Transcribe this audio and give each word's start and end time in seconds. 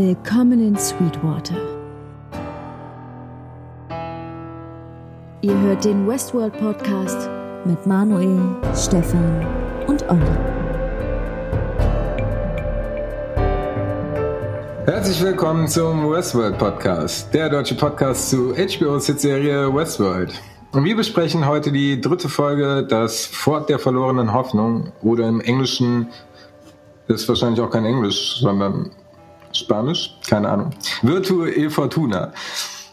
Willkommen 0.00 0.64
in 0.64 0.76
Sweetwater. 0.76 1.56
Ihr 5.40 5.60
hört 5.60 5.84
den 5.84 6.06
Westworld 6.06 6.56
Podcast 6.56 7.28
mit 7.64 7.84
Manuel, 7.84 8.38
Stefan 8.76 9.44
und 9.88 10.08
Olli. 10.08 10.22
Herzlich 14.86 15.20
willkommen 15.20 15.66
zum 15.66 16.08
Westworld 16.08 16.58
Podcast, 16.58 17.34
der 17.34 17.50
deutsche 17.50 17.74
Podcast 17.74 18.30
zu 18.30 18.54
HBO's 18.54 19.06
Hitserie 19.06 19.74
Westworld. 19.74 20.32
Und 20.70 20.84
wir 20.84 20.94
besprechen 20.94 21.44
heute 21.44 21.72
die 21.72 22.00
dritte 22.00 22.28
Folge, 22.28 22.86
das 22.88 23.26
Fort 23.26 23.68
der 23.68 23.80
verlorenen 23.80 24.32
Hoffnung 24.32 24.92
oder 25.02 25.26
im 25.26 25.40
Englischen 25.40 26.06
ist 27.08 27.28
wahrscheinlich 27.28 27.60
auch 27.60 27.70
kein 27.70 27.84
Englisch, 27.84 28.38
sondern 28.38 28.92
Spanisch, 29.52 30.14
keine 30.28 30.48
Ahnung. 30.48 30.70
Virtu 31.02 31.46
e 31.46 31.70
Fortuna. 31.70 32.32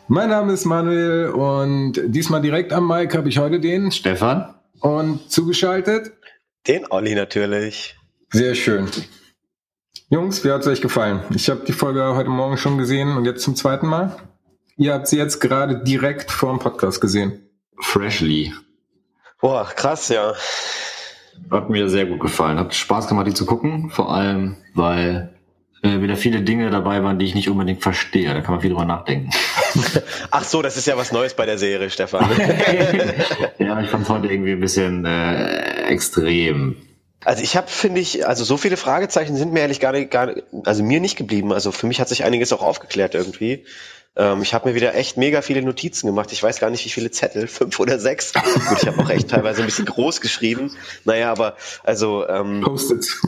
Mein 0.07 0.29
Name 0.29 0.53
ist 0.53 0.65
Manuel 0.65 1.29
und 1.29 1.93
diesmal 2.05 2.41
direkt 2.41 2.71
am 2.71 2.87
Mic 2.87 3.17
habe 3.17 3.29
ich 3.29 3.37
heute 3.39 3.59
den 3.59 3.91
Stefan. 3.91 4.53
Und 4.79 5.31
zugeschaltet? 5.31 6.13
Den 6.67 6.85
Olli 6.91 7.15
natürlich. 7.15 7.95
Sehr 8.31 8.55
schön. 8.55 8.87
Jungs, 10.09 10.43
wie 10.43 10.51
hat 10.51 10.61
es 10.61 10.67
euch 10.67 10.81
gefallen? 10.81 11.21
Ich 11.33 11.49
habe 11.49 11.61
die 11.65 11.73
Folge 11.73 12.15
heute 12.15 12.29
Morgen 12.29 12.57
schon 12.57 12.77
gesehen 12.77 13.17
und 13.17 13.25
jetzt 13.25 13.43
zum 13.43 13.55
zweiten 13.55 13.87
Mal. 13.87 14.15
Ihr 14.77 14.93
habt 14.93 15.07
sie 15.07 15.17
jetzt 15.17 15.39
gerade 15.39 15.83
direkt 15.83 16.31
vor 16.31 16.51
dem 16.51 16.59
Podcast 16.59 17.01
gesehen. 17.01 17.49
Freshly. 17.79 18.53
Boah, 19.41 19.65
krass, 19.75 20.09
ja. 20.09 20.33
Hat 21.49 21.69
mir 21.69 21.89
sehr 21.89 22.05
gut 22.05 22.19
gefallen. 22.19 22.59
Hat 22.59 22.73
Spaß 22.75 23.07
gemacht, 23.07 23.27
die 23.27 23.33
zu 23.33 23.45
gucken. 23.45 23.89
Vor 23.89 24.13
allem, 24.13 24.57
weil 24.73 25.34
äh, 25.85 26.01
wieder 26.01 26.17
viele 26.17 26.41
Dinge 26.41 26.69
dabei 26.71 27.03
waren, 27.03 27.19
die 27.19 27.25
ich 27.25 27.35
nicht 27.35 27.49
unbedingt 27.49 27.83
verstehe. 27.83 28.33
Da 28.33 28.41
kann 28.41 28.55
man 28.55 28.61
viel 28.61 28.71
drüber 28.71 28.85
nachdenken. 28.85 29.29
Ach 30.31 30.43
so, 30.43 30.61
das 30.61 30.77
ist 30.77 30.87
ja 30.87 30.97
was 30.97 31.11
Neues 31.11 31.35
bei 31.35 31.45
der 31.45 31.57
Serie, 31.57 31.89
Stefan. 31.89 32.29
ja, 33.59 33.81
ich 33.81 33.89
fand 33.89 34.03
es 34.03 34.09
heute 34.09 34.27
irgendwie 34.27 34.53
ein 34.53 34.59
bisschen 34.59 35.05
äh, 35.05 35.83
extrem. 35.87 36.77
Also 37.23 37.43
ich 37.43 37.55
habe, 37.55 37.67
finde 37.67 38.01
ich, 38.01 38.27
also 38.27 38.43
so 38.43 38.57
viele 38.57 38.77
Fragezeichen 38.77 39.35
sind 39.35 39.53
mir 39.53 39.61
ehrlich 39.61 39.79
gar 39.79 39.91
nicht, 39.91 40.11
gar, 40.11 40.33
also 40.65 40.83
mir 40.83 40.99
nicht 40.99 41.17
geblieben. 41.17 41.53
Also 41.53 41.71
für 41.71 41.87
mich 41.87 41.99
hat 41.99 42.09
sich 42.09 42.23
einiges 42.23 42.51
auch 42.53 42.61
aufgeklärt 42.61 43.15
irgendwie. 43.15 43.65
Ähm, 44.15 44.41
ich 44.41 44.53
habe 44.53 44.69
mir 44.69 44.75
wieder 44.75 44.95
echt 44.95 45.17
mega 45.17 45.41
viele 45.41 45.61
Notizen 45.61 46.07
gemacht. 46.07 46.31
Ich 46.31 46.41
weiß 46.41 46.59
gar 46.59 46.69
nicht, 46.69 46.85
wie 46.85 46.89
viele 46.89 47.11
Zettel, 47.11 47.47
fünf 47.47 47.79
oder 47.79 47.99
sechs. 47.99 48.33
Gut, 48.33 48.81
ich 48.81 48.87
habe 48.87 49.01
auch 49.01 49.09
echt 49.09 49.29
teilweise 49.29 49.61
ein 49.61 49.65
bisschen 49.65 49.85
groß 49.85 50.21
geschrieben. 50.21 50.71
Naja, 51.03 51.31
aber 51.31 51.55
also 51.83 52.27
ähm, 52.27 52.65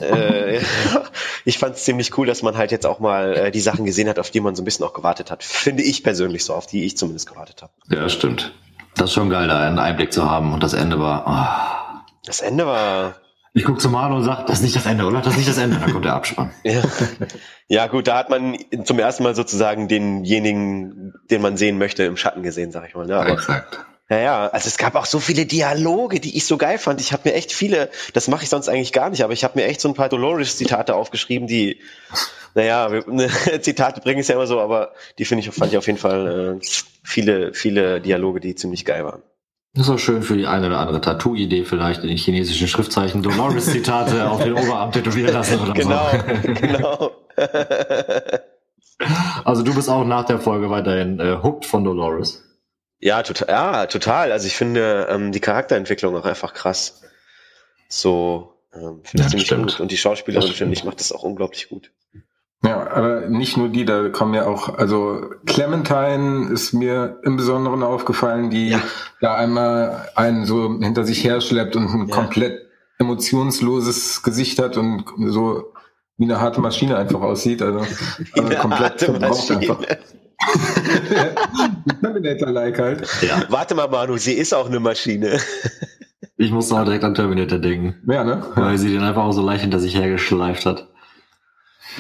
äh, 0.02 0.60
ich 1.46 1.58
fand 1.58 1.76
es 1.76 1.84
ziemlich 1.84 2.18
cool, 2.18 2.28
dass 2.28 2.42
man 2.42 2.58
halt 2.58 2.72
jetzt 2.72 2.86
auch 2.86 3.00
mal 3.00 3.36
äh, 3.36 3.52
die 3.52 3.60
Sachen 3.60 3.86
gesehen 3.86 4.08
hat, 4.10 4.20
auf 4.20 4.32
die 4.32 4.40
man 4.40 4.56
so 4.56 4.62
ein 4.62 4.66
bisschen 4.66 4.86
auch 4.86 4.94
gewartet 4.94 5.32
hat. 5.32 5.44
Finde 5.44 5.84
ich 5.84 6.04
persönlich 6.04 6.46
so, 6.46 6.54
auf 6.54 6.68
die 6.68 6.86
ich 6.86 6.98
zumindest 6.98 7.28
gewartet 7.28 7.62
habe. 7.62 7.74
Ja, 7.90 8.08
stimmt. 8.10 8.54
Das 8.96 9.10
ist 9.10 9.14
schon 9.14 9.30
geil, 9.30 9.48
da 9.48 9.60
einen 9.60 9.80
Einblick 9.80 10.12
zu 10.12 10.30
haben. 10.30 10.54
Und 10.54 10.64
das 10.64 10.74
Ende 10.74 11.00
war. 11.00 11.26
Oh. 11.28 11.98
Das 12.26 12.42
Ende 12.42 12.66
war 12.66 13.16
ich 13.58 13.66
gucke 13.66 13.80
zu 13.80 13.90
Manu 13.90 14.18
und 14.18 14.24
sage, 14.24 14.44
das 14.46 14.60
ist 14.60 14.64
nicht 14.64 14.76
das 14.76 14.86
Ende, 14.86 15.06
oder? 15.06 15.20
Das 15.20 15.34
ist 15.34 15.38
nicht 15.38 15.50
das 15.50 15.58
Ende. 15.58 15.78
Dann 15.78 15.92
kommt 15.92 16.06
der 16.06 16.14
Abspann. 16.14 16.52
ja. 16.64 16.82
ja, 17.68 17.88
gut, 17.88 18.08
da 18.08 18.18
hat 18.18 18.30
man 18.30 18.58
zum 18.84 19.00
ersten 19.00 19.24
Mal 19.24 19.36
sozusagen 19.36 19.88
denjenigen, 19.88 21.14
den 21.32 21.42
man 21.42 21.58
sehen 21.58 21.78
möchte, 21.78 22.04
im 22.04 22.18
Schatten 22.18 22.44
gesehen, 22.44 22.72
sag 22.72 22.88
ich 22.88 22.96
mal. 22.96 23.08
Ne? 23.08 23.18
Aber, 23.18 23.32
Exakt. 23.32 23.80
Naja, 24.10 24.48
also 24.48 24.68
es 24.68 24.78
gab 24.78 24.96
auch 24.96 25.06
so 25.06 25.20
viele 25.20 25.46
Dialoge, 25.46 26.22
die 26.22 26.38
ich 26.38 26.46
so 26.46 26.58
geil 26.58 26.78
fand. 26.78 27.02
Ich 27.02 27.12
habe 27.12 27.28
mir 27.28 27.36
echt 27.36 27.52
viele, 27.52 27.90
das 28.14 28.30
mache 28.30 28.44
ich 28.44 28.50
sonst 28.50 28.70
eigentlich 28.70 28.94
gar 28.94 29.10
nicht, 29.10 29.24
aber 29.24 29.34
ich 29.34 29.44
habe 29.44 29.60
mir 29.60 29.66
echt 29.66 29.82
so 29.82 29.90
ein 29.90 29.96
paar 29.96 30.08
Dolores-Zitate 30.08 30.96
aufgeschrieben, 30.96 31.48
die, 31.48 31.82
naja, 32.54 32.90
ne, 33.08 33.30
Zitate 33.62 34.00
bringen 34.02 34.22
es 34.22 34.30
ja 34.30 34.36
immer 34.36 34.48
so, 34.48 34.62
aber 34.62 34.94
die 35.18 35.26
finde 35.26 35.44
ich, 35.44 35.54
fand 35.54 35.72
ich 35.72 35.78
auf 35.78 35.88
jeden 35.88 36.00
Fall 36.00 36.60
äh, 36.62 36.68
viele, 37.04 37.54
viele 37.54 38.00
Dialoge, 38.00 38.40
die 38.40 38.56
ziemlich 38.56 38.86
geil 38.86 39.04
waren. 39.04 39.24
Das 39.78 39.88
ist 39.88 39.94
auch 39.94 40.00
schön 40.00 40.24
für 40.24 40.36
die 40.36 40.48
eine 40.48 40.68
oder 40.68 40.80
andere 40.80 41.00
Tattoo-Idee 41.02 41.64
vielleicht 41.64 42.02
in 42.02 42.08
den 42.08 42.18
chinesischen 42.18 42.68
Schriftzeichen 42.68 43.22
Dolores-Zitate 43.22 44.28
auf 44.28 44.44
den 44.44 44.54
Oberarm 44.54 44.92
tätowieren 44.92 45.32
lassen 45.32 45.60
oder 45.60 45.74
genau, 45.74 46.10
so. 46.10 46.52
Genau, 46.52 47.12
Also 49.46 49.62
du 49.62 49.76
bist 49.76 49.88
auch 49.88 50.04
nach 50.04 50.26
der 50.26 50.40
Folge 50.40 50.72
weiterhin 50.72 51.20
äh, 51.20 51.38
hooked 51.44 51.68
von 51.68 51.84
Dolores. 51.84 52.44
Ja, 53.00 53.22
total. 53.22 53.48
Ja, 53.50 53.86
total. 53.86 54.32
Also 54.32 54.48
ich 54.48 54.56
finde 54.56 55.08
ähm, 55.12 55.32
die 55.32 55.40
Charakterentwicklung 55.40 56.16
auch 56.16 56.26
einfach 56.26 56.56
krass. 56.56 57.04
So, 57.88 58.56
ähm, 58.74 59.02
finde 59.04 59.24
ich 59.26 59.30
ziemlich 59.30 59.46
stimmt. 59.46 59.74
gut. 59.74 59.80
Und 59.80 59.92
die 59.92 59.98
Schauspielerin, 59.98 60.52
finde 60.54 60.74
ich, 60.74 60.84
macht 60.86 61.00
das 61.00 61.12
auch 61.12 61.22
unglaublich 61.22 61.70
gut. 61.70 61.92
Ja, 62.64 62.90
aber 62.92 63.28
nicht 63.28 63.56
nur 63.56 63.70
die, 63.70 63.86
da 63.86 64.10
kommen 64.10 64.34
ja 64.34 64.48
auch, 64.48 64.78
also 64.78 65.30
Clementine 65.46 66.50
ist 66.52 66.74
mir 66.74 67.20
im 67.24 67.38
Besonderen 67.38 67.84
aufgefallen, 67.84 68.50
die 68.50 68.70
ja. 68.70 68.82
da 69.22 69.36
einmal 69.36 70.10
einen 70.16 70.46
so 70.46 70.80
hinter 70.82 71.04
sich 71.06 71.24
herschleppt 71.24 71.76
und 71.76 71.88
ein 71.88 72.08
ja. 72.08 72.16
komplett 72.16 72.68
emotionsloses 72.98 74.24
Gesicht 74.24 74.60
hat 74.60 74.76
und 74.76 75.06
so 75.28 75.72
wie 76.18 76.24
eine 76.24 76.42
harte 76.42 76.60
Maschine 76.60 76.98
einfach 76.98 77.22
aussieht. 77.22 77.62
Also, 77.62 77.80
also 78.34 78.56
komplett 78.56 79.02
verbraucht 79.02 79.52
einfach. 79.52 79.80
Terminator-like 82.02 82.80
halt. 82.80 83.08
Ja. 83.22 83.44
Warte 83.50 83.76
mal, 83.76 83.88
Manu, 83.88 84.18
sie 84.18 84.34
ist 84.34 84.54
auch 84.54 84.68
eine 84.68 84.80
Maschine. 84.80 85.40
Ich 86.40 86.52
musste 86.52 86.76
auch 86.76 86.84
direkt 86.84 87.04
an 87.04 87.16
Terminator 87.16 87.58
denken. 87.58 87.96
Ja, 88.08 88.24
ne? 88.24 88.46
Weil 88.54 88.78
sie 88.78 88.92
den 88.92 89.02
einfach 89.02 89.24
auch 89.24 89.32
so 89.32 89.42
leicht 89.42 89.62
hinter 89.62 89.80
sich 89.80 89.96
hergeschleift 89.96 90.68
hat. 90.68 90.88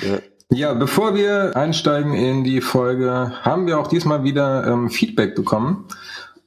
Ja. 0.03 0.19
Ja, 0.51 0.73
bevor 0.73 1.13
wir 1.13 1.55
einsteigen 1.55 2.13
in 2.13 2.43
die 2.43 2.61
Folge, 2.61 3.33
haben 3.41 3.67
wir 3.67 3.79
auch 3.79 3.87
diesmal 3.87 4.23
wieder 4.23 4.65
ähm, 4.65 4.89
Feedback 4.89 5.35
bekommen. 5.35 5.85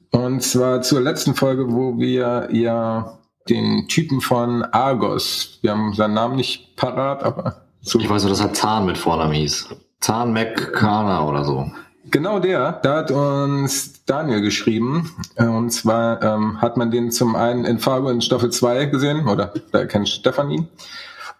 Und 0.09 0.41
zwar 0.41 0.81
zur 0.81 1.01
letzten 1.01 1.35
Folge, 1.35 1.71
wo 1.71 1.97
wir 1.97 2.49
ja 2.51 3.19
den 3.47 3.87
Typen 3.87 4.19
von 4.21 4.63
Argos, 4.63 5.59
wir 5.61 5.71
haben 5.71 5.93
seinen 5.93 6.15
Namen 6.15 6.35
nicht 6.35 6.75
parat, 6.75 7.23
aber 7.23 7.61
so. 7.81 7.99
Ich 7.99 8.09
weiß 8.09 8.23
nur, 8.23 8.31
dass 8.31 8.41
er 8.41 8.53
Zahn 8.53 8.85
mit 8.85 8.97
Vornamen 8.97 9.33
hieß. 9.33 9.69
Zahn 9.99 10.33
McCarner 10.33 11.27
oder 11.27 11.43
so. 11.43 11.71
Genau 12.09 12.39
der, 12.39 12.73
da 12.83 12.97
hat 12.97 13.11
uns 13.11 14.03
Daniel 14.05 14.41
geschrieben. 14.41 15.11
Und 15.37 15.69
zwar 15.71 16.21
ähm, 16.23 16.61
hat 16.61 16.75
man 16.75 16.91
den 16.91 17.11
zum 17.11 17.35
einen 17.35 17.65
in 17.65 17.79
Fargo 17.79 18.09
in 18.09 18.21
Staffel 18.21 18.49
2 18.49 18.85
gesehen, 18.85 19.27
oder 19.27 19.53
da 19.71 19.85
kennt 19.85 20.09
Stefanie. 20.09 20.67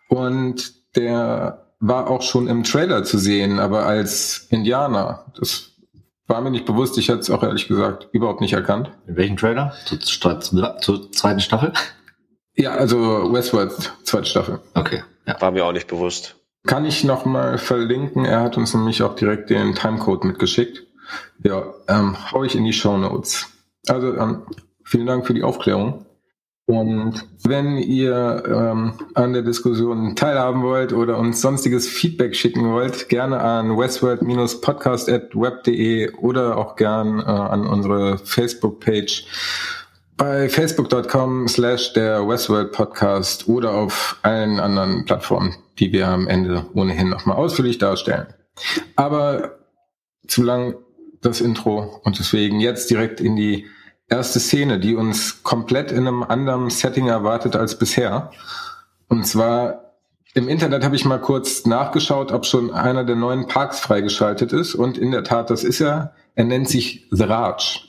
Und 0.08 0.74
der 0.96 1.61
war 1.82 2.10
auch 2.10 2.22
schon 2.22 2.48
im 2.48 2.64
Trailer 2.64 3.04
zu 3.04 3.18
sehen, 3.18 3.60
aber 3.60 3.86
als 3.86 4.48
Indianer. 4.50 5.26
Das 5.38 5.72
war 6.28 6.40
mir 6.42 6.52
nicht 6.52 6.66
bewusst. 6.66 6.98
Ich 6.98 7.10
hätte 7.10 7.20
es 7.20 7.30
auch 7.30 7.44
ehrlich 7.44 7.68
gesagt 7.68 8.08
überhaupt 8.14 8.40
nicht 8.40 8.54
erkannt. 8.54 8.92
In 9.08 9.18
welchem 9.18 9.36
Trailer? 9.36 9.74
Zur, 9.86 10.00
zur 10.00 11.12
zweiten 11.12 11.42
Staffel? 11.42 11.74
Ja, 12.56 12.72
also 12.72 13.34
Westworld, 13.34 13.92
zweite 14.04 14.26
Staffel. 14.26 14.60
Okay. 14.76 15.04
Ja. 15.26 15.42
War 15.42 15.52
mir 15.52 15.66
auch 15.66 15.74
nicht 15.74 15.88
bewusst. 15.88 16.36
Kann 16.68 16.86
ich 16.86 17.04
nochmal 17.04 17.58
verlinken. 17.58 18.26
Er 18.26 18.42
hat 18.42 18.58
uns 18.58 18.74
nämlich 18.74 19.02
auch 19.02 19.16
direkt 19.16 19.50
den 19.50 19.74
Timecode 19.74 20.26
mitgeschickt. 20.26 20.84
Ja, 21.44 21.74
ähm, 21.88 22.16
hau 22.32 22.44
ich 22.44 22.56
in 22.56 22.64
die 22.64 22.74
Show 22.74 22.98
Notes. 22.98 23.48
Also 23.88 24.16
ähm, 24.16 24.44
vielen 24.84 25.08
Dank 25.08 25.26
für 25.26 25.34
die 25.34 25.44
Aufklärung. 25.44 26.06
Und 26.68 27.26
wenn 27.44 27.78
ihr 27.78 28.44
ähm, 28.48 28.94
an 29.14 29.34
der 29.34 29.42
Diskussion 29.42 30.16
teilhaben 30.16 30.64
wollt 30.64 30.94
oder 30.94 31.18
uns 31.18 31.42
sonstiges 31.42 31.86
Feedback 31.88 32.34
schicken 32.36 32.72
wollt, 32.72 33.10
gerne 33.10 33.42
an 33.42 33.78
westworld-podcast.web.de 33.78 36.14
oder 36.14 36.58
auch 36.58 36.78
gern 36.78 37.20
äh, 37.20 37.24
an 37.24 37.68
unsere 37.68 38.18
Facebook-Page 38.20 39.26
bei 40.22 40.50
facebook.com 40.50 41.48
slash 41.48 41.94
der 41.94 42.28
Westworld 42.28 42.72
Podcast 42.72 43.48
oder 43.48 43.74
auf 43.74 44.20
allen 44.22 44.60
anderen 44.60 45.04
Plattformen, 45.06 45.56
die 45.80 45.92
wir 45.92 46.10
am 46.10 46.28
Ende 46.28 46.68
ohnehin 46.76 47.10
nochmal 47.10 47.38
ausführlich 47.38 47.80
darstellen. 47.80 48.28
Aber 48.96 49.58
zu 50.28 50.44
lang 50.44 50.76
das 51.22 51.42
Intro 51.42 52.00
und 52.04 52.20
deswegen 52.20 52.60
jetzt 52.60 52.92
direkt 52.92 53.20
in 53.20 53.36
die 53.36 53.66
erste 54.12 54.40
Szene, 54.40 54.80
die 54.80 54.96
uns 54.96 55.42
komplett 55.42 55.92
in 55.92 56.08
einem 56.08 56.22
anderen 56.22 56.70
Setting 56.70 57.08
erwartet 57.08 57.56
als 57.56 57.80
bisher. 57.80 58.32
Und 59.08 59.26
zwar 59.26 59.96
im 60.34 60.48
Internet 60.48 60.84
habe 60.84 60.96
ich 60.96 61.06
mal 61.06 61.20
kurz 61.20 61.66
nachgeschaut, 61.66 62.32
ob 62.32 62.46
schon 62.46 62.72
einer 62.72 63.04
der 63.04 63.16
neuen 63.16 63.48
Parks 63.48 63.80
freigeschaltet 63.80 64.54
ist. 64.54 64.76
Und 64.76 64.98
in 64.98 65.12
der 65.12 65.24
Tat, 65.24 65.50
das 65.50 65.64
ist 65.64 65.82
er. 65.82 66.14
Er 66.36 66.46
nennt 66.46 66.70
sich 66.70 67.08
The 67.12 67.24
Raj. 67.24 67.82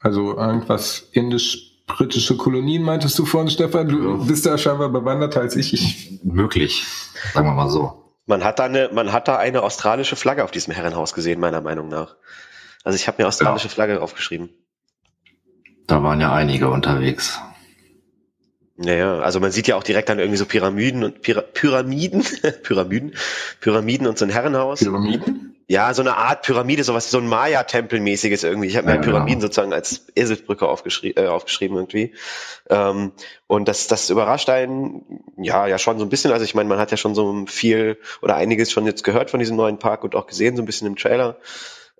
Also 0.00 0.36
irgendwas 0.36 1.08
indisch-britische 1.12 2.36
Kolonien, 2.36 2.82
meintest 2.82 3.18
du 3.18 3.26
vorhin, 3.26 3.50
Stefan? 3.50 3.88
Du 3.88 4.26
bist 4.26 4.46
da 4.46 4.56
scheinbar 4.56 4.90
bewanderter 4.90 5.40
als 5.40 5.56
ich. 5.56 5.74
ich. 5.74 6.20
Möglich, 6.22 6.86
sagen 7.34 7.46
wir 7.46 7.54
mal 7.54 7.68
so. 7.68 8.04
Man 8.26 8.44
hat 8.44 8.58
da 8.58 8.64
eine, 8.64 8.90
man 8.92 9.12
hat 9.12 9.28
da 9.28 9.36
eine 9.36 9.62
australische 9.62 10.14
Flagge 10.14 10.44
auf 10.44 10.50
diesem 10.50 10.72
Herrenhaus 10.72 11.14
gesehen, 11.14 11.40
meiner 11.40 11.60
Meinung 11.60 11.88
nach. 11.88 12.16
Also 12.84 12.96
ich 12.96 13.08
habe 13.08 13.22
mir 13.22 13.28
australische 13.28 13.68
ja. 13.68 13.74
Flagge 13.74 14.00
aufgeschrieben. 14.00 14.50
Da 15.88 16.02
waren 16.02 16.20
ja 16.20 16.32
einige 16.32 16.68
unterwegs. 16.68 17.40
Naja, 18.76 19.18
also 19.18 19.40
man 19.40 19.50
sieht 19.50 19.66
ja 19.66 19.74
auch 19.74 19.82
direkt 19.82 20.08
dann 20.10 20.18
irgendwie 20.20 20.36
so 20.36 20.44
Pyramiden 20.44 21.02
und 21.02 21.22
Pyra 21.22 21.40
Pyramiden, 21.40 22.22
Pyramiden, 22.62 23.14
Pyramiden 23.60 24.06
und 24.06 24.18
so 24.18 24.24
ein 24.26 24.30
Herrenhaus. 24.30 24.80
Pyramiden? 24.80 25.56
Ja, 25.66 25.92
so 25.94 26.02
eine 26.02 26.16
Art 26.16 26.42
Pyramide, 26.42 26.84
sowas, 26.84 27.10
so 27.10 27.18
ein 27.18 27.26
Maya-Tempel-mäßiges 27.26 28.44
irgendwie. 28.44 28.68
Ich 28.68 28.76
habe 28.76 28.86
mir 28.86 28.96
Ja, 28.96 29.00
Pyramiden 29.00 29.40
genau. 29.40 29.46
sozusagen 29.46 29.72
als 29.72 30.06
Eselsbrücke 30.14 30.68
aufgeschrie 30.68 31.14
äh, 31.16 31.26
aufgeschrieben 31.26 31.76
irgendwie. 31.76 32.14
Ähm, 32.68 33.12
und 33.46 33.66
das, 33.66 33.86
das 33.86 34.10
überrascht 34.10 34.48
einen, 34.50 35.22
ja, 35.38 35.66
ja 35.66 35.78
schon 35.78 35.98
so 35.98 36.04
ein 36.04 36.10
bisschen. 36.10 36.32
Also 36.32 36.44
ich 36.44 36.54
meine, 36.54 36.68
man 36.68 36.78
hat 36.78 36.90
ja 36.90 36.96
schon 36.98 37.14
so 37.14 37.46
viel 37.46 37.98
oder 38.20 38.36
einiges 38.36 38.70
schon 38.70 38.86
jetzt 38.86 39.04
gehört 39.04 39.30
von 39.30 39.40
diesem 39.40 39.56
neuen 39.56 39.78
Park 39.78 40.04
und 40.04 40.14
auch 40.14 40.26
gesehen, 40.26 40.54
so 40.54 40.62
ein 40.62 40.66
bisschen 40.66 40.86
im 40.86 40.96
Trailer. 40.96 41.38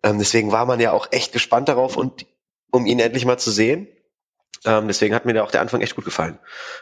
Ähm, 0.03 0.19
deswegen 0.19 0.53
war 0.53 0.67
man 0.67 0.79
ja 0.79 0.93
auch 0.93 1.09
echt 1.11 1.33
gespannt 1.33 1.69
darauf 1.69 1.97
und 1.97 2.27
um 2.71 2.87
ihn 2.87 3.01
endlich 3.01 3.25
mal 3.25 3.39
zu 3.39 3.51
sehen. 3.51 3.89
Ähm, 4.65 4.89
deswegen 4.89 5.15
hat 5.15 5.25
mir 5.25 5.35
da 5.35 5.45
auch 5.45 5.51
der 5.51 5.61
Anfang 5.61 5.81
echt 5.81 5.95
gut 5.95 6.05
gefallen. 6.05 6.39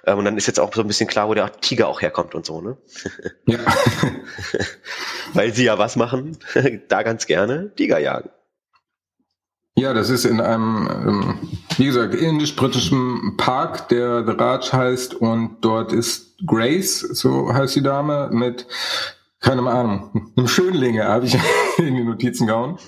Ähm, 0.06 0.18
und 0.18 0.24
dann 0.24 0.38
ist 0.38 0.46
jetzt 0.46 0.60
auch 0.60 0.72
so 0.74 0.80
ein 0.80 0.86
bisschen 0.86 1.08
klar, 1.08 1.28
wo 1.28 1.34
der 1.34 1.52
Tiger 1.60 1.88
auch 1.88 2.00
herkommt 2.00 2.34
und 2.34 2.46
so, 2.46 2.60
ne? 2.60 2.78
Ja. 3.46 3.58
Weil 5.34 5.52
sie 5.52 5.64
ja 5.64 5.78
was 5.78 5.96
machen, 5.96 6.38
da 6.88 7.02
ganz 7.02 7.26
gerne 7.26 7.74
Tiger 7.74 7.98
jagen. 7.98 8.30
Ja, 9.78 9.92
das 9.92 10.08
ist 10.08 10.24
in 10.24 10.40
einem, 10.40 10.88
ähm, 10.90 11.38
wie 11.76 11.84
gesagt, 11.84 12.14
indisch-britischen 12.14 13.36
Park, 13.36 13.90
der 13.90 14.24
The 14.24 14.32
Raj 14.32 14.72
heißt 14.72 15.14
und 15.14 15.58
dort 15.60 15.92
ist 15.92 16.38
Grace, 16.46 17.00
so 17.00 17.52
heißt 17.52 17.76
die 17.76 17.82
Dame, 17.82 18.30
mit, 18.32 18.66
keine 19.40 19.68
Ahnung, 19.70 20.32
einem 20.34 20.48
Schönlinge 20.48 21.04
habe 21.04 21.26
ich 21.26 21.36
in 21.76 21.94
die 21.94 22.04
Notizen 22.04 22.46
gehauen. 22.46 22.78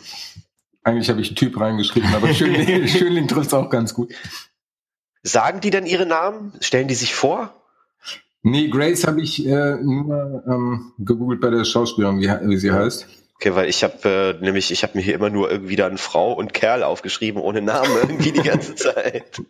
Eigentlich 0.89 1.11
habe 1.11 1.21
ich 1.21 1.29
einen 1.29 1.37
Typ 1.37 1.61
reingeschrieben, 1.61 2.15
aber 2.15 2.29
Schönling, 2.35 2.89
Schönling 2.89 3.29
trifft 3.29 3.49
es 3.49 3.55
auch 3.55 3.69
ganz 3.69 3.93
gut. 3.93 4.15
Sagen 5.23 5.61
die 5.61 5.69
denn 5.69 5.85
ihre 5.85 6.07
Namen? 6.07 6.55
Stellen 6.61 6.89
die 6.89 6.95
sich 6.95 7.15
vor? 7.15 7.55
Nee, 8.43 8.69
Grace 8.69 9.07
habe 9.07 9.21
ich 9.21 9.45
äh, 9.47 9.77
nur 9.83 10.45
ähm, 10.47 10.93
gegoogelt 10.99 11.43
bei 11.43 11.51
der 11.51 11.65
Schauspielerin, 11.65 12.21
wie, 12.21 12.29
wie 12.49 12.57
sie 12.57 12.73
heißt. 12.73 13.07
Okay, 13.35 13.55
weil 13.55 13.69
ich 13.69 13.85
habe 13.85 14.39
äh, 14.41 14.43
nämlich, 14.43 14.71
ich 14.71 14.83
habe 14.83 14.97
mir 14.97 15.05
hier 15.05 15.15
immer 15.15 15.29
nur 15.29 15.51
irgendwie 15.51 15.77
dann 15.77 15.99
Frau 15.99 16.33
und 16.33 16.55
Kerl 16.55 16.83
aufgeschrieben 16.83 17.43
ohne 17.43 17.61
Namen 17.61 17.91
irgendwie 17.95 18.33
die 18.33 18.43
ganze 18.43 18.75
Zeit. 18.77 19.43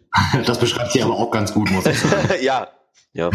Das 0.44 0.58
beschreibt 0.58 0.90
sie 0.90 1.04
aber 1.04 1.14
auch 1.14 1.30
ganz 1.30 1.54
gut, 1.54 1.70
muss 1.70 1.86
ich 1.86 2.00
sagen. 2.00 2.30
ja, 2.42 2.66
ja. 3.12 3.30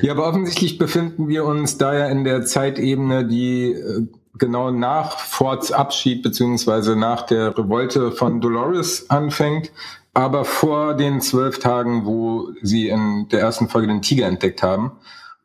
Ja, 0.00 0.12
aber 0.12 0.28
offensichtlich 0.28 0.78
befinden 0.78 1.26
wir 1.26 1.44
uns 1.44 1.78
da 1.78 1.94
ja 1.94 2.06
in 2.06 2.22
der 2.22 2.44
Zeitebene, 2.44 3.26
die 3.26 3.72
äh, 3.72 4.06
genau 4.38 4.70
nach 4.70 5.18
Fords 5.18 5.72
Abschied 5.72 6.22
beziehungsweise 6.22 6.96
nach 6.96 7.22
der 7.22 7.56
Revolte 7.56 8.12
von 8.12 8.40
Dolores 8.40 9.10
anfängt, 9.10 9.72
aber 10.14 10.44
vor 10.44 10.94
den 10.94 11.20
zwölf 11.20 11.58
Tagen, 11.58 12.06
wo 12.06 12.50
sie 12.62 12.88
in 12.88 13.28
der 13.30 13.40
ersten 13.40 13.68
Folge 13.68 13.88
den 13.88 14.02
Tiger 14.02 14.26
entdeckt 14.26 14.62
haben. 14.62 14.92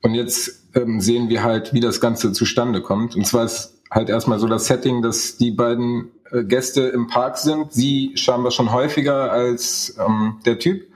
Und 0.01 0.13
jetzt 0.13 0.69
ähm, 0.75 1.01
sehen 1.01 1.30
wir 1.30 1.44
halt, 1.44 1.74
wie 1.74 1.80
das 1.80 2.00
Ganze 2.00 2.31
zustande 2.31 2.81
kommt. 2.81 3.16
Und 3.16 3.25
zwar 3.25 3.45
ist 3.45 3.75
halt 3.89 4.10
erstmal 4.10 4.39
so 4.39 4.48
das 4.48 4.68
Setting, 4.68 5.01
dass 5.01 5.38
die 5.38 5.51
beiden 5.51 6.12
äh, 6.31 6.44
Gäste 6.44 6.81
im 6.81 7.07
Park 7.07 7.38
sind. 7.38 7.74
Sie 7.74 8.12
scheinbar 8.16 8.51
schon 8.51 8.72
häufiger 8.72 9.31
als 9.31 9.98
ähm, 10.06 10.40
der 10.45 10.60
Typ. 10.60 10.88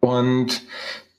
Und 0.00 0.62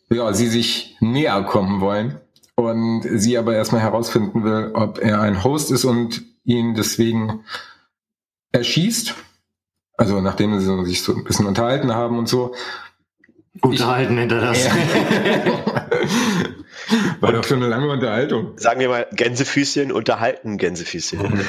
ja, 0.10 0.34
sie 0.34 0.48
sich 0.48 0.98
näher 1.00 1.44
kommen 1.44 1.80
wollen 1.80 2.19
und 2.62 3.04
sie 3.04 3.38
aber 3.38 3.56
erstmal 3.56 3.81
herausfinden 3.81 4.44
will, 4.44 4.72
ob 4.74 5.00
er 5.00 5.22
ein 5.22 5.44
Host 5.44 5.72
ist 5.72 5.86
und 5.86 6.24
ihn 6.44 6.75
deswegen 6.75 7.44
erschießt. 8.52 9.16
Also 9.98 10.22
nachdem 10.22 10.60
sie 10.60 10.86
sich 10.86 11.02
so 11.02 11.16
ein 11.16 11.24
bisschen 11.24 11.46
unterhalten 11.46 11.94
haben 11.94 12.18
und 12.18 12.28
so. 12.28 12.54
Unterhalten 13.62 14.18
hinter 14.18 14.42
das. 14.42 14.66
War 17.19 17.34
doch 17.34 17.44
schon 17.44 17.58
eine 17.58 17.68
lange 17.68 17.90
Unterhaltung. 17.90 18.54
Sagen 18.58 18.80
wir 18.80 18.90
mal 18.90 19.07
Gänsefüßchen 19.12 19.92
unterhalten 19.92 20.57
Gänsefüßchen. 20.57 21.19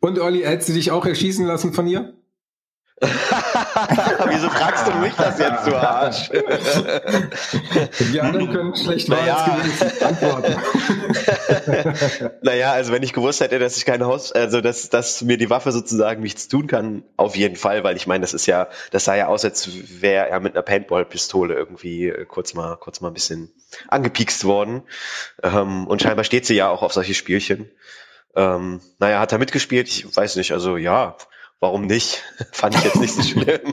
Und 0.00 0.18
Olli, 0.18 0.42
hättest 0.42 0.68
du 0.68 0.72
dich 0.74 0.90
auch 0.90 1.06
erschießen 1.06 1.46
lassen 1.46 1.72
von 1.72 1.86
ihr? 1.86 2.14
Wieso 3.00 4.48
fragst 4.48 4.86
du 4.88 4.94
mich 4.94 5.12
das 5.14 5.38
jetzt, 5.38 5.66
du 5.66 5.76
Arsch? 5.76 6.30
Die 8.10 8.20
anderen 8.22 8.50
können 8.50 8.74
schlecht 8.74 9.10
Naja. 9.10 9.58
antworten. 10.00 10.56
naja, 12.42 12.72
also 12.72 12.92
wenn 12.92 13.02
ich 13.02 13.12
gewusst 13.12 13.40
hätte, 13.40 13.58
dass 13.58 13.76
ich 13.76 13.84
kein 13.84 14.02
Haus, 14.02 14.32
also 14.32 14.62
dass, 14.62 14.88
dass 14.88 15.20
mir 15.20 15.36
die 15.36 15.50
Waffe 15.50 15.72
sozusagen 15.72 16.22
nichts 16.22 16.48
tun 16.48 16.68
kann, 16.68 17.02
auf 17.18 17.36
jeden 17.36 17.56
Fall, 17.56 17.84
weil 17.84 17.96
ich 17.96 18.06
meine, 18.06 18.22
das 18.22 18.32
ist 18.32 18.46
ja, 18.46 18.68
das 18.92 19.04
sah 19.04 19.14
ja 19.14 19.26
aus, 19.26 19.44
als 19.44 19.68
wäre 20.00 20.30
er 20.30 20.40
mit 20.40 20.54
einer 20.54 20.62
Paintball-Pistole 20.62 21.52
irgendwie 21.52 22.08
äh, 22.08 22.24
kurz 22.24 22.54
mal, 22.54 22.76
kurz 22.76 23.02
mal 23.02 23.08
ein 23.08 23.14
bisschen 23.14 23.52
angepiekst 23.88 24.44
worden. 24.44 24.84
Ähm, 25.42 25.86
und 25.86 26.00
scheinbar 26.00 26.24
steht 26.24 26.46
sie 26.46 26.54
ja 26.54 26.70
auch 26.70 26.82
auf 26.82 26.94
solche 26.94 27.12
Spielchen. 27.12 27.70
Ähm, 28.34 28.80
naja, 28.98 29.20
hat 29.20 29.32
er 29.32 29.38
mitgespielt? 29.38 29.88
Ich 29.88 30.16
weiß 30.16 30.36
nicht, 30.36 30.52
also 30.52 30.78
ja, 30.78 31.16
warum 31.60 31.86
nicht? 31.86 32.22
Fand 32.52 32.74
ich 32.74 32.84
jetzt 32.84 33.00
nicht 33.00 33.14
so 33.14 33.22
schlimm. 33.22 33.60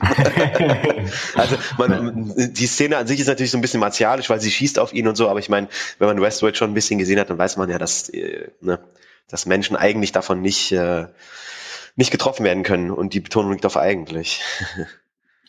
also 1.34 1.56
man, 1.78 2.32
die 2.36 2.66
Szene 2.66 2.96
an 2.96 3.06
sich 3.06 3.20
ist 3.20 3.26
natürlich 3.26 3.50
so 3.50 3.58
ein 3.58 3.62
bisschen 3.62 3.80
martialisch, 3.80 4.30
weil 4.30 4.40
sie 4.40 4.50
schießt 4.50 4.78
auf 4.78 4.92
ihn 4.92 5.08
und 5.08 5.16
so, 5.16 5.28
aber 5.28 5.38
ich 5.38 5.48
meine, 5.48 5.68
wenn 5.98 6.08
man 6.08 6.20
Westworld 6.20 6.56
schon 6.56 6.70
ein 6.70 6.74
bisschen 6.74 6.98
gesehen 6.98 7.20
hat, 7.20 7.30
dann 7.30 7.38
weiß 7.38 7.56
man 7.56 7.70
ja, 7.70 7.78
dass, 7.78 8.08
äh, 8.08 8.48
ne, 8.60 8.78
dass 9.28 9.46
Menschen 9.46 9.76
eigentlich 9.76 10.12
davon 10.12 10.40
nicht, 10.40 10.72
äh, 10.72 11.06
nicht 11.96 12.10
getroffen 12.10 12.44
werden 12.44 12.62
können 12.62 12.90
und 12.90 13.14
die 13.14 13.20
Betonung 13.20 13.52
liegt 13.52 13.66
auf 13.66 13.76
eigentlich. 13.76 14.42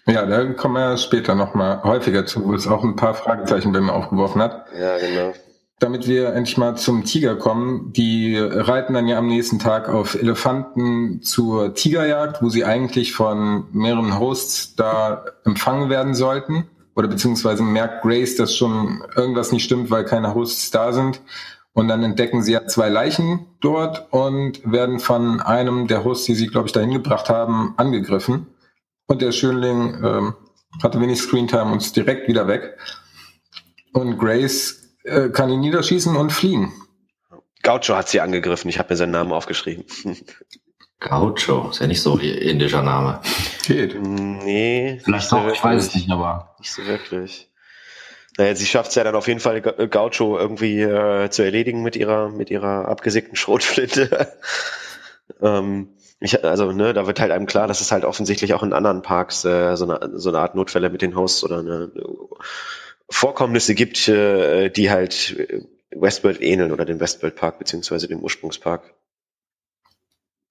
Ja, 0.08 0.24
da 0.28 0.46
kommen 0.54 0.76
wir 0.76 0.98
später 0.98 1.34
nochmal 1.34 1.82
häufiger 1.82 2.28
zu, 2.28 2.46
wo 2.46 2.54
es 2.54 2.68
auch 2.68 2.84
ein 2.84 2.96
paar 2.96 3.16
Fragezeichen 3.16 3.72
bei 3.72 3.82
mir 3.82 3.92
aufgeworfen 3.92 4.40
hat. 4.40 4.68
Ja, 4.78 5.00
genau. 5.00 5.34
Damit 5.80 6.08
wir 6.08 6.34
endlich 6.34 6.58
mal 6.58 6.76
zum 6.76 7.04
Tiger 7.04 7.36
kommen. 7.36 7.92
Die 7.92 8.38
reiten 8.38 8.94
dann 8.94 9.08
ja 9.08 9.18
am 9.18 9.28
nächsten 9.28 9.60
Tag 9.60 9.90
auf 9.90 10.16
Elefanten 10.16 11.22
zur 11.22 11.74
Tigerjagd, 11.74 12.42
wo 12.42 12.50
sie 12.50 12.64
eigentlich 12.64 13.14
von 13.14 13.66
mehreren 13.74 14.18
Hosts 14.18 14.76
da 14.76 15.26
empfangen 15.44 15.90
werden 15.90 16.16
sollten. 16.16 16.70
Oder 16.96 17.10
beziehungsweise 17.10 17.62
merkt 17.62 18.04
Grace, 18.04 18.38
dass 18.38 18.56
schon 18.56 19.04
irgendwas 19.18 19.52
nicht 19.52 19.66
stimmt, 19.66 19.92
weil 19.92 20.06
keine 20.06 20.34
Hosts 20.34 20.72
da 20.72 20.94
sind. 20.94 21.22
Und 21.74 21.90
dann 21.90 22.04
entdecken 22.04 22.42
sie 22.42 22.54
ja 22.54 22.68
zwei 22.68 22.88
Leichen 22.88 23.48
dort 23.60 24.08
und 24.14 24.62
werden 24.64 25.00
von 25.00 25.42
einem 25.42 25.88
der 25.88 26.06
Hosts, 26.06 26.26
die 26.26 26.36
sie, 26.36 26.48
glaube 26.48 26.68
ich, 26.68 26.72
dahin 26.72 26.92
gebracht 26.92 27.30
haben, 27.30 27.74
angegriffen. 27.76 28.48
Und 29.08 29.22
der 29.22 29.34
Schönling 29.34 30.02
ähm, 30.02 30.36
hatte 30.82 31.02
wenig 31.02 31.20
Screentime 31.20 31.74
und 31.74 31.82
ist 31.82 31.98
direkt 31.98 32.30
wieder 32.30 32.48
weg. 32.48 32.78
Und 33.92 34.18
Grace 34.18 34.85
äh, 35.06 35.30
kann 35.30 35.50
ihn 35.50 35.60
niederschießen 35.62 36.16
und 36.16 36.32
fliehen. 36.32 36.74
Gaucho 37.64 37.96
hat 37.96 38.10
sie 38.10 38.22
angegriffen, 38.22 38.70
ich 38.70 38.78
habe 38.80 38.94
mir 38.94 38.98
seinen 38.98 39.12
Namen 39.12 39.32
aufgeschrieben. 39.32 39.86
Gaucho, 41.00 41.70
ist 41.70 41.80
ja 41.80 41.88
nicht 41.88 42.02
so 42.02 42.18
ihr 42.20 42.42
indischer 42.42 42.82
Name. 42.82 43.22
Geht. 43.66 44.02
nee. 44.02 45.00
Vielleicht 45.04 45.30
so 45.30 45.38
auch, 45.38 45.48
ich 45.52 45.64
weiß 45.64 45.88
es 45.88 45.96
nicht, 45.96 46.10
aber 46.10 46.56
Nicht 46.60 46.72
so 46.72 46.86
wirklich. 46.86 47.52
Naja, 48.38 48.56
sie 48.56 48.66
schafft 48.66 48.90
es 48.90 48.96
ja 48.96 49.04
dann 49.04 49.16
auf 49.16 49.28
jeden 49.28 49.40
Fall, 49.40 49.62
Ga- 49.62 49.86
Gaucho 49.86 50.38
irgendwie 50.38 50.82
äh, 50.82 51.30
zu 51.30 51.44
erledigen 51.44 51.84
mit 51.84 51.96
ihrer, 51.96 52.30
mit 52.30 52.50
ihrer 52.50 52.88
abgesägten 52.88 53.36
Schrotflinte. 53.36 54.38
ähm, 55.42 55.90
ich, 56.20 56.44
also, 56.44 56.72
ne, 56.72 56.94
da 56.94 57.08
wird 57.08 57.20
halt 57.20 57.32
einem 57.32 57.46
klar, 57.46 57.68
dass 57.68 57.82
es 57.82 57.92
halt 57.92 58.06
offensichtlich 58.06 58.54
auch 58.54 58.64
in 58.64 58.74
anderen 58.74 59.02
Parks 59.02 59.44
äh, 59.46 59.76
so, 59.76 59.86
eine, 59.90 60.18
so 60.18 60.30
eine 60.30 60.40
Art 60.40 60.56
Notfälle 60.56 60.90
mit 60.90 61.02
den 61.02 61.16
Hosts 61.16 61.44
oder 61.44 61.60
eine, 61.60 61.92
Vorkommnisse 63.10 63.76
gibt, 63.76 64.08
äh, 64.08 64.70
die 64.70 64.90
halt 64.90 65.36
äh, 65.38 65.62
Westworld 65.92 66.42
ähneln 66.42 66.72
oder 66.72 66.86
dem 66.86 67.00
Westworld 67.00 67.36
Park 67.36 67.60
beziehungsweise 67.60 68.08
dem 68.08 68.20
Ursprungspark. 68.20 68.94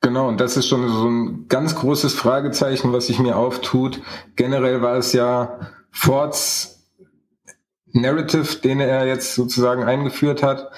Genau, 0.01 0.29
und 0.29 0.39
das 0.39 0.57
ist 0.57 0.69
schon 0.69 0.87
so 0.89 1.09
ein 1.09 1.49
ganz 1.49 1.75
großes 1.77 2.15
Fragezeichen, 2.15 2.93
was 2.93 3.07
sich 3.07 3.19
mir 3.19 3.37
auftut. 3.37 4.03
Generell 4.37 4.83
war 4.83 4.99
es 4.99 5.15
ja 5.15 5.61
Fords 5.91 6.91
Narrative, 7.87 8.57
den 8.57 8.81
er 8.81 9.07
jetzt 9.07 9.35
sozusagen 9.35 9.85
eingeführt 9.85 10.43
hat, 10.43 10.71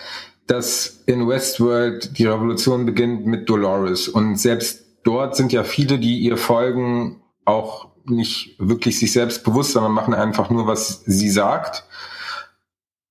dass 0.46 1.02
in 1.06 1.26
Westworld 1.26 2.18
die 2.18 2.26
Revolution 2.26 2.86
beginnt 2.86 3.26
mit 3.26 3.48
Dolores. 3.48 4.06
Und 4.06 4.36
selbst 4.36 4.84
dort 5.02 5.34
sind 5.34 5.52
ja 5.52 5.64
viele, 5.64 5.98
die 5.98 6.18
ihr 6.20 6.36
folgen, 6.36 7.20
auch 7.44 7.88
nicht 8.10 8.56
wirklich 8.58 8.98
sich 8.98 9.12
selbst 9.12 9.44
bewusst, 9.44 9.72
sondern 9.72 9.92
machen 9.92 10.14
einfach 10.14 10.50
nur, 10.50 10.66
was 10.66 11.02
sie 11.04 11.30
sagt. 11.30 11.84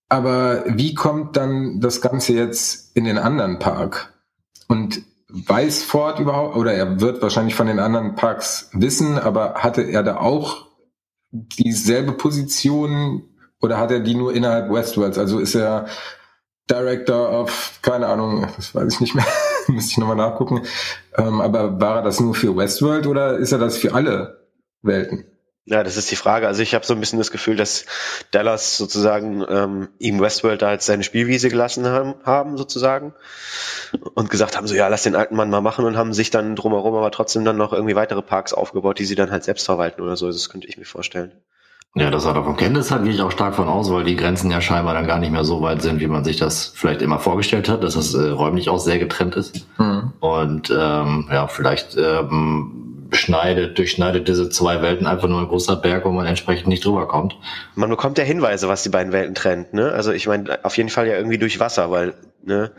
Aber 0.10 0.64
wie 0.68 0.94
kommt 0.94 1.36
dann 1.36 1.80
das 1.80 2.02
Ganze 2.02 2.34
jetzt 2.34 2.96
in 2.96 3.06
den 3.06 3.18
anderen 3.18 3.60
Park? 3.60 4.14
Und 4.68 5.02
weiß 5.28 5.84
Ford 5.84 6.20
überhaupt, 6.20 6.56
oder 6.56 6.74
er 6.74 7.02
wird 7.02 7.22
wahrscheinlich 7.22 7.56
von 7.56 7.68
den 7.68 7.80
anderen 7.80 8.16
Parks 8.16 8.70
wissen, 8.74 9.18
aber 9.18 9.56
hatte 9.56 9.82
er 9.82 10.04
da 10.04 10.18
auch 10.18 10.68
dieselbe 11.32 12.14
Position 12.14 13.24
oder 13.62 13.78
hat 13.78 13.92
er 13.92 14.00
die 14.00 14.16
nur 14.16 14.34
innerhalb 14.34 14.72
Westworlds? 14.72 15.18
Also 15.18 15.40
ist 15.40 15.56
er 15.56 15.88
Director 16.70 17.30
of, 17.32 17.80
keine 17.82 18.08
Ahnung, 18.08 18.48
das 18.56 18.74
weiß 18.74 18.94
ich 18.94 19.00
nicht 19.02 19.16
mehr, 19.16 19.26
müsste 19.68 19.92
ich 19.92 19.98
nochmal 19.98 20.16
nachgucken. 20.16 20.62
Ähm, 21.18 21.42
aber 21.42 21.80
war 21.80 21.98
er 21.98 22.02
das 22.04 22.20
nur 22.20 22.34
für 22.34 22.56
Westworld 22.56 23.08
oder 23.08 23.38
ist 23.38 23.52
er 23.52 23.60
das 23.60 23.78
für 23.78 23.94
alle 23.94 24.45
Welten? 24.86 25.26
Ja, 25.68 25.84
das 25.84 25.98
ist 25.98 26.12
die 26.12 26.16
Frage. 26.16 26.48
Also 26.48 26.62
ich 26.62 26.76
habe 26.76 26.86
so 26.86 26.94
ein 26.94 27.00
bisschen 27.00 27.18
das 27.18 27.32
Gefühl, 27.32 27.56
dass 27.56 27.86
Dallas 28.30 28.78
sozusagen 28.78 29.44
ähm, 29.50 29.90
ihm 29.98 30.22
Westworld 30.22 30.62
da 30.62 30.72
jetzt 30.74 30.86
seine 30.86 31.04
Spielwiese 31.04 31.50
gelassen 31.50 31.88
haben, 31.88 32.14
haben 32.24 32.56
sozusagen 32.56 33.16
und 34.14 34.30
gesagt 34.30 34.56
haben 34.56 34.68
so 34.68 34.76
ja 34.76 34.88
lass 34.90 35.02
den 35.02 35.16
alten 35.16 35.36
Mann 35.36 35.50
mal 35.50 35.62
machen 35.62 35.86
und 35.86 35.98
haben 35.98 36.14
sich 36.14 36.30
dann 36.30 36.56
drumherum 36.56 36.94
aber 36.94 37.10
trotzdem 37.10 37.46
dann 37.46 37.58
noch 37.58 37.74
irgendwie 37.74 37.96
weitere 37.96 38.22
Parks 38.22 38.54
aufgebaut, 38.54 39.00
die 39.00 39.06
sie 39.06 39.16
dann 39.16 39.32
halt 39.32 39.44
selbst 39.44 39.66
verwalten 39.66 40.02
oder 40.02 40.16
so. 40.16 40.28
Das 40.28 40.50
könnte 40.50 40.68
ich 40.68 40.78
mir 40.78 40.86
vorstellen. 40.86 41.32
Ja, 41.98 42.12
das 42.12 42.26
hat 42.26 42.36
davon 42.36 42.58
kennt, 42.58 42.92
halt 42.92 43.04
gehe 43.04 43.14
ich 43.14 43.22
auch 43.22 43.32
stark 43.32 43.56
von 43.56 43.70
aus, 43.70 43.90
weil 43.90 44.04
die 44.04 44.18
Grenzen 44.18 44.52
ja 44.52 44.60
scheinbar 44.60 44.94
dann 44.94 45.08
gar 45.08 45.18
nicht 45.18 45.32
mehr 45.32 45.46
so 45.46 45.62
weit 45.62 45.82
sind, 45.82 46.02
wie 46.02 46.08
man 46.08 46.26
sich 46.26 46.36
das 46.36 46.74
vielleicht 46.76 47.02
immer 47.02 47.20
vorgestellt 47.20 47.70
hat, 47.70 47.84
dass 47.84 47.96
es 47.96 48.14
äh, 48.14 48.28
räumlich 48.28 48.68
auch 48.68 48.80
sehr 48.80 49.00
getrennt 49.00 49.38
ist. 49.38 49.66
Mhm. 49.80 50.12
Und 50.20 50.70
ähm, 50.70 51.30
ja, 51.32 51.48
vielleicht 51.48 51.96
ähm, 51.98 52.95
schneidet, 53.12 53.78
durchschneidet 53.78 54.28
diese 54.28 54.50
zwei 54.50 54.82
Welten 54.82 55.08
einfach 55.08 55.28
nur 55.28 55.40
ein 55.40 55.48
großer 55.48 55.76
Berg, 55.76 56.06
wo 56.06 56.10
man 56.10 56.26
entsprechend 56.26 56.68
nicht 56.68 56.84
drüber 56.84 57.08
kommt. 57.08 57.38
Man 57.76 57.90
bekommt 57.90 58.18
ja 58.18 58.24
Hinweise, 58.24 58.68
was 58.68 58.84
die 58.84 58.90
beiden 58.90 59.14
Welten 59.14 59.36
trennt, 59.36 59.74
ne? 59.74 59.92
Also 59.92 60.12
ich 60.12 60.28
meine, 60.28 60.64
auf 60.64 60.78
jeden 60.78 60.90
Fall 60.90 61.08
ja 61.08 61.16
irgendwie 61.16 61.38
durch 61.38 61.60
Wasser, 61.60 61.92
weil 61.92 62.16
ne, 62.44 62.72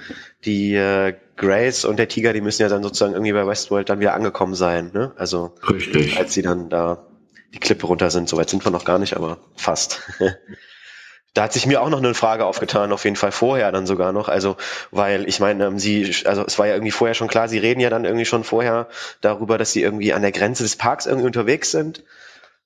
die 0.45 0.75
äh, 0.75 1.15
Grace 1.37 1.85
und 1.85 1.99
der 1.99 2.09
Tiger, 2.09 2.33
die 2.33 2.41
müssen 2.41 2.63
ja 2.63 2.69
dann 2.69 2.83
sozusagen 2.83 3.13
irgendwie 3.13 3.33
bei 3.33 3.47
Westworld 3.47 3.89
dann 3.89 4.01
wieder 4.01 4.15
angekommen 4.15 4.55
sein, 4.55 4.91
ne? 4.93 5.13
Also 5.17 5.55
Richtig. 5.69 6.19
als 6.19 6.35
sie 6.35 6.43
dann 6.43 6.71
da 6.71 7.07
die 7.55 7.59
Klippe 7.61 7.87
runter 7.87 8.11
sind, 8.11 8.29
soweit 8.29 8.51
sind 8.51 8.65
wir 8.65 8.73
noch 8.73 8.85
gar 8.85 8.99
nicht, 8.99 9.17
aber 9.17 9.39
fast. 9.55 10.03
da 11.37 11.43
hat 11.43 11.53
sich 11.53 11.67
mir 11.67 11.83
auch 11.83 11.91
noch 11.91 11.99
eine 11.99 12.15
Frage 12.15 12.47
aufgetan, 12.47 12.93
auf 12.93 13.05
jeden 13.05 13.17
Fall 13.17 13.31
vorher 13.31 13.71
dann 13.71 13.87
sogar 13.87 14.13
noch. 14.13 14.31
Also, 14.31 14.57
weil 14.91 15.29
ich 15.29 15.39
meine, 15.39 15.67
ähm, 15.67 15.79
sie, 15.79 16.15
also 16.25 16.43
es 16.47 16.59
war 16.59 16.67
ja 16.67 16.73
irgendwie 16.73 16.93
vorher 16.93 17.13
schon 17.13 17.29
klar, 17.29 17.47
sie 17.47 17.59
reden 17.59 17.81
ja 17.81 17.91
dann 17.91 18.07
irgendwie 18.07 18.25
schon 18.25 18.43
vorher 18.43 18.89
darüber, 19.21 19.59
dass 19.59 19.73
sie 19.73 19.83
irgendwie 19.83 20.15
an 20.15 20.23
der 20.23 20.33
Grenze 20.33 20.63
des 20.63 20.77
Parks 20.77 21.05
irgendwie 21.05 21.27
unterwegs 21.27 21.71
sind. 21.71 22.05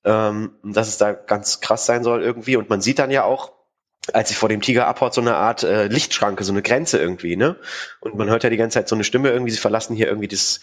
Ähm, 0.05 0.53
dass 0.63 0.89
es 0.89 0.99
da 0.99 1.13
ganz 1.13 1.61
krass 1.61 1.85
sein 1.85 2.05
soll 2.05 2.23
irgendwie. 2.23 2.57
Und 2.57 2.71
man 2.71 2.81
sieht 2.81 3.01
dann 3.01 3.11
ja 3.11 3.25
auch, 3.25 3.53
als 4.13 4.29
sie 4.29 4.35
vor 4.35 4.49
dem 4.49 4.63
Tiger 4.63 4.87
abhaut, 4.87 5.15
so 5.15 5.21
eine 5.21 5.35
Art 5.35 5.65
äh, 5.65 5.89
Lichtschranke, 5.89 6.45
so 6.45 6.53
eine 6.53 6.63
Grenze 6.63 6.99
irgendwie, 6.99 7.37
ne? 7.37 7.57
Und 7.99 8.15
man 8.15 8.31
hört 8.31 8.45
ja 8.45 8.51
die 8.51 8.57
ganze 8.57 8.75
Zeit 8.79 8.89
so 8.89 8.95
eine 8.95 9.05
Stimme 9.05 9.31
irgendwie, 9.31 9.51
sie 9.51 9.59
verlassen 9.59 9.97
hier 9.97 10.07
irgendwie 10.07 10.29
das 10.29 10.61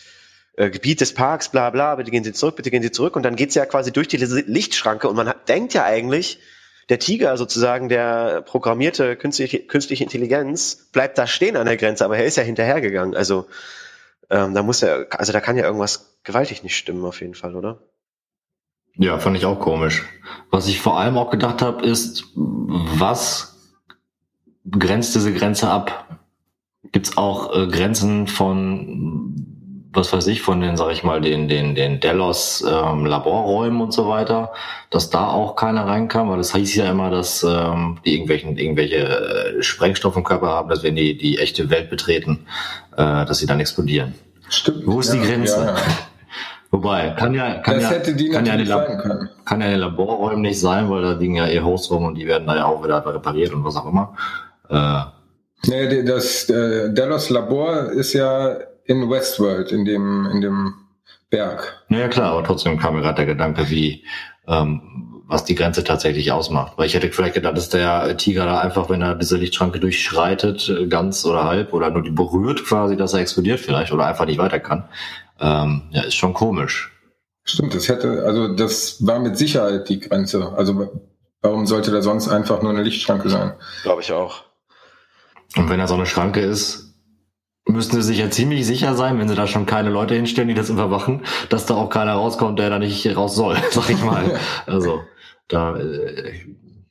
äh, 0.55 0.69
Gebiet 0.69 1.01
des 1.01 1.13
Parks, 1.13 1.49
bla 1.49 1.69
bla, 1.69 1.95
bitte 1.95 2.09
gehen 2.09 2.23
Sie 2.23 2.33
zurück, 2.33 2.55
bitte 2.55 2.71
gehen 2.71 2.81
Sie 2.81 2.91
zurück. 2.91 3.15
Und 3.17 3.23
dann 3.23 3.35
geht's 3.35 3.53
ja 3.53 3.65
quasi 3.65 3.91
durch 3.91 4.07
die 4.07 4.17
Lichtschranke 4.17 5.09
und 5.09 5.15
man 5.15 5.27
hat, 5.27 5.49
denkt 5.49 5.73
ja 5.73 5.83
eigentlich, 5.83 6.39
der 6.89 6.99
Tiger 6.99 7.35
sozusagen, 7.37 7.89
der 7.89 8.41
programmierte 8.41 9.15
künstliche, 9.15 9.59
künstliche 9.59 10.03
Intelligenz, 10.03 10.87
bleibt 10.91 11.17
da 11.17 11.27
stehen 11.27 11.57
an 11.57 11.65
der 11.65 11.77
Grenze, 11.77 12.05
aber 12.05 12.17
er 12.17 12.25
ist 12.25 12.37
ja 12.37 12.43
hinterhergegangen. 12.43 13.15
Also 13.15 13.47
ähm, 14.29 14.53
da 14.53 14.63
muss 14.63 14.81
er, 14.81 15.07
also 15.11 15.33
da 15.33 15.41
kann 15.41 15.57
ja 15.57 15.65
irgendwas 15.65 16.17
gewaltig 16.23 16.63
nicht 16.63 16.77
stimmen 16.77 17.03
auf 17.05 17.21
jeden 17.21 17.33
Fall, 17.33 17.55
oder? 17.55 17.79
Ja, 18.95 19.19
fand 19.19 19.37
ich 19.37 19.45
auch 19.45 19.59
komisch. 19.59 20.05
Was 20.49 20.67
ich 20.67 20.81
vor 20.81 20.99
allem 20.99 21.17
auch 21.17 21.29
gedacht 21.29 21.61
habe, 21.61 21.85
ist, 21.85 22.25
was 22.35 23.57
grenzt 24.69 25.13
diese 25.13 25.33
Grenze 25.33 25.69
ab? 25.69 26.19
Gibt 26.91 27.07
es 27.07 27.17
auch 27.17 27.55
äh, 27.55 27.67
Grenzen 27.67 28.27
von 28.27 29.46
was 29.97 30.13
weiß 30.13 30.27
ich, 30.27 30.41
von 30.41 30.61
den, 30.61 30.77
sag 30.77 30.91
ich 30.91 31.03
mal, 31.03 31.19
den, 31.19 31.49
den, 31.49 31.75
den 31.75 31.99
Delos 31.99 32.63
ähm, 32.65 33.05
Laborräumen 33.05 33.81
und 33.81 33.91
so 33.91 34.07
weiter, 34.07 34.53
dass 34.91 35.09
da 35.09 35.27
auch 35.27 35.55
keiner 35.55 35.85
reinkam, 35.85 36.29
weil 36.29 36.37
das 36.37 36.53
hieß 36.53 36.75
ja 36.75 36.91
immer, 36.91 37.09
dass 37.09 37.43
ähm, 37.43 37.97
die 38.05 38.13
irgendwelchen, 38.13 38.57
irgendwelche 38.57 38.97
äh, 38.97 39.63
Sprengstoff 39.63 40.15
im 40.15 40.23
Körper 40.23 40.47
haben, 40.47 40.69
dass 40.69 40.83
wenn 40.83 40.95
die 40.95 41.17
die 41.17 41.39
echte 41.39 41.69
Welt 41.69 41.89
betreten, 41.89 42.45
äh, 42.95 43.25
dass 43.25 43.39
sie 43.39 43.47
dann 43.47 43.59
explodieren. 43.59 44.13
Stimmt. 44.49 44.83
Wo 44.85 44.99
ist 44.99 45.13
ja, 45.13 45.19
die 45.19 45.27
Grenze? 45.27 45.57
Ja, 45.57 45.65
ja. 45.65 45.75
Wobei, 46.71 47.15
kann 47.17 47.33
ja, 47.33 47.55
kann 47.55 47.79
Das 47.79 47.89
ja, 47.89 47.97
kann 48.31 48.45
ja, 48.45 48.81
können. 48.81 49.29
kann 49.45 49.61
ja 49.61 49.67
in 49.67 49.73
den 49.73 49.79
Laborräumen 49.79 50.41
nicht 50.41 50.59
sein, 50.59 50.89
weil 50.89 51.01
da 51.01 51.13
liegen 51.13 51.35
ja 51.35 51.47
eh 51.47 51.61
Hosts 51.61 51.89
rum 51.91 52.05
und 52.05 52.15
die 52.15 52.27
werden 52.27 52.45
da 52.45 52.55
ja 52.55 52.65
auch 52.65 52.83
wieder 52.83 53.03
repariert 53.05 53.53
und 53.53 53.63
was 53.63 53.75
auch 53.75 53.87
immer. 53.87 54.15
Äh, 54.69 55.01
Nee, 55.65 56.03
das 56.03 56.49
äh, 56.49 56.93
Delos 56.93 57.29
Labor 57.29 57.91
ist 57.91 58.13
ja 58.13 58.57
in 58.87 59.09
Westworld, 59.09 59.71
in 59.71 59.85
dem, 59.85 60.25
in 60.31 60.41
dem 60.41 60.73
Berg. 61.29 61.83
Naja 61.89 62.07
klar, 62.07 62.31
aber 62.31 62.43
trotzdem 62.43 62.79
kam 62.79 62.95
mir 62.95 63.01
gerade 63.01 63.17
der 63.17 63.25
Gedanke, 63.25 63.69
wie 63.69 64.05
ähm, 64.47 65.23
was 65.27 65.43
die 65.43 65.55
Grenze 65.55 65.83
tatsächlich 65.83 66.31
ausmacht. 66.31 66.73
Weil 66.77 66.87
ich 66.87 66.93
hätte 66.93 67.11
vielleicht 67.11 67.35
gedacht, 67.35 67.57
dass 67.57 67.69
der 67.69 68.15
Tiger 68.15 68.45
da 68.45 68.59
einfach, 68.59 68.89
wenn 68.89 69.01
er 69.01 69.15
diese 69.15 69.35
Lichtschranke 69.35 69.79
durchschreitet, 69.79 70.69
äh, 70.69 70.87
ganz 70.87 71.25
oder 71.25 71.43
halb 71.43 71.73
oder 71.73 71.89
nur 71.89 72.01
die 72.01 72.11
berührt 72.11 72.65
quasi, 72.65 72.95
dass 72.95 73.13
er 73.13 73.19
explodiert 73.19 73.59
vielleicht 73.59 73.91
oder 73.91 74.05
einfach 74.05 74.25
nicht 74.25 74.39
weiter 74.39 74.59
kann. 74.59 74.87
Ähm, 75.39 75.83
ja, 75.91 76.03
ist 76.03 76.15
schon 76.15 76.33
komisch. 76.33 76.93
Stimmt, 77.43 77.75
das 77.75 77.87
hätte, 77.87 78.23
also 78.25 78.53
das 78.53 79.05
war 79.05 79.19
mit 79.19 79.37
Sicherheit 79.37 79.87
die 79.89 79.99
Grenze. 79.99 80.53
Also 80.55 80.99
warum 81.41 81.65
sollte 81.65 81.91
da 81.91 82.01
sonst 82.01 82.27
einfach 82.27 82.61
nur 82.61 82.71
eine 82.71 82.83
Lichtschranke 82.83 83.29
sein? 83.29 83.53
Glaube 83.83 84.01
ich 84.01 84.11
auch. 84.11 84.43
Und 85.55 85.69
wenn 85.69 85.79
da 85.79 85.87
so 85.87 85.93
eine 85.93 86.05
Schranke 86.05 86.41
ist, 86.41 86.86
müssten 87.67 87.95
sie 87.97 88.01
sich 88.01 88.19
ja 88.19 88.29
ziemlich 88.29 88.65
sicher 88.65 88.95
sein, 88.95 89.19
wenn 89.19 89.29
sie 89.29 89.35
da 89.35 89.47
schon 89.47 89.65
keine 89.65 89.89
Leute 89.89 90.15
hinstellen, 90.15 90.47
die 90.47 90.55
das 90.55 90.69
überwachen, 90.69 91.25
dass 91.49 91.65
da 91.65 91.75
auch 91.75 91.89
keiner 91.89 92.13
rauskommt, 92.13 92.59
der 92.59 92.69
da 92.69 92.79
nicht 92.79 93.05
raus 93.15 93.35
soll, 93.35 93.57
sag 93.71 93.89
ich 93.89 94.03
mal. 94.03 94.39
Also 94.65 95.01
da 95.47 95.77
äh, 95.77 96.33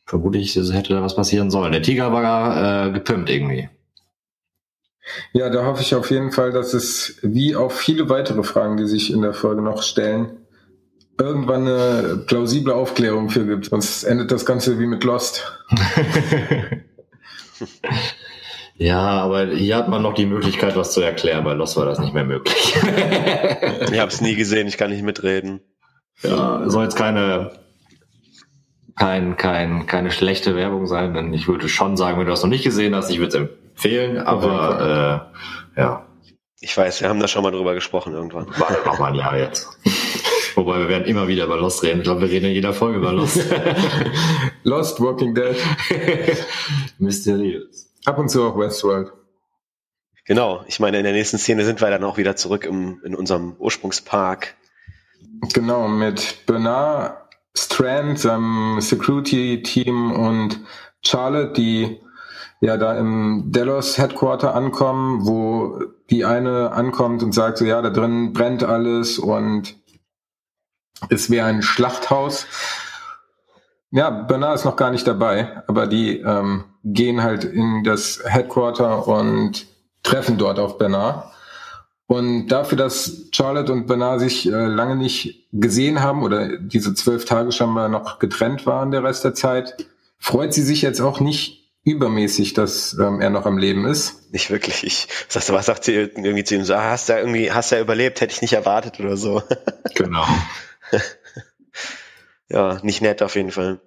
vermute 0.05 0.39
ich, 0.39 0.57
es 0.57 0.73
hätte 0.73 0.95
da 0.95 1.03
was 1.03 1.17
passieren 1.17 1.51
sollen. 1.51 1.73
Der 1.73 1.83
Tiger 1.83 2.13
war 2.13 2.87
äh, 2.87 2.93
gepimpt 2.93 3.31
irgendwie. 3.31 3.69
Ja, 5.33 5.51
da 5.51 5.65
hoffe 5.65 5.83
ich 5.83 5.95
auf 5.95 6.11
jeden 6.11 6.33
Fall, 6.33 6.51
dass 6.51 6.75
es, 6.75 7.19
wie 7.23 7.55
auch 7.55 7.71
viele 7.71 8.09
weitere 8.09 8.43
Fragen, 8.43 8.77
die 8.77 8.87
sich 8.87 9.13
in 9.13 9.23
der 9.23 9.35
Folge 9.35 9.63
noch 9.63 9.83
stellen, 9.83 10.39
irgendwann 11.19 11.67
eine 11.67 12.25
plausible 12.27 12.75
Aufklärung 12.75 13.31
für 13.31 13.47
gibt. 13.47 13.67
Sonst 13.67 14.05
endet 14.05 14.31
das 14.33 14.45
Ganze 14.45 14.79
wie 14.79 14.87
mit 14.87 15.05
Lost. 15.05 15.51
ja, 18.79 19.01
aber 19.01 19.47
hier 19.47 19.77
hat 19.77 19.89
man 19.89 20.03
noch 20.03 20.15
die 20.15 20.27
Möglichkeit, 20.27 20.77
was 20.77 20.93
zu 20.93 21.01
erklären. 21.01 21.45
Bei 21.45 21.55
Lost 21.55 21.77
war 21.77 21.87
das 21.87 21.99
nicht 21.99 22.15
mehr 22.15 22.25
möglich. 22.25 22.75
Ich 23.93 24.01
habe 24.01 24.11
es 24.11 24.21
nie 24.21 24.35
gesehen, 24.35 24.67
ich 24.67 24.77
kann 24.77 24.91
nicht 24.91 25.03
mitreden. 25.03 25.61
ja, 26.23 26.69
soll 26.69 26.85
jetzt 26.85 26.97
keine 26.97 27.53
kein, 28.97 29.37
kein, 29.37 29.87
keine 29.87 30.11
schlechte 30.11 30.57
Werbung 30.57 30.87
sein, 30.87 31.15
denn 31.15 31.33
ich 31.35 31.49
würde 31.49 31.69
schon 31.69 31.97
sagen, 31.97 32.19
wenn 32.19 32.27
du 32.27 32.31
das 32.31 32.43
noch 32.43 32.49
nicht 32.51 32.65
gesehen 32.65 32.95
hast, 32.95 33.11
ich 33.11 33.19
würde 33.19 33.29
es 33.29 33.35
empfehlen, 33.75 34.19
aber 34.19 35.31
äh, 35.77 35.81
ja, 35.81 36.07
Ich 36.61 36.77
weiß, 36.77 37.03
wir 37.03 37.09
haben 37.09 37.21
da 37.21 37.29
schon 37.29 37.43
mal 37.43 37.51
drüber 37.53 37.75
gesprochen 37.75 38.15
irgendwann. 38.15 38.47
warte 38.59 38.87
noch 38.87 38.99
mal 38.99 39.09
ein 39.09 39.15
Jahr 39.15 39.37
jetzt. 39.39 39.69
Wobei 40.55 40.79
wir 40.79 40.89
werden 40.89 41.05
immer 41.05 41.29
wieder 41.29 41.45
über 41.45 41.59
Lost 41.59 41.83
reden. 41.83 41.99
Ich 41.99 42.05
glaube, 42.05 42.23
wir 42.23 42.31
reden 42.31 42.47
in 42.47 42.53
jeder 42.53 42.73
Folge 42.73 42.99
über 42.99 43.13
Lost. 43.13 43.39
Lost, 44.65 44.99
Walking 45.01 45.35
Dead, 45.35 45.57
Mysteriös. 46.99 47.86
Ab 48.07 48.19
und 48.19 48.29
zu 48.31 48.45
auch 48.45 48.59
Westworld. 48.59 49.13
Genau, 50.25 50.65
ich 50.67 50.81
meine, 50.81 50.99
in 50.99 51.05
der 51.05 51.13
nächsten 51.13 51.39
Szene 51.39 51.65
sind 51.65 51.81
wir 51.81 51.91
dann 51.91 52.03
auch 52.03 52.17
wieder 52.17 52.35
zurück 52.35 52.65
im, 52.65 53.01
in 53.05 53.15
unserem 53.15 53.55
Ursprungspark. 53.59 54.57
Genau, 55.53 55.87
mit 55.87 56.47
Bernard 56.47 57.17
Strand, 57.57 58.19
seinem 58.19 58.81
Security-Team 58.81 60.13
und 60.13 60.61
Charlotte, 61.05 61.53
die 61.53 62.01
ja 62.61 62.77
da 62.77 62.99
im 62.99 63.45
Delos 63.47 63.99
Headquarter 63.99 64.55
ankommen, 64.55 65.27
wo 65.27 65.81
die 66.11 66.25
eine 66.25 66.73
ankommt 66.73 67.23
und 67.23 67.33
sagt 67.33 67.59
so, 67.59 67.65
ja, 67.65 67.81
da 67.83 67.91
drin 67.91 68.33
brennt 68.33 68.65
alles 68.65 69.19
und 69.19 69.77
es 71.09 71.31
wäre 71.31 71.47
ein 71.47 71.63
Schlachthaus. 71.63 72.47
Ja, 73.91 74.11
Bernard 74.11 74.57
ist 74.57 74.65
noch 74.65 74.77
gar 74.77 74.91
nicht 74.91 75.07
dabei, 75.07 75.63
aber 75.69 75.87
die 75.87 76.19
ähm, 76.19 76.65
gehen 76.87 77.23
halt 77.23 77.45
in 77.45 77.83
das 77.85 78.23
Headquarter 78.25 79.07
und 79.07 79.67
treffen 80.03 80.39
dort 80.39 80.59
auf 80.59 80.79
Bernard. 80.79 81.33
Und 82.07 82.49
dafür, 82.49 82.79
dass 82.79 83.29
Charlotte 83.33 83.73
und 83.73 83.89
Bernard 83.89 84.21
sich 84.21 84.47
äh, 84.47 84.67
lange 84.67 84.95
nicht 84.95 85.49
gesehen 85.53 86.01
haben 86.01 86.23
oder 86.23 86.57
diese 86.59 86.95
zwölf 86.95 87.25
Tage 87.25 87.51
scheinbar 87.51 87.89
noch 87.89 88.21
getrennt 88.21 88.65
waren 88.65 88.93
der 88.93 89.03
Rest 89.03 89.25
der 89.25 89.35
Zeit, 89.35 89.75
freut 90.19 90.55
sie 90.55 90.63
sich 90.63 90.83
jetzt 90.83 91.01
auch 91.01 91.19
nicht 91.19 91.67
übermäßig, 91.83 92.55
dass 92.55 92.97
ähm, 92.99 93.21
er 93.21 93.31
noch 93.31 93.47
am 93.47 93.59
Leben 93.59 93.85
ist. 93.87 94.33
Nicht 94.33 94.51
wirklich. 94.51 94.85
Ich, 94.85 95.09
sagst 95.29 95.49
du, 95.49 95.53
was 95.53 95.67
sagt 95.67 95.85
sie 95.85 95.95
irgendwie 95.95 96.45
zu 96.45 96.55
ihm? 96.55 96.65
So, 96.65 96.75
ah, 96.75 96.91
hast 96.91 97.09
du 97.09 97.15
irgendwie, 97.15 97.51
hast 97.51 97.73
du 97.73 97.77
ja 97.77 97.83
überlebt, 97.83 98.21
hätte 98.21 98.33
ich 98.33 98.43
nicht 98.43 98.53
erwartet 98.53 99.01
oder 99.01 99.17
so. 99.17 99.43
Genau. 99.95 100.27
ja, 102.49 102.79
nicht 102.83 103.03
nett 103.03 103.23
auf 103.23 103.35
jeden 103.35 103.51
Fall. 103.51 103.81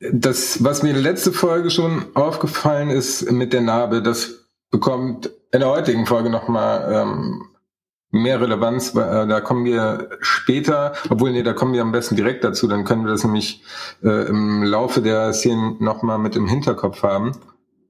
Das, 0.00 0.64
was 0.64 0.82
mir 0.82 0.94
letzte 0.94 1.30
Folge 1.30 1.70
schon 1.70 2.06
aufgefallen 2.14 2.88
ist 2.88 3.30
mit 3.30 3.52
der 3.52 3.60
Narbe, 3.60 4.02
das 4.02 4.46
bekommt 4.70 5.30
in 5.52 5.60
der 5.60 5.68
heutigen 5.68 6.06
Folge 6.06 6.30
nochmal 6.30 6.90
ähm, 6.90 7.50
mehr 8.10 8.40
Relevanz. 8.40 8.94
Äh, 8.94 9.26
da 9.26 9.40
kommen 9.40 9.64
wir 9.64 10.08
später, 10.20 10.94
obwohl 11.10 11.32
nee, 11.32 11.42
da 11.42 11.52
kommen 11.52 11.74
wir 11.74 11.82
am 11.82 11.92
besten 11.92 12.16
direkt 12.16 12.44
dazu, 12.44 12.66
dann 12.66 12.84
können 12.84 13.04
wir 13.04 13.12
das 13.12 13.24
nämlich 13.24 13.62
äh, 14.02 14.26
im 14.28 14.62
Laufe 14.62 15.02
der 15.02 15.32
Szene 15.34 15.76
nochmal 15.80 16.18
mit 16.18 16.34
im 16.34 16.48
Hinterkopf 16.48 17.02
haben. 17.02 17.32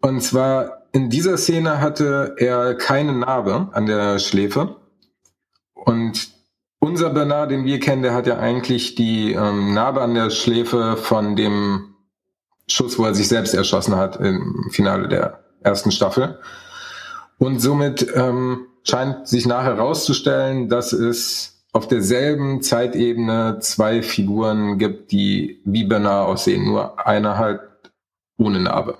Und 0.01 0.21
zwar 0.23 0.87
in 0.93 1.11
dieser 1.11 1.37
Szene 1.37 1.81
hatte 1.81 2.35
er 2.39 2.75
keine 2.75 3.13
Narbe 3.13 3.69
an 3.73 3.87
der 3.87 4.19
Schläfe. 4.19 4.77
Und 5.75 6.31
unser 6.81 7.11
Bernard, 7.11 7.51
den 7.51 7.65
wir 7.65 7.79
kennen, 7.79 8.03
der 8.03 8.15
hat 8.15 8.27
ja 8.27 8.39
eigentlich 8.39 8.95
die 8.95 9.33
ähm, 9.33 9.75
Narbe 9.75 10.01
an 10.01 10.15
der 10.15 10.31
Schläfe 10.31 10.97
von 10.97 11.37
dem 11.37 11.90
Schuss, 12.73 12.99
wo 12.99 13.05
er 13.05 13.15
sich 13.15 13.29
selbst 13.29 13.55
erschossen 13.55 13.97
hat 13.97 14.17
im 14.17 14.69
Finale 14.71 15.09
der 15.09 15.41
ersten 15.63 15.91
Staffel. 15.91 16.39
Und 17.39 17.61
somit 17.61 18.07
ähm, 18.15 18.67
scheint 18.85 19.29
sich 19.29 19.47
nachher 19.47 19.77
herauszustellen, 19.77 20.69
dass 20.69 20.93
es 20.93 21.65
auf 21.73 21.89
derselben 21.89 22.63
Zeitebene 22.63 23.59
zwei 23.61 24.03
Figuren 24.03 24.79
gibt, 24.79 25.13
die 25.13 25.61
wie 25.65 25.85
Bernard 25.85 26.29
aussehen, 26.29 26.65
nur 26.65 27.07
einer 27.07 27.39
halt 27.39 27.61
ohne 28.37 28.61
Narbe. 28.61 28.99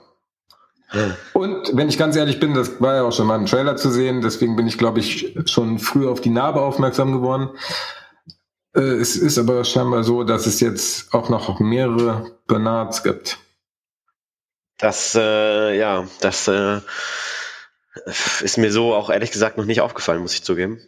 Und 1.35 1.71
wenn 1.77 1.89
ich 1.89 1.99
ganz 1.99 2.17
ehrlich 2.17 2.41
bin, 2.41 2.55
das 2.55 2.81
war 2.81 2.97
ja 2.97 3.03
auch 3.03 3.13
schon 3.13 3.27
mal 3.27 3.37
im 3.37 3.47
Trailer 3.47 3.77
zu 3.77 3.91
sehen, 3.91 4.23
deswegen 4.23 4.57
bin 4.57 4.67
ich, 4.67 4.77
glaube 4.77 4.99
ich, 4.99 5.37
schon 5.47 5.79
früh 5.79 6.09
auf 6.09 6.21
die 6.21 6.31
Narbe 6.31 6.61
aufmerksam 6.61 7.13
geworden. 7.13 7.51
Äh, 8.75 8.81
es 8.81 9.17
ist 9.17 9.39
aber 9.39 9.65
scheinbar 9.65 10.03
so, 10.03 10.25
dass 10.25 10.47
es 10.47 10.61
jetzt 10.61 11.15
auch 11.15 11.29
noch 11.29 11.61
mehrere 11.61 12.33
Bernards 12.47 13.03
gibt. 13.03 13.39
Das, 14.81 15.15
äh, 15.15 15.79
ja, 15.79 16.07
das 16.21 16.49
äh, 16.49 16.81
ist 18.43 18.59
mir 18.59 18.73
so 18.73 18.95
auch 18.95 19.11
ehrlich 19.11 19.31
gesagt 19.31 19.59
noch 19.59 19.67
nicht 19.67 19.81
aufgefallen, 19.81 20.23
muss 20.23 20.35
ich 20.35 20.43
zugeben. 20.43 20.79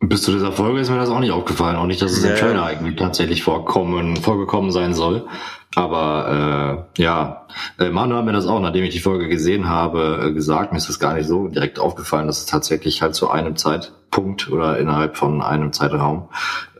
Bis 0.00 0.22
zu 0.22 0.32
dieser 0.32 0.52
Folge 0.52 0.80
ist 0.80 0.90
mir 0.90 0.98
das 0.98 1.08
auch 1.08 1.20
nicht 1.20 1.30
aufgefallen. 1.30 1.76
Auch 1.76 1.86
nicht, 1.86 2.02
dass 2.02 2.12
es 2.12 2.24
im 2.24 2.36
Trailer 2.36 2.64
eigentlich 2.64 2.96
tatsächlich 2.96 3.42
vorkommen, 3.42 4.16
vorgekommen 4.16 4.70
sein 4.70 4.92
soll. 4.92 5.26
Aber 5.74 6.86
äh, 6.96 7.02
ja, 7.02 7.46
äh, 7.78 7.90
Manu 7.90 8.16
hat 8.16 8.24
mir 8.24 8.32
das 8.32 8.46
auch, 8.46 8.60
nachdem 8.60 8.84
ich 8.84 8.94
die 8.94 9.00
Folge 9.00 9.28
gesehen 9.28 9.68
habe, 9.68 10.26
äh, 10.28 10.32
gesagt. 10.32 10.72
Mir 10.72 10.78
ist 10.78 10.88
das 10.88 10.98
gar 10.98 11.14
nicht 11.14 11.26
so 11.26 11.48
direkt 11.48 11.78
aufgefallen, 11.78 12.26
dass 12.26 12.40
es 12.40 12.46
tatsächlich 12.46 13.02
halt 13.02 13.14
zu 13.14 13.30
einem 13.30 13.56
Zeitpunkt 13.56 14.50
oder 14.50 14.78
innerhalb 14.78 15.16
von 15.16 15.40
einem 15.42 15.72
Zeitraum 15.72 16.28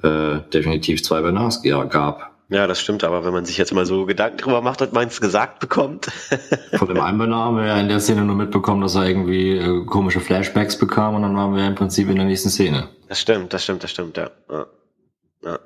äh, 0.03 0.41
definitiv 0.53 1.03
zwei 1.03 1.23
Bernards 1.23 1.63
gab. 1.63 2.34
Ja, 2.49 2.67
das 2.67 2.81
stimmt, 2.81 3.05
aber 3.05 3.25
wenn 3.25 3.33
man 3.33 3.47
sich 3.47 3.57
jetzt 3.57 3.73
mal 3.73 3.87
so 3.87 4.05
Gedanken 4.05 4.37
drüber 4.39 4.61
macht 4.61 4.83
und 4.83 4.93
man 4.93 5.09
es 5.09 5.21
gesagt 5.21 5.61
bekommt. 5.61 6.07
Von 6.75 6.89
dem 6.89 7.01
Einbrenner 7.01 7.37
haben 7.37 7.57
wir 7.57 7.67
ja 7.67 7.81
in 7.81 7.89
der 7.89 8.01
Szene 8.01 8.23
nur 8.23 8.37
mitbekommen, 8.37 8.83
dass 8.83 8.95
er 8.95 9.07
irgendwie 9.07 9.57
äh, 9.57 9.85
komische 9.87 10.21
Flashbacks 10.21 10.79
bekam 10.79 11.15
und 11.15 11.23
dann 11.23 11.35
waren 11.37 11.55
wir 11.55 11.67
im 11.67 11.75
Prinzip 11.75 12.09
in 12.11 12.17
der 12.17 12.27
nächsten 12.27 12.51
Szene. 12.51 12.89
Das 13.09 13.21
stimmt, 13.21 13.53
das 13.53 13.65
stimmt, 13.65 13.83
das 13.83 13.91
stimmt, 13.91 14.17
ja. 14.19 14.31
ja. 14.51 14.67
ja. 15.43 15.59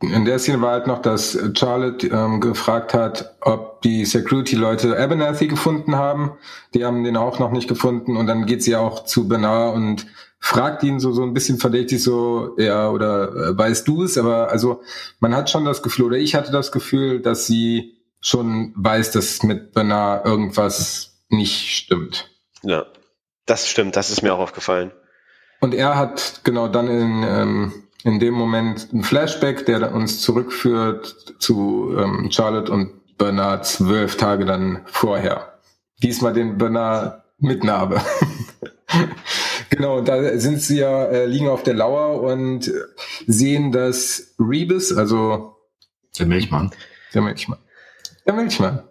In 0.00 0.24
der 0.24 0.38
Szene 0.38 0.60
war 0.60 0.72
halt 0.72 0.86
noch, 0.86 1.00
dass 1.00 1.38
Charlotte 1.54 2.06
ähm, 2.06 2.40
gefragt 2.40 2.94
hat, 2.94 3.34
ob 3.40 3.82
die 3.82 4.04
Security-Leute 4.04 4.98
Abernathy 4.98 5.48
gefunden 5.48 5.96
haben. 5.96 6.32
Die 6.74 6.84
haben 6.84 7.04
den 7.04 7.16
auch 7.16 7.38
noch 7.38 7.50
nicht 7.50 7.68
gefunden 7.68 8.16
und 8.16 8.26
dann 8.26 8.46
geht 8.46 8.62
sie 8.62 8.76
auch 8.76 9.04
zu 9.04 9.28
Bernard 9.28 9.74
und 9.74 10.06
fragt 10.46 10.84
ihn 10.84 11.00
so, 11.00 11.10
so 11.10 11.24
ein 11.24 11.34
bisschen 11.34 11.58
verdächtig 11.58 12.00
so, 12.00 12.54
ja, 12.56 12.88
oder 12.88 13.34
äh, 13.34 13.58
weißt 13.58 13.86
du 13.88 14.04
es? 14.04 14.16
Aber 14.16 14.48
also 14.48 14.80
man 15.18 15.34
hat 15.34 15.50
schon 15.50 15.64
das 15.64 15.82
Gefühl, 15.82 16.06
oder 16.06 16.18
ich 16.18 16.36
hatte 16.36 16.52
das 16.52 16.70
Gefühl, 16.70 17.20
dass 17.20 17.48
sie 17.48 17.96
schon 18.20 18.72
weiß, 18.76 19.10
dass 19.10 19.42
mit 19.42 19.72
Bernard 19.72 20.24
irgendwas 20.24 21.18
nicht 21.28 21.76
stimmt. 21.76 22.30
Ja, 22.62 22.86
das 23.44 23.68
stimmt, 23.68 23.96
das 23.96 24.10
ist 24.10 24.22
mir 24.22 24.32
auch 24.32 24.38
aufgefallen. 24.38 24.92
Und 25.60 25.74
er 25.74 25.96
hat 25.96 26.42
genau 26.44 26.68
dann 26.68 26.86
in, 26.86 27.24
ähm, 27.24 27.72
in 28.04 28.20
dem 28.20 28.34
Moment 28.34 28.92
ein 28.92 29.02
Flashback, 29.02 29.66
der 29.66 29.92
uns 29.92 30.20
zurückführt 30.20 31.34
zu 31.40 31.92
ähm, 31.98 32.30
Charlotte 32.30 32.70
und 32.70 33.16
Bernard 33.18 33.66
zwölf 33.66 34.16
Tage 34.16 34.44
dann 34.44 34.82
vorher. 34.86 35.58
Diesmal 36.04 36.34
den 36.34 36.56
Bernard 36.56 37.24
mit 37.38 37.64
Narbe. 37.64 38.00
Genau, 39.70 40.00
da 40.00 40.38
sind 40.38 40.60
sie 40.60 40.78
ja, 40.78 41.06
äh, 41.06 41.26
liegen 41.26 41.48
auf 41.48 41.62
der 41.62 41.74
Lauer 41.74 42.22
und 42.22 42.72
sehen, 43.26 43.72
dass 43.72 44.34
Rebus, 44.38 44.96
also 44.96 45.56
der 46.18 46.26
Milchmann. 46.26 46.70
Der 47.14 47.22
Milchmann. 47.22 47.58
Der 48.26 48.34
Milchmann. 48.34 48.82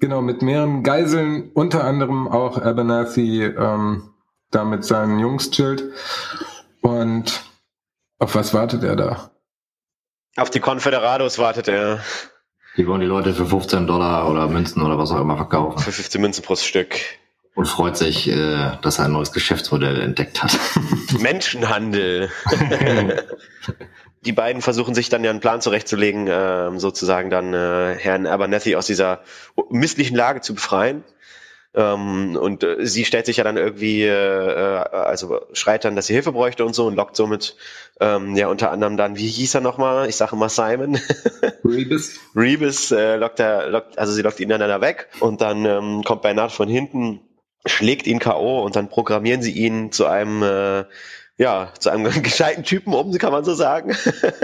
Genau, 0.00 0.22
mit 0.22 0.42
mehreren 0.42 0.82
Geiseln, 0.82 1.50
unter 1.54 1.84
anderem 1.84 2.28
auch 2.28 2.60
Abernathy, 2.60 3.44
ähm, 3.44 4.14
da 4.50 4.64
mit 4.64 4.84
seinen 4.84 5.18
Jungs 5.18 5.50
chillt. 5.50 5.84
Und 6.80 7.42
auf 8.18 8.34
was 8.34 8.54
wartet 8.54 8.84
er 8.84 8.96
da? 8.96 9.30
Auf 10.36 10.50
die 10.50 10.60
Confederados 10.60 11.38
wartet 11.38 11.68
er. 11.68 12.00
Die 12.76 12.86
wollen 12.86 13.00
die 13.00 13.06
Leute 13.06 13.34
für 13.34 13.46
15 13.46 13.88
Dollar 13.88 14.30
oder 14.30 14.46
Münzen 14.46 14.82
oder 14.82 14.96
was 14.96 15.10
auch 15.10 15.20
immer 15.20 15.36
verkaufen. 15.36 15.80
Für 15.80 15.90
15 15.90 16.20
Münzen 16.20 16.44
pro 16.44 16.54
Stück 16.54 17.00
und 17.58 17.66
freut 17.66 17.96
sich, 17.96 18.28
äh, 18.28 18.76
dass 18.82 19.00
er 19.00 19.06
ein 19.06 19.12
neues 19.12 19.32
Geschäftsmodell 19.32 20.00
entdeckt 20.00 20.44
hat. 20.44 20.56
Menschenhandel. 21.18 22.30
die 24.24 24.30
beiden 24.30 24.62
versuchen 24.62 24.94
sich 24.94 25.08
dann 25.08 25.24
ja 25.24 25.30
einen 25.30 25.40
Plan 25.40 25.60
zurechtzulegen, 25.60 26.28
äh, 26.28 26.78
sozusagen 26.78 27.30
dann 27.30 27.52
äh, 27.54 27.96
Herrn 27.98 28.26
Abernethy 28.26 28.76
aus 28.76 28.86
dieser 28.86 29.22
misslichen 29.70 30.16
Lage 30.16 30.40
zu 30.40 30.54
befreien. 30.54 31.02
Ähm, 31.74 32.38
und 32.40 32.62
äh, 32.62 32.86
sie 32.86 33.04
stellt 33.04 33.26
sich 33.26 33.38
ja 33.38 33.44
dann 33.44 33.56
irgendwie, 33.56 34.04
äh, 34.04 34.06
äh, 34.06 34.84
also 34.90 35.40
schreit 35.52 35.84
dann, 35.84 35.96
dass 35.96 36.06
sie 36.06 36.14
Hilfe 36.14 36.30
bräuchte 36.30 36.64
und 36.64 36.76
so 36.76 36.86
und 36.86 36.94
lockt 36.94 37.16
somit 37.16 37.56
ähm, 37.98 38.36
ja 38.36 38.46
unter 38.46 38.70
anderem 38.70 38.96
dann, 38.96 39.16
wie 39.16 39.26
hieß 39.26 39.56
er 39.56 39.62
nochmal? 39.62 40.08
Ich 40.08 40.14
sage 40.14 40.36
mal 40.36 40.48
Simon. 40.48 41.00
Rebus. 41.64 42.12
Rebus 42.36 42.92
äh, 42.92 43.16
lockt 43.16 43.40
er, 43.40 43.68
lockt, 43.68 43.98
also 43.98 44.12
sie 44.12 44.22
lockt 44.22 44.38
ihn 44.38 44.48
dann 44.48 44.60
da 44.60 44.80
weg 44.80 45.08
und 45.18 45.40
dann 45.40 45.64
ähm, 45.64 46.04
kommt 46.04 46.22
Bernard 46.22 46.52
von 46.52 46.68
hinten 46.68 47.20
schlägt 47.66 48.06
ihn 48.06 48.18
K.O. 48.18 48.62
und 48.62 48.76
dann 48.76 48.88
programmieren 48.88 49.42
sie 49.42 49.52
ihn 49.52 49.92
zu 49.92 50.06
einem, 50.06 50.42
äh, 50.42 50.84
ja, 51.36 51.72
zu 51.78 51.90
einem 51.90 52.10
gescheiten 52.22 52.64
Typen 52.64 52.94
um, 52.94 53.12
kann 53.18 53.32
man 53.32 53.44
so 53.44 53.54
sagen. 53.54 53.96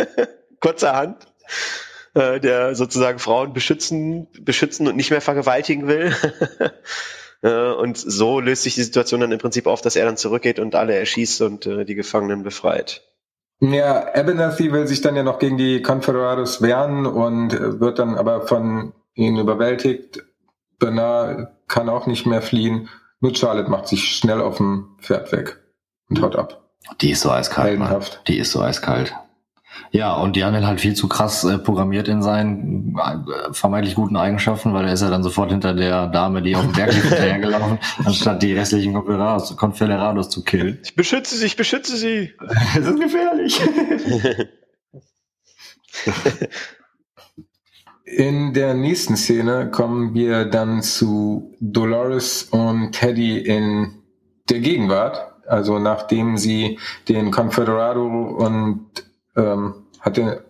Kurzerhand. 0.60 1.26
Äh, 2.14 2.38
der 2.38 2.76
sozusagen 2.76 3.18
Frauen 3.18 3.52
beschützen, 3.52 4.28
beschützen 4.40 4.86
und 4.86 4.94
nicht 4.94 5.10
mehr 5.10 5.20
vergewaltigen 5.20 5.88
will. 5.88 6.14
äh, 7.42 7.72
und 7.72 7.98
so 7.98 8.38
löst 8.38 8.62
sich 8.62 8.76
die 8.76 8.84
Situation 8.84 9.20
dann 9.20 9.32
im 9.32 9.40
Prinzip 9.40 9.66
auf, 9.66 9.80
dass 9.80 9.96
er 9.96 10.06
dann 10.06 10.16
zurückgeht 10.16 10.60
und 10.60 10.76
alle 10.76 10.94
erschießt 10.94 11.42
und 11.42 11.66
äh, 11.66 11.84
die 11.84 11.96
Gefangenen 11.96 12.44
befreit. 12.44 13.02
Ja, 13.58 14.14
Abernathy 14.14 14.72
will 14.72 14.86
sich 14.86 15.00
dann 15.00 15.16
ja 15.16 15.24
noch 15.24 15.40
gegen 15.40 15.58
die 15.58 15.82
Confederados 15.82 16.62
wehren 16.62 17.04
und 17.06 17.80
wird 17.80 17.98
dann 17.98 18.16
aber 18.16 18.46
von 18.46 18.92
ihnen 19.14 19.38
überwältigt. 19.38 20.24
Bernard 20.78 21.48
kann 21.66 21.88
auch 21.88 22.06
nicht 22.06 22.26
mehr 22.26 22.42
fliehen 22.42 22.88
nur 23.24 23.34
Charlotte 23.34 23.70
macht 23.70 23.88
sich 23.88 24.04
schnell 24.16 24.42
auf 24.42 24.58
dem 24.58 24.96
Pferd 25.00 25.32
weg 25.32 25.56
und 26.10 26.20
haut 26.20 26.36
ab. 26.36 26.68
Die 27.00 27.10
ist 27.10 27.22
so 27.22 27.30
eiskalt. 27.30 27.80
Die 28.28 28.36
ist 28.36 28.52
so 28.52 28.60
eiskalt. 28.60 29.14
Ja, 29.92 30.12
und 30.12 30.36
Daniel 30.36 30.66
halt 30.66 30.82
viel 30.82 30.94
zu 30.94 31.08
krass 31.08 31.42
äh, 31.42 31.56
programmiert 31.56 32.06
in 32.06 32.20
seinen 32.20 32.94
äh, 32.98 33.52
vermeintlich 33.52 33.94
guten 33.94 34.16
Eigenschaften, 34.16 34.74
weil 34.74 34.84
er 34.86 34.92
ist 34.92 35.00
ja 35.00 35.08
dann 35.08 35.22
sofort 35.22 35.50
hinter 35.50 35.72
der 35.72 36.06
Dame, 36.08 36.42
die 36.42 36.54
auf 36.54 36.64
dem 36.64 36.72
Berg 36.72 36.92
hinterhergelaufen, 36.92 37.78
anstatt 38.04 38.42
die 38.42 38.52
restlichen 38.52 38.92
Confederados, 38.92 39.56
Confederados 39.56 40.28
zu 40.28 40.44
killen. 40.44 40.78
Ich 40.84 40.94
beschütze 40.94 41.34
sie, 41.36 41.46
ich 41.46 41.56
beschütze 41.56 41.96
sie. 41.96 42.34
Es 42.78 42.86
ist 42.86 43.00
gefährlich. 43.00 43.60
In 48.04 48.52
der 48.52 48.74
nächsten 48.74 49.16
Szene 49.16 49.70
kommen 49.70 50.12
wir 50.12 50.44
dann 50.44 50.82
zu 50.82 51.54
Dolores 51.58 52.42
und 52.44 52.92
Teddy 52.92 53.38
in 53.38 53.94
der 54.50 54.60
Gegenwart. 54.60 55.32
Also 55.46 55.78
nachdem 55.78 56.36
sie 56.36 56.78
den 57.08 57.30
Confederado 57.30 58.04
und 58.04 58.90
ähm, 59.36 59.86
hatte, 60.00 60.44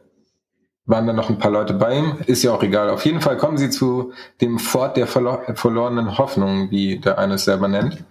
waren 0.84 1.06
dann 1.06 1.14
noch 1.14 1.30
ein 1.30 1.38
paar 1.38 1.52
Leute 1.52 1.74
bei 1.74 1.96
ihm. 1.96 2.16
Ist 2.26 2.42
ja 2.42 2.52
auch 2.52 2.62
egal. 2.64 2.90
Auf 2.90 3.04
jeden 3.04 3.20
Fall 3.20 3.36
kommen 3.36 3.56
sie 3.56 3.70
zu 3.70 4.12
dem 4.40 4.58
Fort 4.58 4.96
der 4.96 5.06
verlo 5.06 5.38
verlorenen 5.54 6.18
Hoffnung, 6.18 6.72
wie 6.72 6.98
der 6.98 7.18
eine 7.18 7.34
es 7.34 7.44
selber 7.44 7.68
nennt. 7.68 8.04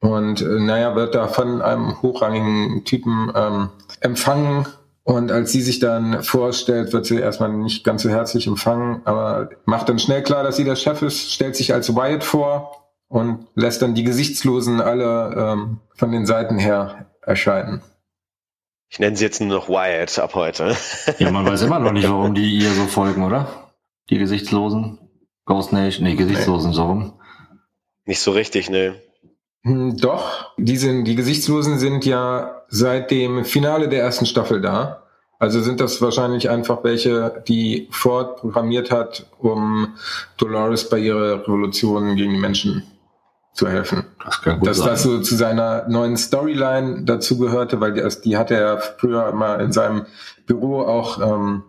Und 0.00 0.42
äh, 0.42 0.60
naja, 0.60 0.94
wird 0.96 1.14
da 1.14 1.28
von 1.28 1.62
einem 1.62 2.02
hochrangigen 2.02 2.84
Typen 2.84 3.32
ähm, 3.34 3.70
empfangen 4.00 4.66
und 5.04 5.32
als 5.32 5.50
sie 5.50 5.62
sich 5.62 5.80
dann 5.80 6.22
vorstellt, 6.22 6.92
wird 6.92 7.06
sie 7.06 7.18
erstmal 7.18 7.52
nicht 7.52 7.84
ganz 7.84 8.02
so 8.02 8.08
herzlich 8.08 8.46
empfangen, 8.46 9.02
aber 9.04 9.50
macht 9.64 9.88
dann 9.88 9.98
schnell 9.98 10.22
klar, 10.22 10.44
dass 10.44 10.56
sie 10.56 10.64
der 10.64 10.76
Chef 10.76 11.02
ist, 11.02 11.32
stellt 11.32 11.56
sich 11.56 11.74
als 11.74 11.94
Wyatt 11.94 12.22
vor 12.22 12.92
und 13.08 13.46
lässt 13.54 13.82
dann 13.82 13.94
die 13.94 14.04
Gesichtslosen 14.04 14.80
alle 14.80 15.34
ähm, 15.36 15.80
von 15.96 16.12
den 16.12 16.24
Seiten 16.24 16.58
her 16.58 17.06
erscheinen. 17.20 17.82
Ich 18.88 18.98
nenne 19.00 19.16
sie 19.16 19.24
jetzt 19.24 19.40
nur 19.40 19.56
noch 19.56 19.68
Wyatt 19.68 20.18
ab 20.18 20.34
heute. 20.34 20.76
Ja, 21.18 21.30
man 21.30 21.46
weiß 21.46 21.62
immer 21.62 21.80
noch 21.80 21.92
nicht, 21.92 22.08
warum 22.08 22.34
die 22.34 22.58
ihr 22.58 22.70
so 22.70 22.86
folgen, 22.86 23.24
oder? 23.24 23.48
Die 24.08 24.18
Gesichtslosen? 24.18 24.98
Ghost 25.46 25.72
Nation? 25.72 26.06
Nee, 26.06 26.14
Gesichtslosen, 26.14 26.70
nee. 26.70 26.76
so 26.76 26.84
rum. 26.84 27.20
Nicht 28.04 28.20
so 28.20 28.30
richtig, 28.30 28.70
ne. 28.70 28.94
Hm, 29.64 29.96
doch, 29.96 30.52
die, 30.56 30.76
sind, 30.76 31.04
die 31.04 31.14
Gesichtslosen 31.14 31.78
sind 31.78 32.04
ja 32.04 32.62
seit 32.68 33.10
dem 33.10 33.44
Finale 33.44 33.88
der 33.88 34.02
ersten 34.02 34.26
Staffel 34.26 34.60
da. 34.60 35.02
Also 35.38 35.60
sind 35.60 35.80
das 35.80 36.00
wahrscheinlich 36.00 36.50
einfach 36.50 36.84
welche, 36.84 37.42
die 37.48 37.88
Ford 37.90 38.36
programmiert 38.36 38.90
hat, 38.90 39.26
um 39.38 39.94
Dolores 40.36 40.88
bei 40.88 40.98
ihrer 40.98 41.42
Revolution 41.42 42.14
gegen 42.14 42.32
die 42.32 42.38
Menschen 42.38 42.84
zu 43.52 43.68
helfen. 43.68 44.04
Das 44.24 44.40
kann 44.40 44.60
gut 44.60 44.68
Dass 44.68 44.78
sein. 44.78 44.86
das 44.86 45.02
so 45.02 45.20
zu 45.20 45.34
seiner 45.34 45.88
neuen 45.88 46.16
Storyline 46.16 47.02
dazu 47.04 47.38
gehörte, 47.38 47.80
weil 47.80 47.92
die, 47.92 48.02
die 48.24 48.36
hatte 48.36 48.54
er 48.54 48.78
früher 48.78 49.28
immer 49.28 49.58
in 49.58 49.72
seinem 49.72 50.06
Büro 50.46 50.82
auch 50.82 51.20
ähm, 51.20 51.64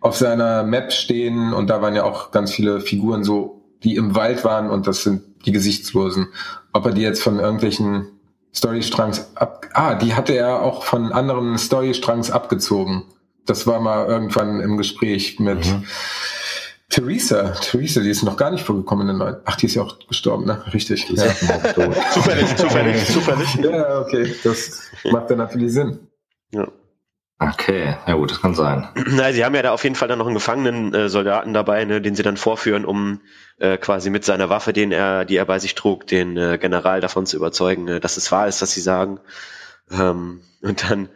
auf 0.00 0.16
seiner 0.16 0.62
Map 0.62 0.92
stehen 0.92 1.52
und 1.52 1.68
da 1.68 1.82
waren 1.82 1.94
ja 1.94 2.04
auch 2.04 2.30
ganz 2.30 2.52
viele 2.52 2.80
Figuren 2.80 3.24
so, 3.24 3.64
die 3.82 3.96
im 3.96 4.14
Wald 4.14 4.44
waren 4.44 4.70
und 4.70 4.86
das 4.86 5.02
sind 5.02 5.22
die 5.44 5.52
Gesichtslosen. 5.52 6.28
Ob 6.72 6.86
er 6.86 6.92
die 6.92 7.02
jetzt 7.02 7.22
von 7.22 7.38
irgendwelchen 7.38 8.06
Storystrangs 8.52 9.32
ab, 9.36 9.66
ah, 9.74 9.94
die 9.94 10.14
hatte 10.14 10.32
er 10.34 10.62
auch 10.62 10.82
von 10.84 11.12
anderen 11.12 11.58
Storystrangs 11.58 12.30
abgezogen. 12.30 13.04
Das 13.46 13.66
war 13.66 13.80
mal 13.80 14.06
irgendwann 14.06 14.60
im 14.60 14.76
Gespräch 14.76 15.38
mit 15.40 15.64
Mhm. 15.66 15.84
Theresa. 16.90 17.50
Theresa, 17.60 18.00
die 18.00 18.08
ist 18.10 18.22
noch 18.22 18.36
gar 18.38 18.50
nicht 18.50 18.64
vorgekommen 18.64 19.02
in 19.02 19.14
den 19.14 19.18
neuen. 19.18 19.36
Ach, 19.44 19.56
die 19.56 19.66
ist 19.66 19.74
ja 19.74 19.82
auch 19.82 19.98
gestorben, 20.08 20.46
ne? 20.46 20.62
Richtig. 20.72 21.06
Ja. 21.10 21.24
Zufällig, 22.12 22.56
zufällig, 22.56 23.06
zufällig. 23.12 23.54
ja, 23.56 24.00
okay. 24.00 24.34
Das 24.42 24.90
macht 25.10 25.30
dann 25.30 25.38
natürlich 25.38 25.72
Sinn. 25.72 25.98
Ja. 26.50 26.66
Okay, 27.40 27.94
ja 28.06 28.14
gut, 28.14 28.30
das 28.30 28.40
kann 28.40 28.54
sein. 28.54 28.88
Na, 29.10 29.32
sie 29.32 29.44
haben 29.44 29.54
ja 29.54 29.62
da 29.62 29.72
auf 29.72 29.84
jeden 29.84 29.94
Fall 29.96 30.08
dann 30.08 30.18
noch 30.18 30.26
einen 30.26 30.34
gefangenen 30.34 30.94
äh, 30.94 31.08
Soldaten 31.10 31.52
dabei, 31.52 31.84
ne, 31.84 32.00
den 32.00 32.14
sie 32.16 32.22
dann 32.22 32.36
vorführen, 32.38 32.84
um 32.86 33.20
äh, 33.58 33.76
quasi 33.76 34.10
mit 34.10 34.24
seiner 34.24 34.48
Waffe, 34.50 34.72
den 34.72 34.92
er, 34.92 35.24
die 35.24 35.36
er 35.36 35.44
bei 35.44 35.58
sich 35.58 35.74
trug, 35.74 36.06
den 36.06 36.36
äh, 36.36 36.58
General 36.58 37.00
davon 37.00 37.26
zu 37.26 37.36
überzeugen, 37.36 37.88
äh, 37.88 38.00
dass 38.00 38.16
es 38.16 38.30
wahr 38.30 38.48
ist, 38.48 38.62
was 38.62 38.72
sie 38.72 38.80
sagen. 38.80 39.20
Ähm, 39.90 40.42
und 40.62 40.88
dann. 40.88 41.08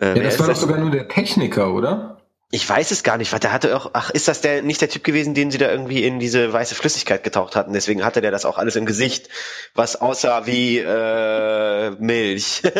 Äh, 0.00 0.16
Ja, 0.16 0.22
das 0.22 0.38
war 0.38 0.46
doch 0.46 0.56
sogar 0.56 0.78
nur 0.78 0.90
der 0.90 1.08
Techniker, 1.08 1.72
oder? 1.72 2.14
Ich 2.50 2.66
weiß 2.66 2.92
es 2.92 3.02
gar 3.02 3.18
nicht, 3.18 3.30
weil 3.32 3.40
der 3.40 3.52
hatte 3.52 3.76
auch, 3.76 3.90
ach, 3.92 4.08
ist 4.08 4.26
das 4.26 4.40
der 4.40 4.62
nicht 4.62 4.80
der 4.80 4.88
Typ 4.88 5.04
gewesen, 5.04 5.34
den 5.34 5.50
sie 5.50 5.58
da 5.58 5.70
irgendwie 5.70 6.04
in 6.04 6.18
diese 6.18 6.50
weiße 6.50 6.74
Flüssigkeit 6.74 7.22
getaucht 7.22 7.56
hatten? 7.56 7.74
Deswegen 7.74 8.02
hatte 8.04 8.22
der 8.22 8.30
das 8.30 8.46
auch 8.46 8.56
alles 8.56 8.74
im 8.76 8.86
Gesicht, 8.86 9.28
was 9.74 10.00
aussah 10.00 10.46
wie 10.46 10.78
äh, 10.78 11.90
Milch. 11.98 12.62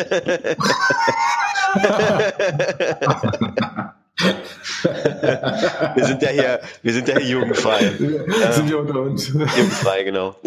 wir 5.95 6.05
sind 6.05 6.23
ja 6.23 6.29
hier, 6.31 6.61
wir 6.83 6.93
sind 6.93 7.09
ja 7.09 7.19
hier 7.19 7.29
jugendfrei. 7.29 7.93
Sind 8.51 8.69
wir 8.69 8.79
unter 8.79 9.01
uns. 9.01 9.29
Jugendfrei, 9.29 10.03
genau. 10.03 10.35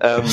ähm, 0.00 0.24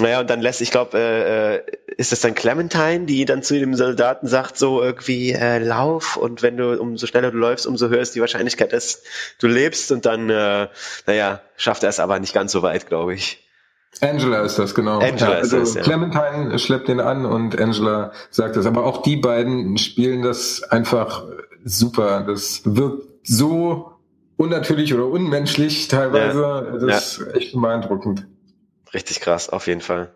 naja, 0.00 0.20
und 0.20 0.30
dann 0.30 0.40
lässt, 0.40 0.60
ich 0.60 0.70
glaube, 0.70 0.98
äh, 0.98 1.56
äh, 1.56 1.62
ist 1.96 2.12
das 2.12 2.20
dann 2.20 2.34
Clementine, 2.34 3.06
die 3.06 3.24
dann 3.24 3.42
zu 3.42 3.58
dem 3.58 3.74
Soldaten 3.74 4.26
sagt, 4.26 4.58
so 4.58 4.82
irgendwie, 4.82 5.32
äh, 5.32 5.58
lauf 5.58 6.16
und 6.16 6.42
wenn 6.42 6.56
du, 6.56 6.80
umso 6.80 7.06
schneller 7.06 7.30
du 7.30 7.38
läufst, 7.38 7.66
umso 7.66 7.88
höher 7.88 8.00
ist 8.00 8.14
die 8.14 8.20
Wahrscheinlichkeit, 8.20 8.72
dass 8.72 9.02
du 9.38 9.46
lebst 9.46 9.92
und 9.92 10.06
dann, 10.06 10.28
äh, 10.30 10.68
naja, 11.06 11.40
schafft 11.56 11.84
er 11.84 11.88
es 11.88 12.00
aber 12.00 12.18
nicht 12.18 12.34
ganz 12.34 12.52
so 12.52 12.62
weit, 12.62 12.88
glaube 12.88 13.14
ich. 13.14 13.43
Angela 14.00 14.42
ist 14.42 14.58
das, 14.58 14.74
genau. 14.74 14.98
Angela 14.98 15.38
ist 15.38 15.54
also 15.54 15.58
das, 15.58 15.74
ja. 15.74 15.82
Clementine 15.82 16.58
schleppt 16.58 16.88
den 16.88 17.00
an 17.00 17.24
und 17.24 17.60
Angela 17.60 18.12
sagt 18.30 18.56
das. 18.56 18.66
Aber 18.66 18.84
auch 18.84 19.02
die 19.02 19.16
beiden 19.16 19.78
spielen 19.78 20.22
das 20.22 20.62
einfach 20.62 21.24
super. 21.64 22.24
Das 22.26 22.62
wirkt 22.64 23.06
so 23.22 23.92
unnatürlich 24.36 24.92
oder 24.94 25.06
unmenschlich 25.06 25.88
teilweise. 25.88 26.78
Das 26.86 27.18
ist 27.18 27.34
echt 27.34 27.60
beeindruckend. 27.60 28.26
Richtig 28.92 29.20
krass, 29.20 29.48
auf 29.48 29.66
jeden 29.66 29.80
Fall. 29.80 30.12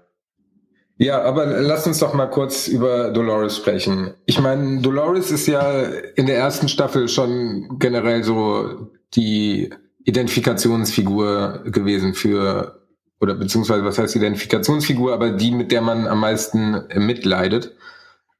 Ja, 1.01 1.23
aber 1.23 1.47
lass 1.47 1.87
uns 1.87 2.01
doch 2.01 2.12
mal 2.12 2.27
kurz 2.27 2.67
über 2.67 3.11
Dolores 3.11 3.57
sprechen. 3.57 4.14
Ich 4.27 4.41
meine, 4.41 4.81
Dolores 4.81 5.31
ist 5.31 5.47
ja 5.47 5.83
in 6.17 6.27
der 6.27 6.37
ersten 6.37 6.69
Staffel 6.69 7.09
schon 7.09 7.79
generell 7.79 8.25
so 8.25 8.91
die 9.14 9.71
Identifikationsfigur 10.05 11.62
gewesen 11.67 12.14
für, 12.14 12.78
oder 13.20 13.35
beziehungsweise 13.35 13.85
was 13.85 13.98
heißt 13.98 14.16
Identifikationsfigur, 14.16 15.12
aber 15.12 15.31
die, 15.31 15.50
mit 15.50 15.72
der 15.72 15.83
man 15.83 16.07
am 16.07 16.20
meisten 16.20 16.85
mitleidet. 16.94 17.74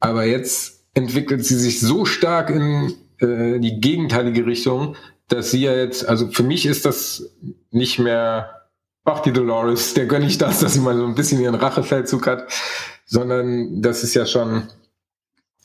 Aber 0.01 0.25
jetzt 0.25 0.85
entwickelt 0.95 1.45
sie 1.45 1.57
sich 1.57 1.81
so 1.81 2.05
stark 2.05 2.51
in 2.51 2.95
äh, 3.19 3.59
die 3.59 3.81
gegenteilige 3.81 4.47
Richtung, 4.47 4.97
dass 5.29 5.51
sie 5.51 5.63
ja 5.63 5.75
jetzt, 5.75 6.09
also 6.09 6.29
für 6.29 6.43
mich 6.43 6.65
ist 6.67 6.85
das 6.85 7.31
nicht 7.71 7.99
mehr 7.99 8.59
ach 9.09 9.21
die 9.21 9.33
Dolores, 9.33 9.95
der 9.95 10.07
gönn 10.07 10.23
ich 10.23 10.39
das, 10.39 10.61
dass 10.61 10.75
sie 10.75 10.81
mal 10.81 10.97
so 10.97 11.07
ein 11.07 11.15
bisschen 11.15 11.41
ihren 11.41 11.55
Rachefeldzug 11.55 12.27
hat, 12.27 12.53
sondern 13.07 13.81
das 13.83 14.05
ist 14.05 14.15
ja 14.15 14.27
schon 14.27 14.65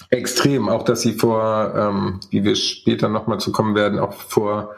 extrem, 0.10 0.70
auch 0.70 0.84
dass 0.84 1.02
sie 1.02 1.14
vor, 1.14 1.74
ähm, 1.76 2.20
wie 2.30 2.44
wir 2.44 2.56
später 2.56 3.10
nochmal 3.10 3.40
zu 3.40 3.52
kommen 3.52 3.76
werden, 3.76 4.00
auch 4.00 4.14
vor 4.14 4.76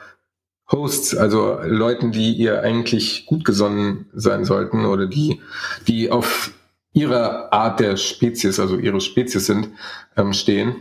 Hosts, 0.72 1.16
also 1.16 1.60
Leuten, 1.64 2.12
die 2.12 2.34
ihr 2.34 2.62
eigentlich 2.62 3.26
gut 3.26 3.46
gesonnen 3.46 4.10
sein 4.14 4.46
sollten 4.46 4.86
oder 4.86 5.06
die, 5.06 5.42
die 5.88 6.12
auf 6.12 6.52
ihrer 6.94 7.54
Art 7.54 7.80
der 7.80 7.98
Spezies, 7.98 8.60
also 8.60 8.78
ihre 8.78 9.02
Spezies 9.02 9.46
sind, 9.46 9.70
ähm, 10.18 10.34
stehen, 10.34 10.78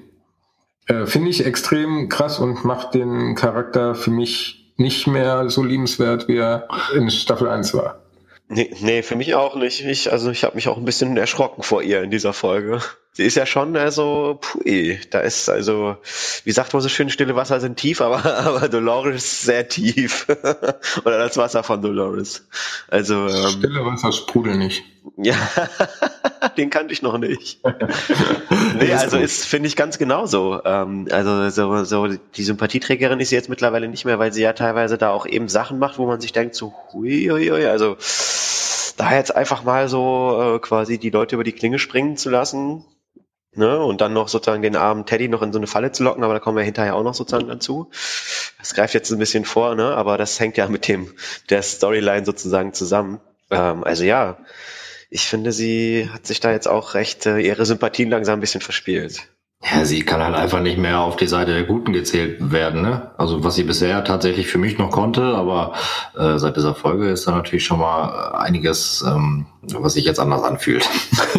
äh, 0.86 1.06
finde 1.06 1.30
ich 1.30 1.44
extrem 1.44 2.08
krass 2.08 2.38
und 2.38 2.64
macht 2.64 2.94
den 2.94 3.34
Charakter 3.34 3.94
für 3.94 4.10
mich 4.10 4.72
nicht 4.76 5.06
mehr 5.06 5.50
so 5.50 5.62
liebenswert, 5.62 6.28
wie 6.28 6.36
er 6.36 6.68
in 6.94 7.10
Staffel 7.10 7.48
1 7.48 7.74
war. 7.74 8.00
Nee, 8.48 8.70
nee, 8.80 9.02
für 9.02 9.16
mich 9.16 9.34
auch 9.34 9.56
nicht. 9.56 9.84
Ich, 9.84 10.12
also 10.12 10.30
ich 10.30 10.44
habe 10.44 10.56
mich 10.56 10.68
auch 10.68 10.76
ein 10.76 10.84
bisschen 10.84 11.16
erschrocken 11.16 11.62
vor 11.62 11.82
ihr 11.82 12.02
in 12.02 12.10
dieser 12.10 12.32
Folge. 12.32 12.80
Sie 13.16 13.22
ist 13.22 13.37
ja 13.37 13.46
schon, 13.46 13.77
also, 13.77 14.40
pui, 14.40 14.98
da 15.11 15.20
ist 15.20 15.48
also, 15.48 15.96
wie 16.42 16.50
sagt 16.50 16.72
man 16.72 16.83
so 16.83 16.88
schön, 16.88 17.11
stille 17.11 17.37
Wasser 17.37 17.61
sind 17.61 17.77
tief, 17.77 18.00
aber, 18.00 18.24
aber 18.44 18.68
Dolores 18.68 19.22
ist 19.22 19.42
sehr 19.42 19.68
tief. 19.68 20.27
Oder 21.05 21.18
das 21.18 21.37
Wasser 21.37 21.62
von 21.62 21.81
Dolores. 21.81 22.44
Also, 22.88 23.29
ähm, 23.29 23.50
Stille 23.50 23.87
Wasser 23.87 24.11
sprudel 24.11 24.57
nicht. 24.57 24.83
ja, 25.16 25.37
den 26.57 26.70
kannte 26.70 26.92
ich 26.92 27.03
noch 27.03 27.18
nicht. 27.18 27.61
nee, 28.81 28.92
also 28.92 29.18
ist, 29.18 29.44
finde 29.44 29.68
ich 29.68 29.77
ganz 29.77 29.98
genauso. 29.98 30.61
Ähm, 30.64 31.07
also 31.12 31.48
so, 31.50 31.85
so 31.85 32.09
die 32.09 32.42
Sympathieträgerin 32.42 33.20
ist 33.20 33.29
sie 33.29 33.37
jetzt 33.37 33.48
mittlerweile 33.48 33.87
nicht 33.87 34.05
mehr, 34.05 34.18
weil 34.18 34.33
sie 34.33 34.42
ja 34.42 34.55
teilweise 34.55 34.98
da 34.98 35.11
auch 35.11 35.27
eben 35.27 35.48
Sachen 35.48 35.79
macht, 35.79 35.98
wo 35.98 36.07
man 36.07 36.20
sich 36.20 36.33
denkt, 36.33 36.57
so, 36.57 36.74
hui, 36.92 37.29
hui, 37.31 37.48
hui, 37.48 37.64
also 37.66 37.96
da 38.96 39.14
jetzt 39.14 39.35
einfach 39.35 39.62
mal 39.62 39.88
so 39.88 40.57
äh, 40.57 40.59
quasi 40.59 40.98
die 40.98 41.11
Leute 41.11 41.37
über 41.37 41.44
die 41.44 41.53
Klinge 41.53 41.79
springen 41.79 42.16
zu 42.16 42.31
lassen, 42.31 42.85
ne, 43.56 43.78
und 43.78 44.00
dann 44.00 44.12
noch 44.12 44.28
sozusagen 44.28 44.62
den 44.62 44.76
armen 44.76 45.06
Teddy 45.06 45.28
noch 45.28 45.42
in 45.42 45.52
so 45.52 45.58
eine 45.58 45.66
Falle 45.66 45.92
zu 45.92 46.02
locken, 46.04 46.24
aber 46.24 46.34
da 46.34 46.40
kommen 46.40 46.56
wir 46.56 46.64
hinterher 46.64 46.94
auch 46.94 47.02
noch 47.02 47.14
sozusagen 47.14 47.48
dazu. 47.48 47.90
Das 48.58 48.74
greift 48.74 48.94
jetzt 48.94 49.10
ein 49.10 49.18
bisschen 49.18 49.44
vor, 49.44 49.74
ne, 49.74 49.94
aber 49.94 50.18
das 50.18 50.38
hängt 50.40 50.56
ja 50.56 50.68
mit 50.68 50.88
dem, 50.88 51.12
der 51.50 51.62
Storyline 51.62 52.24
sozusagen 52.24 52.72
zusammen. 52.72 53.20
Ähm, 53.50 53.84
also 53.84 54.04
ja, 54.04 54.38
ich 55.10 55.22
finde, 55.22 55.52
sie 55.52 56.10
hat 56.12 56.26
sich 56.26 56.40
da 56.40 56.50
jetzt 56.50 56.66
auch 56.68 56.94
recht 56.94 57.26
äh, 57.26 57.38
ihre 57.38 57.66
Sympathien 57.66 58.10
langsam 58.10 58.38
ein 58.38 58.40
bisschen 58.40 58.60
verspielt. 58.60 59.28
Ja, 59.72 59.84
sie 59.84 60.02
kann 60.02 60.22
halt 60.22 60.34
einfach 60.34 60.60
nicht 60.60 60.76
mehr 60.76 61.00
auf 61.00 61.16
die 61.16 61.26
Seite 61.26 61.54
der 61.54 61.64
Guten 61.64 61.92
gezählt 61.92 62.52
werden, 62.52 62.82
ne? 62.82 63.12
Also 63.16 63.44
was 63.44 63.54
sie 63.54 63.62
bisher 63.62 64.04
tatsächlich 64.04 64.46
für 64.46 64.58
mich 64.58 64.76
noch 64.76 64.90
konnte, 64.90 65.22
aber 65.22 65.72
äh, 66.18 66.38
seit 66.38 66.56
dieser 66.56 66.74
Folge 66.74 67.08
ist 67.08 67.26
da 67.26 67.30
natürlich 67.30 67.64
schon 67.64 67.78
mal 67.78 68.34
äh, 68.34 68.36
einiges, 68.36 69.02
ähm, 69.06 69.46
was 69.62 69.94
sich 69.94 70.04
jetzt 70.04 70.20
anders 70.20 70.42
anfühlt. 70.42 70.86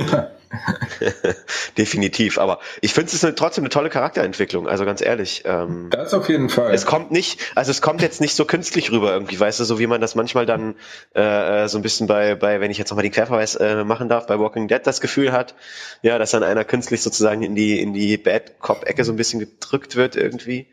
Definitiv. 1.77 2.37
Aber 2.37 2.59
ich 2.81 2.93
finde 2.93 3.07
es 3.07 3.13
ist 3.13 3.25
eine, 3.25 3.35
trotzdem 3.35 3.63
eine 3.63 3.69
tolle 3.69 3.89
Charakterentwicklung, 3.89 4.67
also 4.67 4.85
ganz 4.85 5.01
ehrlich. 5.01 5.43
Ähm, 5.45 5.89
Das 5.89 6.13
auf 6.13 6.29
jeden 6.29 6.49
Fall. 6.49 6.73
Es 6.73 6.85
kommt 6.85 7.11
nicht, 7.11 7.39
also 7.55 7.71
es 7.71 7.81
kommt 7.81 8.01
jetzt 8.01 8.21
nicht 8.21 8.35
so 8.35 8.45
künstlich 8.45 8.91
rüber 8.91 9.13
irgendwie, 9.13 9.39
weißt 9.39 9.59
du, 9.59 9.63
so 9.63 9.79
wie 9.79 9.87
man 9.87 10.01
das 10.01 10.15
manchmal 10.15 10.45
dann 10.45 10.75
äh, 11.13 11.67
so 11.67 11.77
ein 11.77 11.81
bisschen 11.81 12.07
bei, 12.07 12.35
bei, 12.35 12.61
wenn 12.61 12.71
ich 12.71 12.77
jetzt 12.77 12.89
nochmal 12.89 13.03
den 13.03 13.11
Querverweis 13.11 13.55
äh, 13.55 13.83
machen 13.83 14.09
darf, 14.09 14.27
bei 14.27 14.39
Walking 14.39 14.67
Dead 14.67 14.81
das 14.83 15.01
Gefühl 15.01 15.31
hat, 15.31 15.55
ja, 16.01 16.17
dass 16.17 16.31
dann 16.31 16.43
einer 16.43 16.63
künstlich 16.63 17.01
sozusagen 17.01 17.43
in 17.43 17.55
die, 17.55 17.79
in 17.81 17.93
die 17.93 18.17
Bad 18.17 18.59
Cop-Ecke 18.59 19.03
so 19.03 19.11
ein 19.11 19.17
bisschen 19.17 19.39
gedrückt 19.39 19.95
wird 19.95 20.15
irgendwie. 20.15 20.67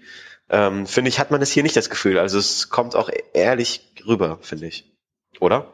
Ähm, 0.50 0.86
finde 0.86 1.08
ich, 1.08 1.18
hat 1.18 1.30
man 1.30 1.40
es 1.40 1.50
hier 1.50 1.62
nicht 1.62 1.76
das 1.76 1.88
Gefühl. 1.88 2.18
Also 2.18 2.38
es 2.38 2.68
kommt 2.68 2.94
auch 2.94 3.10
ehrlich 3.32 3.92
rüber, 4.06 4.38
finde 4.42 4.66
ich. 4.66 4.92
Oder? 5.40 5.72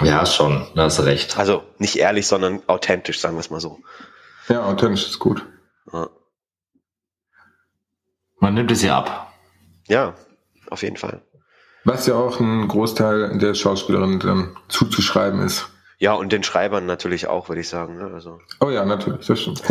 Ja, 0.00 0.26
schon, 0.26 0.66
da 0.74 0.84
hast 0.84 1.00
recht. 1.00 1.38
Also 1.38 1.62
nicht 1.78 1.96
ehrlich, 1.96 2.26
sondern 2.26 2.62
authentisch, 2.66 3.20
sagen 3.20 3.36
wir 3.36 3.40
es 3.40 3.50
mal 3.50 3.60
so. 3.60 3.80
ja, 4.48 4.64
authentisch 4.64 5.06
ist 5.06 5.18
gut. 5.18 5.44
Ja. 5.92 6.08
Man 8.38 8.54
nimmt 8.54 8.70
es 8.70 8.82
ja 8.82 8.98
ab. 8.98 9.32
Ja, 9.88 10.14
auf 10.70 10.82
jeden 10.82 10.96
Fall. 10.96 11.22
Was 11.84 12.06
ja 12.06 12.14
auch 12.14 12.40
ein 12.40 12.68
Großteil 12.68 13.38
der 13.38 13.54
Schauspielerin 13.54 14.18
dann 14.18 14.56
zuzuschreiben 14.68 15.40
ist. 15.40 15.68
Ja, 15.98 16.12
und 16.12 16.30
den 16.32 16.42
Schreibern 16.42 16.84
natürlich 16.84 17.26
auch, 17.28 17.48
würde 17.48 17.62
ich 17.62 17.68
sagen. 17.68 17.96
Ne? 17.96 18.10
Also. 18.12 18.40
Oh 18.60 18.68
ja, 18.68 18.84
natürlich, 18.84 19.26
das 19.26 19.40
stimmt. 19.40 19.62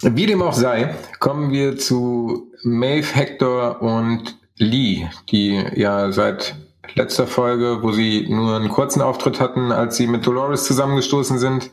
Wie 0.00 0.26
dem 0.26 0.42
auch 0.42 0.52
sei, 0.52 0.94
kommen 1.18 1.50
wir 1.52 1.78
zu 1.78 2.52
Maeve, 2.62 3.14
Hector 3.14 3.80
und 3.82 4.36
Lee, 4.62 5.08
die 5.30 5.62
ja 5.74 6.12
seit 6.12 6.54
letzter 6.94 7.26
Folge, 7.26 7.82
wo 7.82 7.92
sie 7.92 8.26
nur 8.28 8.56
einen 8.56 8.68
kurzen 8.68 9.02
Auftritt 9.02 9.40
hatten, 9.40 9.72
als 9.72 9.96
sie 9.96 10.06
mit 10.06 10.26
Dolores 10.26 10.64
zusammengestoßen 10.64 11.38
sind, 11.38 11.70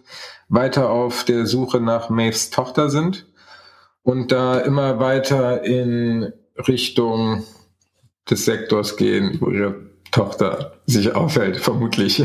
weiter 0.47 0.89
auf 0.89 1.23
der 1.23 1.45
Suche 1.45 1.79
nach 1.79 2.09
Maeves 2.09 2.49
Tochter 2.49 2.89
sind 2.89 3.27
und 4.03 4.31
da 4.31 4.59
immer 4.59 4.99
weiter 4.99 5.63
in 5.63 6.33
Richtung 6.67 7.43
des 8.29 8.45
Sektors 8.45 8.97
gehen, 8.97 9.37
wo 9.39 9.49
ihre 9.49 9.75
Tochter 10.11 10.79
sich 10.85 11.13
aufhält, 11.13 11.57
vermutlich. 11.57 12.23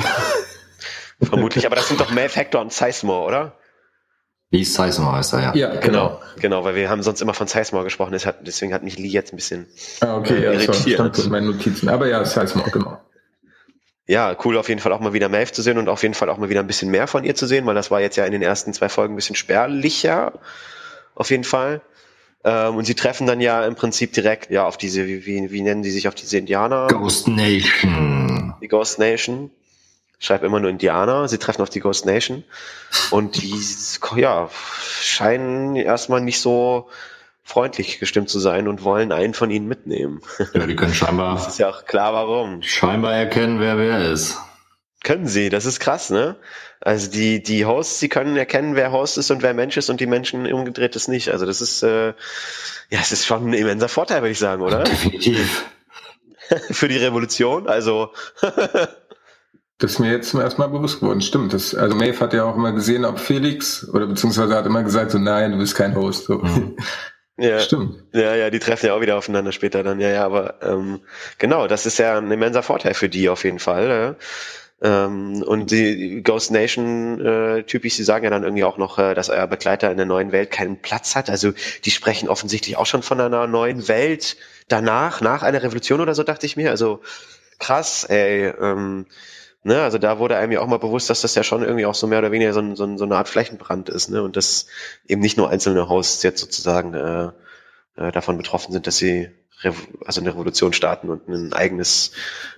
Vermutlich, 1.22 1.64
aber 1.66 1.76
das 1.76 1.88
sind 1.88 2.00
doch 2.00 2.10
Maeve 2.10 2.34
Hector 2.34 2.60
und 2.60 2.72
Sizemore, 2.72 3.24
oder? 3.24 3.58
Lee 4.54 4.62
Sizemore 4.62 5.16
heißt 5.16 5.32
er, 5.32 5.40
ja. 5.42 5.54
Ja, 5.54 5.80
Genau, 5.80 6.20
genau, 6.38 6.62
weil 6.64 6.76
wir 6.76 6.88
haben 6.88 7.02
sonst 7.02 7.20
immer 7.20 7.34
von 7.34 7.48
Sizemore 7.48 7.82
gesprochen, 7.82 8.16
deswegen 8.46 8.72
hat 8.72 8.84
mich 8.84 8.98
Lee 8.98 9.08
jetzt 9.08 9.32
ein 9.32 9.36
bisschen 9.36 9.66
Ah, 10.00 10.16
okay, 10.16 10.34
äh, 10.36 10.44
ja, 10.44 10.52
irritiert. 10.52 10.94
stand 10.94 11.18
in 11.18 11.30
meinen 11.30 11.46
Notizen. 11.48 11.88
Aber 11.88 12.06
ja, 12.06 12.20
mal, 12.20 12.70
genau. 12.70 13.00
Ja, 14.06 14.36
cool 14.44 14.56
auf 14.58 14.68
jeden 14.68 14.80
Fall 14.80 14.92
auch 14.92 15.00
mal 15.00 15.12
wieder 15.12 15.28
Maeve 15.28 15.50
zu 15.50 15.62
sehen 15.62 15.78
und 15.78 15.88
auf 15.88 16.02
jeden 16.02 16.14
Fall 16.14 16.28
auch 16.28 16.36
mal 16.38 16.50
wieder 16.50 16.60
ein 16.60 16.66
bisschen 16.68 16.90
mehr 16.90 17.08
von 17.08 17.24
ihr 17.24 17.34
zu 17.34 17.46
sehen, 17.46 17.66
weil 17.66 17.74
das 17.74 17.90
war 17.90 18.00
jetzt 18.00 18.16
ja 18.16 18.24
in 18.26 18.32
den 18.32 18.42
ersten 18.42 18.72
zwei 18.74 18.88
Folgen 18.88 19.14
ein 19.14 19.16
bisschen 19.16 19.34
spärlicher. 19.34 20.34
Auf 21.16 21.30
jeden 21.30 21.44
Fall. 21.44 21.80
Ähm, 22.44 22.76
und 22.76 22.84
sie 22.84 22.94
treffen 22.94 23.26
dann 23.26 23.40
ja 23.40 23.64
im 23.66 23.74
Prinzip 23.74 24.12
direkt 24.12 24.50
ja 24.50 24.66
auf 24.66 24.76
diese, 24.76 25.06
wie, 25.08 25.26
wie, 25.26 25.50
wie 25.50 25.62
nennen 25.62 25.82
die 25.82 25.90
sich 25.90 26.06
auf 26.06 26.14
diese 26.14 26.36
Indianer? 26.38 26.86
Ghost 26.88 27.26
Nation. 27.26 28.54
Die 28.60 28.68
Ghost 28.68 28.98
Nation. 28.98 29.50
Schreibe 30.24 30.46
immer 30.46 30.58
nur 30.60 30.70
Indianer. 30.70 31.28
Sie 31.28 31.38
treffen 31.38 31.60
auf 31.62 31.70
die 31.70 31.80
Ghost 31.80 32.06
Nation. 32.06 32.44
Und 33.10 33.36
die, 33.42 33.54
ja, 34.16 34.48
scheinen 35.00 35.76
erstmal 35.76 36.20
nicht 36.22 36.40
so 36.40 36.88
freundlich 37.42 37.98
gestimmt 37.98 38.30
zu 38.30 38.40
sein 38.40 38.66
und 38.68 38.84
wollen 38.84 39.12
einen 39.12 39.34
von 39.34 39.50
ihnen 39.50 39.68
mitnehmen. 39.68 40.22
Ja, 40.54 40.66
die 40.66 40.76
können 40.76 40.92
Das 40.92 40.96
scheinbar, 40.96 41.46
ist 41.46 41.58
ja 41.58 41.68
auch 41.68 41.84
klar, 41.84 42.14
warum. 42.14 42.62
scheinbar 42.62 43.12
erkennen, 43.14 43.60
wer 43.60 43.76
wer 43.76 44.10
ist. 44.10 44.38
Können 45.02 45.26
sie, 45.26 45.50
das 45.50 45.66
ist 45.66 45.80
krass, 45.80 46.08
ne? 46.08 46.36
Also 46.80 47.10
die, 47.10 47.42
die 47.42 47.66
Hosts, 47.66 48.00
die 48.00 48.08
können 48.08 48.36
erkennen, 48.38 48.76
wer 48.76 48.92
Host 48.92 49.18
ist 49.18 49.30
und 49.30 49.42
wer 49.42 49.52
Mensch 49.52 49.76
ist 49.76 49.90
und 49.90 50.00
die 50.00 50.06
Menschen 50.06 50.50
umgedreht 50.50 50.96
ist 50.96 51.08
nicht. 51.08 51.28
Also 51.28 51.44
das 51.44 51.60
ist, 51.60 51.82
äh, 51.82 52.14
ja, 52.88 53.00
es 53.02 53.12
ist 53.12 53.26
schon 53.26 53.50
ein 53.50 53.52
immenser 53.52 53.90
Vorteil, 53.90 54.22
würde 54.22 54.30
ich 54.30 54.38
sagen, 54.38 54.62
oder? 54.62 54.84
Definitiv. 54.84 55.66
Für 56.70 56.88
die 56.88 56.96
Revolution. 56.96 57.68
Also, 57.68 58.12
Das 59.84 59.92
ist 59.92 59.98
mir 59.98 60.10
jetzt 60.10 60.30
zum 60.30 60.40
ersten 60.40 60.62
Mal 60.62 60.68
bewusst 60.68 61.00
geworden. 61.00 61.20
Stimmt. 61.20 61.52
Das, 61.52 61.74
also 61.74 61.94
Maeve 61.94 62.18
hat 62.18 62.32
ja 62.32 62.44
auch 62.44 62.56
immer 62.56 62.72
gesehen, 62.72 63.04
ob 63.04 63.20
Felix, 63.20 63.86
oder 63.90 64.06
beziehungsweise 64.06 64.54
hat 64.54 64.64
immer 64.64 64.82
gesagt, 64.82 65.10
so 65.10 65.18
nein, 65.18 65.52
du 65.52 65.58
bist 65.58 65.74
kein 65.74 65.94
Host. 65.94 66.24
So. 66.24 66.38
Mhm. 66.38 66.78
ja, 67.36 67.58
Stimmt. 67.58 68.02
ja, 68.14 68.34
ja, 68.34 68.48
die 68.48 68.60
treffen 68.60 68.86
ja 68.86 68.94
auch 68.94 69.02
wieder 69.02 69.18
aufeinander 69.18 69.52
später 69.52 69.82
dann. 69.82 70.00
Ja, 70.00 70.08
ja, 70.08 70.24
aber 70.24 70.54
ähm, 70.62 71.00
genau, 71.36 71.66
das 71.66 71.84
ist 71.84 71.98
ja 71.98 72.16
ein 72.16 72.30
immenser 72.30 72.62
Vorteil 72.62 72.94
für 72.94 73.10
die 73.10 73.28
auf 73.28 73.44
jeden 73.44 73.58
Fall. 73.58 74.16
Ja. 74.80 75.06
Ähm, 75.06 75.42
und 75.42 75.70
die 75.70 76.22
Ghost 76.22 76.50
Nation 76.50 77.20
äh, 77.20 77.64
typisch, 77.64 77.96
sie 77.96 78.04
sagen 78.04 78.24
ja 78.24 78.30
dann 78.30 78.42
irgendwie 78.42 78.64
auch 78.64 78.78
noch, 78.78 78.98
äh, 78.98 79.12
dass 79.12 79.28
euer 79.28 79.46
Begleiter 79.46 79.90
in 79.90 79.98
der 79.98 80.06
neuen 80.06 80.32
Welt 80.32 80.50
keinen 80.50 80.80
Platz 80.80 81.14
hat. 81.14 81.28
Also 81.28 81.52
die 81.84 81.90
sprechen 81.90 82.30
offensichtlich 82.30 82.78
auch 82.78 82.86
schon 82.86 83.02
von 83.02 83.20
einer 83.20 83.46
neuen 83.46 83.86
Welt 83.86 84.38
danach, 84.66 85.20
nach 85.20 85.42
einer 85.42 85.62
Revolution 85.62 86.00
oder 86.00 86.14
so, 86.14 86.22
dachte 86.22 86.46
ich 86.46 86.56
mir. 86.56 86.70
Also 86.70 87.02
krass, 87.58 88.04
ey. 88.04 88.46
Ähm, 88.46 89.04
ne, 89.64 89.82
also 89.82 89.98
da 89.98 90.18
wurde 90.18 90.36
einem 90.36 90.52
ja 90.52 90.60
auch 90.60 90.66
mal 90.66 90.78
bewusst, 90.78 91.10
dass 91.10 91.22
das 91.22 91.34
ja 91.34 91.42
schon 91.42 91.62
irgendwie 91.62 91.86
auch 91.86 91.94
so 91.94 92.06
mehr 92.06 92.20
oder 92.20 92.30
weniger 92.30 92.52
so, 92.52 92.74
so, 92.74 92.96
so 92.96 93.04
eine 93.04 93.16
Art 93.16 93.28
Flächenbrand 93.28 93.88
ist, 93.88 94.10
ne? 94.10 94.22
Und 94.22 94.36
dass 94.36 94.66
eben 95.06 95.20
nicht 95.20 95.36
nur 95.36 95.50
einzelne 95.50 95.88
Hosts 95.88 96.22
jetzt 96.22 96.40
sozusagen 96.40 96.94
äh, 96.94 97.30
äh, 97.96 98.12
davon 98.12 98.36
betroffen 98.36 98.72
sind, 98.72 98.86
dass 98.86 98.96
sie 98.96 99.28
also 100.04 100.20
eine 100.20 100.30
Revolution 100.30 100.72
starten 100.74 101.08
und 101.08 101.28
ein 101.28 101.52
eigenes, 101.54 102.12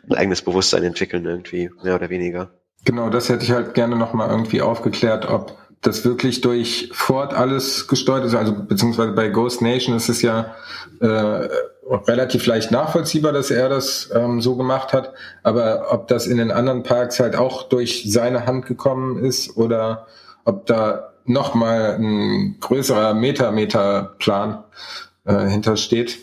ein 0.09 0.17
eigenes 0.17 0.43
Bewusstsein 0.43 0.83
entwickeln, 0.83 1.25
irgendwie, 1.25 1.71
mehr 1.83 1.95
oder 1.95 2.11
weniger. 2.11 2.51
Genau, 2.85 3.11
das 3.11 3.29
hätte 3.29 3.45
ich 3.45 3.53
halt 3.53 3.75
gerne 3.75 3.97
nochmal 3.97 4.29
irgendwie 4.31 4.61
aufgeklärt, 4.61 5.29
ob 5.29 5.57
das 5.83 6.05
wirklich 6.05 6.41
durch 6.41 6.91
Ford 6.93 7.33
alles 7.35 7.87
gesteuert 7.87 8.25
ist. 8.25 8.35
Also 8.35 8.55
beziehungsweise 8.55 9.13
bei 9.13 9.29
Ghost 9.29 9.63
Nation 9.63 9.97
ist 9.97 10.09
es 10.09 10.23
ja 10.23 10.57
äh, 11.01 11.49
relativ 11.89 12.47
leicht 12.47 12.71
nachvollziehbar, 12.71 13.33
dass 13.33 13.51
er 13.51 13.69
das 13.69 14.11
ähm, 14.15 14.41
so 14.41 14.57
gemacht 14.57 14.93
hat. 14.93 15.13
Aber 15.43 15.93
ob 15.93 16.09
das 16.09 16.27
in 16.27 16.39
den 16.39 16.51
anderen 16.51 16.83
Parks 16.83 17.21
halt 17.21 17.37
auch 17.37 17.65
durch 17.69 18.05
seine 18.09 18.47
Hand 18.47 18.67
gekommen 18.67 19.25
ist 19.25 19.57
oder 19.57 20.07
ob 20.45 20.67
da 20.67 21.13
nochmal 21.25 21.97
ein 21.99 22.57
größerer 22.61 23.15
Meta-Meta-Plan 23.15 24.65
äh, 25.25 25.47
hintersteht. 25.47 26.19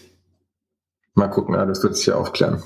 Mal 1.14 1.28
gucken, 1.28 1.56
ja, 1.56 1.66
das 1.66 1.84
wird 1.84 1.96
sich 1.96 2.08
ja 2.08 2.16
aufklären. 2.16 2.64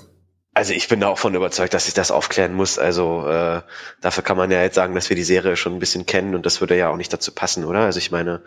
Also 0.53 0.73
ich 0.73 0.88
bin 0.88 0.99
da 0.99 1.07
auch 1.07 1.19
von 1.19 1.36
überzeugt, 1.36 1.75
dass 1.75 1.88
ich 1.88 1.93
das 1.93 2.10
aufklären 2.10 2.53
muss. 2.53 2.79
Also 2.79 3.27
äh, 3.27 3.62
dafür 4.01 4.23
kann 4.23 4.38
man 4.38 4.49
ja 4.49 4.62
jetzt 4.63 4.75
sagen, 4.75 4.95
dass 4.95 5.10
wir 5.10 5.15
die 5.15 5.23
Serie 5.23 5.55
schon 5.55 5.73
ein 5.73 5.79
bisschen 5.79 6.07
kennen 6.07 6.33
und 6.33 6.47
das 6.47 6.62
würde 6.62 6.75
ja 6.75 6.89
auch 6.89 6.97
nicht 6.97 7.13
dazu 7.13 7.31
passen, 7.31 7.63
oder? 7.63 7.81
Also 7.81 7.99
ich 7.99 8.10
meine, 8.10 8.41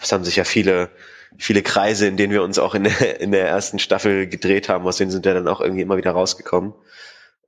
es 0.00 0.10
haben 0.10 0.24
sich 0.24 0.34
ja 0.34 0.42
viele, 0.42 0.90
viele 1.36 1.62
Kreise, 1.62 2.06
in 2.06 2.16
denen 2.16 2.32
wir 2.32 2.42
uns 2.42 2.58
auch 2.58 2.74
in 2.74 2.84
der, 2.84 3.20
in 3.20 3.32
der 3.32 3.48
ersten 3.48 3.78
Staffel 3.78 4.26
gedreht 4.26 4.68
haben, 4.68 4.86
aus 4.86 4.96
denen 4.96 5.10
sind 5.10 5.26
ja 5.26 5.34
dann 5.34 5.48
auch 5.48 5.60
irgendwie 5.60 5.82
immer 5.82 5.96
wieder 5.96 6.12
rausgekommen. 6.12 6.74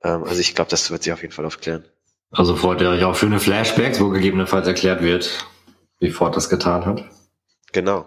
Ähm, 0.03 0.23
also 0.23 0.39
ich 0.39 0.55
glaube, 0.55 0.69
das 0.69 0.91
wird 0.91 1.03
sich 1.03 1.13
auf 1.13 1.21
jeden 1.21 1.33
Fall 1.33 1.45
aufklären. 1.45 1.85
Also 2.31 2.55
freut 2.55 2.81
ihr 2.81 2.89
euch 2.89 3.03
auch 3.03 3.15
schöne 3.15 3.39
Flashbacks, 3.39 4.01
wo 4.01 4.09
gegebenenfalls 4.09 4.67
erklärt 4.67 5.01
wird, 5.01 5.45
wie 5.99 6.11
Ford 6.11 6.35
das 6.35 6.49
getan 6.49 6.85
hat? 6.85 7.05
Genau. 7.71 8.05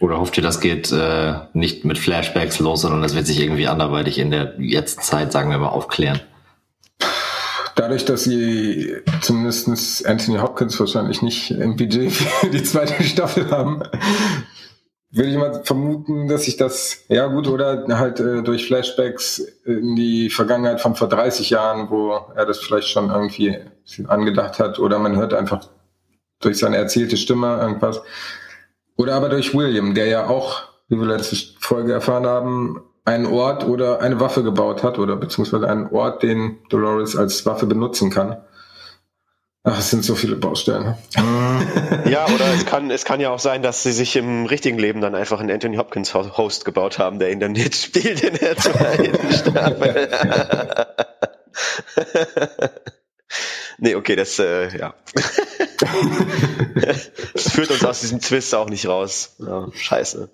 Oder 0.00 0.18
hofft 0.18 0.36
ihr, 0.38 0.42
das 0.42 0.60
geht 0.60 0.90
äh, 0.90 1.34
nicht 1.52 1.84
mit 1.84 1.98
Flashbacks 1.98 2.58
los, 2.58 2.80
sondern 2.80 3.02
das 3.02 3.14
wird 3.14 3.26
sich 3.26 3.38
irgendwie 3.38 3.68
anderweitig 3.68 4.18
in 4.18 4.30
der 4.30 4.54
jetzt 4.58 5.02
Zeit, 5.02 5.30
sagen 5.30 5.50
wir 5.50 5.58
mal, 5.58 5.68
aufklären? 5.68 6.20
Dadurch, 7.76 8.04
dass 8.04 8.24
sie 8.24 8.96
zumindest 9.20 10.06
Anthony 10.06 10.38
Hopkins 10.38 10.78
wahrscheinlich 10.80 11.22
nicht 11.22 11.50
im 11.50 11.76
Budget 11.76 12.12
für 12.12 12.50
die 12.50 12.62
zweite 12.62 13.02
Staffel 13.04 13.50
haben, 13.50 13.82
würde 15.12 15.30
ich 15.30 15.36
mal 15.36 15.62
vermuten, 15.64 16.28
dass 16.28 16.44
sich 16.44 16.56
das, 16.56 17.04
ja 17.08 17.26
gut, 17.26 17.48
oder 17.48 17.84
halt 17.98 18.20
äh, 18.20 18.42
durch 18.42 18.66
Flashbacks 18.66 19.38
in 19.64 19.96
die 19.96 20.30
Vergangenheit 20.30 20.80
von 20.80 20.94
vor 20.94 21.08
30 21.08 21.50
Jahren, 21.50 21.90
wo 21.90 22.12
er 22.34 22.46
das 22.46 22.58
vielleicht 22.58 22.88
schon 22.88 23.10
irgendwie 23.10 23.58
angedacht 24.06 24.58
hat, 24.58 24.78
oder 24.78 24.98
man 24.98 25.16
hört 25.16 25.34
einfach 25.34 25.68
durch 26.40 26.58
seine 26.58 26.76
erzählte 26.76 27.16
Stimme 27.16 27.58
irgendwas. 27.60 28.02
Oder 28.96 29.14
aber 29.14 29.28
durch 29.28 29.54
William, 29.54 29.94
der 29.94 30.06
ja 30.06 30.26
auch, 30.28 30.62
wie 30.88 30.96
wir 30.96 31.06
letzte 31.06 31.36
Folge 31.58 31.92
erfahren 31.92 32.26
haben, 32.26 32.82
einen 33.04 33.26
Ort 33.26 33.64
oder 33.64 34.00
eine 34.00 34.20
Waffe 34.20 34.42
gebaut 34.42 34.82
hat 34.82 34.98
oder 34.98 35.16
beziehungsweise 35.16 35.68
einen 35.68 35.88
Ort, 35.88 36.22
den 36.22 36.58
Dolores 36.68 37.16
als 37.16 37.44
Waffe 37.46 37.66
benutzen 37.66 38.10
kann. 38.10 38.36
Ach, 39.62 39.78
es 39.78 39.90
sind 39.90 40.04
so 40.04 40.14
viele 40.14 40.36
Baustellen. 40.36 40.96
Ja, 42.06 42.26
oder 42.26 42.46
es 42.54 42.64
kann, 42.64 42.90
es 42.90 43.04
kann 43.04 43.20
ja 43.20 43.28
auch 43.30 43.38
sein, 43.38 43.62
dass 43.62 43.82
sie 43.82 43.92
sich 43.92 44.16
im 44.16 44.46
richtigen 44.46 44.78
Leben 44.78 45.02
dann 45.02 45.14
einfach 45.14 45.38
einen 45.38 45.50
Anthony 45.50 45.76
Hopkins 45.76 46.14
Ho- 46.14 46.36
Host 46.38 46.64
gebaut 46.64 46.98
haben, 46.98 47.18
der 47.18 47.30
ihn 47.30 47.40
dann 47.40 47.54
jetzt 47.54 47.82
spielt 47.84 48.22
in 48.24 48.36
der 48.36 48.56
zweiten 48.56 49.32
Staffel. 49.34 50.08
nee, 53.78 53.94
okay, 53.94 54.16
das, 54.16 54.38
äh, 54.38 54.76
ja. 54.78 54.94
das 57.34 57.52
führt 57.52 57.70
uns 57.70 57.84
aus 57.84 58.00
diesem 58.00 58.20
Twist 58.20 58.54
auch 58.54 58.68
nicht 58.70 58.86
raus. 58.86 59.36
Ja, 59.38 59.68
scheiße. 59.74 60.30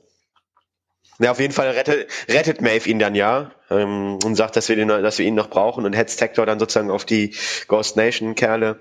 Ja, 1.18 1.30
auf 1.30 1.40
jeden 1.40 1.52
Fall 1.54 1.70
rettet, 1.70 2.08
rettet 2.28 2.60
Maeve 2.60 2.88
ihn 2.88 2.98
dann 2.98 3.14
ja 3.14 3.50
ähm, 3.70 4.18
und 4.22 4.34
sagt, 4.36 4.54
dass 4.54 4.68
wir, 4.68 4.76
den, 4.76 4.88
dass 4.88 5.18
wir 5.18 5.26
ihn 5.26 5.34
noch 5.34 5.48
brauchen 5.48 5.84
und 5.86 5.94
hetzt 5.94 6.20
Hector 6.20 6.44
dann 6.44 6.58
sozusagen 6.58 6.90
auf 6.90 7.04
die 7.06 7.34
Ghost 7.68 7.96
Nation 7.96 8.34
Kerle 8.34 8.78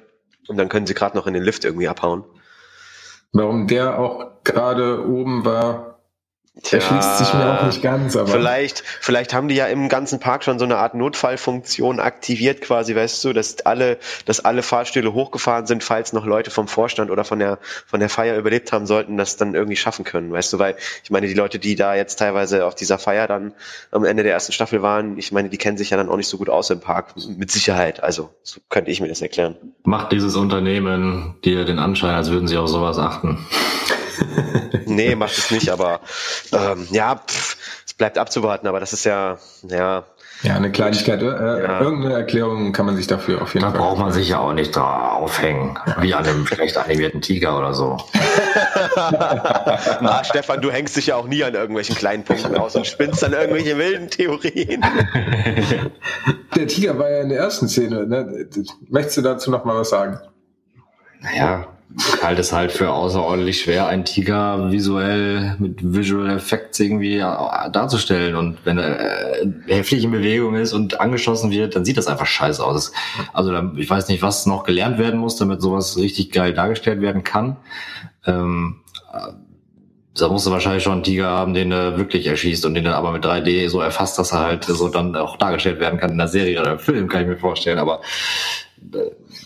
und 0.48 0.58
dann 0.58 0.70
können 0.70 0.88
sie 0.88 0.94
gerade 0.94 1.18
noch 1.18 1.28
in 1.28 1.34
den 1.34 1.44
Lift 1.44 1.66
irgendwie 1.66 1.88
abhauen. 1.88 2.24
Warum 3.34 3.68
der 3.68 4.00
auch 4.00 4.32
gerade 4.44 5.06
oben 5.06 5.44
war, 5.44 5.95
erschließt 6.64 7.18
sich 7.18 7.34
mir 7.34 7.60
auch 7.60 7.66
nicht 7.66 7.82
ganz, 7.82 8.16
aber 8.16 8.28
Vielleicht, 8.28 8.84
vielleicht 9.02 9.34
haben 9.34 9.48
die 9.48 9.56
ja 9.56 9.66
im 9.66 9.90
ganzen 9.90 10.20
Park 10.20 10.44
schon 10.44 10.58
so 10.58 10.66
eine 10.66 10.78
Art 10.78 10.94
Notfallfunktion 10.94 12.00
aktiviert, 12.00 12.62
quasi, 12.62 12.96
weißt 12.96 13.24
du, 13.26 13.34
dass 13.34 13.66
alle, 13.66 13.98
dass 14.26 14.40
alle 14.40 14.64
Fahrstühle 14.64 15.14
hochgefahren 15.14 15.66
sind, 15.66 15.84
falls 15.84 16.14
noch 16.14 16.26
Leute 16.26 16.52
vom 16.52 16.68
Vorstand 16.68 17.12
oder 17.12 17.26
von 17.26 17.40
der, 17.40 17.60
von 17.86 18.00
der 18.00 18.10
Feier 18.10 18.38
überlebt 18.38 18.72
haben 18.72 18.86
sollten, 18.86 19.18
das 19.18 19.36
dann 19.36 19.54
irgendwie 19.54 19.76
schaffen 19.76 20.06
können, 20.06 20.32
weißt 20.32 20.54
du, 20.54 20.60
weil 20.60 20.76
ich 21.04 21.12
meine, 21.12 21.28
die 21.28 21.34
Leute, 21.34 21.60
die 21.60 21.76
da 21.76 21.94
jetzt 21.94 22.18
teilweise 22.18 22.66
auf 22.66 22.76
dieser 22.76 22.98
Feier 22.98 23.28
dann 23.28 23.54
am 23.92 24.06
Ende 24.06 24.24
der 24.24 24.34
ersten 24.34 24.54
Staffel 24.54 24.82
waren, 24.82 25.18
ich 25.18 25.32
meine, 25.32 25.50
die 25.50 25.58
kennen 25.58 25.78
sich 25.78 25.90
ja 25.90 25.98
dann 25.98 26.10
auch 26.10 26.18
nicht 26.18 26.30
so 26.30 26.38
gut 26.38 26.50
aus 26.50 26.70
im 26.70 26.80
Park, 26.80 27.16
mit 27.38 27.52
Sicherheit, 27.52 28.02
also, 28.02 28.30
so 28.44 28.62
könnte 28.70 28.92
ich 28.92 29.02
mir 29.02 29.10
das 29.10 29.22
erklären. 29.22 29.58
Macht 29.84 30.14
dieses 30.14 30.36
Unternehmen 30.36 31.36
dir 31.44 31.66
den 31.66 31.80
Anschein, 31.80 32.16
als 32.16 32.32
würden 32.32 32.48
sie 32.48 32.58
auf 32.58 32.70
sowas 32.70 32.98
achten? 32.98 33.46
Nee, 34.88 35.16
macht 35.16 35.38
es 35.38 35.50
nicht, 35.52 35.70
aber 35.70 36.00
ähm, 36.52 36.88
ja, 36.92 37.16
pff, 37.16 37.58
es 37.88 37.94
bleibt 37.96 38.18
abzuwarten, 38.20 38.68
aber 38.68 38.80
das 38.80 38.94
ist 38.94 39.04
ja, 39.04 39.38
ja, 39.68 40.04
ja, 40.44 40.56
eine 40.56 40.72
Kleinigkeit. 40.72 41.22
Äh, 41.22 41.26
Ja. 41.26 41.82
Irgendeine 41.82 42.14
Erklärung 42.16 42.72
kann 42.72 42.86
man 42.86 42.96
sich 42.96 43.08
dafür 43.08 43.42
auf 43.42 43.54
jeden 43.56 43.66
Da 43.66 43.72
Fall. 43.72 43.80
braucht 43.80 43.98
man 44.00 44.12
sich 44.12 44.30
ja 44.30 44.40
auch 44.40 44.54
nicht 44.54 44.76
drauf 44.76 45.22
aufhängen, 45.24 45.80
wie 46.02 46.14
an 46.14 46.26
einem 46.26 46.46
schlecht 46.46 46.78
animierten 46.78 47.22
Tiger 47.22 47.58
oder 47.58 47.74
so. 47.74 47.98
Na, 48.96 50.24
Stefan, 50.24 50.62
du 50.62 50.72
hängst 50.72 50.96
dich 50.98 51.08
ja 51.08 51.16
auch 51.16 51.28
nie 51.28 51.44
an 51.44 51.54
irgendwelchen 51.56 51.96
kleinen 51.96 52.24
Punkten 52.24 52.56
aus 52.58 52.76
und 52.76 52.86
spinnst 52.86 53.24
dann 53.24 53.34
irgendwelche 53.34 53.78
wilden 53.78 54.10
Theorien. 54.10 54.82
Der 56.56 56.68
Tiger 56.68 56.98
war 57.00 57.10
ja 57.10 57.22
in 57.22 57.30
der 57.30 57.40
ersten 57.40 57.68
Szene. 57.68 58.06
Ne? 58.06 58.48
Möchtest 58.90 59.18
du 59.18 59.22
dazu 59.22 59.52
noch 59.52 59.66
mal 59.66 59.76
was 59.80 59.90
sagen? 59.90 60.20
Naja, 61.22 61.68
ich 61.98 62.24
halte 62.24 62.42
es 62.42 62.52
halt 62.52 62.72
für 62.72 62.92
außerordentlich 62.92 63.62
schwer, 63.62 63.88
einen 63.88 64.06
Tiger 64.06 64.72
visuell 64.72 65.56
mit 65.60 65.80
Visual 65.82 66.30
Effects 66.30 66.80
irgendwie 66.80 67.18
äh, 67.18 67.70
darzustellen. 67.72 68.36
Und 68.36 68.58
wenn 68.66 68.78
er 68.78 69.42
äh, 69.42 69.48
heftig 69.68 70.04
in 70.04 70.12
Bewegung 70.12 70.56
ist 70.56 70.74
und 70.74 71.00
angeschossen 71.00 71.52
wird, 71.52 71.76
dann 71.76 71.86
sieht 71.86 71.98
das 71.98 72.08
einfach 72.08 72.26
scheiße 72.26 72.64
aus. 72.64 72.92
Also 73.34 73.54
ich 73.78 73.90
weiß 73.90 74.08
nicht, 74.10 74.22
was 74.22 74.46
noch 74.46 74.64
gelernt 74.64 74.98
werden 74.98 75.20
muss, 75.20 75.38
damit 75.38 75.62
sowas 75.62 75.98
richtig 75.98 76.32
geil 76.32 76.54
dargestellt 76.54 77.02
werden 77.02 77.24
kann. 77.24 77.58
Ähm, 78.26 78.82
äh, 79.14 79.32
da 80.18 80.30
musst 80.30 80.48
du 80.48 80.52
wahrscheinlich 80.52 80.84
schon 80.84 80.94
einen 80.94 81.04
Tiger 81.04 81.28
haben, 81.28 81.54
den 81.54 81.72
er 81.72 81.98
wirklich 81.98 82.26
erschießt 82.26 82.66
und 82.66 82.74
den 82.74 82.86
er 82.86 82.96
aber 82.96 83.12
mit 83.12 83.26
3D 83.26 83.70
so 83.70 83.82
erfasst, 83.82 84.18
dass 84.18 84.32
er 84.32 84.40
halt 84.40 84.64
so 84.64 84.88
dann 84.88 85.16
auch 85.16 85.38
dargestellt 85.38 85.80
werden 85.80 86.00
kann 86.00 86.12
in 86.12 86.18
der 86.18 86.30
Serie 86.30 86.60
oder 86.62 86.74
im 86.74 86.80
Film, 86.80 87.10
kann 87.10 87.22
ich 87.22 87.28
mir 87.28 87.38
vorstellen. 87.38 87.80
Aber 87.80 88.02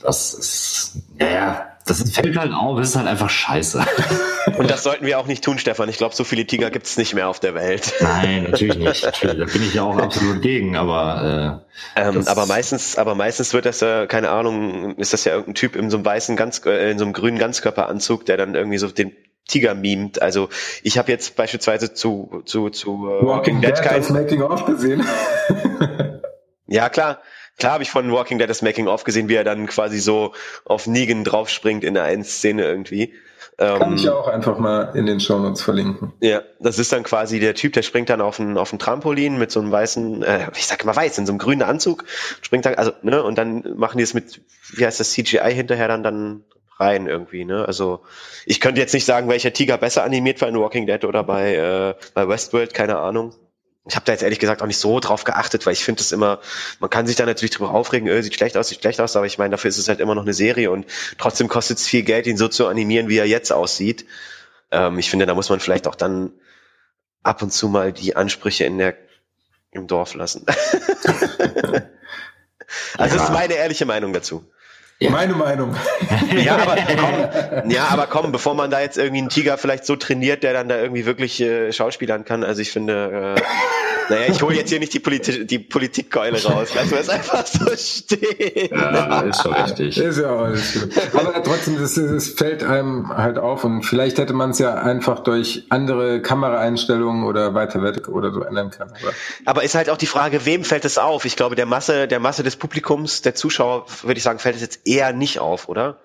das 0.03 0.33
ist, 0.33 0.97
ja, 1.19 1.29
ja, 1.29 1.68
das 1.89 2.11
fällt 2.11 2.37
halt 2.37 2.53
auf, 2.53 2.79
es 2.79 2.89
ist 2.89 2.95
halt 2.95 3.07
einfach 3.07 3.29
scheiße. 3.29 3.83
Und 4.57 4.69
das 4.69 4.83
sollten 4.83 5.05
wir 5.05 5.19
auch 5.19 5.27
nicht 5.27 5.43
tun, 5.43 5.57
Stefan. 5.57 5.89
Ich 5.89 5.97
glaube, 5.97 6.15
so 6.15 6.23
viele 6.23 6.45
Tiger 6.45 6.69
gibt 6.69 6.85
es 6.85 6.97
nicht 6.97 7.13
mehr 7.13 7.27
auf 7.27 7.39
der 7.39 7.53
Welt. 7.53 7.93
Nein, 8.01 8.43
natürlich 8.43 8.77
nicht. 8.77 9.03
Natürlich, 9.09 9.37
da 9.37 9.45
bin 9.45 9.63
ich 9.63 9.73
ja 9.73 9.83
auch 9.83 9.97
absolut 9.97 10.41
gegen, 10.41 10.75
aber 10.75 11.63
äh, 11.95 12.01
ähm, 12.01 12.27
aber 12.27 12.45
meistens, 12.45 12.97
aber 12.97 13.15
meistens 13.15 13.53
wird 13.53 13.65
das 13.65 13.79
ja, 13.79 14.05
keine 14.05 14.29
Ahnung, 14.29 14.95
ist 14.97 15.13
das 15.13 15.25
ja 15.25 15.33
irgendein 15.33 15.55
Typ 15.55 15.75
in 15.75 15.89
so 15.89 15.97
einem 15.97 16.05
weißen 16.05 16.35
ganz, 16.35 16.65
äh, 16.65 16.91
in 16.91 16.97
so 16.97 17.05
einem 17.05 17.13
grünen 17.13 17.37
Ganzkörperanzug, 17.37 18.25
der 18.25 18.37
dann 18.37 18.55
irgendwie 18.55 18.77
so 18.77 18.87
den 18.87 19.15
Tiger 19.47 19.75
memt. 19.75 20.21
Also 20.21 20.49
ich 20.83 20.97
habe 20.97 21.11
jetzt 21.11 21.35
beispielsweise 21.35 21.93
zu 21.93 22.41
zu 22.45 22.69
zu 22.69 22.91
uh, 22.91 23.25
Walking 23.25 23.61
Dead 23.61 23.75
kein 23.75 24.03
Making 24.13 24.41
of 24.43 24.65
gesehen. 24.65 25.05
ja 26.67 26.89
klar, 26.89 27.19
Klar 27.59 27.73
habe 27.73 27.83
ich 27.83 27.91
von 27.91 28.11
Walking 28.11 28.39
Dead 28.39 28.49
das 28.49 28.61
Making 28.61 28.87
of 28.87 29.03
gesehen, 29.03 29.29
wie 29.29 29.35
er 29.35 29.43
dann 29.43 29.67
quasi 29.67 29.99
so 29.99 30.33
auf 30.65 30.87
Negan 30.87 31.23
draufspringt 31.23 31.83
in 31.83 31.93
der 31.93 32.03
einen 32.03 32.23
Szene 32.23 32.63
irgendwie. 32.63 33.13
Kann 33.57 33.81
ähm, 33.81 33.95
ich 33.95 34.09
auch 34.09 34.27
einfach 34.27 34.57
mal 34.57 34.95
in 34.95 35.05
den 35.05 35.19
Shownotes 35.19 35.61
verlinken. 35.61 36.13
Ja, 36.21 36.41
das 36.61 36.79
ist 36.79 36.93
dann 36.93 37.03
quasi 37.03 37.41
der 37.41 37.55
Typ, 37.55 37.73
der 37.73 37.81
springt 37.81 38.09
dann 38.09 38.21
auf 38.21 38.39
ein, 38.39 38.57
auf 38.57 38.71
ein 38.71 38.79
Trampolin 38.79 39.37
mit 39.37 39.51
so 39.51 39.59
einem 39.59 39.69
weißen, 39.69 40.23
äh, 40.23 40.47
ich 40.55 40.65
sag 40.65 40.81
immer 40.83 40.95
weiß, 40.95 41.17
in 41.17 41.25
so 41.25 41.33
einem 41.33 41.39
grünen 41.39 41.63
Anzug, 41.63 42.05
springt 42.41 42.65
dann, 42.65 42.75
also, 42.75 42.93
ne, 43.01 43.21
und 43.21 43.37
dann 43.37 43.75
machen 43.75 43.97
die 43.97 44.03
es 44.03 44.13
mit, 44.13 44.41
wie 44.73 44.85
heißt 44.85 45.01
das, 45.01 45.11
CGI 45.11 45.53
hinterher 45.53 45.89
dann, 45.89 46.03
dann 46.03 46.43
rein 46.77 47.07
irgendwie, 47.07 47.43
ne? 47.43 47.65
Also 47.65 47.99
ich 48.45 48.61
könnte 48.61 48.79
jetzt 48.79 48.93
nicht 48.93 49.05
sagen, 49.05 49.27
welcher 49.27 49.51
Tiger 49.51 49.77
besser 49.77 50.05
animiert 50.05 50.39
war 50.39 50.47
in 50.47 50.57
Walking 50.57 50.87
Dead 50.87 51.03
oder 51.03 51.25
bei, 51.25 51.55
äh, 51.55 51.95
bei 52.13 52.29
Westworld, 52.29 52.73
keine 52.73 52.99
Ahnung 52.99 53.33
ich 53.89 53.95
habe 53.95 54.05
da 54.05 54.11
jetzt 54.11 54.21
ehrlich 54.21 54.39
gesagt 54.39 54.61
auch 54.61 54.67
nicht 54.67 54.77
so 54.77 54.99
drauf 54.99 55.23
geachtet, 55.23 55.65
weil 55.65 55.73
ich 55.73 55.83
finde 55.83 56.01
es 56.01 56.11
immer, 56.11 56.39
man 56.79 56.89
kann 56.89 57.07
sich 57.07 57.15
da 57.15 57.25
natürlich 57.25 57.51
drüber 57.51 57.71
aufregen, 57.71 58.07
öh, 58.07 58.21
sieht 58.21 58.35
schlecht 58.35 58.55
aus, 58.55 58.69
sieht 58.69 58.79
schlecht 58.79 59.01
aus, 59.01 59.15
aber 59.15 59.25
ich 59.25 59.37
meine, 59.37 59.51
dafür 59.51 59.69
ist 59.69 59.79
es 59.79 59.89
halt 59.89 59.99
immer 59.99 60.15
noch 60.15 60.21
eine 60.21 60.33
Serie 60.33 60.71
und 60.71 60.85
trotzdem 61.17 61.47
kostet 61.47 61.79
es 61.79 61.87
viel 61.87 62.03
Geld, 62.03 62.27
ihn 62.27 62.37
so 62.37 62.47
zu 62.47 62.67
animieren, 62.67 63.09
wie 63.09 63.17
er 63.17 63.25
jetzt 63.25 63.51
aussieht. 63.51 64.05
Ähm, 64.71 64.99
ich 64.99 65.09
finde, 65.09 65.25
da 65.25 65.33
muss 65.33 65.49
man 65.49 65.59
vielleicht 65.59 65.87
auch 65.87 65.95
dann 65.95 66.31
ab 67.23 67.41
und 67.41 67.51
zu 67.51 67.67
mal 67.67 67.91
die 67.91 68.15
Ansprüche 68.15 68.65
in 68.65 68.77
der 68.77 68.95
im 69.71 69.87
Dorf 69.87 70.13
lassen. 70.13 70.45
also 70.47 71.81
ja. 72.97 73.07
das 73.07 73.15
ist 73.15 73.31
meine 73.31 73.55
ehrliche 73.55 73.85
Meinung 73.85 74.13
dazu. 74.13 74.45
Ja. 74.99 75.11
Meine 75.11 75.33
Meinung. 75.33 75.75
Ja 76.35 76.57
aber, 76.57 76.75
komm, 76.75 77.69
ja, 77.71 77.87
aber 77.87 78.07
komm, 78.07 78.31
bevor 78.31 78.53
man 78.53 78.69
da 78.69 78.81
jetzt 78.81 78.97
irgendwie 78.97 79.19
einen 79.19 79.29
Tiger 79.29 79.57
vielleicht 79.57 79.85
so 79.85 79.95
trainiert, 79.95 80.43
der 80.43 80.53
dann 80.53 80.69
da 80.69 80.77
irgendwie 80.77 81.05
wirklich 81.05 81.41
äh, 81.41 81.71
schauspielern 81.71 82.23
kann. 82.23 82.43
Also 82.43 82.61
ich 82.61 82.71
finde, 82.71 83.35
äh, 83.35 83.41
naja, 84.09 84.31
ich 84.31 84.41
hole 84.41 84.55
jetzt 84.55 84.69
hier 84.69 84.79
nicht 84.79 84.93
die, 84.93 84.99
Politi 84.99 85.45
die 85.45 85.59
Politikkeule 85.59 86.41
raus. 86.43 86.69
Lass 86.75 86.91
mir 86.91 86.97
es 86.99 87.09
einfach 87.09 87.45
so 87.45 87.65
stehen. 87.75 88.69
Ja, 88.71 89.21
ist 89.21 89.41
schon 89.41 89.53
richtig. 89.53 89.97
Ist 89.97 90.19
ja 90.19 90.31
auch 90.31 90.41
alles 90.41 90.73
gut. 90.73 90.89
Aber 91.13 91.43
trotzdem, 91.43 91.77
das 91.79 92.27
fällt 92.29 92.63
einem 92.63 93.09
halt 93.15 93.37
auf 93.37 93.63
und 93.63 93.83
vielleicht 93.83 94.17
hätte 94.17 94.33
man 94.33 94.51
es 94.51 94.59
ja 94.59 94.75
einfach 94.75 95.19
durch 95.19 95.65
andere 95.69 96.21
Kameraeinstellungen 96.21 97.23
oder 97.23 97.53
weiter 97.53 97.83
weg 97.83 98.07
oder 98.09 98.31
so 98.31 98.43
ändern 98.43 98.71
können. 98.71 98.91
Aber. 99.01 99.13
aber 99.45 99.63
ist 99.63 99.75
halt 99.75 99.89
auch 99.89 99.97
die 99.97 100.07
Frage, 100.07 100.45
wem 100.45 100.63
fällt 100.63 100.85
es 100.85 100.97
auf? 100.97 101.25
Ich 101.25 101.35
glaube, 101.35 101.55
der 101.55 101.65
Masse, 101.65 102.07
der 102.07 102.19
Masse 102.19 102.43
des 102.43 102.55
Publikums, 102.55 103.21
der 103.21 103.35
Zuschauer, 103.35 103.85
würde 104.03 104.17
ich 104.17 104.23
sagen, 104.23 104.39
fällt 104.39 104.55
es 104.55 104.61
jetzt 104.61 104.81
eher 104.85 105.13
nicht 105.13 105.39
auf, 105.39 105.69
oder? 105.69 105.99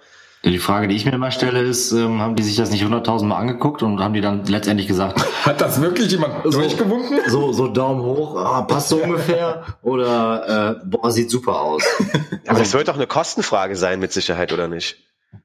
Die 0.44 0.58
Frage, 0.58 0.88
die 0.88 0.96
ich 0.96 1.06
mir 1.06 1.12
immer 1.12 1.30
stelle, 1.30 1.62
ist, 1.62 1.92
ähm, 1.92 2.20
haben 2.20 2.36
die 2.36 2.42
sich 2.42 2.56
das 2.56 2.70
nicht 2.70 2.84
100.000 2.84 3.24
Mal 3.24 3.36
angeguckt 3.36 3.82
und 3.82 4.00
haben 4.00 4.12
die 4.12 4.20
dann 4.20 4.44
letztendlich 4.44 4.86
gesagt, 4.86 5.24
hat 5.44 5.60
das 5.60 5.80
wirklich 5.80 6.10
jemand 6.10 6.34
so, 6.44 6.60
durchgewunken? 6.60 7.20
So, 7.28 7.52
so 7.52 7.68
Daumen 7.68 8.02
hoch, 8.02 8.36
ah, 8.36 8.62
passt 8.62 8.90
so 8.90 8.98
ungefähr 9.02 9.64
oder 9.82 10.80
äh, 10.82 10.86
boah, 10.86 11.10
sieht 11.10 11.30
super 11.30 11.60
aus. 11.60 11.82
Aber 12.46 12.60
es 12.60 12.74
wird 12.74 12.88
doch 12.88 12.96
eine 12.96 13.06
Kostenfrage 13.06 13.74
sein 13.74 14.00
mit 14.00 14.12
Sicherheit, 14.12 14.52
oder 14.52 14.68
nicht? 14.68 14.98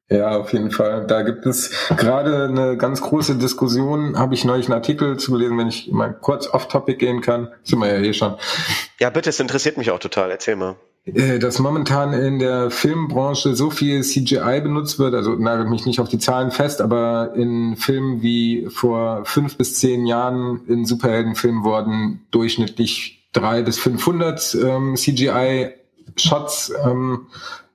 Ja, 0.09 0.37
auf 0.37 0.51
jeden 0.53 0.71
Fall. 0.71 1.05
Da 1.07 1.21
gibt 1.21 1.45
es 1.45 1.71
gerade 1.95 2.45
eine 2.45 2.77
ganz 2.77 3.01
große 3.01 3.35
Diskussion, 3.37 4.17
habe 4.17 4.33
ich 4.33 4.43
neulich 4.43 4.65
einen 4.65 4.73
Artikel 4.73 5.17
zu 5.17 5.31
gelesen, 5.31 5.57
wenn 5.57 5.67
ich 5.67 5.91
mal 5.91 6.13
kurz 6.13 6.47
off-topic 6.47 6.97
gehen 6.97 7.21
kann. 7.21 7.53
Sind 7.63 7.79
wir 7.79 7.87
ja 7.87 7.99
eh 7.99 8.13
schon. 8.13 8.35
Ja, 8.99 9.09
bitte, 9.11 9.29
es 9.29 9.39
interessiert 9.39 9.77
mich 9.77 9.91
auch 9.91 9.99
total. 9.99 10.31
Erzähl 10.31 10.55
mal. 10.55 10.75
Äh, 11.15 11.39
dass 11.39 11.59
momentan 11.59 12.13
in 12.13 12.39
der 12.39 12.71
Filmbranche 12.71 13.55
so 13.55 13.69
viel 13.69 14.03
CGI 14.03 14.61
benutzt 14.61 14.99
wird, 14.99 15.13
also 15.13 15.35
nagelt 15.35 15.69
mich 15.69 15.85
nicht 15.85 15.99
auf 15.99 16.09
die 16.09 16.19
Zahlen 16.19 16.51
fest, 16.51 16.81
aber 16.81 17.33
in 17.35 17.75
Filmen 17.75 18.21
wie 18.21 18.67
vor 18.69 19.25
fünf 19.25 19.57
bis 19.57 19.75
zehn 19.75 20.05
Jahren 20.05 20.61
in 20.67 20.85
Superheldenfilmen 20.85 21.63
wurden 21.63 22.25
durchschnittlich 22.31 23.27
drei 23.33 23.61
bis 23.61 23.79
500 23.79 24.57
ähm, 24.63 24.95
CGI-Shots 24.95 26.73
ähm, 26.85 27.27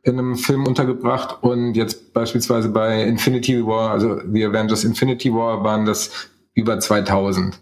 in 0.02 0.18
einem 0.18 0.36
Film 0.36 0.66
untergebracht 0.66 1.42
und 1.42 1.74
jetzt 1.74 2.12
beispielsweise 2.12 2.68
bei 2.68 3.02
Infinity 3.04 3.66
War, 3.66 3.90
also 3.90 4.20
The 4.30 4.44
Avengers 4.44 4.84
Infinity 4.84 5.32
War, 5.32 5.64
waren 5.64 5.86
das 5.86 6.28
über 6.52 6.78
2000. 6.78 7.58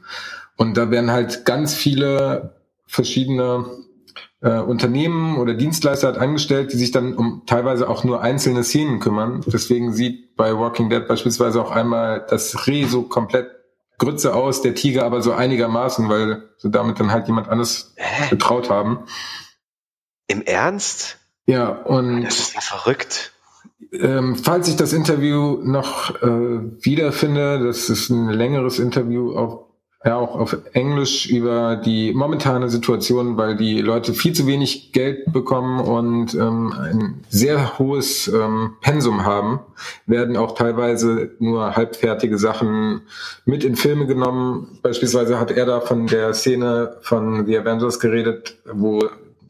Und 0.57 0.77
da 0.77 0.91
werden 0.91 1.11
halt 1.11 1.45
ganz 1.45 1.75
viele 1.75 2.57
verschiedene 2.87 3.65
äh, 4.43 4.59
Unternehmen 4.59 5.39
oder 5.39 5.55
Dienstleister 5.55 6.09
hat 6.09 6.19
angestellt, 6.19 6.73
die 6.73 6.77
sich 6.77 6.91
dann 6.91 7.15
um 7.15 7.43
teilweise 7.47 7.89
auch 7.89 8.05
nur 8.05 8.23
einzelne 8.23 8.65
Szenen 8.65 9.01
kümmern. 9.01 9.43
Deswegen 9.47 9.93
sieht 9.93 10.37
bei 10.37 10.59
Walking 10.59 10.91
Dead 10.91 11.07
beispielsweise 11.07 11.63
auch 11.63 11.71
einmal 11.71 12.27
das 12.29 12.67
Reh 12.67 12.85
so 12.85 13.03
komplett 13.03 13.51
Grütze 13.99 14.35
aus, 14.35 14.63
der 14.63 14.75
Tiger 14.75 15.05
aber 15.05 15.23
so 15.23 15.33
einigermaßen, 15.33 16.09
weil 16.09 16.49
sie 16.59 16.71
damit 16.71 16.99
dann 16.99 17.13
halt 17.13 17.29
jemand 17.29 17.49
anderes 17.49 17.95
betraut 18.31 18.69
haben. 18.69 19.05
Im 20.27 20.43
Ernst? 20.43 21.19
Ja, 21.47 21.69
und. 21.69 22.23
Das 22.23 22.41
ist 22.41 22.55
ja 22.55 22.61
verrückt. 22.61 23.33
Ähm, 23.93 24.37
falls 24.37 24.69
ich 24.69 24.77
das 24.77 24.93
Interview 24.93 25.59
noch 25.63 26.21
äh, 26.23 26.27
wiederfinde, 26.27 27.65
das 27.65 27.91
ist 27.91 28.11
ein 28.11 28.29
längeres 28.29 28.79
Interview 28.79 29.37
auf 29.37 29.72
ja 30.05 30.17
auch 30.17 30.35
auf 30.35 30.57
Englisch 30.73 31.27
über 31.27 31.77
die 31.77 32.13
momentane 32.13 32.69
Situation, 32.69 33.37
weil 33.37 33.57
die 33.57 33.81
Leute 33.81 34.15
viel 34.15 34.33
zu 34.33 34.47
wenig 34.47 34.93
Geld 34.93 35.33
bekommen 35.33 35.81
und 35.81 36.35
ähm, 36.35 36.73
ein 36.73 37.25
sehr 37.29 37.79
hohes 37.79 38.29
ähm, 38.29 38.73
Pensum 38.81 39.25
haben, 39.25 39.61
werden 40.07 40.37
auch 40.37 40.55
teilweise 40.55 41.31
nur 41.39 41.77
halbfertige 41.77 42.39
Sachen 42.39 43.03
mit 43.45 43.65
in 43.65 43.77
Filme 43.77 44.07
genommen. 44.07 44.79
Beispielsweise 44.83 45.39
hat 45.39 45.53
er 45.53 45.67
da 45.67 45.81
von 45.81 46.07
der 46.07 46.35
Szene 46.35 46.97
von 47.03 47.47
The 47.47 47.59
Avengers 47.59 48.01
geredet, 48.01 48.57
wo 48.73 49.01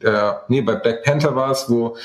der, 0.03 0.43
nee, 0.49 0.61
bei 0.61 0.75
Black 0.75 1.05
Panther 1.05 1.35
war 1.35 1.51
es, 1.53 1.71
wo 1.71 1.97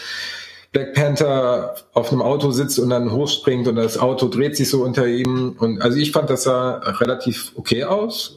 Black 0.72 0.94
Panther 0.94 1.76
auf 1.94 2.12
einem 2.12 2.22
Auto 2.22 2.52
sitzt 2.52 2.78
und 2.80 2.90
dann 2.90 3.12
hochspringt 3.12 3.68
und 3.68 3.78
das 3.78 3.98
Auto 3.98 4.28
dreht 4.28 4.56
sich 4.56 4.70
so 4.70 4.84
unter 4.84 5.08
ihm. 5.08 5.56
Und 5.58 5.82
also 5.82 5.98
ich 5.98 6.12
fand, 6.12 6.30
das 6.30 6.44
sah 6.44 6.78
relativ 6.78 7.54
okay 7.56 7.84
aus. 7.84 8.37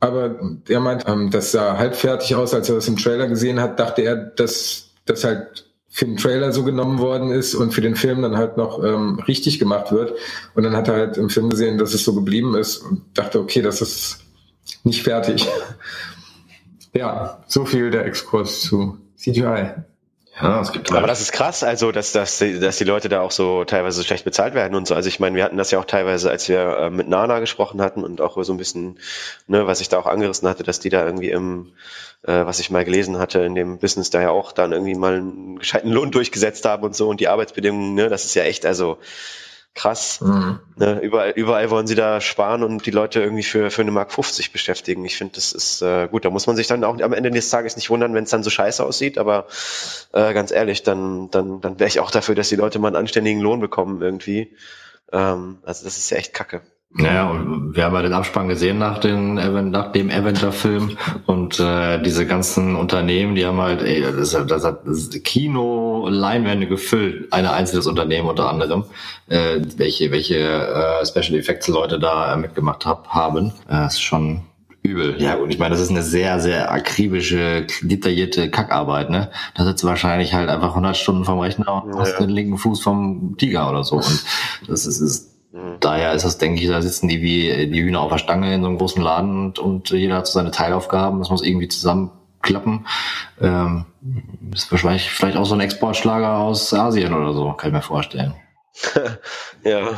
Aber 0.00 0.30
der 0.68 0.80
meint, 0.80 1.04
ähm, 1.06 1.30
das 1.30 1.52
sah 1.52 1.76
halbfertig 1.76 2.34
aus, 2.34 2.54
als 2.54 2.68
er 2.70 2.76
das 2.76 2.88
im 2.88 2.96
Trailer 2.96 3.28
gesehen 3.28 3.60
hat, 3.60 3.78
dachte 3.78 4.02
er, 4.02 4.16
dass 4.16 4.94
das 5.04 5.24
halt 5.24 5.66
für 5.90 6.06
den 6.06 6.16
Trailer 6.16 6.52
so 6.52 6.64
genommen 6.64 6.98
worden 7.00 7.32
ist 7.32 7.54
und 7.54 7.74
für 7.74 7.80
den 7.80 7.96
Film 7.96 8.22
dann 8.22 8.36
halt 8.36 8.56
noch 8.56 8.82
ähm, 8.82 9.18
richtig 9.26 9.58
gemacht 9.58 9.92
wird. 9.92 10.14
Und 10.54 10.62
dann 10.62 10.74
hat 10.74 10.88
er 10.88 10.94
halt 10.94 11.16
im 11.16 11.28
Film 11.28 11.50
gesehen, 11.50 11.78
dass 11.78 11.92
es 11.92 12.04
so 12.04 12.14
geblieben 12.14 12.54
ist 12.54 12.78
und 12.78 13.02
dachte, 13.14 13.40
okay, 13.40 13.60
das 13.60 13.82
ist 13.82 14.20
nicht 14.84 15.02
fertig. 15.02 15.46
ja, 16.94 17.42
so 17.46 17.64
viel 17.64 17.90
der 17.90 18.06
Exkurs 18.06 18.60
zu 18.62 18.98
CGI. 19.16 19.74
Ja, 20.36 20.60
es 20.60 20.72
gibt 20.72 20.92
Aber 20.92 21.06
das 21.06 21.20
ist 21.20 21.32
krass, 21.32 21.62
also 21.62 21.92
dass, 21.92 22.12
dass, 22.12 22.38
dass 22.38 22.78
die 22.78 22.84
Leute 22.84 23.08
da 23.08 23.20
auch 23.20 23.30
so 23.30 23.64
teilweise 23.64 24.02
schlecht 24.04 24.24
bezahlt 24.24 24.54
werden 24.54 24.74
und 24.74 24.86
so. 24.86 24.94
Also 24.94 25.08
ich 25.08 25.20
meine, 25.20 25.36
wir 25.36 25.44
hatten 25.44 25.56
das 25.56 25.70
ja 25.70 25.78
auch 25.78 25.84
teilweise, 25.84 26.30
als 26.30 26.48
wir 26.48 26.60
äh, 26.60 26.90
mit 26.90 27.08
Nana 27.08 27.40
gesprochen 27.40 27.82
hatten 27.82 28.04
und 28.04 28.20
auch 28.20 28.42
so 28.42 28.52
ein 28.52 28.56
bisschen, 28.56 28.98
ne, 29.48 29.66
was 29.66 29.80
ich 29.80 29.88
da 29.88 29.98
auch 29.98 30.06
angerissen 30.06 30.48
hatte, 30.48 30.62
dass 30.62 30.80
die 30.80 30.88
da 30.88 31.04
irgendwie 31.04 31.30
im, 31.30 31.72
äh, 32.22 32.46
was 32.46 32.60
ich 32.60 32.70
mal 32.70 32.84
gelesen 32.84 33.18
hatte, 33.18 33.40
in 33.40 33.54
dem 33.54 33.78
Business 33.78 34.10
da 34.10 34.22
ja 34.22 34.30
auch 34.30 34.52
dann 34.52 34.72
irgendwie 34.72 34.94
mal 34.94 35.16
einen 35.16 35.58
gescheiten 35.58 35.90
Lohn 35.90 36.10
durchgesetzt 36.10 36.64
haben 36.64 36.84
und 36.84 36.94
so 36.94 37.08
und 37.08 37.20
die 37.20 37.28
Arbeitsbedingungen, 37.28 37.94
ne, 37.94 38.08
das 38.08 38.24
ist 38.24 38.34
ja 38.34 38.44
echt, 38.44 38.64
also 38.64 38.98
krass. 39.74 40.20
Mhm. 40.20 40.60
Ne, 40.76 41.00
überall, 41.00 41.30
überall 41.30 41.70
wollen 41.70 41.86
sie 41.86 41.94
da 41.94 42.20
sparen 42.20 42.62
und 42.62 42.84
die 42.86 42.90
Leute 42.90 43.20
irgendwie 43.20 43.42
für, 43.42 43.70
für 43.70 43.82
eine 43.82 43.90
Mark 43.90 44.12
50 44.12 44.52
beschäftigen. 44.52 45.04
Ich 45.04 45.16
finde, 45.16 45.34
das 45.34 45.52
ist 45.52 45.82
äh, 45.82 46.08
gut. 46.08 46.24
Da 46.24 46.30
muss 46.30 46.46
man 46.46 46.56
sich 46.56 46.66
dann 46.66 46.84
auch 46.84 47.00
am 47.00 47.12
Ende 47.12 47.30
des 47.30 47.50
Tages 47.50 47.76
nicht 47.76 47.90
wundern, 47.90 48.14
wenn 48.14 48.24
es 48.24 48.30
dann 48.30 48.42
so 48.42 48.50
scheiße 48.50 48.84
aussieht. 48.84 49.18
Aber 49.18 49.46
äh, 50.12 50.34
ganz 50.34 50.50
ehrlich, 50.50 50.82
dann, 50.82 51.30
dann, 51.30 51.60
dann 51.60 51.78
wäre 51.78 51.88
ich 51.88 52.00
auch 52.00 52.10
dafür, 52.10 52.34
dass 52.34 52.48
die 52.48 52.56
Leute 52.56 52.78
mal 52.78 52.88
einen 52.88 52.96
anständigen 52.96 53.40
Lohn 53.40 53.60
bekommen 53.60 54.02
irgendwie. 54.02 54.56
Ähm, 55.12 55.58
also 55.62 55.84
das 55.84 55.98
ist 55.98 56.10
ja 56.10 56.16
echt 56.16 56.34
kacke. 56.34 56.62
Naja, 56.92 57.30
und 57.30 57.76
wir 57.76 57.84
haben 57.84 57.94
ja 57.94 58.02
den 58.02 58.12
Abspann 58.12 58.48
gesehen 58.48 58.78
nach, 58.78 58.98
den, 58.98 59.34
nach 59.70 59.92
dem 59.92 60.10
Avenger-Film 60.10 60.96
und 61.26 61.60
äh, 61.60 62.02
diese 62.02 62.26
ganzen 62.26 62.74
Unternehmen, 62.74 63.36
die 63.36 63.46
haben 63.46 63.60
halt, 63.60 63.82
ey, 63.82 64.02
das, 64.02 64.32
das 64.32 64.64
hat 64.64 64.80
das 64.84 65.10
Kino, 65.22 66.08
Leinwände 66.08 66.66
gefüllt, 66.66 67.32
ein 67.32 67.46
einzelnes 67.46 67.86
Unternehmen 67.86 68.28
unter 68.28 68.50
anderem, 68.50 68.84
äh, 69.28 69.60
welche, 69.76 70.10
welche 70.10 70.38
äh, 70.38 71.06
Special 71.06 71.38
Effects 71.38 71.68
Leute 71.68 72.00
da 72.00 72.34
äh, 72.34 72.36
mitgemacht 72.36 72.84
hab, 72.84 73.06
haben. 73.08 73.52
Äh, 73.68 73.82
das 73.82 73.94
ist 73.94 74.02
schon 74.02 74.42
übel. 74.82 75.20
Ja, 75.20 75.36
und 75.36 75.50
ich 75.50 75.58
meine, 75.58 75.74
das 75.74 75.80
ist 75.80 75.90
eine 75.90 76.02
sehr, 76.02 76.40
sehr 76.40 76.72
akribische, 76.72 77.66
detaillierte 77.82 78.50
Kackarbeit, 78.50 79.10
ne? 79.10 79.30
Da 79.54 79.64
sitzt 79.64 79.84
wahrscheinlich 79.84 80.34
halt 80.34 80.48
einfach 80.48 80.70
100 80.70 80.96
Stunden 80.96 81.24
vom 81.24 81.38
Rechner 81.38 81.84
und 81.84 81.94
ja. 81.94 82.00
hast 82.00 82.18
den 82.18 82.30
linken 82.30 82.58
Fuß 82.58 82.82
vom 82.82 83.36
Tiger 83.36 83.70
oder 83.70 83.84
so. 83.84 83.96
Und 83.96 84.24
das 84.66 84.86
ist, 84.86 85.00
ist. 85.00 85.29
Daher 85.80 86.12
ist 86.12 86.24
das, 86.24 86.38
denke 86.38 86.62
ich, 86.62 86.68
da 86.68 86.80
sitzen 86.80 87.08
die 87.08 87.22
wie 87.22 87.66
die 87.66 87.82
Hühner 87.82 88.00
auf 88.02 88.12
der 88.12 88.18
Stange 88.18 88.54
in 88.54 88.62
so 88.62 88.68
einem 88.68 88.78
großen 88.78 89.02
Laden 89.02 89.46
und, 89.46 89.58
und 89.58 89.90
jeder 89.90 90.16
hat 90.16 90.26
so 90.26 90.34
seine 90.34 90.52
Teilaufgaben. 90.52 91.18
Das 91.18 91.30
muss 91.30 91.42
irgendwie 91.42 91.66
zusammenklappen. 91.66 92.86
Ähm, 93.40 93.86
das 94.42 94.64
ist 94.64 94.70
wahrscheinlich 94.70 95.10
vielleicht 95.10 95.36
auch 95.36 95.46
so 95.46 95.54
ein 95.54 95.60
Exportschlager 95.60 96.38
aus 96.38 96.72
Asien 96.72 97.14
oder 97.14 97.32
so, 97.32 97.52
kann 97.54 97.70
ich 97.70 97.74
mir 97.74 97.82
vorstellen. 97.82 98.34
ja. 99.64 99.88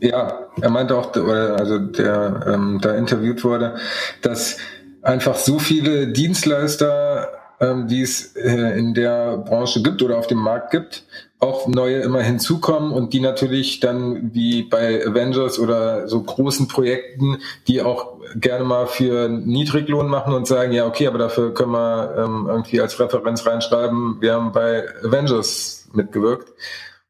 Ja, 0.00 0.46
er 0.60 0.70
meinte 0.70 0.96
auch, 0.96 1.12
also 1.14 1.78
der 1.78 2.44
ähm, 2.46 2.78
da 2.80 2.94
interviewt 2.94 3.42
wurde, 3.42 3.78
dass 4.22 4.58
einfach 5.02 5.34
so 5.34 5.58
viele 5.58 6.08
Dienstleister, 6.08 7.28
ähm, 7.60 7.88
die 7.88 8.02
es 8.02 8.36
äh, 8.36 8.78
in 8.78 8.94
der 8.94 9.38
Branche 9.38 9.82
gibt 9.82 10.02
oder 10.02 10.18
auf 10.18 10.28
dem 10.28 10.38
Markt 10.38 10.70
gibt, 10.70 11.04
auch 11.40 11.68
neue 11.68 12.00
immer 12.00 12.20
hinzukommen 12.20 12.92
und 12.92 13.12
die 13.12 13.20
natürlich 13.20 13.80
dann 13.80 14.34
wie 14.34 14.64
bei 14.64 15.06
Avengers 15.06 15.58
oder 15.58 16.08
so 16.08 16.20
großen 16.22 16.66
Projekten, 16.66 17.38
die 17.68 17.80
auch 17.80 18.18
gerne 18.34 18.64
mal 18.64 18.86
für 18.86 19.28
Niedriglohn 19.28 20.08
machen 20.08 20.34
und 20.34 20.46
sagen, 20.46 20.72
ja, 20.72 20.86
okay, 20.86 21.06
aber 21.06 21.18
dafür 21.18 21.54
können 21.54 21.72
wir 21.72 22.16
ähm, 22.18 22.46
irgendwie 22.48 22.80
als 22.80 22.98
Referenz 22.98 23.46
reinschreiben, 23.46 24.20
wir 24.20 24.34
haben 24.34 24.52
bei 24.52 24.84
Avengers 25.04 25.88
mitgewirkt. 25.92 26.52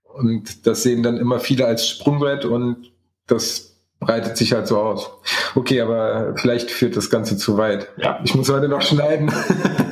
Und 0.04 0.66
das 0.66 0.82
sehen 0.82 1.02
dann 1.02 1.16
immer 1.16 1.40
viele 1.40 1.66
als 1.66 1.88
Sprungbrett 1.88 2.44
und 2.44 2.90
das 3.26 3.76
breitet 4.00 4.36
sich 4.36 4.52
halt 4.52 4.66
so 4.66 4.78
aus. 4.78 5.10
Okay, 5.54 5.80
aber 5.80 6.34
vielleicht 6.36 6.70
führt 6.70 6.96
das 6.96 7.10
Ganze 7.10 7.36
zu 7.36 7.56
weit. 7.56 7.88
Ja. 7.96 8.20
Ich 8.24 8.34
muss 8.34 8.48
heute 8.50 8.68
noch 8.68 8.82
schneiden. 8.82 9.32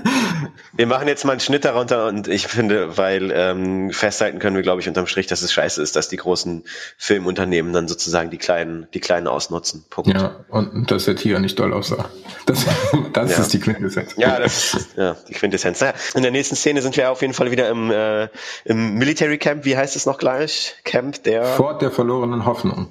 Wir 0.77 0.87
machen 0.87 1.09
jetzt 1.09 1.25
mal 1.25 1.33
einen 1.33 1.41
Schnitt 1.41 1.65
darunter 1.65 2.07
und 2.07 2.29
ich 2.29 2.47
finde, 2.47 2.99
weil 2.99 3.33
ähm, 3.35 3.91
festhalten 3.93 4.39
können 4.39 4.57
wir, 4.57 4.63
glaube 4.63 4.83
ich, 4.83 4.89
unterm 4.89 5.07
Strich, 5.07 5.27
dass 5.27 5.41
es 5.41 5.53
scheiße 5.53 5.83
ist, 5.83 5.97
dass 5.97 6.09
die 6.09 6.19
großen 6.19 6.65
Filmunternehmen 6.99 7.73
dann 7.73 7.89
sozusagen 7.89 8.31
die 8.31 8.37
kleinen, 8.37 8.87
die 8.93 9.01
kleinen 9.01 9.27
ausnutzen. 9.27 9.87
Punkt. 9.89 10.13
Ja, 10.13 10.45
und 10.51 10.91
dass 10.91 11.07
der 11.07 11.17
Tiger 11.17 11.39
nicht 11.39 11.59
doll 11.59 11.73
aussah. 11.73 12.11
Das, 12.45 12.67
das 13.15 13.33
ja. 13.33 13.43
ist 13.43 13.53
die 13.55 13.61
Quintessenz. 13.61 14.15
Ja, 14.19 14.39
das 14.39 14.75
ist 14.75 14.97
ja, 14.97 15.17
die 15.29 15.33
Quintessenz. 15.33 15.81
Naja, 15.81 15.95
in 16.15 16.23
der 16.23 16.31
nächsten 16.31 16.57
Szene 16.57 16.83
sind 16.83 16.97
wir 16.97 17.11
auf 17.11 17.23
jeden 17.23 17.33
Fall 17.33 17.51
wieder 17.51 17.71
im, 17.71 17.91
äh, 17.91 18.29
im 18.65 18.95
Military 18.95 19.39
Camp. 19.39 19.65
Wie 19.65 19.77
heißt 19.77 19.97
es 19.97 20.05
noch 20.05 20.19
gleich? 20.19 20.75
Camp 20.85 21.23
der... 21.23 21.45
Fort 21.45 21.81
der 21.81 21.91
verlorenen 21.91 22.45
Hoffnung. 22.45 22.89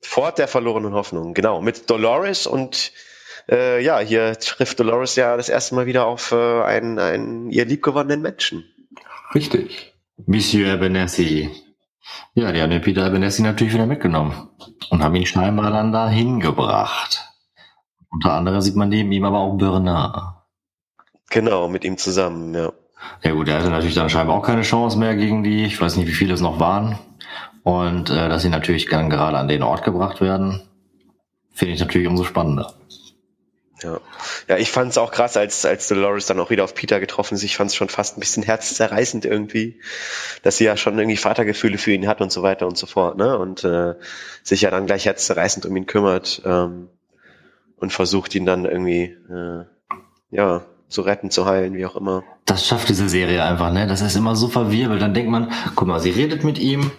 Fort 0.00 0.38
der 0.38 0.46
verlorenen 0.46 0.94
Hoffnung, 0.94 1.34
genau. 1.34 1.60
Mit 1.60 1.90
Dolores 1.90 2.46
und 2.46 2.92
äh, 3.48 3.82
ja, 3.82 3.98
hier 3.98 4.38
trifft 4.38 4.80
Dolores 4.80 5.16
ja 5.16 5.36
das 5.36 5.48
erste 5.48 5.74
Mal 5.74 5.86
wieder 5.86 6.06
auf 6.06 6.32
äh, 6.32 6.62
einen, 6.62 6.98
einen 6.98 7.50
ihr 7.50 7.64
liebgewonnenen 7.64 8.22
Menschen. 8.22 8.64
Richtig. 9.34 9.94
Monsieur 10.26 10.72
Abernethy. 10.72 11.50
Ja, 12.34 12.52
die 12.52 12.62
haben 12.62 12.70
den 12.70 12.82
Peter 12.82 13.04
Abernethy 13.04 13.42
natürlich 13.42 13.74
wieder 13.74 13.86
mitgenommen 13.86 14.48
und 14.90 15.02
haben 15.02 15.14
ihn 15.14 15.26
scheinbar 15.26 15.70
dann 15.70 15.92
da 15.92 16.08
hingebracht. 16.08 17.22
Unter 18.10 18.32
anderem 18.32 18.60
sieht 18.60 18.76
man 18.76 18.88
neben 18.88 19.12
ihm 19.12 19.24
aber 19.24 19.40
auch 19.40 19.56
Bernard. 19.56 20.36
Genau, 21.30 21.68
mit 21.68 21.84
ihm 21.84 21.98
zusammen, 21.98 22.54
ja. 22.54 22.72
Ja 23.22 23.32
gut, 23.32 23.48
er 23.48 23.58
hatte 23.58 23.70
natürlich 23.70 23.94
dann 23.94 24.08
scheinbar 24.08 24.36
auch 24.36 24.42
keine 24.42 24.62
Chance 24.62 24.98
mehr 24.98 25.14
gegen 25.16 25.42
die, 25.42 25.64
ich 25.64 25.80
weiß 25.80 25.96
nicht, 25.96 26.08
wie 26.08 26.14
viele 26.14 26.34
es 26.34 26.40
noch 26.40 26.60
waren. 26.60 26.98
Und 27.62 28.10
äh, 28.10 28.28
dass 28.28 28.42
sie 28.42 28.48
natürlich 28.48 28.86
dann 28.86 29.10
gerade 29.10 29.38
an 29.38 29.48
den 29.48 29.62
Ort 29.62 29.82
gebracht 29.82 30.20
werden, 30.20 30.62
finde 31.52 31.74
ich 31.74 31.80
natürlich 31.80 32.08
umso 32.08 32.24
spannender. 32.24 32.74
Ja, 33.82 34.00
ja 34.48 34.56
ich 34.56 34.70
fand 34.70 34.90
es 34.90 34.98
auch 34.98 35.12
krass, 35.12 35.36
als, 35.36 35.64
als 35.66 35.88
Dolores 35.88 36.26
dann 36.26 36.40
auch 36.40 36.50
wieder 36.50 36.64
auf 36.64 36.74
Peter 36.74 37.00
getroffen 37.00 37.34
ist. 37.34 37.42
Ich 37.42 37.56
fand 37.56 37.70
es 37.70 37.76
schon 37.76 37.88
fast 37.88 38.16
ein 38.16 38.20
bisschen 38.20 38.42
herzzerreißend 38.42 39.24
irgendwie, 39.24 39.80
dass 40.42 40.56
sie 40.56 40.64
ja 40.64 40.76
schon 40.76 40.98
irgendwie 40.98 41.16
Vatergefühle 41.16 41.78
für 41.78 41.92
ihn 41.92 42.06
hat 42.06 42.20
und 42.20 42.32
so 42.32 42.42
weiter 42.42 42.66
und 42.66 42.78
so 42.78 42.86
fort, 42.86 43.18
ne? 43.18 43.38
Und 43.38 43.64
äh, 43.64 43.94
sich 44.42 44.62
ja 44.62 44.70
dann 44.70 44.86
gleich 44.86 45.06
herzzerreißend 45.06 45.66
um 45.66 45.76
ihn 45.76 45.86
kümmert 45.86 46.42
ähm, 46.44 46.88
und 47.76 47.92
versucht 47.92 48.34
ihn 48.34 48.46
dann 48.46 48.64
irgendwie, 48.64 49.16
äh, 49.30 49.64
ja, 50.30 50.64
zu 50.88 51.02
retten, 51.02 51.30
zu 51.30 51.46
heilen, 51.46 51.74
wie 51.74 51.84
auch 51.84 51.96
immer. 51.96 52.22
Das 52.44 52.66
schafft 52.66 52.88
diese 52.88 53.08
Serie 53.08 53.42
einfach, 53.44 53.72
ne? 53.72 53.86
Das 53.86 54.00
ist 54.00 54.16
immer 54.16 54.36
so 54.36 54.48
verwirbelt. 54.48 55.02
Dann 55.02 55.14
denkt 55.14 55.30
man, 55.30 55.52
guck 55.74 55.88
mal, 55.88 56.00
sie 56.00 56.10
redet 56.10 56.44
mit 56.44 56.58
ihm 56.58 56.90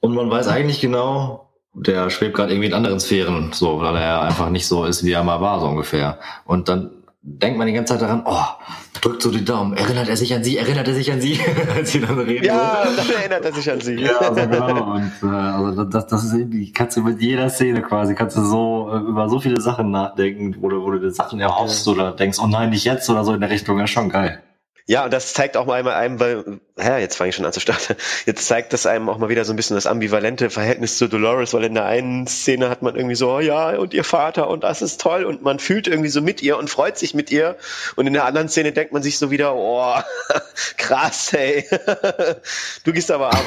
und 0.00 0.14
man 0.14 0.30
weiß 0.30 0.48
eigentlich 0.48 0.80
genau, 0.80 1.45
der 1.76 2.10
schwebt 2.10 2.34
gerade 2.34 2.52
irgendwie 2.52 2.68
in 2.68 2.74
anderen 2.74 3.00
Sphären, 3.00 3.50
so, 3.52 3.80
weil 3.80 3.96
er 3.96 4.22
einfach 4.22 4.48
nicht 4.48 4.66
so 4.66 4.84
ist, 4.84 5.04
wie 5.04 5.12
er 5.12 5.22
mal 5.22 5.40
war, 5.40 5.60
so 5.60 5.66
ungefähr. 5.66 6.18
Und 6.44 6.68
dann 6.68 6.90
denkt 7.22 7.58
man 7.58 7.66
die 7.66 7.72
ganze 7.72 7.94
Zeit 7.94 8.02
daran, 8.02 8.22
oh, 8.24 8.44
drückt 9.00 9.20
so 9.20 9.30
die 9.30 9.44
Daumen, 9.44 9.76
erinnert 9.76 10.08
er 10.08 10.16
sich 10.16 10.32
an 10.32 10.42
sie, 10.42 10.56
erinnert 10.56 10.88
er 10.88 10.94
sich 10.94 11.12
an 11.12 11.20
sie, 11.20 11.38
als 11.76 11.92
sie 11.92 12.00
dann 12.00 12.18
reden. 12.18 12.44
Ja, 12.44 12.84
dann 12.84 13.10
erinnert 13.10 13.44
er 13.44 13.52
sich 13.52 13.70
an 13.70 13.80
sie. 13.80 13.96
ja, 13.96 14.16
also 14.18 14.48
genau. 14.48 14.94
Und 14.94 15.12
äh, 15.22 15.26
also 15.26 15.84
das, 15.84 16.06
das 16.06 16.24
ist 16.24 16.34
irgendwie, 16.34 16.72
kannst 16.72 16.96
du 16.96 17.02
mit 17.02 17.20
jeder 17.20 17.50
Szene 17.50 17.82
quasi, 17.82 18.14
kannst 18.14 18.36
du 18.36 18.44
so 18.44 18.90
äh, 18.92 18.98
über 18.98 19.28
so 19.28 19.40
viele 19.40 19.60
Sachen 19.60 19.90
nachdenken, 19.90 20.56
wo 20.60 20.68
du, 20.68 20.82
wo 20.82 20.92
du 20.92 21.00
dir 21.00 21.10
Sachen 21.10 21.40
erhoffst 21.40 21.86
oder 21.88 22.12
denkst, 22.12 22.38
oh 22.40 22.46
nein, 22.46 22.70
nicht 22.70 22.84
jetzt 22.84 23.10
oder 23.10 23.24
so 23.24 23.34
in 23.34 23.40
der 23.40 23.50
Richtung, 23.50 23.78
ja 23.78 23.86
schon 23.86 24.08
geil. 24.08 24.42
Ja, 24.88 25.04
und 25.04 25.12
das 25.12 25.34
zeigt 25.34 25.56
auch 25.56 25.66
mal 25.66 25.74
einmal 25.74 25.94
einem, 25.94 26.20
weil, 26.20 26.60
hä, 26.78 27.00
jetzt 27.00 27.16
fange 27.16 27.30
ich 27.30 27.34
schon 27.34 27.44
an 27.44 27.52
zu 27.52 27.58
starten. 27.58 27.96
Jetzt 28.26 28.46
zeigt 28.46 28.72
das 28.72 28.86
einem 28.86 29.08
auch 29.08 29.18
mal 29.18 29.28
wieder 29.28 29.44
so 29.44 29.52
ein 29.52 29.56
bisschen 29.56 29.74
das 29.74 29.86
ambivalente 29.86 30.48
Verhältnis 30.48 30.96
zu 30.96 31.08
Dolores, 31.08 31.52
weil 31.54 31.64
in 31.64 31.74
der 31.74 31.86
einen 31.86 32.28
Szene 32.28 32.68
hat 32.68 32.82
man 32.82 32.94
irgendwie 32.94 33.16
so, 33.16 33.32
oh 33.32 33.40
ja, 33.40 33.76
und 33.76 33.94
ihr 33.94 34.04
Vater 34.04 34.48
und 34.48 34.62
das 34.62 34.82
ist 34.82 35.00
toll 35.00 35.24
und 35.24 35.42
man 35.42 35.58
fühlt 35.58 35.88
irgendwie 35.88 36.08
so 36.08 36.22
mit 36.22 36.40
ihr 36.40 36.56
und 36.56 36.70
freut 36.70 36.98
sich 36.98 37.14
mit 37.14 37.32
ihr. 37.32 37.56
Und 37.96 38.06
in 38.06 38.12
der 38.12 38.26
anderen 38.26 38.48
Szene 38.48 38.70
denkt 38.70 38.92
man 38.92 39.02
sich 39.02 39.18
so 39.18 39.32
wieder, 39.32 39.56
oh, 39.56 39.96
krass, 40.76 41.32
hey. 41.32 41.68
du 42.84 42.92
gehst 42.92 43.10
aber 43.10 43.32
ab. 43.32 43.44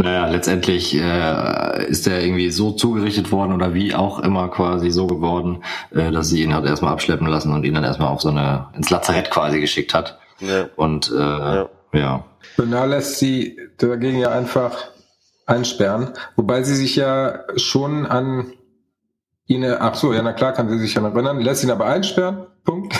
Naja, 0.00 0.28
letztendlich 0.28 0.94
äh, 0.94 1.86
ist 1.88 2.06
er 2.06 2.22
irgendwie 2.22 2.52
so 2.52 2.70
zugerichtet 2.70 3.32
worden 3.32 3.52
oder 3.52 3.74
wie 3.74 3.96
auch 3.96 4.20
immer 4.20 4.48
quasi 4.48 4.92
so 4.92 5.08
geworden, 5.08 5.64
äh, 5.90 6.12
dass 6.12 6.28
sie 6.28 6.44
ihn 6.44 6.54
hat 6.54 6.64
erstmal 6.64 6.92
abschleppen 6.92 7.26
lassen 7.26 7.52
und 7.52 7.64
ihn 7.64 7.74
dann 7.74 7.82
erstmal 7.82 8.08
auf 8.08 8.20
so 8.20 8.28
eine 8.28 8.68
ins 8.76 8.90
Lazarett 8.90 9.28
quasi 9.32 9.60
geschickt 9.60 9.94
hat. 9.94 10.16
Ja. 10.38 10.68
Und 10.76 11.10
äh, 11.10 11.18
ja. 11.18 11.68
ja. 11.94 12.24
Bernard 12.56 12.90
lässt 12.90 13.18
sie 13.18 13.58
dagegen 13.78 14.20
ja 14.20 14.30
einfach 14.30 14.76
einsperren, 15.46 16.12
wobei 16.36 16.62
sie 16.62 16.76
sich 16.76 16.94
ja 16.94 17.40
schon 17.56 18.06
an 18.06 18.52
ihn, 19.46 19.64
ach 19.64 19.96
so, 19.96 20.12
ja 20.12 20.22
na 20.22 20.32
klar, 20.32 20.52
kann 20.52 20.68
sie 20.68 20.78
sich 20.78 20.94
ja 20.94 21.02
erinnern, 21.04 21.40
lässt 21.40 21.64
ihn 21.64 21.72
aber 21.72 21.86
einsperren, 21.86 22.46
Punkt. 22.64 22.94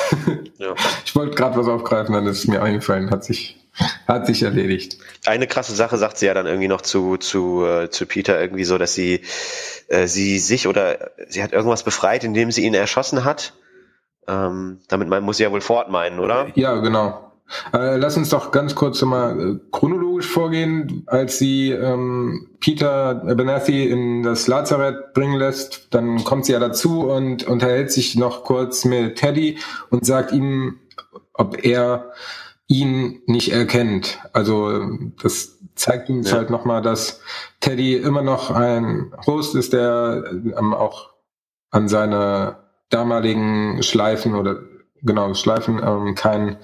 Ja. 0.58 0.74
Ich 1.04 1.14
wollte 1.14 1.36
gerade 1.36 1.56
was 1.56 1.68
aufgreifen, 1.68 2.14
dann 2.14 2.26
ist 2.26 2.38
es 2.38 2.48
mir 2.48 2.62
eingefallen, 2.62 3.10
hat 3.10 3.24
sich 3.24 3.56
hat 4.06 4.26
sich 4.26 4.42
erledigt. 4.42 4.98
Eine 5.26 5.46
krasse 5.46 5.74
Sache 5.74 5.96
sagt 5.98 6.18
sie 6.18 6.26
ja 6.26 6.34
dann 6.34 6.46
irgendwie 6.46 6.68
noch 6.68 6.80
zu, 6.80 7.16
zu, 7.16 7.64
äh, 7.64 7.90
zu 7.90 8.06
Peter 8.06 8.40
irgendwie 8.40 8.64
so, 8.64 8.78
dass 8.78 8.94
sie, 8.94 9.22
äh, 9.88 10.06
sie 10.06 10.38
sich 10.38 10.66
oder 10.66 11.10
sie 11.28 11.42
hat 11.42 11.52
irgendwas 11.52 11.82
befreit, 11.82 12.24
indem 12.24 12.50
sie 12.50 12.64
ihn 12.64 12.74
erschossen 12.74 13.24
hat. 13.24 13.54
Ähm, 14.26 14.80
damit 14.88 15.08
man, 15.08 15.22
muss 15.22 15.38
sie 15.38 15.44
ja 15.44 15.52
wohl 15.52 15.60
Ford 15.60 15.90
meinen, 15.90 16.18
oder? 16.20 16.48
Ja, 16.54 16.76
genau. 16.76 17.28
Äh, 17.72 17.96
lass 17.96 18.16
uns 18.16 18.28
doch 18.28 18.50
ganz 18.50 18.74
kurz 18.74 19.00
mal 19.02 19.40
äh, 19.40 19.58
chronologisch 19.72 20.26
vorgehen. 20.26 21.04
Als 21.06 21.38
sie 21.38 21.70
ähm, 21.70 22.50
Peter 22.60 23.14
Benassi 23.14 23.84
in 23.84 24.22
das 24.22 24.46
Lazarett 24.46 25.14
bringen 25.14 25.38
lässt, 25.38 25.88
dann 25.94 26.24
kommt 26.24 26.44
sie 26.44 26.52
ja 26.52 26.58
dazu 26.58 27.08
und 27.08 27.44
unterhält 27.44 27.90
sich 27.90 28.16
noch 28.16 28.44
kurz 28.44 28.84
mit 28.84 29.16
Teddy 29.16 29.58
und 29.88 30.04
sagt 30.04 30.32
ihm, 30.32 30.78
ob 31.32 31.64
er 31.64 32.12
ihn 32.68 33.22
nicht 33.26 33.50
erkennt. 33.50 34.20
Also 34.32 34.98
das 35.22 35.58
zeigt 35.74 36.10
uns 36.10 36.30
ja. 36.30 36.36
halt 36.36 36.50
nochmal, 36.50 36.82
dass 36.82 37.20
Teddy 37.60 37.96
immer 37.96 38.22
noch 38.22 38.50
ein 38.50 39.12
Host 39.26 39.54
ist, 39.54 39.72
der 39.72 40.24
ähm, 40.30 40.74
auch 40.74 41.10
an 41.70 41.88
seine 41.88 42.58
damaligen 42.90 43.82
Schleifen 43.82 44.34
oder 44.34 44.60
genau 45.02 45.32
Schleifen 45.34 45.80
ähm, 45.82 46.14
kein, 46.14 46.58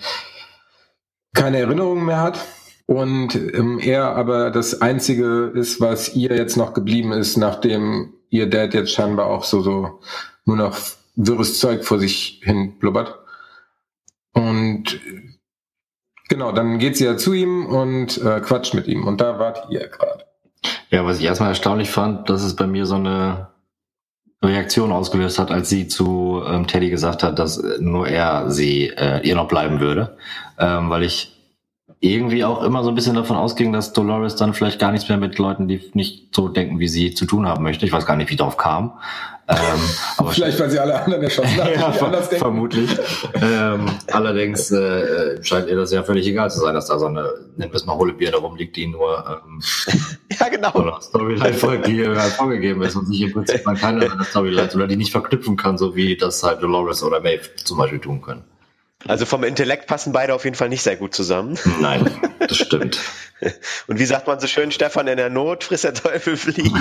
keine 1.34 1.58
Erinnerungen 1.58 2.04
mehr 2.04 2.20
hat. 2.20 2.38
Und 2.86 3.34
ähm, 3.34 3.78
er 3.78 4.14
aber 4.14 4.50
das 4.50 4.82
Einzige 4.82 5.52
ist, 5.54 5.80
was 5.80 6.14
ihr 6.14 6.36
jetzt 6.36 6.56
noch 6.56 6.74
geblieben 6.74 7.12
ist, 7.12 7.38
nachdem 7.38 8.12
ihr 8.28 8.48
Dad 8.48 8.74
jetzt 8.74 8.92
scheinbar 8.92 9.26
auch 9.26 9.44
so, 9.44 9.62
so 9.62 10.00
nur 10.44 10.56
noch 10.56 10.76
wirres 11.16 11.58
Zeug 11.58 11.84
vor 11.84 11.98
sich 11.98 12.42
hin 12.44 12.78
blubbert. 12.78 13.18
Und 14.32 14.93
Genau, 16.28 16.52
dann 16.52 16.78
geht 16.78 16.96
sie 16.96 17.04
ja 17.04 17.16
zu 17.16 17.34
ihm 17.34 17.66
und 17.66 18.18
äh, 18.22 18.40
quatscht 18.40 18.74
mit 18.74 18.86
ihm. 18.86 19.04
Und 19.06 19.20
da 19.20 19.38
wart 19.38 19.66
ihr 19.70 19.88
gerade. 19.88 20.24
Ja, 20.90 21.04
was 21.04 21.18
ich 21.18 21.24
erstmal 21.24 21.50
erstaunlich 21.50 21.90
fand, 21.90 22.30
dass 22.30 22.42
es 22.42 22.56
bei 22.56 22.66
mir 22.66 22.86
so 22.86 22.94
eine 22.94 23.48
Reaktion 24.42 24.92
ausgelöst 24.92 25.38
hat, 25.38 25.50
als 25.50 25.68
sie 25.68 25.88
zu 25.88 26.42
ähm, 26.46 26.66
Teddy 26.66 26.90
gesagt 26.90 27.22
hat, 27.22 27.38
dass 27.38 27.62
nur 27.80 28.08
er 28.08 28.50
sie 28.50 28.88
äh, 28.88 29.20
ihr 29.26 29.34
noch 29.34 29.48
bleiben 29.48 29.80
würde, 29.80 30.16
ähm, 30.58 30.90
weil 30.90 31.02
ich 31.02 31.34
irgendwie 32.00 32.44
auch 32.44 32.62
immer 32.62 32.82
so 32.82 32.90
ein 32.90 32.94
bisschen 32.94 33.14
davon 33.14 33.36
ausging, 33.36 33.72
dass 33.72 33.92
Dolores 33.92 34.36
dann 34.36 34.52
vielleicht 34.52 34.78
gar 34.78 34.92
nichts 34.92 35.08
mehr 35.08 35.16
mit 35.16 35.38
Leuten, 35.38 35.68
die 35.68 35.90
nicht 35.94 36.34
so 36.34 36.48
denken, 36.48 36.78
wie 36.78 36.88
sie 36.88 37.14
zu 37.14 37.24
tun 37.24 37.46
haben 37.46 37.62
möchte. 37.62 37.86
Ich 37.86 37.92
weiß 37.92 38.04
gar 38.04 38.16
nicht, 38.16 38.30
wie 38.30 38.36
darauf 38.36 38.56
kam. 38.56 38.92
Ähm, 39.46 39.56
aber 40.16 40.30
vielleicht, 40.30 40.58
weil 40.58 40.70
sie 40.70 40.78
alle 40.78 41.00
anderen 41.00 41.22
erschossen 41.22 41.62
haben. 41.62 41.72
ja, 41.74 41.92
ver 41.92 42.22
vermutlich. 42.22 42.90
ähm, 43.34 43.86
allerdings 44.10 44.70
äh, 44.70 45.42
scheint 45.42 45.68
ihr 45.68 45.76
das 45.76 45.92
ja 45.92 46.02
völlig 46.02 46.26
egal 46.26 46.50
zu 46.50 46.60
sein, 46.60 46.74
dass 46.74 46.86
da 46.86 46.98
so 46.98 47.06
eine, 47.06 47.32
nennen 47.56 47.72
wir 47.72 47.76
es 47.76 47.84
mal, 47.84 47.96
hohle 47.96 48.14
Birne 48.14 48.36
rumliegt, 48.36 48.76
die 48.76 48.86
nur 48.86 49.42
ähm, 49.44 49.60
ja, 50.40 50.48
genau. 50.48 50.72
so 50.72 50.80
eine 50.80 51.00
Storyline 51.00 51.54
vorgegeben 51.54 52.82
ist 52.82 52.96
und 52.96 53.06
sich 53.06 53.20
im 53.20 53.32
Prinzip 53.32 53.64
mal 53.66 53.76
keine 53.76 54.10
Storyline 54.24 54.70
oder 54.74 54.86
die 54.86 54.96
nicht 54.96 55.12
verknüpfen 55.12 55.56
kann, 55.56 55.76
so 55.76 55.94
wie 55.94 56.16
das 56.16 56.42
halt 56.42 56.62
Dolores 56.62 57.02
oder 57.02 57.20
Maeve 57.20 57.54
zum 57.56 57.78
Beispiel 57.78 57.98
tun 57.98 58.22
können. 58.22 58.44
Also 59.06 59.26
vom 59.26 59.44
Intellekt 59.44 59.86
passen 59.86 60.12
beide 60.12 60.34
auf 60.34 60.44
jeden 60.44 60.56
Fall 60.56 60.70
nicht 60.70 60.82
sehr 60.82 60.96
gut 60.96 61.14
zusammen. 61.14 61.58
Nein, 61.80 62.10
das 62.38 62.56
stimmt. 62.56 62.98
Und 63.86 63.98
wie 63.98 64.06
sagt 64.06 64.26
man 64.26 64.40
so 64.40 64.46
schön, 64.46 64.70
Stefan, 64.70 65.06
in 65.08 65.18
der 65.18 65.28
Not 65.28 65.64
frisst 65.64 65.84
der 65.84 65.92
Teufel 65.92 66.38
fliegen. 66.38 66.74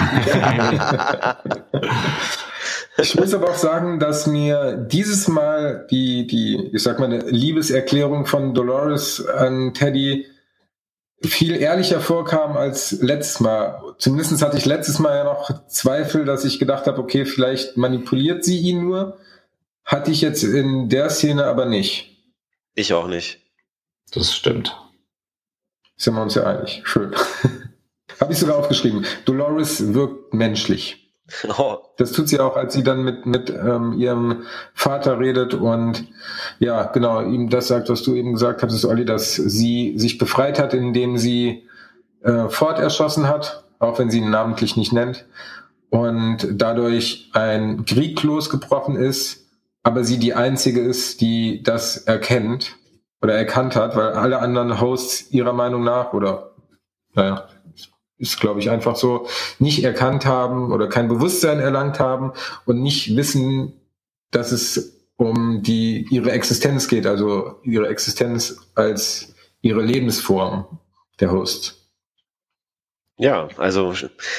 Ich 2.97 3.15
muss 3.15 3.33
aber 3.33 3.49
auch 3.49 3.57
sagen, 3.57 3.99
dass 3.99 4.27
mir 4.27 4.75
dieses 4.75 5.27
Mal 5.27 5.87
die, 5.89 6.27
die, 6.27 6.69
ich 6.73 6.83
sag 6.83 6.99
mal, 6.99 7.05
eine 7.05 7.19
Liebeserklärung 7.29 8.25
von 8.25 8.53
Dolores 8.53 9.25
an 9.25 9.73
Teddy 9.73 10.27
viel 11.21 11.55
ehrlicher 11.55 12.01
vorkam 12.01 12.57
als 12.57 12.91
letztes 13.01 13.39
Mal. 13.39 13.81
Zumindest 13.97 14.41
hatte 14.41 14.57
ich 14.57 14.65
letztes 14.65 14.99
Mal 14.99 15.15
ja 15.15 15.23
noch 15.23 15.67
Zweifel, 15.67 16.25
dass 16.25 16.45
ich 16.45 16.59
gedacht 16.59 16.87
habe, 16.87 16.99
okay, 16.99 17.25
vielleicht 17.25 17.77
manipuliert 17.77 18.43
sie 18.43 18.59
ihn 18.59 18.83
nur. 18.83 19.17
Hatte 19.85 20.11
ich 20.11 20.21
jetzt 20.21 20.43
in 20.43 20.89
der 20.89 21.09
Szene 21.09 21.45
aber 21.45 21.65
nicht. 21.65 22.17
Ich 22.75 22.93
auch 22.93 23.07
nicht. 23.07 23.39
Das 24.11 24.33
stimmt. 24.33 24.75
Sind 25.95 26.15
wir 26.15 26.21
uns 26.21 26.35
ja 26.35 26.43
einig. 26.43 26.81
Schön. 26.85 27.13
Habe 28.19 28.33
ich 28.33 28.39
sogar 28.39 28.57
aufgeschrieben. 28.57 29.05
Dolores 29.25 29.93
wirkt 29.93 30.33
menschlich. 30.33 31.02
Oh. 31.57 31.77
Das 31.97 32.11
tut 32.11 32.29
sie 32.29 32.39
auch, 32.39 32.55
als 32.55 32.73
sie 32.73 32.83
dann 32.83 33.03
mit, 33.03 33.25
mit 33.25 33.49
ähm, 33.49 33.93
ihrem 33.93 34.43
Vater 34.73 35.19
redet 35.19 35.53
und 35.53 36.07
ja, 36.59 36.85
genau, 36.85 37.21
ihm 37.21 37.49
das 37.49 37.67
sagt, 37.67 37.89
was 37.89 38.03
du 38.03 38.15
eben 38.15 38.33
gesagt 38.33 38.63
hattest, 38.63 38.85
Olli, 38.85 39.05
dass 39.05 39.35
sie 39.35 39.97
sich 39.97 40.17
befreit 40.17 40.59
hat, 40.59 40.73
indem 40.73 41.17
sie 41.17 41.67
äh, 42.23 42.49
Ford 42.49 42.79
erschossen 42.79 43.27
hat, 43.27 43.63
auch 43.79 43.99
wenn 43.99 44.09
sie 44.09 44.19
ihn 44.19 44.29
namentlich 44.29 44.77
nicht 44.77 44.93
nennt, 44.93 45.25
und 45.89 46.47
dadurch 46.51 47.29
ein 47.33 47.85
Krieg 47.85 48.23
losgebrochen 48.23 48.95
ist, 48.95 49.45
aber 49.83 50.03
sie 50.03 50.17
die 50.17 50.33
einzige 50.33 50.81
ist, 50.81 51.21
die 51.21 51.61
das 51.61 51.97
erkennt 51.97 52.77
oder 53.21 53.35
erkannt 53.35 53.75
hat, 53.75 53.95
weil 53.95 54.13
alle 54.13 54.39
anderen 54.39 54.81
Hosts 54.81 55.31
ihrer 55.31 55.53
Meinung 55.53 55.83
nach 55.83 56.13
oder 56.13 56.53
naja, 57.13 57.47
ist 58.17 58.39
glaube 58.39 58.59
ich 58.59 58.69
einfach 58.69 58.95
so, 58.95 59.27
nicht 59.59 59.83
erkannt 59.83 60.25
haben 60.25 60.71
oder 60.71 60.87
kein 60.87 61.07
Bewusstsein 61.07 61.59
erlangt 61.59 61.99
haben 61.99 62.33
und 62.65 62.81
nicht 62.81 63.15
wissen, 63.15 63.73
dass 64.31 64.51
es 64.51 65.01
um 65.15 65.61
die 65.63 66.07
ihre 66.09 66.31
Existenz 66.31 66.87
geht, 66.87 67.05
also 67.05 67.59
ihre 67.63 67.87
Existenz 67.87 68.57
als 68.75 69.35
ihre 69.61 69.81
Lebensform 69.81 70.79
der 71.19 71.31
Host. 71.31 71.83
Ja, 73.17 73.47
also 73.57 73.93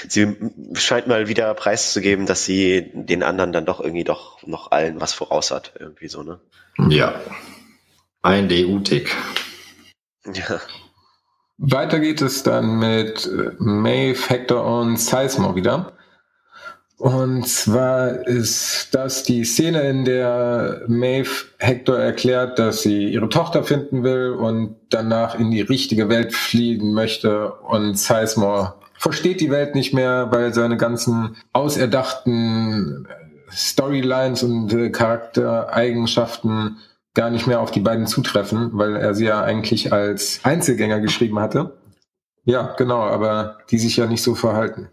sie 0.08 0.36
scheint 0.74 1.06
mal 1.06 1.28
wieder 1.28 1.54
preiszugeben, 1.54 2.26
dass 2.26 2.44
sie 2.44 2.90
den 2.92 3.22
anderen 3.22 3.52
dann 3.52 3.66
doch 3.66 3.80
irgendwie 3.80 4.04
doch 4.04 4.42
noch 4.46 4.72
allen 4.72 5.00
was 5.00 5.12
voraus 5.12 5.52
hat, 5.52 5.74
irgendwie 5.78 6.08
so, 6.08 6.22
ne? 6.22 6.40
Ja. 6.88 7.20
Ein 8.22 8.48
DU-Tick. 8.48 9.14
Ja. 10.26 10.60
Weiter 11.58 12.00
geht 12.00 12.20
es 12.20 12.42
dann 12.42 12.78
mit 12.78 13.26
äh, 13.26 13.52
Maeve, 13.58 14.28
Hector 14.28 14.64
und 14.64 14.98
Sizemore 14.98 15.54
wieder. 15.54 15.92
Und 16.96 17.46
zwar 17.48 18.26
ist 18.26 18.88
das 18.92 19.24
die 19.24 19.44
Szene, 19.44 19.82
in 19.82 20.04
der 20.04 20.82
Maeve 20.86 21.46
Hector 21.58 21.98
erklärt, 21.98 22.58
dass 22.58 22.82
sie 22.82 23.08
ihre 23.08 23.28
Tochter 23.28 23.64
finden 23.64 24.04
will 24.04 24.30
und 24.30 24.76
danach 24.90 25.38
in 25.38 25.50
die 25.50 25.60
richtige 25.60 26.08
Welt 26.08 26.32
fliehen 26.32 26.94
möchte. 26.94 27.52
Und 27.52 27.98
Sizemore 27.98 28.74
versteht 28.98 29.40
die 29.40 29.50
Welt 29.50 29.74
nicht 29.74 29.92
mehr, 29.92 30.28
weil 30.30 30.54
seine 30.54 30.76
ganzen 30.76 31.36
auserdachten 31.52 33.06
Storylines 33.50 34.42
und 34.42 34.72
äh, 34.72 34.90
Charaktereigenschaften 34.90 36.78
gar 37.14 37.30
nicht 37.30 37.46
mehr 37.46 37.60
auf 37.60 37.70
die 37.70 37.80
beiden 37.80 38.06
zutreffen, 38.06 38.70
weil 38.72 38.96
er 38.96 39.14
sie 39.14 39.26
ja 39.26 39.42
eigentlich 39.42 39.92
als 39.92 40.40
Einzelgänger 40.42 41.00
geschrieben 41.00 41.38
hatte. 41.38 41.78
Ja, 42.44 42.74
genau, 42.76 43.00
aber 43.00 43.58
die 43.70 43.78
sich 43.78 43.96
ja 43.96 44.06
nicht 44.06 44.22
so 44.22 44.34
verhalten. 44.34 44.88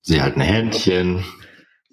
Sie 0.00 0.22
halten 0.22 0.40
Händchen. 0.40 1.24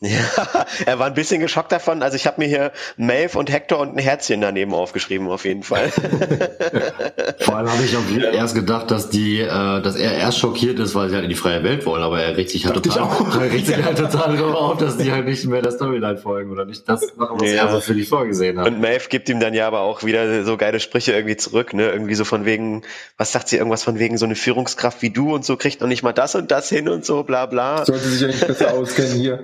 Ja, 0.01 0.09
er 0.85 0.99
war 0.99 1.07
ein 1.07 1.13
bisschen 1.13 1.39
geschockt 1.39 1.71
davon. 1.71 2.03
Also 2.03 2.17
ich 2.17 2.27
habe 2.27 2.41
mir 2.41 2.47
hier 2.47 2.73
Maeve 2.97 3.37
und 3.37 3.49
Hector 3.49 3.79
und 3.79 3.95
ein 3.95 3.97
Herzchen 3.97 4.41
daneben 4.41 4.73
aufgeschrieben, 4.73 5.29
auf 5.29 5.45
jeden 5.45 5.63
Fall. 5.63 5.89
Vor 7.39 7.55
allem 7.55 7.71
habe 7.71 7.83
ich 7.83 7.95
auch 7.95 8.33
erst 8.33 8.55
gedacht, 8.55 8.91
dass 8.91 9.09
die, 9.09 9.39
äh, 9.39 9.47
dass 9.47 9.95
er 9.95 10.17
erst 10.17 10.39
schockiert 10.39 10.79
ist, 10.79 10.95
weil 10.95 11.07
sie 11.07 11.15
halt 11.15 11.23
in 11.23 11.29
die 11.29 11.35
freie 11.35 11.63
Welt 11.63 11.85
wollen, 11.85 12.03
aber 12.03 12.21
er 12.21 12.35
regt 12.35 12.49
sich 12.49 12.65
halt 12.65 12.75
total, 12.75 13.07
er 13.39 13.51
regt 13.51 13.67
sich 13.67 13.81
halt 13.81 13.97
total 14.11 14.35
darüber 14.35 14.59
auf, 14.59 14.77
dass 14.77 14.97
die 14.97 15.13
halt 15.13 15.25
nicht 15.25 15.45
mehr 15.45 15.61
der 15.61 15.71
Storyline 15.71 16.17
folgen 16.17 16.51
oder 16.51 16.65
nicht 16.65 16.87
das 16.89 17.15
machen, 17.15 17.39
was 17.39 17.49
ja. 17.49 17.65
er 17.65 17.71
so 17.71 17.79
für 17.79 17.93
die 17.93 18.03
vorgesehen 18.03 18.59
hat. 18.59 18.67
Und 18.67 18.81
Maeve 18.81 19.07
gibt 19.07 19.29
ihm 19.29 19.39
dann 19.39 19.53
ja 19.53 19.65
aber 19.65 19.79
auch 19.79 20.03
wieder 20.03 20.43
so 20.43 20.57
geile 20.57 20.81
Sprüche 20.81 21.13
irgendwie 21.13 21.37
zurück, 21.37 21.73
ne? 21.73 21.89
Irgendwie 21.89 22.15
so 22.15 22.25
von 22.25 22.43
wegen, 22.43 22.81
was 23.17 23.31
sagt 23.31 23.47
sie, 23.47 23.55
irgendwas 23.55 23.83
von 23.83 23.97
wegen 23.97 24.17
so 24.17 24.25
eine 24.25 24.35
Führungskraft 24.35 25.01
wie 25.01 25.09
du 25.09 25.33
und 25.33 25.45
so 25.45 25.55
kriegt 25.55 25.79
noch 25.79 25.87
nicht 25.87 26.03
mal 26.03 26.11
das 26.11 26.35
und 26.35 26.51
das 26.51 26.67
hin 26.67 26.89
und 26.89 27.05
so, 27.05 27.23
bla 27.23 27.45
bla. 27.45 27.85
Sollte 27.85 28.09
sich 28.09 28.19
ja 28.19 28.27
nicht 28.27 28.45
besser 28.45 28.73
auskennen 28.73 29.13
hier. 29.13 29.39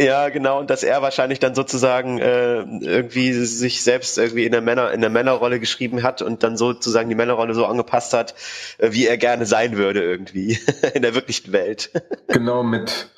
Ja, 0.00 0.28
genau, 0.28 0.60
und 0.60 0.70
dass 0.70 0.84
er 0.84 1.02
wahrscheinlich 1.02 1.40
dann 1.40 1.56
sozusagen 1.56 2.18
äh, 2.18 2.60
irgendwie 2.60 3.32
sich 3.32 3.82
selbst 3.82 4.16
irgendwie 4.16 4.44
in 4.44 4.52
der 4.52 4.60
Männer 4.60 4.92
in 4.92 5.00
der 5.00 5.10
Männerrolle 5.10 5.58
geschrieben 5.58 6.04
hat 6.04 6.22
und 6.22 6.44
dann 6.44 6.56
sozusagen 6.56 7.08
die 7.08 7.16
Männerrolle 7.16 7.52
so 7.52 7.66
angepasst 7.66 8.12
hat, 8.12 8.34
äh, 8.78 8.92
wie 8.92 9.08
er 9.08 9.16
gerne 9.16 9.44
sein 9.44 9.76
würde 9.76 10.02
irgendwie 10.02 10.58
in 10.94 11.02
der 11.02 11.16
wirklichen 11.16 11.52
Welt. 11.52 11.90
genau 12.28 12.62
mit 12.62 13.08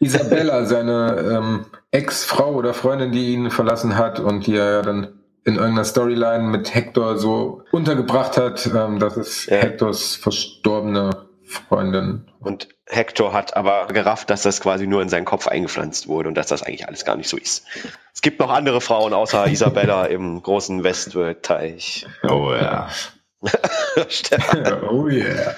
Isabella, 0.00 0.66
seine 0.66 1.16
ähm, 1.32 1.64
Ex-Frau 1.92 2.52
oder 2.52 2.74
Freundin, 2.74 3.10
die 3.10 3.32
ihn 3.32 3.50
verlassen 3.50 3.96
hat 3.96 4.20
und 4.20 4.46
die 4.46 4.56
er 4.56 4.70
ja 4.70 4.82
dann 4.82 5.18
in 5.44 5.54
irgendeiner 5.54 5.84
Storyline 5.84 6.44
mit 6.44 6.74
Hector 6.74 7.16
so 7.16 7.62
untergebracht 7.72 8.36
hat, 8.36 8.66
ähm, 8.66 8.98
dass 8.98 9.16
es 9.16 9.46
ja. 9.46 9.56
Hectors 9.56 10.14
verstorbene 10.14 11.27
Freundin. 11.48 12.30
Und 12.40 12.68
Hector 12.86 13.32
hat 13.32 13.56
aber 13.56 13.86
gerafft, 13.86 14.30
dass 14.30 14.42
das 14.42 14.60
quasi 14.60 14.86
nur 14.86 15.02
in 15.02 15.08
seinen 15.08 15.24
Kopf 15.24 15.48
eingepflanzt 15.48 16.06
wurde 16.06 16.28
und 16.28 16.34
dass 16.34 16.46
das 16.46 16.62
eigentlich 16.62 16.86
alles 16.86 17.04
gar 17.04 17.16
nicht 17.16 17.28
so 17.28 17.36
ist. 17.36 17.64
Es 18.14 18.20
gibt 18.20 18.38
noch 18.38 18.50
andere 18.50 18.80
Frauen 18.80 19.14
außer 19.14 19.46
Isabella 19.50 20.06
im 20.06 20.42
großen 20.42 20.84
Westworld-Teich. 20.84 22.06
Oh 22.22 22.52
ja. 22.52 22.88
oh 24.90 25.08
yeah. 25.08 25.54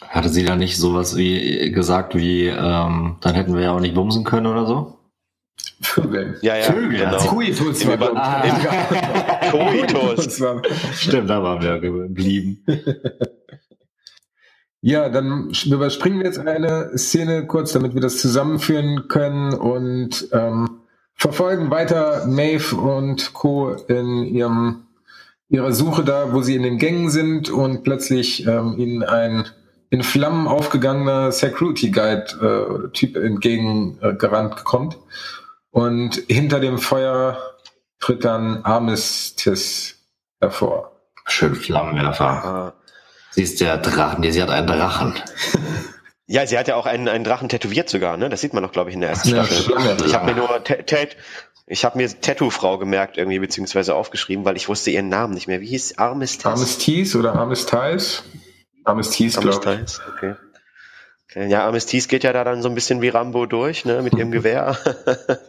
Hatte 0.00 0.28
sie 0.28 0.44
da 0.44 0.56
nicht 0.56 0.76
sowas 0.76 1.16
wie 1.16 1.72
gesagt 1.72 2.14
wie, 2.14 2.46
ähm, 2.46 3.16
dann 3.20 3.34
hätten 3.34 3.54
wir 3.54 3.62
ja 3.62 3.72
auch 3.72 3.80
nicht 3.80 3.94
bumsen 3.94 4.24
können 4.24 4.46
oder 4.46 4.66
so? 4.66 4.98
Vögeln. 5.80 6.36
Ja, 6.42 6.56
ja, 6.56 6.64
Vögel, 6.64 6.98
genau. 6.98 7.18
Coitus 7.18 7.86
war 7.86 8.16
ah. 8.16 9.50
Coitus. 9.50 10.42
Stimmt, 10.98 11.30
da 11.30 11.42
waren 11.42 11.62
wir 11.62 11.78
geblieben. 11.80 12.64
Ja, 14.86 15.08
dann 15.08 15.50
überspringen 15.64 16.18
wir 16.18 16.26
jetzt 16.26 16.38
eine 16.38 16.98
Szene 16.98 17.46
kurz, 17.46 17.72
damit 17.72 17.94
wir 17.94 18.02
das 18.02 18.18
zusammenführen 18.18 19.08
können 19.08 19.54
und 19.54 20.28
ähm, 20.30 20.80
verfolgen 21.14 21.70
weiter 21.70 22.26
Maeve 22.26 22.76
und 22.76 23.32
Co. 23.32 23.72
in 23.88 24.24
ihrem 24.24 24.82
ihrer 25.48 25.72
Suche 25.72 26.04
da, 26.04 26.34
wo 26.34 26.42
sie 26.42 26.54
in 26.54 26.64
den 26.64 26.76
Gängen 26.76 27.08
sind 27.08 27.48
und 27.48 27.82
plötzlich 27.82 28.46
ähm, 28.46 28.74
ihnen 28.76 29.02
ein 29.02 29.46
in 29.88 30.02
Flammen 30.02 30.46
aufgegangener 30.46 31.32
Security 31.32 31.90
Guide 31.90 32.84
äh, 32.84 32.88
Typ 32.90 33.16
entgegengerannt 33.16 34.58
äh, 34.58 34.64
kommt 34.64 34.98
und 35.70 36.16
hinter 36.28 36.60
dem 36.60 36.76
Feuer 36.76 37.38
tritt 38.00 38.26
dann 38.26 38.62
Armistice 38.64 39.94
hervor. 40.42 40.92
Schön 41.24 41.54
Flammenwerfer. 41.54 42.74
Sie 43.34 43.42
ist 43.42 43.60
der 43.60 43.78
Drachen, 43.78 44.30
sie 44.30 44.40
hat 44.40 44.50
einen 44.50 44.68
Drachen. 44.68 45.14
Ja, 46.26 46.46
sie 46.46 46.56
hat 46.56 46.68
ja 46.68 46.76
auch 46.76 46.86
einen, 46.86 47.08
einen 47.08 47.24
Drachen 47.24 47.48
tätowiert 47.48 47.88
sogar, 47.88 48.16
ne? 48.16 48.28
Das 48.28 48.40
sieht 48.40 48.54
man 48.54 48.62
doch, 48.62 48.70
glaube 48.70 48.90
ich, 48.90 48.94
in 48.94 49.00
der 49.00 49.10
ersten 49.10 49.30
Staffel. 49.30 49.74
Ja, 49.76 49.96
ich 50.06 50.14
habe 50.14 50.26
mir 50.26 50.36
nur 50.36 50.62
Tate, 50.62 51.08
Ich 51.66 51.84
habe 51.84 51.98
mir 51.98 52.08
Tattoo-Frau 52.08 52.78
gemerkt 52.78 53.18
irgendwie, 53.18 53.40
beziehungsweise 53.40 53.94
aufgeschrieben, 53.94 54.44
weil 54.44 54.56
ich 54.56 54.68
wusste 54.68 54.90
ihren 54.90 55.08
Namen 55.08 55.34
nicht 55.34 55.48
mehr. 55.48 55.60
Wie 55.60 55.66
hieß 55.66 55.98
Armistice? 55.98 56.46
Armistice 56.46 57.18
oder 57.18 57.34
Armistice? 57.34 58.22
Armistice, 58.84 59.40
glaube 59.40 59.58
ich. 59.60 59.66
Armistice, 59.66 60.00
okay. 60.16 60.34
okay. 61.28 61.48
Ja, 61.48 61.66
Armistice 61.66 62.06
geht 62.06 62.22
ja 62.22 62.32
da 62.32 62.44
dann 62.44 62.62
so 62.62 62.68
ein 62.68 62.76
bisschen 62.76 63.02
wie 63.02 63.08
Rambo 63.08 63.46
durch, 63.46 63.84
ne, 63.84 64.00
mit 64.00 64.14
ihrem 64.14 64.30
Gewehr. 64.30 64.78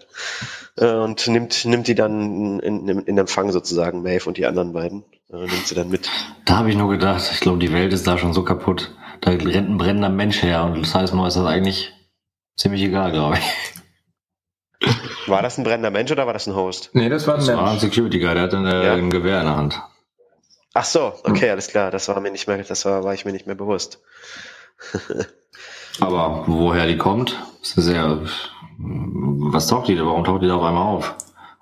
Äh, 0.78 0.92
und 0.92 1.28
nimmt, 1.28 1.64
nimmt 1.66 1.88
die 1.88 1.96
dann 1.96 2.60
in, 2.60 2.90
in, 2.90 3.00
in 3.00 3.18
Empfang 3.18 3.52
sozusagen, 3.52 4.02
Maeve 4.02 4.28
und 4.28 4.38
die 4.38 4.46
anderen 4.46 4.74
beiden. 4.74 5.06
Äh, 5.32 5.38
nimmt 5.38 5.68
sie 5.68 5.76
dann 5.76 5.90
mit. 5.90 6.10
Da 6.46 6.58
habe 6.58 6.70
ich 6.70 6.76
nur 6.76 6.90
gedacht, 6.90 7.30
ich 7.34 7.40
glaube, 7.40 7.60
die 7.60 7.72
Welt 7.74 7.94
ist 7.94 8.06
da 8.08 8.18
schon 8.18 8.34
so 8.34 8.44
kaputt. 8.44 8.96
Da 9.22 9.32
rennt 9.32 9.70
ein 9.70 9.78
brennender 9.78 10.10
Mensch 10.10 10.42
her 10.44 10.64
und 10.66 10.82
das 10.82 10.94
heißt 10.94 11.14
mal, 11.14 11.28
ist 11.28 11.36
das 11.38 11.46
eigentlich 11.46 11.94
ziemlich 12.58 12.82
egal, 12.84 13.12
glaube 13.12 13.38
ich. 13.38 13.46
War 15.28 15.42
das 15.42 15.58
ein 15.58 15.64
brennender 15.64 15.90
Mensch 15.90 16.12
oder 16.12 16.28
war 16.28 16.34
das 16.34 16.46
ein 16.48 16.56
Host? 16.56 16.92
Nee, 16.94 17.10
das 17.10 17.26
war 17.26 17.36
ein 17.36 17.40
Das 17.40 17.48
Mensch. 17.48 17.60
war 17.60 17.72
ein 17.72 17.80
Security 17.80 18.20
Guy, 18.20 18.34
der 18.36 18.44
hatte 18.44 18.58
eine, 18.58 18.86
Ja. 18.86 18.94
ein 18.94 19.10
Gewehr 19.10 19.40
in 19.40 19.46
der 19.46 19.56
Hand. 19.58 19.82
Ach 20.76 20.84
so, 20.86 21.14
okay, 21.24 21.50
alles 21.50 21.70
klar. 21.70 21.90
Das 21.90 22.08
war 22.10 22.20
mir 22.20 22.32
nicht 22.32 22.48
mehr, 22.48 22.58
das 22.62 22.86
war, 22.86 23.04
war 23.04 23.14
ich 23.14 23.26
mir 23.26 23.32
nicht 23.32 23.48
mehr 23.48 23.56
bewusst. 23.56 24.02
Aber 26.02 26.44
woher 26.48 26.86
die 26.86 26.98
kommt, 26.98 27.40
ist 27.62 27.76
sehr. 27.76 28.20
Was 28.78 29.68
taucht 29.68 29.88
die 29.88 29.96
da? 29.96 30.06
Warum 30.06 30.26
taucht 30.26 30.42
die 30.44 30.48
da 30.48 30.56
auf 30.56 30.64
einmal 30.64 30.84
auf? 30.84 31.16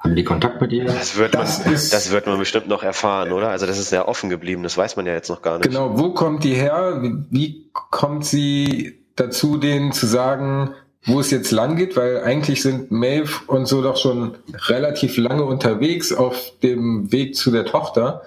Hatten 0.04 0.16
die 0.16 0.24
Kontakt 0.26 0.60
mit 0.60 0.74
ihr? 0.74 0.86
Das 0.86 1.16
wird 1.18 1.34
Das 1.34 1.64
man, 1.66 1.74
ist- 1.74 1.93
das 1.93 2.12
wird 2.12 2.28
man 2.28 2.38
bestimmt 2.38 2.68
noch 2.68 2.84
erfahren, 2.84 3.32
oder? 3.32 3.49
Also 3.49 3.66
das 3.66 3.80
ist 3.80 3.89
sehr 3.89 4.08
offen 4.10 4.30
geblieben. 4.30 4.62
Das 4.64 4.78
weiß 4.78 4.97
man 4.97 5.06
ja 5.06 5.14
jetzt 5.14 5.30
noch 5.30 5.41
gar 5.41 5.58
nicht. 5.58 5.70
Genau, 5.70 5.97
wo 5.97 6.14
kommt 6.14 6.43
die 6.43 6.54
her? 6.56 6.99
Wie, 7.01 7.16
wie 7.30 7.70
kommt 7.74 8.26
sie 8.26 8.99
dazu, 9.16 9.58
denen 9.58 9.93
zu 9.93 10.06
sagen, 10.06 10.72
wo 11.06 11.20
es 11.22 11.32
jetzt 11.32 11.51
lang 11.51 11.78
geht? 11.78 11.95
Weil 11.95 12.22
eigentlich 12.22 12.62
sind 12.62 12.91
Maeve 12.91 13.32
und 13.47 13.66
so 13.66 13.82
doch 13.82 13.95
schon 13.97 14.36
relativ 14.68 15.16
lange 15.18 15.45
unterwegs 15.45 16.12
auf 16.12 16.51
dem 16.62 17.12
Weg 17.14 17.36
zu 17.38 17.49
der 17.51 17.66
Tochter. 17.66 18.24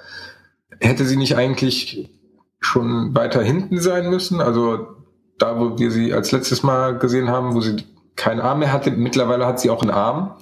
Hätte 0.81 1.05
sie 1.05 1.17
nicht 1.17 1.37
eigentlich 1.37 2.09
schon 2.59 3.15
weiter 3.15 3.43
hinten 3.43 3.81
sein 3.81 4.09
müssen? 4.09 4.41
Also 4.41 4.87
da, 5.39 5.61
wo 5.61 5.79
wir 5.79 5.91
sie 5.91 6.15
als 6.15 6.33
letztes 6.33 6.63
Mal 6.63 6.97
gesehen 6.99 7.29
haben, 7.29 7.55
wo 7.55 7.61
sie 7.61 7.77
keinen 8.15 8.41
Arm 8.41 8.61
mehr 8.61 8.73
hatte. 8.73 8.91
Mittlerweile 8.93 9.47
hat 9.47 9.61
sie 9.61 9.69
auch 9.69 9.83
einen 9.83 9.91
Arm. 9.91 10.37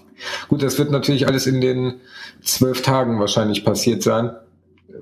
Gut, 0.48 0.62
das 0.62 0.78
wird 0.78 0.90
natürlich 0.90 1.26
alles 1.26 1.46
in 1.46 1.60
den 1.60 2.00
zwölf 2.42 2.82
Tagen 2.82 3.20
wahrscheinlich 3.20 3.64
passiert 3.64 4.02
sein. 4.02 4.34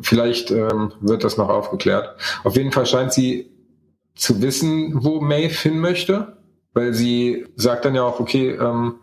Vielleicht 0.01 0.51
ähm, 0.51 0.93
wird 1.01 1.25
das 1.25 1.37
noch 1.37 1.49
aufgeklärt. 1.49 2.17
Auf 2.45 2.57
jeden 2.57 2.73
Fall 2.73 2.87
scheint 2.87 3.13
sie 3.13 3.51
zu 4.15 4.43
wissen, 4.43 5.05
wo 5.05 5.21
Maeve 5.21 5.55
hin 5.55 5.79
möchte, 5.79 6.37
weil 6.75 6.95
sie 6.95 7.47
sagt 7.57 7.85
dann 7.85 7.95
ja 7.95 8.03
auch, 8.03 8.21
okay, 8.21 8.51
ähm, 8.53 8.97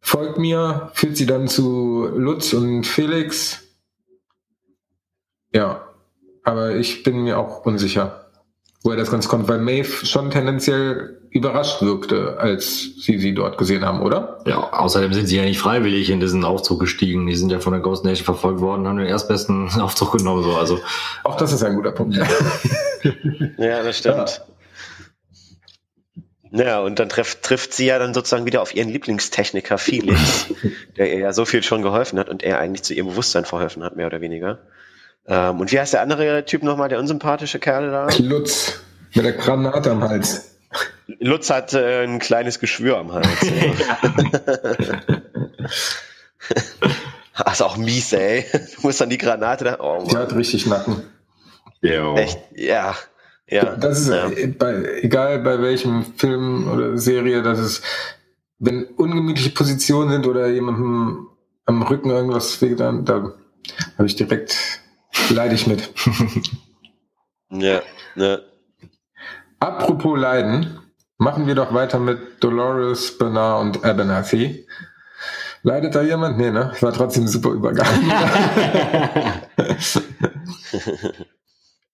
folgt 0.00 0.38
mir, 0.38 0.90
führt 0.94 1.16
sie 1.16 1.26
dann 1.26 1.48
zu 1.48 2.06
Lutz 2.14 2.52
und 2.52 2.84
Felix. 2.84 3.62
Ja, 5.52 5.86
aber 6.42 6.76
ich 6.76 7.02
bin 7.02 7.22
mir 7.22 7.38
auch 7.38 7.64
unsicher, 7.66 8.29
woher 8.82 8.96
das 8.96 9.10
Ganze 9.10 9.28
kommt, 9.28 9.48
weil 9.48 9.58
Maeve 9.58 10.06
schon 10.06 10.30
tendenziell 10.30 11.18
überrascht 11.30 11.82
wirkte, 11.82 12.38
als 12.38 12.90
sie 13.00 13.18
sie 13.18 13.34
dort 13.34 13.56
gesehen 13.56 13.84
haben, 13.84 14.00
oder? 14.00 14.42
Ja, 14.46 14.72
außerdem 14.72 15.12
sind 15.12 15.26
sie 15.26 15.36
ja 15.36 15.44
nicht 15.44 15.60
freiwillig 15.60 16.10
in 16.10 16.18
diesen 16.18 16.44
Aufzug 16.44 16.80
gestiegen. 16.80 17.26
Die 17.26 17.36
sind 17.36 17.52
ja 17.52 17.60
von 17.60 17.72
der 17.72 17.82
Ghost 17.82 18.04
Nation 18.04 18.24
verfolgt 18.24 18.60
worden, 18.60 18.88
haben 18.88 18.96
den 18.96 19.06
erstbesten 19.06 19.68
Aufzug 19.80 20.12
genommen. 20.12 20.42
So. 20.42 20.56
Also 20.56 20.80
Auch 21.22 21.36
das 21.36 21.52
ist 21.52 21.62
ein 21.62 21.76
guter 21.76 21.92
Punkt. 21.92 22.16
Ja, 22.16 23.82
das 23.82 23.98
stimmt. 23.98 24.42
Ja, 26.52 26.80
und 26.80 26.98
dann 26.98 27.08
trifft, 27.08 27.42
trifft 27.42 27.74
sie 27.74 27.86
ja 27.86 27.98
dann 28.00 28.12
sozusagen 28.12 28.44
wieder 28.44 28.60
auf 28.60 28.74
ihren 28.74 28.88
Lieblingstechniker 28.88 29.78
Felix, 29.78 30.46
der 30.96 31.12
ihr 31.12 31.20
ja 31.20 31.32
so 31.32 31.44
viel 31.44 31.62
schon 31.62 31.82
geholfen 31.82 32.18
hat 32.18 32.28
und 32.28 32.42
er 32.42 32.58
eigentlich 32.58 32.82
zu 32.82 32.92
ihrem 32.92 33.06
Bewusstsein 33.08 33.44
verholfen 33.44 33.84
hat, 33.84 33.94
mehr 33.94 34.06
oder 34.06 34.20
weniger. 34.20 34.58
Ähm, 35.26 35.60
und 35.60 35.72
wie 35.72 35.78
heißt 35.78 35.92
der 35.92 36.02
andere 36.02 36.44
Typ 36.44 36.62
nochmal, 36.62 36.88
der 36.88 36.98
unsympathische 36.98 37.58
Kerl 37.58 37.90
da? 37.90 38.08
Lutz 38.18 38.80
mit 39.14 39.24
der 39.24 39.32
Granate 39.32 39.90
am 39.90 40.02
Hals. 40.02 40.56
Lutz 41.18 41.50
hat 41.50 41.74
äh, 41.74 42.04
ein 42.04 42.18
kleines 42.18 42.60
Geschwür 42.60 42.98
am 42.98 43.12
Hals. 43.12 43.28
Ja. 43.42 43.98
ist 47.52 47.62
auch 47.62 47.76
mies, 47.76 48.12
ey. 48.12 48.44
Du 48.52 48.82
musst 48.82 49.00
dann 49.00 49.10
die 49.10 49.18
Granate 49.18 49.64
da. 49.64 49.76
Oh 49.80 50.06
Die 50.10 50.16
hat 50.16 50.34
richtig 50.34 50.66
Nacken. 50.66 51.02
ja. 51.82 52.14
Echt, 52.14 52.38
ja. 52.54 52.94
Ja. 53.48 53.76
Das 53.76 54.00
ist 54.00 54.08
ja. 54.08 54.28
äh, 54.30 54.46
bei, 54.46 55.00
egal 55.02 55.40
bei 55.40 55.60
welchem 55.60 56.04
Film 56.16 56.70
oder 56.70 56.96
Serie, 56.96 57.42
das 57.42 57.58
ist, 57.58 57.82
wenn 58.58 58.84
ungemütliche 58.84 59.50
Positionen 59.50 60.10
sind 60.10 60.26
oder 60.26 60.46
jemandem 60.48 61.26
am 61.66 61.82
Rücken 61.82 62.10
irgendwas 62.10 62.60
wehgetan, 62.62 63.04
da 63.04 63.34
habe 63.98 64.06
ich 64.06 64.14
direkt 64.14 64.56
leide 65.34 65.54
ich 65.54 65.66
mit. 65.66 65.90
ja, 67.50 67.80
ne. 68.14 68.42
Apropos 69.58 70.18
Leiden, 70.18 70.78
machen 71.18 71.46
wir 71.46 71.54
doch 71.54 71.74
weiter 71.74 71.98
mit 71.98 72.42
Dolores, 72.42 73.18
Bernard 73.18 73.60
und 73.62 73.84
Abernathy. 73.84 74.66
Leidet 75.62 75.94
da 75.94 76.00
jemand? 76.02 76.38
Nee, 76.38 76.50
ne? 76.50 76.72
War 76.80 76.92
trotzdem 76.92 77.24
ein 77.24 77.28
super 77.28 77.50
Übergang. 77.50 77.86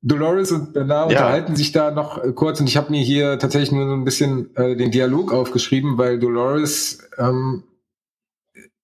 Dolores 0.03 0.53
und 0.53 0.72
Bernard 0.72 1.11
Ja. 1.11 1.18
unterhalten 1.18 1.57
sich 1.57 1.72
da 1.72 1.91
noch 1.91 2.22
kurz 2.37 2.61
und 2.61 2.68
ich 2.68 2.76
habe 2.76 2.91
mir 2.93 3.03
hier 3.03 3.39
tatsächlich 3.41 3.72
nur 3.72 3.87
so 3.89 3.95
ein 3.95 4.05
bisschen 4.05 4.55
äh, 4.55 4.76
den 4.76 4.93
Dialog 4.93 5.32
aufgeschrieben, 5.32 5.99
weil 5.99 6.20
Dolores 6.20 7.09
ähm, 7.18 7.64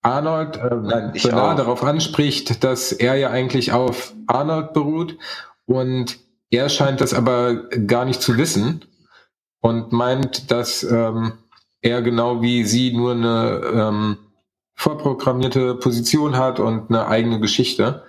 Arnold, 0.02 0.56
äh, 0.56 0.74
nein, 0.74 1.12
Ich 1.14 1.22
Bernard 1.22 1.58
darauf 1.58 1.84
anspricht, 1.84 2.64
dass 2.64 2.92
er 2.92 3.14
ja 3.14 3.30
eigentlich 3.30 3.72
auf 3.72 4.12
Arnold 4.26 4.72
beruht 4.72 5.16
und 5.66 6.18
er 6.50 6.68
scheint 6.68 7.00
das 7.00 7.14
aber 7.14 7.54
gar 7.86 8.04
nicht 8.04 8.20
zu 8.20 8.36
wissen 8.36 8.84
und 9.60 9.92
meint, 9.92 10.50
dass 10.50 10.82
ähm, 10.82 11.34
er 11.80 12.02
genau 12.02 12.42
wie 12.42 12.64
sie 12.64 12.92
nur 12.92 13.12
eine 13.12 13.62
ähm, 13.74 14.18
vorprogrammierte 14.74 15.76
Position 15.76 16.36
hat 16.36 16.58
und 16.60 16.90
eine 16.90 17.06
eigene 17.06 17.40
Geschichte. 17.40 18.02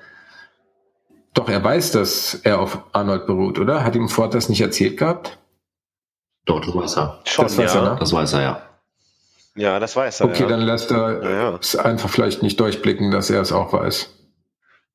Doch 1.33 1.49
er 1.49 1.63
weiß, 1.63 1.91
dass 1.91 2.35
er 2.43 2.59
auf 2.59 2.79
Arnold 2.91 3.27
beruht, 3.27 3.59
oder? 3.59 3.83
Hat 3.83 3.95
ihm 3.95 4.09
Ford 4.09 4.33
das 4.33 4.49
nicht 4.49 4.61
erzählt 4.61 4.97
gehabt? 4.97 5.39
Doch, 6.45 6.59
das 6.59 6.75
weiß 6.75 6.97
er. 6.97 7.19
Schon, 7.25 7.45
Das 7.45 7.57
weiß 7.57 7.73
ja. 7.73 7.83
er, 7.83 7.93
ne? 7.93 7.97
Das 7.99 8.13
weiß 8.13 8.33
er, 8.33 8.41
ja. 8.41 8.61
Ja, 9.55 9.79
das 9.79 9.95
weiß 9.95 10.21
er. 10.21 10.25
Okay, 10.27 10.43
ja. 10.43 10.49
dann 10.49 10.61
lässt 10.61 10.91
er 10.91 11.23
Ja, 11.23 11.55
es 11.55 11.75
einfach 11.75 12.09
vielleicht 12.09 12.41
nicht 12.41 12.59
durchblicken, 12.59 13.11
dass 13.11 13.29
er 13.29 13.41
es 13.41 13.51
auch 13.51 13.73
weiß. 13.73 14.09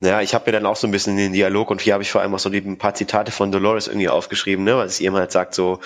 Ja, 0.01 0.21
ich 0.21 0.33
habe 0.33 0.45
mir 0.47 0.53
dann 0.53 0.67
auch 0.67 0.77
so 0.77 0.87
ein 0.87 0.93
bisschen 0.93 1.17
den 1.17 1.33
Dialog 1.33 1.73
und 1.73 1.81
hier 1.81 1.93
habe 1.93 2.05
ich 2.05 2.13
vor 2.13 2.21
allem 2.21 2.33
auch 2.33 2.39
so 2.39 2.51
die, 2.51 2.59
ein 2.59 2.79
paar 2.79 2.95
Zitate 2.95 3.33
von 3.33 3.51
Dolores 3.51 3.89
irgendwie 3.89 4.09
aufgeschrieben, 4.09 4.65
ne, 4.65 4.77
weil 4.77 4.89
sie 4.89 5.05
immer 5.05 5.19
halt 5.19 5.33
sagt 5.33 5.55
so, 5.55 5.81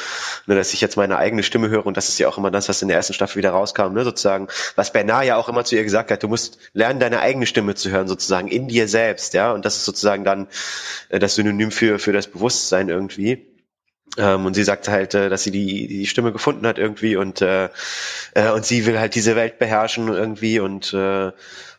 ne, 0.45 0.55
dass 0.55 0.75
ich 0.75 0.83
jetzt 0.83 0.99
meine 0.99 1.17
eigene 1.17 1.43
Stimme 1.43 1.71
höre 1.71 1.87
und 1.87 1.97
das 1.97 2.11
ist 2.11 2.19
ja 2.19 2.29
auch 2.29 2.37
immer 2.37 2.51
das, 2.51 2.69
was 2.69 2.83
in 2.83 2.89
der 2.89 2.99
ersten 2.99 3.15
Staffel 3.15 3.39
wieder 3.39 3.53
rauskam, 3.53 3.95
ne, 3.95 4.05
sozusagen, 4.05 4.49
was 4.77 4.93
Bernard 4.93 5.25
ja 5.25 5.37
auch 5.37 5.49
immer 5.49 5.65
zu 5.65 5.77
ihr 5.77 5.83
gesagt 5.83 6.11
hat, 6.11 6.23
du 6.23 6.29
musst 6.29 6.59
lernen, 6.75 7.01
deine 7.01 7.21
eigene 7.21 7.47
Stimme 7.47 7.75
zu 7.75 7.89
hören, 7.89 8.07
sozusagen, 8.07 8.49
in 8.49 8.69
dir 8.69 8.87
selbst, 8.87 9.33
ja, 9.33 9.53
und 9.53 9.65
das 9.65 9.77
ist 9.77 9.87
sozusagen 9.87 10.25
dann 10.25 10.47
äh, 11.09 11.19
das 11.19 11.35
Synonym 11.37 11.71
für, 11.71 11.99
für 11.99 12.13
das 12.13 12.27
Bewusstsein 12.27 12.91
irgendwie. 12.91 13.52
Ähm, 14.19 14.45
und 14.45 14.55
sie 14.55 14.65
sagt 14.65 14.89
halt, 14.89 15.15
äh, 15.15 15.29
dass 15.31 15.43
sie 15.43 15.51
die, 15.51 15.89
die 15.89 16.07
Stimme 16.07 16.33
gefunden 16.33 16.67
hat 16.67 16.79
irgendwie 16.79 17.17
und, 17.17 17.41
äh, 17.41 17.71
äh, 18.35 18.51
und 18.51 18.67
sie 18.67 18.85
will 18.85 18.99
halt 18.99 19.15
diese 19.15 19.37
Welt 19.37 19.59
beherrschen 19.59 20.09
irgendwie 20.09 20.61
und 20.61 20.93
äh, 20.93 21.33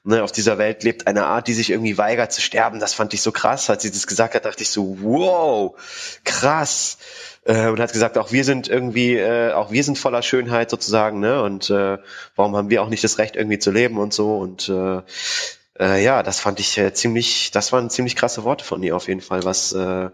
ne, 0.03 0.23
auf 0.23 0.31
dieser 0.31 0.57
Welt 0.57 0.83
lebt 0.83 1.07
eine 1.07 1.25
Art, 1.25 1.47
die 1.47 1.53
sich 1.53 1.69
irgendwie 1.69 1.97
weigert 1.97 2.31
zu 2.31 2.41
sterben. 2.41 2.79
Das 2.79 2.93
fand 2.93 3.13
ich 3.13 3.21
so 3.21 3.31
krass. 3.31 3.69
Als 3.69 3.83
sie 3.83 3.91
das 3.91 4.07
gesagt 4.07 4.35
hat, 4.35 4.45
dachte 4.45 4.63
ich 4.63 4.69
so, 4.69 4.97
wow, 5.01 5.75
krass. 6.23 6.97
Äh, 7.45 7.67
und 7.67 7.79
hat 7.79 7.93
gesagt, 7.93 8.17
auch 8.17 8.31
wir 8.31 8.43
sind 8.43 8.67
irgendwie, 8.67 9.15
äh, 9.17 9.51
auch 9.53 9.71
wir 9.71 9.83
sind 9.83 9.97
voller 9.99 10.23
Schönheit 10.23 10.69
sozusagen, 10.69 11.19
ne? 11.19 11.41
Und 11.43 11.69
äh, 11.69 11.97
warum 12.35 12.55
haben 12.55 12.69
wir 12.69 12.81
auch 12.81 12.89
nicht 12.89 13.03
das 13.03 13.17
Recht 13.17 13.35
irgendwie 13.35 13.59
zu 13.59 13.71
leben 13.71 13.97
und 13.97 14.13
so 14.13 14.37
und 14.37 14.69
äh, 14.69 15.01
äh, 15.79 16.03
ja, 16.03 16.23
das 16.23 16.39
fand 16.39 16.59
ich 16.59 16.77
äh, 16.77 16.93
ziemlich, 16.93 17.51
das 17.51 17.73
waren 17.73 17.89
ziemlich 17.89 18.15
krasse 18.15 18.43
Worte 18.43 18.63
von 18.63 18.81
ihr 18.83 18.95
auf 18.95 19.07
jeden 19.07 19.21
Fall, 19.21 19.43
was 19.43 19.73
äh, 19.73 20.09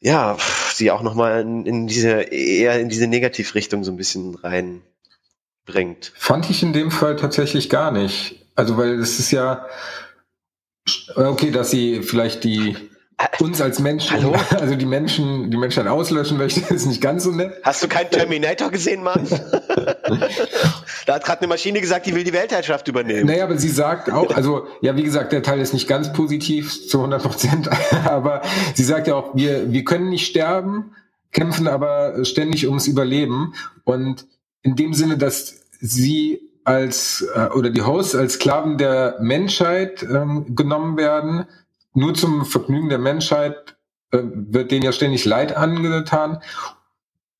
ja, 0.00 0.36
sie 0.72 0.90
auch 0.90 1.02
nochmal 1.02 1.42
in, 1.42 1.66
in 1.66 1.86
diese, 1.86 2.22
eher 2.22 2.80
in 2.80 2.88
diese 2.88 3.06
Negativrichtung 3.06 3.84
so 3.84 3.92
ein 3.92 3.96
bisschen 3.96 4.34
reinbringt. 4.34 6.12
Fand 6.16 6.48
ich 6.48 6.62
in 6.62 6.72
dem 6.72 6.90
Fall 6.90 7.16
tatsächlich 7.16 7.68
gar 7.68 7.90
nicht. 7.90 8.46
Also, 8.54 8.76
weil 8.76 8.98
es 8.98 9.18
ist 9.18 9.30
ja, 9.30 9.66
okay, 11.14 11.50
dass 11.50 11.70
sie 11.70 12.02
vielleicht 12.02 12.44
die, 12.44 12.76
uns 13.38 13.60
als 13.60 13.78
Menschen, 13.78 14.16
Hallo? 14.16 14.34
also 14.50 14.74
die 14.74 14.86
Menschen, 14.86 15.50
die 15.50 15.56
Menschheit 15.56 15.86
auslöschen 15.86 16.38
möchte, 16.38 16.74
ist 16.74 16.86
nicht 16.86 17.00
ganz 17.00 17.24
so 17.24 17.30
nett. 17.30 17.52
Hast 17.62 17.82
du 17.82 17.88
keinen 17.88 18.10
Terminator 18.10 18.70
gesehen, 18.70 19.02
Mann? 19.02 19.26
da 21.06 21.14
hat 21.14 21.24
gerade 21.24 21.40
eine 21.40 21.48
Maschine 21.48 21.80
gesagt, 21.80 22.06
die 22.06 22.14
will 22.14 22.24
die 22.24 22.32
Weltherrschaft 22.32 22.88
übernehmen. 22.88 23.26
Naja, 23.26 23.44
aber 23.44 23.58
sie 23.58 23.68
sagt 23.68 24.10
auch, 24.10 24.34
also 24.34 24.66
ja, 24.80 24.96
wie 24.96 25.02
gesagt, 25.02 25.32
der 25.32 25.42
Teil 25.42 25.60
ist 25.60 25.72
nicht 25.72 25.88
ganz 25.88 26.12
positiv 26.12 26.88
zu 26.88 26.98
100 26.98 27.22
Prozent, 27.22 27.70
aber 28.04 28.42
sie 28.74 28.84
sagt 28.84 29.06
ja 29.06 29.14
auch, 29.14 29.34
wir, 29.34 29.72
wir 29.72 29.84
können 29.84 30.08
nicht 30.08 30.26
sterben, 30.26 30.92
kämpfen 31.32 31.68
aber 31.68 32.24
ständig 32.24 32.66
ums 32.66 32.86
Überleben 32.86 33.54
und 33.84 34.26
in 34.62 34.76
dem 34.76 34.94
Sinne, 34.94 35.16
dass 35.16 35.56
sie 35.80 36.40
als 36.64 37.26
äh, 37.34 37.46
oder 37.48 37.70
die 37.70 37.82
Hosts 37.82 38.14
als 38.14 38.34
Sklaven 38.34 38.76
der 38.76 39.16
Menschheit 39.20 40.02
ähm, 40.02 40.54
genommen 40.54 40.96
werden, 40.96 41.46
nur 41.94 42.14
zum 42.14 42.44
Vergnügen 42.44 42.88
der 42.88 42.98
Menschheit 42.98 43.76
äh, 44.12 44.18
wird 44.22 44.70
denen 44.70 44.84
ja 44.84 44.92
ständig 44.92 45.24
Leid 45.24 45.56
angetan. 45.56 46.42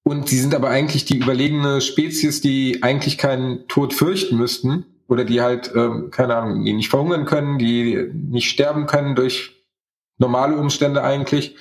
Und 0.03 0.29
sie 0.29 0.39
sind 0.39 0.55
aber 0.55 0.71
eigentlich 0.71 1.05
die 1.05 1.19
überlegene 1.19 1.81
Spezies, 1.81 2.41
die 2.41 2.83
eigentlich 2.83 3.19
keinen 3.19 3.69
Tod 3.69 3.93
fürchten 3.93 4.37
müssten 4.37 4.87
oder 5.09 5.25
die 5.25 5.41
halt, 5.41 5.73
ähm, 5.75 6.11
keine 6.11 6.37
Ahnung, 6.37 6.65
die 6.65 6.73
nicht 6.73 6.89
verhungern 6.89 7.27
können, 7.27 7.59
die 7.59 8.11
nicht 8.13 8.49
sterben 8.49 8.87
können 8.87 9.15
durch 9.15 9.65
normale 10.19 10.57
Umstände 10.57 11.03
eigentlich. 11.03 11.57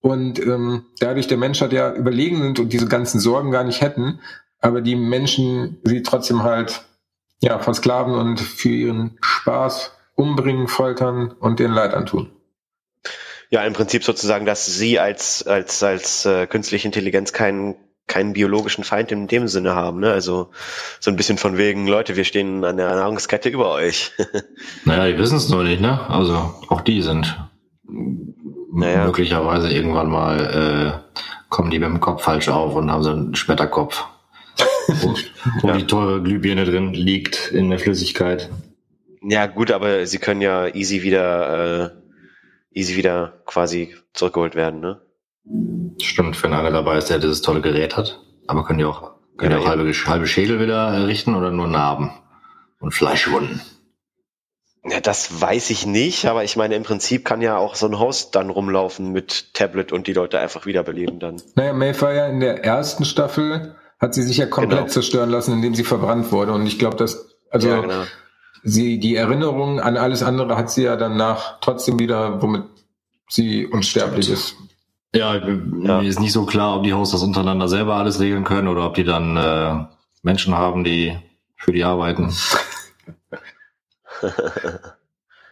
Und 0.00 0.38
ähm, 0.38 0.84
dadurch 1.00 1.26
der 1.26 1.38
Menschheit 1.38 1.72
ja 1.72 1.92
überlegen 1.92 2.40
sind 2.40 2.60
und 2.60 2.72
diese 2.72 2.86
ganzen 2.86 3.18
Sorgen 3.18 3.50
gar 3.50 3.64
nicht 3.64 3.80
hätten, 3.80 4.20
aber 4.60 4.80
die 4.80 4.94
Menschen 4.94 5.78
sie 5.84 6.02
trotzdem 6.02 6.42
halt 6.44 6.84
ja 7.40 7.58
versklaven 7.58 8.14
und 8.14 8.40
für 8.40 8.68
ihren 8.68 9.18
Spaß 9.20 9.95
umbringen, 10.16 10.66
foltern 10.66 11.30
und 11.38 11.60
den 11.60 11.70
Leid 11.70 11.94
antun. 11.94 12.30
Ja, 13.50 13.62
im 13.62 13.74
Prinzip 13.74 14.02
sozusagen, 14.02 14.44
dass 14.44 14.66
sie 14.66 14.98
als 14.98 15.46
als 15.46 15.82
als 15.82 16.26
äh, 16.26 16.48
künstliche 16.48 16.88
Intelligenz 16.88 17.32
keinen 17.32 17.76
keinen 18.08 18.32
biologischen 18.32 18.84
Feind 18.84 19.10
in 19.12 19.26
dem 19.26 19.48
Sinne 19.48 19.74
haben, 19.74 20.00
ne? 20.00 20.12
Also 20.12 20.50
so 21.00 21.10
ein 21.10 21.16
bisschen 21.16 21.38
von 21.38 21.56
wegen, 21.56 21.86
Leute, 21.86 22.16
wir 22.16 22.24
stehen 22.24 22.64
an 22.64 22.76
der 22.76 22.94
Nahrungskette 22.94 23.48
über 23.48 23.70
euch. 23.70 24.12
naja, 24.84 25.12
die 25.12 25.18
wissen 25.18 25.36
es 25.36 25.48
nur 25.48 25.64
nicht, 25.64 25.80
ne? 25.80 26.08
Also 26.08 26.54
auch 26.68 26.80
die 26.80 27.02
sind 27.02 27.36
naja. 28.72 29.04
möglicherweise 29.06 29.72
irgendwann 29.72 30.08
mal 30.08 31.02
äh, 31.02 31.22
kommen 31.48 31.70
die 31.70 31.78
mit 31.78 31.88
dem 31.88 32.00
Kopf 32.00 32.22
falsch 32.22 32.48
auf 32.48 32.74
und 32.74 32.90
haben 32.90 33.02
so 33.02 33.10
einen 33.10 33.34
Schmetterkopf, 33.34 34.04
wo, 34.88 35.14
wo 35.62 35.68
ja. 35.68 35.76
die 35.76 35.86
teure 35.86 36.22
Glühbirne 36.22 36.64
drin 36.64 36.92
liegt 36.92 37.50
in 37.50 37.70
der 37.70 37.78
Flüssigkeit. 37.78 38.50
Ja, 39.28 39.46
gut, 39.46 39.72
aber 39.72 40.06
sie 40.06 40.18
können 40.18 40.40
ja 40.40 40.68
easy 40.68 41.02
wieder, 41.02 41.84
äh, 41.84 42.78
easy 42.78 42.96
wieder 42.96 43.42
quasi 43.44 43.96
zurückgeholt 44.12 44.54
werden, 44.54 44.80
ne? 44.80 45.00
Stimmt, 46.00 46.40
wenn 46.42 46.52
einer 46.52 46.70
dabei 46.70 46.98
ist, 46.98 47.10
der 47.10 47.18
dieses 47.18 47.42
tolle 47.42 47.60
Gerät 47.60 47.96
hat. 47.96 48.20
Aber 48.46 48.64
können 48.64 48.78
die 48.78 48.84
auch, 48.84 49.16
können 49.36 49.50
ja, 49.50 49.58
die 49.58 49.64
auch 49.64 49.68
halbe, 49.68 49.92
halbe 49.92 50.26
Schädel 50.28 50.60
wieder 50.60 51.08
richten 51.08 51.34
oder 51.34 51.50
nur 51.50 51.66
Narben 51.66 52.12
und 52.78 52.92
Fleischwunden? 52.94 53.60
Ja, 54.84 55.00
das 55.00 55.40
weiß 55.40 55.70
ich 55.70 55.86
nicht, 55.86 56.26
aber 56.26 56.44
ich 56.44 56.56
meine, 56.56 56.76
im 56.76 56.84
Prinzip 56.84 57.24
kann 57.24 57.42
ja 57.42 57.56
auch 57.56 57.74
so 57.74 57.86
ein 57.86 57.98
Host 57.98 58.36
dann 58.36 58.50
rumlaufen 58.50 59.10
mit 59.10 59.52
Tablet 59.54 59.90
und 59.90 60.06
die 60.06 60.12
Leute 60.12 60.38
einfach 60.38 60.66
wiederbeleben 60.66 61.18
dann. 61.18 61.42
Naja, 61.56 61.72
Mayfire 61.72 62.28
in 62.28 62.38
der 62.38 62.64
ersten 62.64 63.04
Staffel 63.04 63.74
hat 63.98 64.14
sie 64.14 64.22
sich 64.22 64.36
ja 64.36 64.46
komplett 64.46 64.78
genau. 64.78 64.90
zerstören 64.90 65.30
lassen, 65.30 65.52
indem 65.54 65.74
sie 65.74 65.82
verbrannt 65.82 66.30
wurde. 66.30 66.52
Und 66.52 66.66
ich 66.66 66.78
glaube, 66.78 66.96
dass, 66.96 67.36
also 67.50 67.68
ja, 67.68 67.80
genau. 67.80 68.04
Sie, 68.66 68.98
die 68.98 69.16
Erinnerung 69.16 69.80
an 69.80 69.96
alles 69.96 70.22
andere 70.22 70.56
hat 70.56 70.70
sie 70.70 70.82
ja 70.82 70.96
danach 70.96 71.60
trotzdem 71.60 71.98
wieder, 71.98 72.42
womit 72.42 72.64
sie 73.28 73.66
unsterblich 73.66 74.28
ist. 74.28 74.56
Ja, 75.14 75.36
ja, 75.36 76.00
mir 76.00 76.08
ist 76.08 76.20
nicht 76.20 76.32
so 76.32 76.44
klar, 76.44 76.76
ob 76.76 76.82
die 76.82 76.92
Hosts 76.92 77.12
das 77.12 77.22
untereinander 77.22 77.68
selber 77.68 77.94
alles 77.94 78.20
regeln 78.20 78.44
können 78.44 78.68
oder 78.68 78.84
ob 78.84 78.94
die 78.94 79.04
dann 79.04 79.36
äh, 79.36 79.86
Menschen 80.22 80.54
haben, 80.54 80.84
die 80.84 81.16
für 81.56 81.72
die 81.72 81.84
arbeiten. 81.84 82.34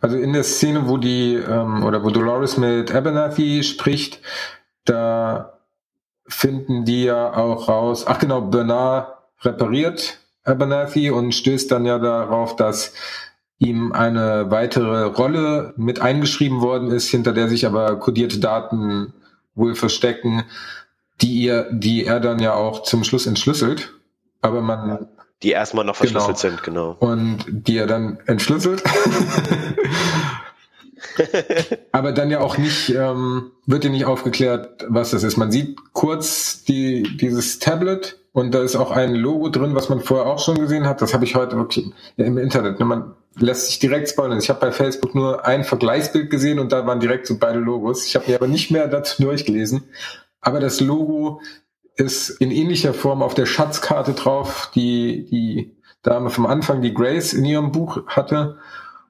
Also 0.00 0.18
in 0.18 0.34
der 0.34 0.44
Szene, 0.44 0.86
wo 0.86 0.98
die 0.98 1.36
ähm, 1.36 1.82
oder 1.82 2.04
wo 2.04 2.10
Dolores 2.10 2.58
mit 2.58 2.94
Abernathy 2.94 3.62
spricht, 3.62 4.20
da 4.84 5.60
finden 6.26 6.84
die 6.84 7.04
ja 7.04 7.34
auch 7.34 7.70
raus. 7.70 8.04
Ach 8.06 8.18
genau, 8.18 8.42
Bernard 8.42 9.16
repariert 9.40 10.18
Abernathy 10.44 11.10
und 11.10 11.34
stößt 11.34 11.70
dann 11.70 11.86
ja 11.86 11.98
darauf, 11.98 12.56
dass 12.56 12.92
ihm 13.58 13.92
eine 13.92 14.50
weitere 14.50 15.04
Rolle 15.04 15.74
mit 15.76 16.00
eingeschrieben 16.00 16.60
worden 16.60 16.90
ist, 16.90 17.08
hinter 17.08 17.32
der 17.32 17.48
sich 17.48 17.66
aber 17.66 17.96
kodierte 17.98 18.38
Daten 18.38 19.14
wohl 19.54 19.74
verstecken, 19.74 20.44
die 21.22 21.42
ihr, 21.42 21.68
die 21.70 22.04
er 22.04 22.20
dann 22.20 22.40
ja 22.40 22.54
auch 22.54 22.82
zum 22.82 23.04
Schluss 23.04 23.26
entschlüsselt. 23.26 23.92
Aber 24.42 24.60
man 24.60 25.08
die 25.42 25.50
erstmal 25.50 25.84
noch 25.84 25.96
verschlüsselt 25.96 26.40
genau. 26.40 26.56
sind, 26.56 26.62
genau. 26.62 26.96
Und 26.98 27.44
die 27.48 27.76
er 27.76 27.86
dann 27.86 28.18
entschlüsselt. 28.26 28.82
Aber 31.92 32.12
dann 32.12 32.30
ja 32.30 32.40
auch 32.40 32.56
nicht, 32.56 32.88
ähm, 32.90 33.52
wird 33.66 33.84
ja 33.84 33.90
nicht 33.90 34.06
aufgeklärt, 34.06 34.86
was 34.88 35.10
das 35.10 35.22
ist. 35.22 35.36
Man 35.36 35.52
sieht 35.52 35.76
kurz 35.92 36.64
die, 36.64 37.02
dieses 37.18 37.58
Tablet 37.58 38.18
und 38.34 38.52
da 38.52 38.64
ist 38.64 38.74
auch 38.74 38.90
ein 38.90 39.14
Logo 39.14 39.48
drin, 39.48 39.76
was 39.76 39.88
man 39.88 40.00
vorher 40.00 40.26
auch 40.26 40.40
schon 40.40 40.58
gesehen 40.58 40.86
hat. 40.86 41.00
Das 41.00 41.14
habe 41.14 41.24
ich 41.24 41.36
heute 41.36 41.56
wirklich 41.56 41.92
im 42.16 42.36
Internet. 42.36 42.80
Ne? 42.80 42.84
Man 42.84 43.14
lässt 43.38 43.68
sich 43.68 43.78
direkt 43.78 44.08
spoilern. 44.08 44.38
Ich 44.38 44.50
habe 44.50 44.58
bei 44.58 44.72
Facebook 44.72 45.14
nur 45.14 45.46
ein 45.46 45.62
Vergleichsbild 45.62 46.30
gesehen 46.30 46.58
und 46.58 46.72
da 46.72 46.84
waren 46.84 46.98
direkt 46.98 47.28
so 47.28 47.38
beide 47.38 47.60
Logos. 47.60 48.04
Ich 48.06 48.16
habe 48.16 48.28
mir 48.28 48.34
aber 48.34 48.48
nicht 48.48 48.72
mehr 48.72 48.88
dazu 48.88 49.22
durchgelesen. 49.22 49.84
Aber 50.40 50.58
das 50.58 50.80
Logo 50.80 51.42
ist 51.94 52.28
in 52.28 52.50
ähnlicher 52.50 52.92
Form 52.92 53.22
auf 53.22 53.34
der 53.34 53.46
Schatzkarte 53.46 54.14
drauf, 54.14 54.68
die 54.74 55.26
die 55.30 55.76
Dame 56.02 56.28
vom 56.28 56.46
Anfang, 56.46 56.82
die 56.82 56.92
Grace 56.92 57.34
in 57.34 57.44
ihrem 57.44 57.70
Buch 57.70 58.04
hatte. 58.08 58.58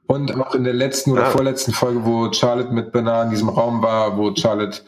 Und 0.07 0.39
auch 0.39 0.55
in 0.55 0.65
der 0.65 0.75
letzten 0.75 1.13
oder 1.13 1.29
ah. 1.29 1.31
vorletzten 1.31 1.73
Folge, 1.73 2.05
wo 2.05 2.31
Charlotte 2.31 2.75
mit 2.75 2.93
Bernard 2.93 3.25
in 3.25 3.31
diesem 3.31 3.49
Raum 3.49 3.83
war, 3.83 4.19
wo 4.19 4.37
Charlotte 4.37 4.83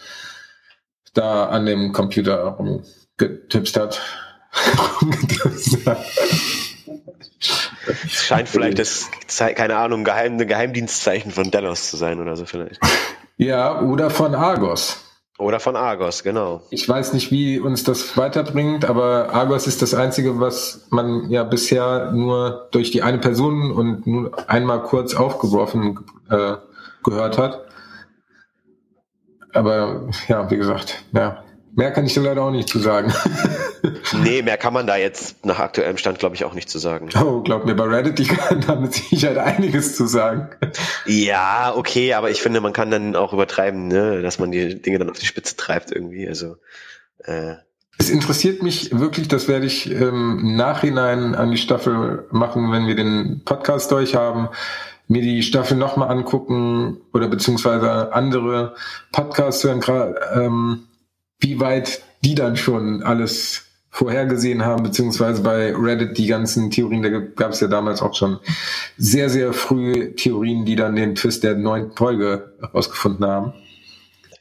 da 1.14 1.46
an 1.46 1.64
dem 1.64 1.92
Computer 1.94 2.58
rumgetipst 2.58 3.78
hat. 3.78 4.25
Es 7.86 8.24
scheint 8.24 8.48
vielleicht 8.48 8.78
das, 8.78 9.10
keine 9.54 9.76
Ahnung, 9.76 10.04
Geheim, 10.04 10.36
ein 10.38 10.46
Geheimdienstzeichen 10.46 11.30
von 11.30 11.50
Delos 11.50 11.90
zu 11.90 11.96
sein 11.96 12.20
oder 12.20 12.36
so 12.36 12.46
vielleicht. 12.46 12.80
Ja, 13.36 13.80
oder 13.80 14.10
von 14.10 14.34
Argos. 14.34 15.02
Oder 15.38 15.60
von 15.60 15.76
Argos, 15.76 16.22
genau. 16.22 16.62
Ich 16.70 16.88
weiß 16.88 17.12
nicht, 17.12 17.30
wie 17.30 17.60
uns 17.60 17.84
das 17.84 18.16
weiterbringt, 18.16 18.86
aber 18.86 19.34
Argos 19.34 19.66
ist 19.66 19.82
das 19.82 19.92
Einzige, 19.92 20.40
was 20.40 20.86
man 20.88 21.28
ja 21.28 21.44
bisher 21.44 22.10
nur 22.12 22.68
durch 22.70 22.90
die 22.90 23.02
eine 23.02 23.18
Person 23.18 23.70
und 23.70 24.06
nur 24.06 24.48
einmal 24.48 24.82
kurz 24.82 25.14
aufgeworfen 25.14 25.98
äh, 26.30 26.54
gehört 27.04 27.36
hat. 27.36 27.66
Aber 29.52 30.08
ja, 30.28 30.50
wie 30.50 30.56
gesagt, 30.56 31.04
ja, 31.12 31.44
mehr 31.76 31.92
kann 31.92 32.06
ich 32.06 32.14
da 32.14 32.22
leider 32.22 32.42
auch 32.42 32.50
nicht 32.50 32.68
zu 32.68 32.78
sagen. 32.78 33.12
nee, 34.22 34.42
mehr 34.42 34.56
kann 34.56 34.72
man 34.72 34.86
da 34.86 34.96
jetzt 34.96 35.44
nach 35.44 35.58
aktuellem 35.58 35.98
Stand, 35.98 36.18
glaube 36.18 36.34
ich, 36.34 36.44
auch 36.44 36.54
nicht 36.54 36.68
zu 36.68 36.78
sagen. 36.78 37.10
Oh, 37.22 37.42
glaub 37.42 37.66
mir, 37.66 37.74
bei 37.74 37.84
Reddit, 37.84 38.18
ich 38.18 38.28
kann 38.28 38.62
da 38.66 38.74
mit 38.74 38.94
Sicherheit 38.94 39.38
einiges 39.38 39.94
zu 39.94 40.06
sagen. 40.06 40.48
Ja, 41.04 41.72
okay, 41.76 42.14
aber 42.14 42.30
ich 42.30 42.40
finde, 42.40 42.60
man 42.60 42.72
kann 42.72 42.90
dann 42.90 43.14
auch 43.14 43.32
übertreiben, 43.32 43.88
ne, 43.88 44.22
dass 44.22 44.38
man 44.38 44.50
die 44.50 44.80
Dinge 44.80 44.98
dann 44.98 45.10
auf 45.10 45.18
die 45.18 45.26
Spitze 45.26 45.56
treibt 45.56 45.92
irgendwie. 45.92 46.26
Also 46.26 46.56
äh, 47.24 47.54
es 47.98 48.10
interessiert 48.10 48.62
mich 48.62 48.98
wirklich, 48.98 49.28
das 49.28 49.46
werde 49.46 49.66
ich 49.66 49.90
ähm, 49.90 50.40
im 50.40 50.56
Nachhinein 50.56 51.34
an 51.34 51.50
die 51.50 51.58
Staffel 51.58 52.26
machen, 52.30 52.72
wenn 52.72 52.86
wir 52.86 52.96
den 52.96 53.42
Podcast 53.44 53.90
durch 53.92 54.14
haben, 54.14 54.48
mir 55.08 55.22
die 55.22 55.42
Staffel 55.42 55.76
nochmal 55.76 56.10
angucken 56.10 57.00
oder 57.12 57.28
beziehungsweise 57.28 58.12
andere 58.12 58.74
Podcasts 59.12 59.62
hören, 59.64 59.82
ähm, 60.34 60.86
wie 61.40 61.60
weit 61.60 62.02
die 62.24 62.34
dann 62.34 62.56
schon 62.56 63.02
alles 63.02 63.66
vorhergesehen 63.90 64.64
haben, 64.64 64.82
beziehungsweise 64.82 65.42
bei 65.42 65.74
Reddit 65.74 66.18
die 66.18 66.26
ganzen 66.26 66.70
Theorien, 66.70 67.02
da 67.02 67.08
gab 67.08 67.52
es 67.52 67.60
ja 67.60 67.68
damals 67.68 68.02
auch 68.02 68.14
schon 68.14 68.40
sehr, 68.98 69.30
sehr 69.30 69.54
früh 69.54 70.14
Theorien, 70.14 70.66
die 70.66 70.76
dann 70.76 70.96
den 70.96 71.14
Twist 71.14 71.44
der 71.44 71.54
neunten 71.54 71.96
Folge 71.96 72.56
herausgefunden 72.60 73.24
haben. 73.24 73.54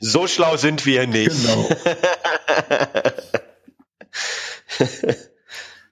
So 0.02 0.28
schlau 0.28 0.58
sind 0.58 0.86
wir 0.86 1.08
nicht. 1.08 1.32
Genau. 1.32 1.70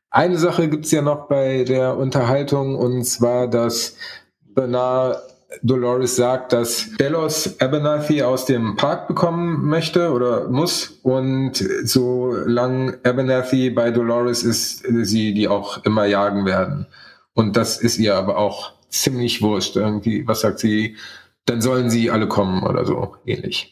Eine 0.09 0.37
Sache 0.37 0.67
gibt's 0.67 0.91
ja 0.91 1.01
noch 1.01 1.27
bei 1.27 1.63
der 1.63 1.97
Unterhaltung 1.97 2.75
und 2.75 3.05
zwar, 3.05 3.47
dass 3.47 3.95
Bernard 4.41 5.21
Dolores 5.61 6.15
sagt, 6.15 6.53
dass 6.53 6.91
Delos 6.99 7.59
Abernathy 7.59 8.23
aus 8.23 8.45
dem 8.45 8.75
Park 8.75 9.07
bekommen 9.07 9.67
möchte 9.67 10.11
oder 10.11 10.49
muss 10.49 10.99
und 11.03 11.63
solange 11.83 12.99
Abernathy 13.03 13.69
bei 13.69 13.91
Dolores 13.91 14.43
ist, 14.43 14.83
sie 15.05 15.33
die 15.33 15.47
auch 15.47 15.83
immer 15.85 16.05
jagen 16.05 16.45
werden. 16.45 16.87
Und 17.33 17.55
das 17.55 17.77
ist 17.77 17.97
ihr 17.97 18.15
aber 18.15 18.37
auch 18.37 18.73
ziemlich 18.89 19.41
wurscht. 19.41 19.75
Irgendwie, 19.75 20.27
was 20.27 20.41
sagt 20.41 20.59
sie? 20.59 20.97
Dann 21.45 21.61
sollen 21.61 21.89
sie 21.89 22.09
alle 22.09 22.27
kommen 22.27 22.63
oder 22.63 22.85
so 22.85 23.15
ähnlich. 23.25 23.69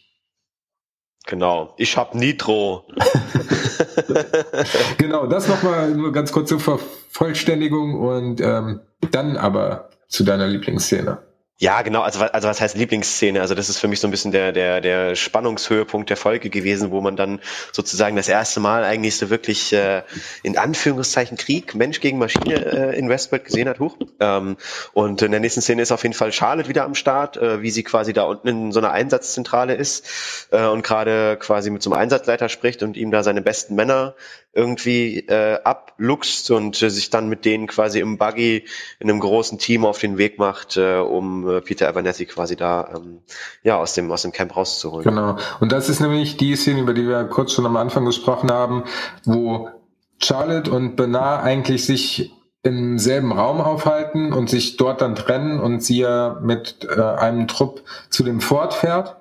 Genau, 1.28 1.74
ich 1.78 1.98
hab 1.98 2.16
Nitro. 2.16 2.86
genau, 4.98 5.28
das 5.28 5.48
nochmal 5.48 5.92
nur 5.92 6.12
ganz 6.12 6.32
kurz 6.32 6.50
zur 6.50 6.60
Vervollständigung 6.60 8.00
und 8.00 8.42
ähm, 8.42 8.82
dann 9.12 9.38
aber 9.38 9.90
zu 10.08 10.24
deiner 10.24 10.48
Lieblingsszene. 10.48 11.20
Ja, 11.62 11.84
genau. 11.84 12.02
Also, 12.02 12.22
also 12.22 12.48
was 12.48 12.60
heißt 12.60 12.76
Lieblingsszene? 12.76 13.40
Also 13.40 13.54
das 13.54 13.70
ist 13.70 13.78
für 13.78 13.88
mich 13.88 14.00
so 14.00 14.08
ein 14.08 14.12
bisschen 14.12 14.32
der, 14.32 14.52
der, 14.52 14.82
der 14.82 15.16
Spannungshöhepunkt 15.16 16.10
der 16.10 16.18
Folge 16.18 16.50
gewesen, 16.50 16.90
wo 16.90 17.02
man 17.02 17.16
dann 17.16 17.40
sozusagen 17.72 18.16
das 18.16 18.28
erste 18.28 18.60
Mal 18.60 18.84
eigentlich 18.84 19.16
so 19.18 19.30
wirklich 19.30 19.72
äh, 19.72 20.02
in 20.42 20.58
Anführungszeichen 20.58 21.38
Krieg, 21.38 21.76
Mensch 21.76 22.00
gegen 22.00 22.18
Maschine 22.18 22.66
äh, 22.66 22.98
in 22.98 23.10
Westworld 23.10 23.46
gesehen 23.46 23.70
hat. 23.70 23.80
Huch. 23.80 23.96
Ähm, 24.20 24.58
und 24.94 25.22
in 25.22 25.30
der 25.30 25.40
nächsten 25.40 25.62
Szene 25.62 25.84
ist 25.84 25.92
auf 25.92 26.02
jeden 26.02 26.16
Fall 26.16 26.32
Charlotte 26.32 26.68
wieder 26.68 26.84
am 26.84 26.96
Start, 26.96 27.38
äh, 27.38 27.62
wie 27.62 27.70
sie 27.70 27.84
quasi 27.84 28.12
da 28.12 28.24
unten 28.24 28.48
in 28.48 28.72
so 28.72 28.80
einer 28.80 28.90
Einsatzzentrale 28.90 29.76
ist 29.76 30.48
äh, 30.50 30.66
und 30.66 30.82
gerade 30.82 31.38
quasi 31.38 31.70
mit 31.70 31.84
so 31.84 31.92
einem 31.92 32.02
Einsatzleiter 32.02 32.50
spricht 32.50 32.82
und 32.82 32.98
ihm 32.98 33.12
da 33.12 33.22
seine 33.22 33.44
besten 33.44 33.76
Männer 33.76 34.16
irgendwie 34.54 35.20
äh, 35.20 35.60
abluchst 35.64 36.52
und 36.52 36.82
äh, 36.82 36.90
sich 36.90 37.10
dann 37.10 37.30
mit 37.30 37.46
denen 37.46 37.68
quasi 37.68 38.00
im 38.00 38.18
Buggy 38.18 38.66
in 39.00 39.10
einem 39.10 39.20
großen 39.20 39.58
Team 39.58 39.86
auf 39.86 40.00
den 40.00 40.18
Weg 40.18 40.40
macht, 40.40 40.76
äh, 40.76 40.98
um 40.98 41.50
äh, 41.50 41.62
Peter 41.62 41.88
Abernethy 41.88 42.26
quasi 42.26 42.58
da 42.58 42.90
ähm, 42.96 43.20
ja 43.64 43.78
aus 43.78 43.94
dem 43.94 44.12
aus 44.12 44.24
dem 44.24 44.34
Camp 44.34 44.56
rauszuholen. 44.56 45.06
Genau. 45.06 45.38
Und 45.62 45.72
das 45.72 45.88
ist 45.88 46.02
nämlich 46.02 46.36
die 46.36 46.56
Szene, 46.56 46.82
über 46.82 46.94
die 46.94 47.08
wir 47.08 47.24
kurz 47.26 47.54
schon 47.54 47.66
am 47.66 47.78
Anfang 47.78 48.06
gesprochen 48.06 48.52
haben, 48.52 48.84
wo 49.24 49.70
Charlotte 50.20 50.70
und 50.70 50.96
Bernard 50.98 51.44
eigentlich 51.44 51.86
sich 51.86 52.34
im 52.64 53.00
selben 53.00 53.32
Raum 53.32 53.60
aufhalten 53.60 54.34
und 54.34 54.50
sich 54.50 54.78
dort 54.78 55.02
dann 55.02 55.16
trennen 55.16 55.60
und 55.60 55.82
sie 55.82 56.00
ja 56.00 56.40
mit 56.42 56.88
äh, 56.90 57.02
einem 57.02 57.48
Trupp 57.48 57.84
zu 58.10 58.24
dem 58.24 58.40
Fort 58.40 58.74
fährt. 58.74 59.18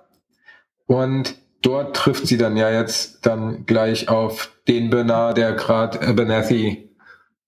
Und 0.87 1.37
dort 1.63 1.97
trifft 1.97 2.27
sie 2.27 2.39
dann 2.39 2.57
ja 2.57 2.71
jetzt 2.71 3.27
dann 3.27 3.67
gleich 3.67 4.09
auf 4.09 4.51
den 4.69 4.91
Bernard, 4.91 5.37
der 5.37 5.53
gerade 5.53 6.01
Abernathy 6.01 6.91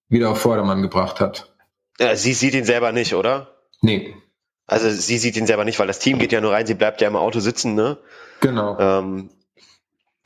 wieder 0.08 0.30
auf 0.30 0.40
Vordermann 0.40 0.82
gebracht 0.82 1.20
hat. 1.20 1.54
Ja, 1.98 2.16
sie 2.16 2.34
sieht 2.34 2.54
ihn 2.54 2.64
selber 2.64 2.92
nicht, 2.92 3.14
oder? 3.14 3.48
Nee. 3.80 4.14
Also 4.66 4.90
sie 4.90 5.18
sieht 5.18 5.36
ihn 5.36 5.46
selber 5.46 5.64
nicht, 5.64 5.78
weil 5.78 5.86
das 5.86 5.98
Team 5.98 6.18
geht 6.18 6.32
ja 6.32 6.40
nur 6.40 6.52
rein, 6.52 6.66
sie 6.66 6.74
bleibt 6.74 7.00
ja 7.00 7.08
im 7.08 7.16
Auto 7.16 7.40
sitzen, 7.40 7.74
ne? 7.74 7.98
Genau. 8.40 8.78
Ähm, 8.78 9.30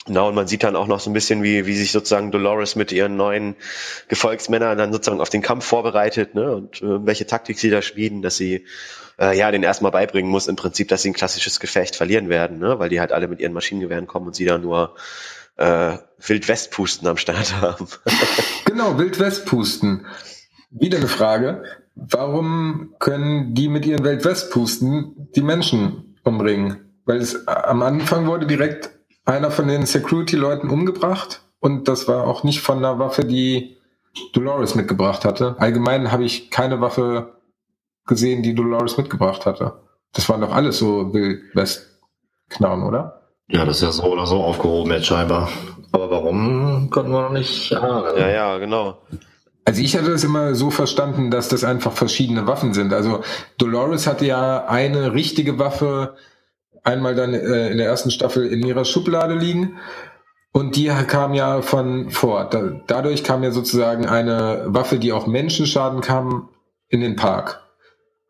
Genau, 0.06 0.28
und 0.28 0.36
man 0.36 0.46
sieht 0.46 0.62
dann 0.62 0.76
auch 0.76 0.86
noch 0.86 1.00
so 1.00 1.10
ein 1.10 1.14
bisschen, 1.14 1.42
wie, 1.42 1.66
wie 1.66 1.74
sich 1.74 1.90
sozusagen 1.90 2.30
Dolores 2.30 2.76
mit 2.76 2.92
ihren 2.92 3.16
neuen 3.16 3.56
Gefolgsmännern 4.06 4.78
dann 4.78 4.92
sozusagen 4.92 5.20
auf 5.20 5.30
den 5.30 5.42
Kampf 5.42 5.64
vorbereitet, 5.66 6.36
ne? 6.36 6.52
Und 6.54 6.80
äh, 6.80 7.04
welche 7.04 7.26
Taktik 7.26 7.58
sie 7.58 7.70
da 7.70 7.82
schmieden, 7.82 8.22
dass 8.22 8.36
sie 8.36 8.66
äh, 9.18 9.36
ja 9.36 9.50
den 9.50 9.62
erstmal 9.62 9.92
beibringen 9.92 10.30
muss, 10.30 10.48
im 10.48 10.56
Prinzip, 10.56 10.88
dass 10.88 11.02
sie 11.02 11.10
ein 11.10 11.14
klassisches 11.14 11.60
Gefecht 11.60 11.96
verlieren 11.96 12.28
werden, 12.28 12.58
ne? 12.58 12.78
Weil 12.78 12.88
die 12.88 13.00
halt 13.00 13.12
alle 13.12 13.28
mit 13.28 13.40
ihren 13.40 13.52
Maschinengewehren 13.52 14.06
kommen 14.06 14.26
und 14.26 14.36
sie 14.36 14.44
da 14.44 14.58
nur 14.58 14.94
äh, 15.56 15.96
Wildwestpusten 16.18 17.08
am 17.08 17.16
Start 17.16 17.54
haben. 17.60 17.86
genau, 18.64 18.98
Wildwestpusten. 18.98 20.06
Wieder 20.70 20.98
eine 20.98 21.08
Frage. 21.08 21.64
Warum 21.94 22.94
können 22.98 23.54
die 23.54 23.68
mit 23.68 23.86
ihren 23.86 24.04
Wildwestpusten 24.04 25.30
die 25.34 25.42
Menschen 25.42 26.16
umbringen? 26.24 26.92
Weil 27.06 27.18
es 27.18 27.46
am 27.48 27.82
Anfang 27.82 28.26
wurde 28.26 28.46
direkt 28.46 28.90
einer 29.24 29.50
von 29.50 29.68
den 29.68 29.86
Security-Leuten 29.86 30.68
umgebracht 30.68 31.42
und 31.60 31.88
das 31.88 32.06
war 32.06 32.26
auch 32.26 32.44
nicht 32.44 32.60
von 32.60 32.78
einer 32.78 32.98
Waffe, 32.98 33.24
die 33.24 33.76
Dolores 34.32 34.74
mitgebracht 34.74 35.24
hatte. 35.24 35.56
Allgemein 35.58 36.12
habe 36.12 36.24
ich 36.24 36.50
keine 36.50 36.80
Waffe 36.80 37.35
gesehen, 38.06 38.42
die 38.42 38.54
Dolores 38.54 38.96
mitgebracht 38.96 39.46
hatte. 39.46 39.74
Das 40.12 40.28
waren 40.28 40.40
doch 40.40 40.52
alles 40.52 40.78
so 40.78 41.12
Wildwest-Knarren, 41.12 42.82
oder? 42.84 43.22
Ja, 43.48 43.64
das 43.64 43.76
ist 43.76 43.82
ja 43.82 43.92
so 43.92 44.04
oder 44.04 44.26
so 44.26 44.42
aufgehoben 44.42 44.90
jetzt 44.92 45.06
scheinbar. 45.06 45.48
Aber 45.92 46.10
warum 46.10 46.90
konnten 46.90 47.12
wir 47.12 47.22
noch 47.22 47.32
nicht 47.32 47.72
ahnen? 47.74 48.16
Ja, 48.16 48.28
ja, 48.28 48.58
genau. 48.58 48.98
Also 49.64 49.82
ich 49.82 49.96
hatte 49.96 50.12
es 50.12 50.24
immer 50.24 50.54
so 50.54 50.70
verstanden, 50.70 51.30
dass 51.30 51.48
das 51.48 51.64
einfach 51.64 51.92
verschiedene 51.92 52.46
Waffen 52.46 52.72
sind. 52.72 52.92
Also 52.92 53.22
Dolores 53.58 54.06
hatte 54.06 54.24
ja 54.24 54.66
eine 54.66 55.12
richtige 55.12 55.58
Waffe, 55.58 56.14
einmal 56.84 57.14
dann 57.14 57.34
äh, 57.34 57.68
in 57.68 57.78
der 57.78 57.86
ersten 57.86 58.10
Staffel 58.10 58.46
in 58.46 58.64
ihrer 58.64 58.84
Schublade 58.84 59.34
liegen. 59.34 59.78
Und 60.52 60.76
die 60.76 60.86
kam 60.86 61.34
ja 61.34 61.62
von 61.62 62.10
Ford. 62.10 62.54
Da, 62.54 62.80
dadurch 62.86 63.24
kam 63.24 63.42
ja 63.42 63.50
sozusagen 63.50 64.06
eine 64.06 64.64
Waffe, 64.66 64.98
die 64.98 65.12
auch 65.12 65.26
Menschenschaden 65.26 66.00
kam, 66.00 66.48
in 66.88 67.00
den 67.00 67.16
Park. 67.16 67.65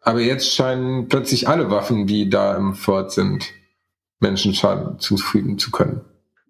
Aber 0.07 0.21
jetzt 0.21 0.55
scheinen 0.55 1.09
plötzlich 1.09 1.49
alle 1.49 1.69
Waffen, 1.69 2.07
die 2.07 2.31
da 2.31 2.57
im 2.57 2.75
Fort 2.75 3.11
sind, 3.11 3.53
Menschenschaden 4.21 5.01
zufügen 5.01 5.59
zu 5.59 5.73
können. 5.73 6.01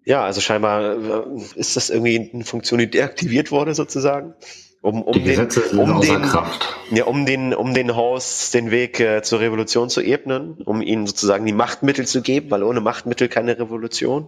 Ja, 0.05 0.23
also 0.23 0.41
scheinbar 0.41 0.93
äh, 0.93 1.23
ist 1.55 1.75
das 1.75 1.89
irgendwie 1.89 2.29
eine 2.31 2.43
Funktion, 2.43 2.77
die 2.77 2.87
deaktiviert 2.87 3.51
wurde 3.51 3.73
sozusagen. 3.73 4.35
Um, 4.83 5.01
um 5.01 5.11
Die 5.11 5.23
Gesetze 5.23 5.61
den, 5.61 5.79
um 5.79 5.91
außer 5.91 6.19
den, 6.19 6.21
Kraft. 6.21 6.67
Ja, 6.91 7.05
um 7.05 7.25
den, 7.25 7.55
um 7.55 7.73
den 7.73 7.95
Horst 7.95 8.53
den 8.53 8.69
Weg 8.69 8.99
äh, 8.99 9.23
zur 9.23 9.39
Revolution 9.39 9.89
zu 9.89 10.01
ebnen, 10.01 10.61
um 10.63 10.83
ihnen 10.83 11.07
sozusagen 11.07 11.43
die 11.47 11.51
Machtmittel 11.51 12.05
zu 12.05 12.21
geben, 12.21 12.51
weil 12.51 12.61
ohne 12.61 12.79
Machtmittel 12.79 13.27
keine 13.27 13.57
Revolution. 13.57 14.27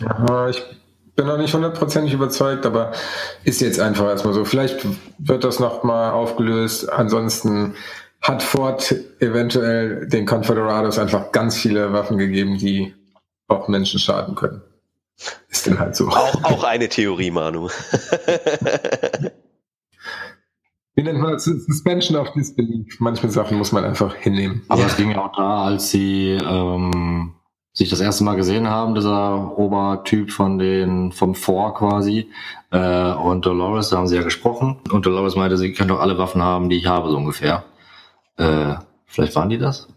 Ja, 0.00 0.48
ich 0.48 0.60
bin 1.14 1.28
noch 1.28 1.38
nicht 1.38 1.54
hundertprozentig 1.54 2.12
überzeugt, 2.12 2.66
aber 2.66 2.90
ist 3.44 3.60
jetzt 3.60 3.78
einfach 3.78 4.06
erstmal 4.06 4.34
so. 4.34 4.44
Vielleicht 4.44 4.84
wird 5.18 5.44
das 5.44 5.60
nochmal 5.60 6.10
aufgelöst. 6.10 6.92
Ansonsten 6.92 7.76
hat 8.20 8.42
Ford 8.42 8.94
eventuell 9.20 10.08
den 10.08 10.26
Confederados 10.26 10.98
einfach 10.98 11.32
ganz 11.32 11.56
viele 11.56 11.92
Waffen 11.92 12.18
gegeben, 12.18 12.58
die 12.58 12.94
auch 13.46 13.68
Menschen 13.68 14.00
schaden 14.00 14.34
können. 14.34 14.62
Ist 15.48 15.66
denn 15.66 15.78
halt 15.78 15.96
so. 15.96 16.08
Auch, 16.08 16.44
auch 16.44 16.64
eine 16.64 16.88
Theorie, 16.88 17.30
Manu. 17.30 17.68
Wie 20.94 21.02
nennt 21.02 21.20
man 21.20 21.32
das? 21.32 21.44
Suspension 21.44 22.16
of 22.18 22.32
Disbelief. 22.32 22.98
Manche 22.98 23.30
Sachen 23.30 23.56
muss 23.58 23.72
man 23.72 23.84
einfach 23.84 24.14
hinnehmen. 24.16 24.62
Aber 24.68 24.84
es 24.84 24.96
ging 24.96 25.12
ja 25.12 25.24
auch 25.24 25.36
da, 25.36 25.64
als 25.64 25.90
sie 25.90 26.30
ähm, 26.32 27.34
sich 27.72 27.88
das 27.88 28.00
erste 28.00 28.24
Mal 28.24 28.34
gesehen 28.34 28.68
haben, 28.68 28.96
dieser 28.96 29.56
Obertyp 29.56 30.32
von 30.32 30.58
den 30.58 31.12
vom 31.12 31.36
Vor 31.36 31.74
quasi 31.74 32.28
äh, 32.72 33.12
und 33.12 33.46
Dolores, 33.46 33.90
da 33.90 33.98
haben 33.98 34.08
sie 34.08 34.16
ja 34.16 34.22
gesprochen 34.22 34.78
und 34.90 35.06
Dolores 35.06 35.36
meinte, 35.36 35.56
sie 35.56 35.72
können 35.72 35.88
doch 35.88 36.00
alle 36.00 36.18
Waffen 36.18 36.42
haben, 36.42 36.68
die 36.68 36.78
ich 36.78 36.86
habe, 36.86 37.10
so 37.10 37.16
ungefähr. 37.16 37.64
Äh, 38.38 38.76
vielleicht 39.06 39.36
waren 39.36 39.50
die 39.50 39.58
das? 39.58 39.88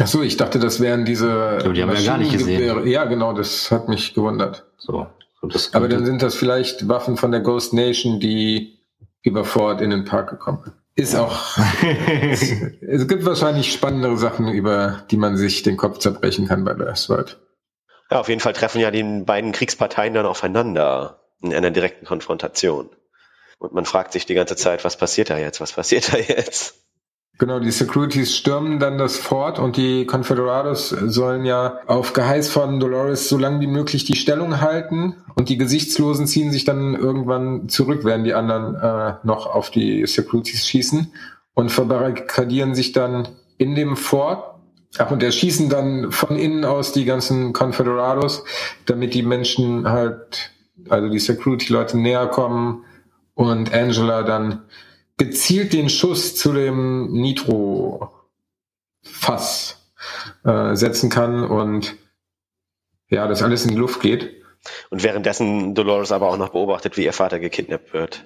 Ach 0.00 0.06
so, 0.06 0.22
ich 0.22 0.36
dachte, 0.36 0.58
das 0.58 0.80
wären 0.80 1.04
diese. 1.04 1.58
Aber 1.60 1.72
die 1.72 1.82
haben 1.82 1.92
wir 1.92 2.00
ja 2.00 2.06
gar 2.06 2.18
nicht 2.18 2.32
gesehen. 2.32 2.86
Ja, 2.86 3.04
genau, 3.04 3.34
das 3.34 3.70
hat 3.70 3.88
mich 3.88 4.14
gewundert. 4.14 4.64
So. 4.78 5.06
so 5.40 5.48
das 5.48 5.74
Aber 5.74 5.88
dann 5.88 6.06
sind 6.06 6.22
das 6.22 6.34
vielleicht 6.34 6.88
Waffen 6.88 7.16
von 7.16 7.30
der 7.30 7.40
Ghost 7.40 7.74
Nation, 7.74 8.18
die 8.18 8.78
über 9.22 9.44
Ford 9.44 9.80
in 9.80 9.90
den 9.90 10.04
Park 10.04 10.30
gekommen 10.30 10.60
sind. 10.64 10.76
Ist 10.94 11.14
auch. 11.14 11.56
es, 11.82 12.42
es 12.80 13.08
gibt 13.08 13.24
wahrscheinlich 13.24 13.72
spannendere 13.72 14.16
Sachen, 14.16 14.48
über 14.48 15.04
die 15.10 15.16
man 15.16 15.36
sich 15.36 15.62
den 15.62 15.76
Kopf 15.76 15.98
zerbrechen 15.98 16.48
kann 16.48 16.64
bei 16.64 16.78
Westworld. 16.78 17.38
Ja, 18.10 18.20
auf 18.20 18.28
jeden 18.28 18.40
Fall 18.40 18.52
treffen 18.52 18.80
ja 18.80 18.90
die 18.90 19.02
beiden 19.02 19.52
Kriegsparteien 19.52 20.12
dann 20.12 20.26
aufeinander 20.26 21.20
in 21.40 21.54
einer 21.54 21.70
direkten 21.70 22.04
Konfrontation. 22.04 22.90
Und 23.58 23.72
man 23.72 23.84
fragt 23.84 24.12
sich 24.12 24.26
die 24.26 24.34
ganze 24.34 24.56
Zeit, 24.56 24.84
was 24.84 24.96
passiert 24.96 25.30
da 25.30 25.38
jetzt? 25.38 25.60
Was 25.60 25.72
passiert 25.72 26.12
da 26.12 26.18
jetzt? 26.18 26.81
Genau, 27.38 27.58
die 27.58 27.70
Securities 27.70 28.36
stürmen 28.36 28.78
dann 28.78 28.98
das 28.98 29.16
Fort 29.16 29.58
und 29.58 29.76
die 29.76 30.06
Confederados 30.06 30.90
sollen 30.90 31.44
ja 31.44 31.78
auf 31.86 32.12
Geheiß 32.12 32.48
von 32.50 32.78
Dolores 32.78 33.28
so 33.28 33.38
lange 33.38 33.60
wie 33.60 33.66
möglich 33.66 34.04
die 34.04 34.16
Stellung 34.16 34.60
halten 34.60 35.16
und 35.34 35.48
die 35.48 35.56
Gesichtslosen 35.56 36.26
ziehen 36.26 36.52
sich 36.52 36.64
dann 36.64 36.94
irgendwann 36.94 37.68
zurück, 37.68 38.04
während 38.04 38.26
die 38.26 38.34
anderen 38.34 38.74
äh, 38.76 39.14
noch 39.24 39.46
auf 39.46 39.70
die 39.70 40.06
Securities 40.06 40.68
schießen 40.68 41.12
und 41.54 41.70
verbarrikadieren 41.70 42.74
sich 42.74 42.92
dann 42.92 43.28
in 43.58 43.74
dem 43.74 43.96
Fort. 43.96 44.50
Ach, 44.98 45.10
und 45.10 45.22
erschießen 45.22 45.70
dann 45.70 46.12
von 46.12 46.36
innen 46.36 46.66
aus 46.66 46.92
die 46.92 47.06
ganzen 47.06 47.54
Confederados, 47.54 48.44
damit 48.84 49.14
die 49.14 49.22
Menschen 49.22 49.88
halt, 49.88 50.52
also 50.90 51.08
die 51.08 51.18
Security-Leute 51.18 51.98
näher 51.98 52.26
kommen 52.26 52.84
und 53.34 53.72
Angela 53.72 54.22
dann 54.22 54.64
gezielt 55.18 55.72
den 55.72 55.88
Schuss 55.88 56.34
zu 56.36 56.52
dem 56.52 57.12
Nitro-Fass 57.12 58.12
äh, 60.44 60.74
setzen 60.74 61.10
kann 61.10 61.44
und 61.44 61.96
ja, 63.08 63.26
das 63.28 63.42
alles 63.42 63.64
in 63.64 63.70
die 63.70 63.76
Luft 63.76 64.00
geht. 64.00 64.30
Und 64.90 65.02
währenddessen 65.02 65.74
Dolores 65.74 66.12
aber 66.12 66.28
auch 66.28 66.36
noch 66.36 66.50
beobachtet, 66.50 66.96
wie 66.96 67.04
ihr 67.04 67.12
Vater 67.12 67.38
gekidnappt 67.40 67.92
wird. 67.92 68.24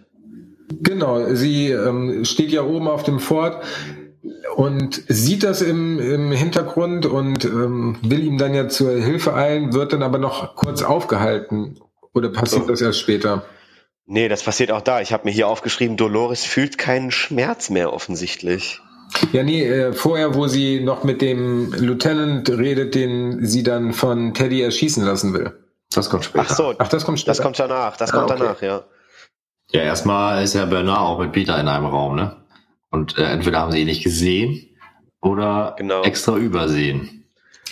Genau, 0.68 1.34
sie 1.34 1.70
ähm, 1.70 2.24
steht 2.24 2.50
ja 2.50 2.62
oben 2.62 2.88
auf 2.88 3.02
dem 3.02 3.20
Fort 3.20 3.64
und 4.56 5.02
sieht 5.08 5.44
das 5.44 5.62
im, 5.62 5.98
im 5.98 6.32
Hintergrund 6.32 7.06
und 7.06 7.44
ähm, 7.44 7.98
will 8.02 8.24
ihm 8.24 8.38
dann 8.38 8.54
ja 8.54 8.68
zur 8.68 8.92
Hilfe 8.92 9.34
eilen, 9.34 9.72
wird 9.72 9.92
dann 9.92 10.02
aber 10.02 10.18
noch 10.18 10.56
kurz 10.56 10.82
aufgehalten. 10.82 11.78
Oder 12.14 12.30
passiert 12.30 12.62
Oh. 12.64 12.68
das 12.68 12.80
erst 12.80 13.00
später? 13.00 13.44
Nee, 14.06 14.28
das 14.28 14.42
passiert 14.44 14.70
auch 14.70 14.82
da. 14.82 15.00
Ich 15.00 15.12
habe 15.12 15.24
mir 15.24 15.32
hier 15.32 15.48
aufgeschrieben, 15.48 15.96
Dolores 15.96 16.44
fühlt 16.44 16.78
keinen 16.78 17.10
Schmerz 17.10 17.70
mehr 17.70 17.92
offensichtlich. 17.92 18.80
Ja, 19.32 19.42
nee, 19.42 19.64
äh, 19.64 19.92
vorher, 19.92 20.34
wo 20.34 20.46
sie 20.46 20.80
noch 20.80 21.02
mit 21.04 21.20
dem 21.22 21.72
Lieutenant 21.72 22.48
redet, 22.50 22.94
den 22.94 23.44
sie 23.46 23.62
dann 23.62 23.92
von 23.92 24.34
Teddy 24.34 24.62
erschießen 24.62 25.04
lassen 25.04 25.32
will. 25.34 25.52
das 25.92 26.10
kommt 26.10 26.24
später. 26.24 26.44
Ach 26.48 26.54
so, 26.54 26.74
Ach, 26.78 26.88
das 26.88 27.04
kommt 27.04 27.18
später. 27.20 27.30
das 27.32 27.42
kommt 27.42 27.58
danach. 27.58 27.96
Das 27.96 28.12
Ah, 28.12 28.18
kommt 28.18 28.30
okay. 28.30 28.40
danach, 28.40 28.62
ja. 28.62 28.84
Ja, 29.72 29.82
erstmal 29.82 30.44
ist 30.44 30.54
ja 30.54 30.64
Bernard 30.66 31.00
auch 31.00 31.18
mit 31.18 31.32
Peter 31.32 31.58
in 31.60 31.66
einem 31.68 31.86
Raum, 31.86 32.14
ne? 32.16 32.36
Und 32.90 33.18
äh, 33.18 33.24
entweder 33.24 33.60
haben 33.60 33.72
sie 33.72 33.80
ihn 33.80 33.86
nicht 33.86 34.04
gesehen 34.04 34.68
oder 35.20 35.74
Genau. 35.78 36.02
extra 36.02 36.36
übersehen. 36.36 37.15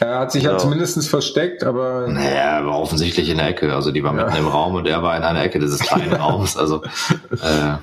Er 0.01 0.19
hat 0.19 0.33
sich 0.33 0.43
Genau. 0.43 0.55
ja 0.55 0.59
zumindest 0.59 1.09
versteckt, 1.09 1.63
aber 1.65 2.07
Naja, 2.09 2.59
er 2.59 2.67
war 2.67 2.79
offensichtlich 2.81 3.29
in 3.29 3.39
der 3.39 3.49
Ecke. 3.49 3.75
Also 3.75 3.93
die 3.93 4.03
war 4.03 4.15
Ja. 4.17 4.25
mitten 4.27 4.37
im 4.39 4.49
Raum 4.49 4.75
und 4.75 4.87
er 4.87 5.03
war 5.03 5.17
in 5.17 5.23
einer 5.23 5.43
Ecke 5.45 5.59
dieses 5.61 5.81
kleinen 5.81 6.13
Raums. 6.21 6.57
Also 6.57 6.83
äh, 7.43 7.77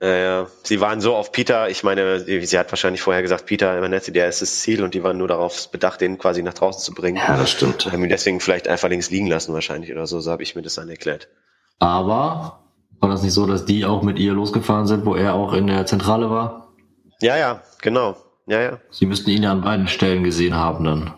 Ja, 0.00 0.16
ja. 0.16 0.46
Sie 0.64 0.80
waren 0.80 1.00
so 1.00 1.14
auf 1.14 1.30
Peter, 1.30 1.68
ich 1.68 1.84
meine, 1.84 2.20
sie, 2.20 2.58
hat 2.58 2.72
wahrscheinlich 2.72 3.02
vorher 3.02 3.22
gesagt, 3.22 3.46
Peter, 3.46 3.80
Manette, 3.80 4.10
der 4.12 4.28
ist 4.28 4.42
das 4.42 4.60
Ziel 4.60 4.82
und 4.82 4.94
die 4.94 5.04
waren 5.04 5.16
nur 5.18 5.28
darauf 5.28 5.70
bedacht, 5.70 6.00
den 6.00 6.18
quasi 6.18 6.42
nach 6.42 6.54
draußen 6.54 6.82
zu 6.82 6.92
bringen. 6.92 7.18
ja, 7.18 7.36
das 7.36 7.50
stimmt. 7.50 7.92
Haben 7.92 8.02
ihn 8.02 8.08
deswegen 8.10 8.40
vielleicht 8.40 8.66
einfach 8.66 8.88
links 8.88 9.10
liegen 9.10 9.26
lassen 9.28 9.52
wahrscheinlich 9.54 9.92
oder 9.92 10.06
so, 10.06 10.20
so 10.20 10.30
habe 10.32 10.42
ich 10.42 10.56
mir 10.56 10.62
das 10.62 10.74
dann 10.74 10.88
erklärt. 10.88 11.28
Aber 11.78 12.60
war 13.00 13.08
das 13.10 13.22
nicht 13.22 13.32
so, 13.34 13.46
dass 13.46 13.64
die 13.64 13.84
auch 13.84 14.02
mit 14.02 14.18
ihr 14.18 14.32
losgefahren 14.32 14.86
sind, 14.86 15.04
wo 15.06 15.14
er 15.14 15.34
auch 15.34 15.52
in 15.52 15.66
der 15.66 15.86
Zentrale 15.86 16.30
war? 16.30 16.68
Ja, 17.20 17.36
ja, 17.36 17.60
genau. 17.80 18.16
Ja, 18.46 18.60
ja. 18.60 18.78
Sie 18.90 19.06
müssten 19.06 19.30
ihn 19.30 19.44
ja 19.44 19.52
an 19.52 19.60
beiden 19.60 19.86
Stellen 19.86 20.24
gesehen 20.24 20.54
haben 20.56 20.84
dann. 20.84 21.14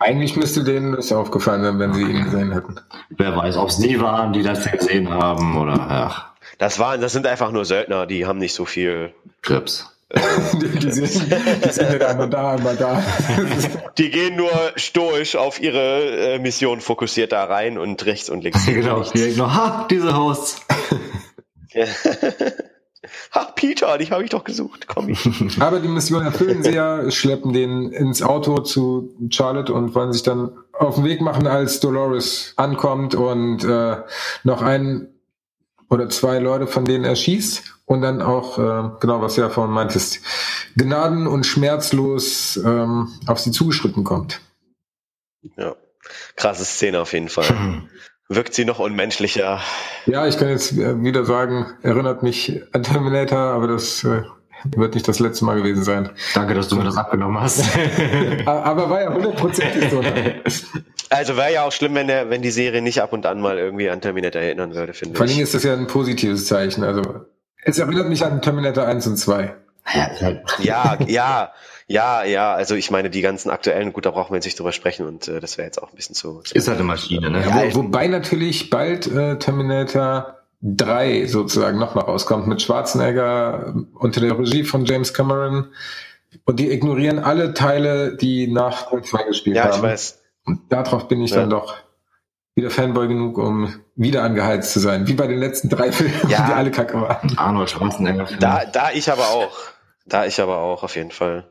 Eigentlich 0.00 0.34
müsste 0.34 0.64
denen 0.64 0.96
das 0.96 1.12
aufgefallen 1.12 1.62
sein, 1.62 1.78
wenn 1.78 1.92
sie 1.92 2.02
ihn 2.02 2.24
gesehen 2.24 2.52
hätten. 2.52 2.80
Wer 3.10 3.36
weiß, 3.36 3.56
ob 3.58 3.68
es 3.68 3.76
die 3.76 4.00
waren, 4.00 4.32
die 4.32 4.42
das 4.42 4.64
gesehen 4.70 5.10
haben 5.10 5.56
oder 5.58 5.74
ach, 5.78 6.32
Das 6.58 6.78
waren, 6.78 7.00
das 7.00 7.12
sind 7.12 7.26
einfach 7.26 7.52
nur 7.52 7.64
Söldner, 7.64 8.06
die 8.06 8.26
haben 8.26 8.38
nicht 8.38 8.54
so 8.54 8.64
viel. 8.64 9.12
Krebs. 9.42 9.86
die, 10.60 10.68
die, 10.78 10.90
sind, 10.90 11.30
die 11.64 11.68
sind 11.68 12.02
einmal 12.02 12.28
da, 12.28 12.52
einmal 12.52 12.76
da. 12.76 13.00
Die 13.96 14.10
gehen 14.10 14.34
nur 14.34 14.50
stoisch 14.74 15.36
auf 15.36 15.60
ihre 15.60 16.34
äh, 16.34 16.38
Mission 16.40 16.80
fokussiert 16.80 17.30
da 17.30 17.44
rein 17.44 17.78
und 17.78 18.04
rechts 18.06 18.28
und 18.28 18.42
links. 18.42 18.66
genau. 18.66 19.02
Direkt 19.02 19.36
noch, 19.36 19.54
ha, 19.54 19.86
diese 19.88 20.16
Hosts. 20.16 20.62
Ach, 23.32 23.54
Peter, 23.54 23.98
dich 23.98 24.12
habe 24.12 24.24
ich 24.24 24.30
doch 24.30 24.44
gesucht. 24.44 24.86
Komm 24.86 25.08
ich. 25.08 25.28
Aber 25.60 25.80
die 25.80 25.88
Mission 25.88 26.24
erfüllen 26.24 26.62
sie 26.62 26.72
ja, 26.72 27.10
schleppen 27.10 27.52
den 27.52 27.92
ins 27.92 28.22
Auto 28.22 28.58
zu 28.60 29.14
Charlotte 29.30 29.72
und 29.72 29.94
wollen 29.94 30.12
sich 30.12 30.22
dann 30.22 30.52
auf 30.72 30.96
den 30.96 31.04
Weg 31.04 31.20
machen, 31.20 31.46
als 31.46 31.80
Dolores 31.80 32.54
ankommt 32.56 33.14
und 33.14 33.64
äh, 33.64 33.96
noch 34.44 34.62
ein 34.62 35.08
oder 35.88 36.08
zwei 36.08 36.38
Leute 36.38 36.66
von 36.66 36.84
denen 36.84 37.04
erschießt 37.04 37.80
und 37.84 38.02
dann 38.02 38.22
auch, 38.22 38.58
äh, 38.58 38.90
genau 39.00 39.20
was 39.20 39.34
du 39.34 39.40
ja 39.40 39.50
vorhin 39.50 39.74
meintest, 39.74 40.20
gnaden- 40.76 41.26
und 41.26 41.44
schmerzlos 41.44 42.56
ähm, 42.64 43.08
auf 43.26 43.40
sie 43.40 43.50
zugeschritten 43.50 44.04
kommt. 44.04 44.40
Ja. 45.56 45.74
Krasse 46.36 46.64
Szene 46.64 47.00
auf 47.00 47.12
jeden 47.12 47.28
Fall. 47.28 47.82
Wirkt 48.32 48.54
sie 48.54 48.64
noch 48.64 48.78
unmenschlicher. 48.78 49.60
Ja, 50.06 50.24
ich 50.24 50.38
kann 50.38 50.48
jetzt 50.48 50.72
äh, 50.72 51.02
wieder 51.02 51.24
sagen, 51.24 51.66
erinnert 51.82 52.22
mich 52.22 52.62
an 52.72 52.84
Terminator, 52.84 53.36
aber 53.38 53.66
das 53.66 54.04
äh, 54.04 54.22
wird 54.76 54.94
nicht 54.94 55.08
das 55.08 55.18
letzte 55.18 55.44
Mal 55.44 55.56
gewesen 55.56 55.82
sein. 55.82 56.10
Danke, 56.32 56.54
dass 56.54 56.68
du 56.68 56.76
mir 56.76 56.84
das 56.84 56.96
abgenommen 56.96 57.40
hast. 57.40 57.64
Aber 58.46 58.88
war 58.88 59.00
ja 59.02 59.12
hundertprozentig 59.12 59.90
so. 59.90 60.02
Also 61.12 61.36
wäre 61.36 61.52
ja 61.52 61.64
auch 61.64 61.72
schlimm, 61.72 61.96
wenn 61.96 62.06
der, 62.06 62.30
wenn 62.30 62.40
die 62.40 62.52
Serie 62.52 62.82
nicht 62.82 63.02
ab 63.02 63.12
und 63.12 63.26
an 63.26 63.40
mal 63.40 63.58
irgendwie 63.58 63.90
an 63.90 64.00
Terminator 64.00 64.40
erinnern 64.40 64.76
würde, 64.76 64.92
finde 64.92 65.16
Vor 65.16 65.22
allen 65.22 65.30
Dingen 65.30 65.40
ich. 65.40 65.44
ist 65.44 65.54
das 65.54 65.64
ja 65.64 65.72
ein 65.72 65.88
positives 65.88 66.46
Zeichen. 66.46 66.84
Also 66.84 67.02
es 67.64 67.80
erinnert 67.80 68.08
mich 68.08 68.24
an 68.24 68.40
Terminator 68.40 68.84
1 68.86 69.08
und 69.08 69.16
2. 69.16 69.52
ja, 69.92 70.04
ist 70.04 70.22
halt, 70.22 70.42
Ja, 71.08 71.52
ja, 71.90 72.22
ja, 72.22 72.24
ja. 72.24 72.52
Also 72.54 72.74
ich 72.74 72.90
meine, 72.90 73.10
die 73.10 73.20
ganzen 73.20 73.50
aktuellen, 73.50 73.92
gut, 73.92 74.06
da 74.06 74.10
brauchen 74.10 74.30
wir 74.32 74.36
jetzt 74.36 74.44
nicht 74.44 74.58
drüber 74.58 74.72
sprechen 74.72 75.06
und 75.06 75.28
äh, 75.28 75.40
das 75.40 75.58
wäre 75.58 75.66
jetzt 75.66 75.82
auch 75.82 75.90
ein 75.90 75.96
bisschen 75.96 76.14
zu. 76.14 76.40
zu 76.42 76.54
ist 76.54 76.68
halt 76.68 76.78
eine 76.78 76.86
Maschine, 76.86 77.30
ne? 77.30 77.40
Ja, 77.46 77.62
wo, 77.74 77.82
wobei 77.82 78.06
natürlich 78.06 78.70
bald 78.70 79.06
äh, 79.06 79.38
Terminator 79.38 80.36
3 80.62 81.26
sozusagen 81.26 81.78
nochmal 81.78 82.04
rauskommt 82.04 82.46
mit 82.46 82.60
Schwarzenegger 82.62 83.74
äh, 83.74 83.96
unter 83.98 84.20
der 84.20 84.38
Regie 84.38 84.64
von 84.64 84.84
James 84.84 85.12
Cameron. 85.14 85.68
Und 86.44 86.60
die 86.60 86.70
ignorieren 86.70 87.18
alle 87.18 87.54
Teile, 87.54 88.16
die 88.16 88.46
nach 88.46 88.88
Teil 88.90 89.02
2 89.02 89.22
gespielt 89.24 89.56
ja, 89.56 89.64
haben. 89.64 89.74
ich 89.76 89.82
weiß. 89.82 90.22
Und 90.46 90.60
darauf 90.72 91.08
bin 91.08 91.20
ich 91.22 91.30
Ja. 91.32 91.38
dann 91.40 91.50
doch 91.50 91.74
wieder 92.54 92.70
Fanboy 92.70 93.08
genug, 93.08 93.38
um 93.38 93.74
wieder 93.96 94.22
angeheizt 94.22 94.72
zu 94.72 94.80
sein. 94.80 95.06
Wie 95.08 95.14
bei 95.14 95.26
den 95.26 95.38
letzten 95.38 95.68
drei 95.68 95.90
Filmen, 95.92 96.14
Ja. 96.28 96.46
die 96.46 96.52
alle 96.52 96.70
kacke 96.70 97.00
waren. 97.00 97.36
Arnold 97.36 97.70
Schwarzenegger. 97.70 98.28
Da, 98.38 98.64
da 98.64 98.90
ich 98.92 99.10
aber 99.10 99.28
auch. 99.30 99.56
Da 100.06 100.26
ich 100.26 100.40
aber 100.40 100.58
auch, 100.58 100.82
auf 100.82 100.94
jeden 100.96 101.10
Fall. 101.10 101.46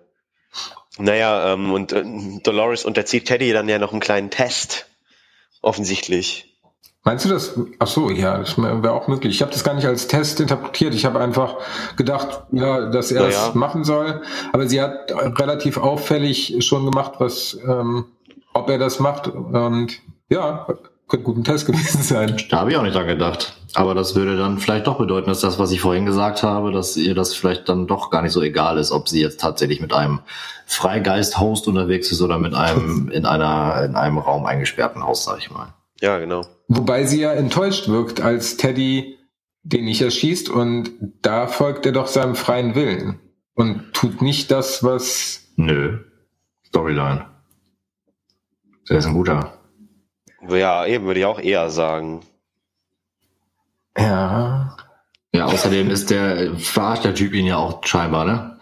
Naja, 0.97 1.53
ähm, 1.53 1.71
und 1.71 1.93
äh, 1.93 2.03
Dolores 2.43 2.85
unterzieht 2.85 3.25
Teddy 3.25 3.53
dann 3.53 3.69
ja 3.69 3.79
noch 3.79 3.91
einen 3.91 4.01
kleinen 4.01 4.29
Test. 4.29 4.87
Offensichtlich. 5.61 6.49
Meinst 7.03 7.25
du 7.25 7.29
das? 7.29 7.57
Ach 7.79 7.87
so, 7.87 8.11
ja, 8.11 8.37
das 8.37 8.57
wäre 8.57 8.91
auch 8.91 9.07
möglich. 9.07 9.33
Ich 9.35 9.41
habe 9.41 9.51
das 9.51 9.63
gar 9.63 9.73
nicht 9.73 9.87
als 9.87 10.07
Test 10.07 10.39
interpretiert. 10.41 10.93
Ich 10.93 11.05
habe 11.05 11.19
einfach 11.19 11.57
gedacht, 11.95 12.43
ja, 12.51 12.89
dass 12.89 13.11
er 13.11 13.21
Na 13.21 13.27
es 13.27 13.35
ja. 13.35 13.51
machen 13.53 13.83
soll. 13.83 14.21
Aber 14.51 14.67
sie 14.67 14.81
hat 14.81 15.11
relativ 15.11 15.77
auffällig 15.77 16.57
schon 16.59 16.85
gemacht, 16.85 17.13
was, 17.19 17.57
ähm, 17.65 18.05
ob 18.53 18.69
er 18.69 18.77
das 18.77 18.99
macht. 18.99 19.27
Und 19.27 20.01
ja, 20.29 20.67
könnte 21.09 21.25
gut 21.25 21.37
ein 21.37 21.43
Test 21.43 21.65
gewesen 21.65 22.01
sein. 22.01 22.37
Da 22.49 22.59
habe 22.59 22.71
ich 22.71 22.77
auch 22.77 22.83
nicht 22.83 22.95
dran 22.95 23.07
gedacht. 23.07 23.55
Aber 23.73 23.93
das 23.93 24.15
würde 24.15 24.37
dann 24.37 24.59
vielleicht 24.59 24.87
doch 24.87 24.97
bedeuten, 24.97 25.29
dass 25.29 25.41
das, 25.41 25.59
was 25.59 25.71
ich 25.71 25.81
vorhin 25.81 26.05
gesagt 26.05 26.41
habe, 26.41 26.71
dass 26.71 26.97
ihr 26.97 27.13
das 27.13 27.35
vielleicht 27.35 27.69
dann 27.69 27.87
doch 27.87 28.09
gar 28.09 28.21
nicht 28.21 28.31
so 28.31 28.41
egal 28.41 28.77
ist, 28.77 28.91
ob 28.91 29.09
sie 29.09 29.21
jetzt 29.21 29.39
tatsächlich 29.39 29.81
mit 29.81 29.93
einem 29.93 30.21
Freigeist-Host 30.65 31.67
unterwegs 31.67 32.11
ist 32.11 32.21
oder 32.21 32.39
mit 32.39 32.53
einem 32.53 33.09
in 33.13 33.25
einer 33.25 33.83
in 33.83 33.95
einem 33.95 34.17
Raum 34.17 34.45
eingesperrten 34.45 35.03
Haus, 35.03 35.25
sag 35.25 35.39
ich 35.39 35.51
mal. 35.51 35.73
Ja, 36.01 36.17
genau. 36.17 36.45
Wobei 36.67 37.05
sie 37.05 37.21
ja 37.21 37.33
enttäuscht 37.33 37.89
wirkt, 37.89 38.21
als 38.21 38.57
Teddy 38.57 39.17
den 39.63 39.85
nicht 39.85 40.01
erschießt. 40.01 40.49
Und 40.49 40.91
da 41.21 41.47
folgt 41.47 41.85
er 41.85 41.91
doch 41.91 42.07
seinem 42.07 42.35
freien 42.35 42.75
Willen. 42.75 43.19
Und 43.53 43.93
tut 43.93 44.21
nicht 44.21 44.51
das, 44.51 44.83
was 44.83 45.41
Nö. 45.57 45.99
Storyline. 46.67 47.25
Der 48.89 48.97
ist 48.97 49.05
ein 49.05 49.13
guter. 49.13 49.58
Ja, 50.47 50.85
eben 50.85 51.05
würde 51.05 51.19
ich 51.19 51.25
auch 51.25 51.39
eher 51.39 51.69
sagen. 51.69 52.21
ja. 53.97 54.75
Ja, 55.31 55.45
außerdem 55.45 55.91
ist 55.91 56.09
der 56.09 56.55
verarscht 56.55 57.05
der 57.05 57.13
Typ 57.13 57.33
ihn 57.33 57.45
ja 57.45 57.57
auch 57.57 57.85
scheinbar, 57.85 58.25
ne? 58.25 58.59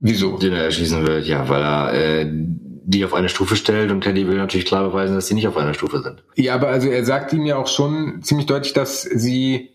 Wieso? 0.00 0.36
Den 0.36 0.52
er 0.52 0.64
erschießen 0.64 1.06
will. 1.06 1.20
Ja, 1.20 1.48
weil 1.48 1.62
er 1.62 1.92
äh, 1.94 2.26
die 2.30 3.04
auf 3.04 3.14
eine 3.14 3.28
Stufe 3.28 3.54
stellt 3.54 3.90
und 3.90 4.00
Teddy 4.00 4.26
will 4.26 4.36
natürlich 4.36 4.66
klar 4.66 4.88
beweisen, 4.88 5.14
dass 5.14 5.28
sie 5.28 5.34
nicht 5.34 5.46
auf 5.46 5.56
einer 5.56 5.74
Stufe 5.74 6.00
sind. 6.00 6.24
Ja, 6.34 6.54
aber 6.54 6.68
also 6.68 6.88
er 6.88 7.04
sagt 7.04 7.32
ihm 7.32 7.44
ja 7.44 7.56
auch 7.56 7.68
schon 7.68 8.22
ziemlich 8.22 8.46
deutlich, 8.46 8.72
dass 8.72 9.02
sie 9.02 9.70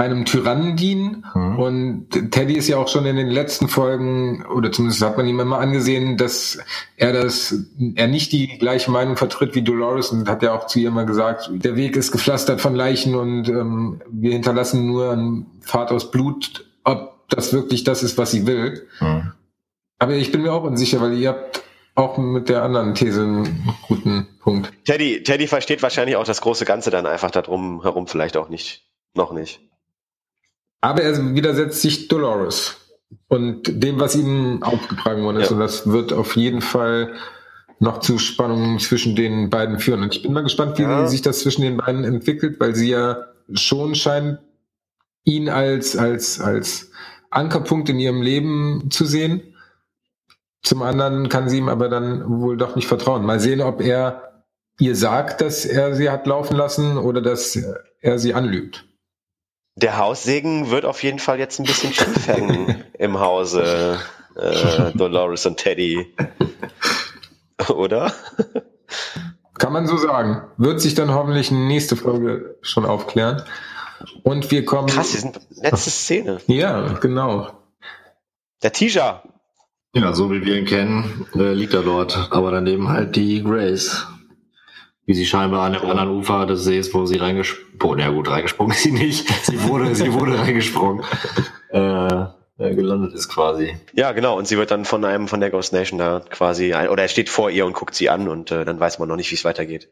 einem 0.00 0.24
Tyrannen 0.24 0.76
dienen. 0.76 1.26
Mhm. 1.34 1.58
Und 1.58 2.30
Teddy 2.32 2.54
ist 2.54 2.68
ja 2.68 2.78
auch 2.78 2.88
schon 2.88 3.04
in 3.04 3.16
den 3.16 3.28
letzten 3.28 3.68
Folgen, 3.68 4.44
oder 4.46 4.72
zumindest 4.72 5.02
hat 5.02 5.18
man 5.18 5.26
ihm 5.26 5.38
immer 5.40 5.58
angesehen, 5.58 6.16
dass 6.16 6.58
er 6.96 7.12
das, 7.12 7.54
er 7.96 8.08
nicht 8.08 8.32
die 8.32 8.58
gleiche 8.58 8.90
Meinung 8.90 9.18
vertritt 9.18 9.54
wie 9.54 9.62
Dolores 9.62 10.08
und 10.08 10.28
hat 10.28 10.42
ja 10.42 10.54
auch 10.54 10.66
zu 10.66 10.78
ihr 10.78 10.88
immer 10.88 11.04
gesagt, 11.04 11.50
der 11.52 11.76
Weg 11.76 11.96
ist 11.96 12.12
gepflastert 12.12 12.62
von 12.62 12.74
Leichen 12.74 13.14
und 13.14 13.48
ähm, 13.50 14.00
wir 14.10 14.32
hinterlassen 14.32 14.86
nur 14.86 15.12
einen 15.12 15.46
Pfad 15.60 15.92
aus 15.92 16.10
Blut, 16.10 16.64
ob 16.84 17.28
das 17.28 17.52
wirklich 17.52 17.84
das 17.84 18.02
ist, 18.02 18.16
was 18.16 18.30
sie 18.30 18.46
will. 18.46 18.86
Mhm. 19.00 19.32
Aber 19.98 20.14
ich 20.14 20.32
bin 20.32 20.42
mir 20.42 20.52
auch 20.52 20.64
unsicher, 20.64 21.00
weil 21.02 21.12
ihr 21.12 21.28
habt 21.28 21.62
auch 21.94 22.16
mit 22.16 22.48
der 22.48 22.62
anderen 22.62 22.94
These 22.94 23.22
einen 23.22 23.74
guten 23.86 24.26
Punkt. 24.40 24.72
Teddy, 24.86 25.22
Teddy 25.22 25.46
versteht 25.46 25.82
wahrscheinlich 25.82 26.16
auch 26.16 26.24
das 26.24 26.40
große 26.40 26.64
Ganze 26.64 26.90
dann 26.90 27.04
einfach 27.04 27.30
darum 27.30 27.82
herum 27.82 28.06
vielleicht 28.06 28.38
auch 28.38 28.48
nicht. 28.48 28.86
Noch 29.14 29.32
nicht. 29.32 29.60
Aber 30.80 31.02
er 31.02 31.34
widersetzt 31.34 31.82
sich 31.82 32.08
Dolores 32.08 32.76
und 33.28 33.82
dem, 33.82 34.00
was 34.00 34.16
ihm 34.16 34.62
aufgetragen 34.62 35.22
worden 35.22 35.38
ist. 35.38 35.50
Ja. 35.50 35.56
Und 35.56 35.60
das 35.60 35.90
wird 35.90 36.12
auf 36.12 36.36
jeden 36.36 36.62
Fall 36.62 37.14
noch 37.78 38.00
zu 38.00 38.18
Spannungen 38.18 38.78
zwischen 38.78 39.16
den 39.16 39.50
beiden 39.50 39.78
führen. 39.78 40.02
Und 40.02 40.14
ich 40.14 40.22
bin 40.22 40.32
mal 40.32 40.42
gespannt, 40.42 40.78
wie 40.78 40.82
Ja. 40.82 41.06
sich 41.06 41.22
das 41.22 41.40
zwischen 41.40 41.62
den 41.62 41.76
beiden 41.78 42.04
entwickelt, 42.04 42.60
weil 42.60 42.74
sie 42.74 42.90
ja 42.90 43.26
schon 43.54 43.94
scheint, 43.94 44.38
ihn 45.24 45.48
als, 45.48 45.96
als, 45.96 46.40
als 46.40 46.90
Ankerpunkt 47.30 47.88
in 47.88 47.98
ihrem 47.98 48.22
Leben 48.22 48.90
zu 48.90 49.04
sehen. 49.06 49.42
Zum 50.62 50.82
anderen 50.82 51.28
kann 51.28 51.48
sie 51.48 51.58
ihm 51.58 51.68
aber 51.68 51.88
dann 51.88 52.40
wohl 52.40 52.56
doch 52.56 52.76
nicht 52.76 52.86
vertrauen. 52.86 53.24
Mal 53.24 53.40
sehen, 53.40 53.60
ob 53.60 53.80
er 53.80 54.44
ihr 54.78 54.94
sagt, 54.94 55.40
dass 55.40 55.64
er 55.64 55.94
sie 55.94 56.10
hat 56.10 56.26
laufen 56.26 56.56
lassen 56.56 56.96
oder 56.98 57.20
dass 57.22 57.58
er 58.00 58.18
sie 58.18 58.34
anlügt. 58.34 58.86
Der 59.76 59.98
Haussegen 59.98 60.70
wird 60.70 60.84
auf 60.84 61.02
jeden 61.02 61.18
Fall 61.18 61.38
jetzt 61.38 61.58
ein 61.58 61.64
bisschen 61.64 61.92
schief 61.92 62.26
hängen 62.26 62.84
im 62.98 63.18
Hause 63.18 63.98
äh, 64.36 64.92
Dolores 64.92 65.46
und 65.46 65.56
Teddy. 65.56 66.14
Oder? 67.68 68.12
Kann 69.58 69.72
man 69.72 69.86
so 69.86 69.96
sagen. 69.96 70.42
Wird 70.56 70.80
sich 70.80 70.94
dann 70.94 71.12
hoffentlich 71.12 71.50
nächste 71.50 71.96
Folge 71.96 72.56
schon 72.62 72.84
aufklären. 72.84 73.42
Und 74.22 74.50
wir 74.50 74.64
kommen. 74.64 74.88
Krass, 74.88 75.12
wir 75.12 75.20
sind 75.20 75.40
letzte 75.50 75.90
Szene. 75.90 76.40
Ja, 76.46 76.94
genau. 76.94 77.50
Der 78.62 78.72
Tisha. 78.72 79.22
Ja, 79.94 80.12
so 80.12 80.30
wie 80.30 80.44
wir 80.44 80.56
ihn 80.56 80.66
kennen, 80.66 81.26
äh, 81.34 81.52
liegt 81.52 81.74
er 81.74 81.82
dort. 81.82 82.28
Aber 82.30 82.50
daneben 82.50 82.88
halt 82.88 83.16
die 83.16 83.42
Grace. 83.42 84.06
Wie 85.10 85.14
sie 85.14 85.26
scheinbar 85.26 85.62
an 85.64 85.72
dem 85.72 85.82
anderen 85.82 86.10
Ufer 86.10 86.46
des 86.46 86.62
Sees, 86.62 86.94
wo 86.94 87.04
sie 87.04 87.16
reingesprungen, 87.16 87.98
ja 87.98 88.10
gut, 88.10 88.30
reingesprungen 88.30 88.76
ist 88.76 88.84
sie 88.84 88.92
nicht. 88.92 89.28
Sie 89.44 89.60
wurde, 89.64 89.92
sie 89.96 90.12
wurde 90.12 90.38
reingesprungen. 90.38 91.04
Äh, 91.72 92.26
äh, 92.58 92.74
gelandet 92.76 93.12
ist 93.14 93.28
quasi. 93.28 93.76
Ja, 93.92 94.12
genau. 94.12 94.38
Und 94.38 94.46
sie 94.46 94.56
wird 94.56 94.70
dann 94.70 94.84
von 94.84 95.04
einem 95.04 95.26
von 95.26 95.40
der 95.40 95.50
Ghost 95.50 95.72
Nation 95.72 95.98
da 95.98 96.20
quasi, 96.30 96.74
ein, 96.74 96.90
oder 96.90 97.02
er 97.02 97.08
steht 97.08 97.28
vor 97.28 97.50
ihr 97.50 97.66
und 97.66 97.72
guckt 97.72 97.96
sie 97.96 98.08
an 98.08 98.28
und 98.28 98.52
äh, 98.52 98.64
dann 98.64 98.78
weiß 98.78 99.00
man 99.00 99.08
noch 99.08 99.16
nicht, 99.16 99.32
wie 99.32 99.34
es 99.34 99.44
weitergeht. 99.44 99.88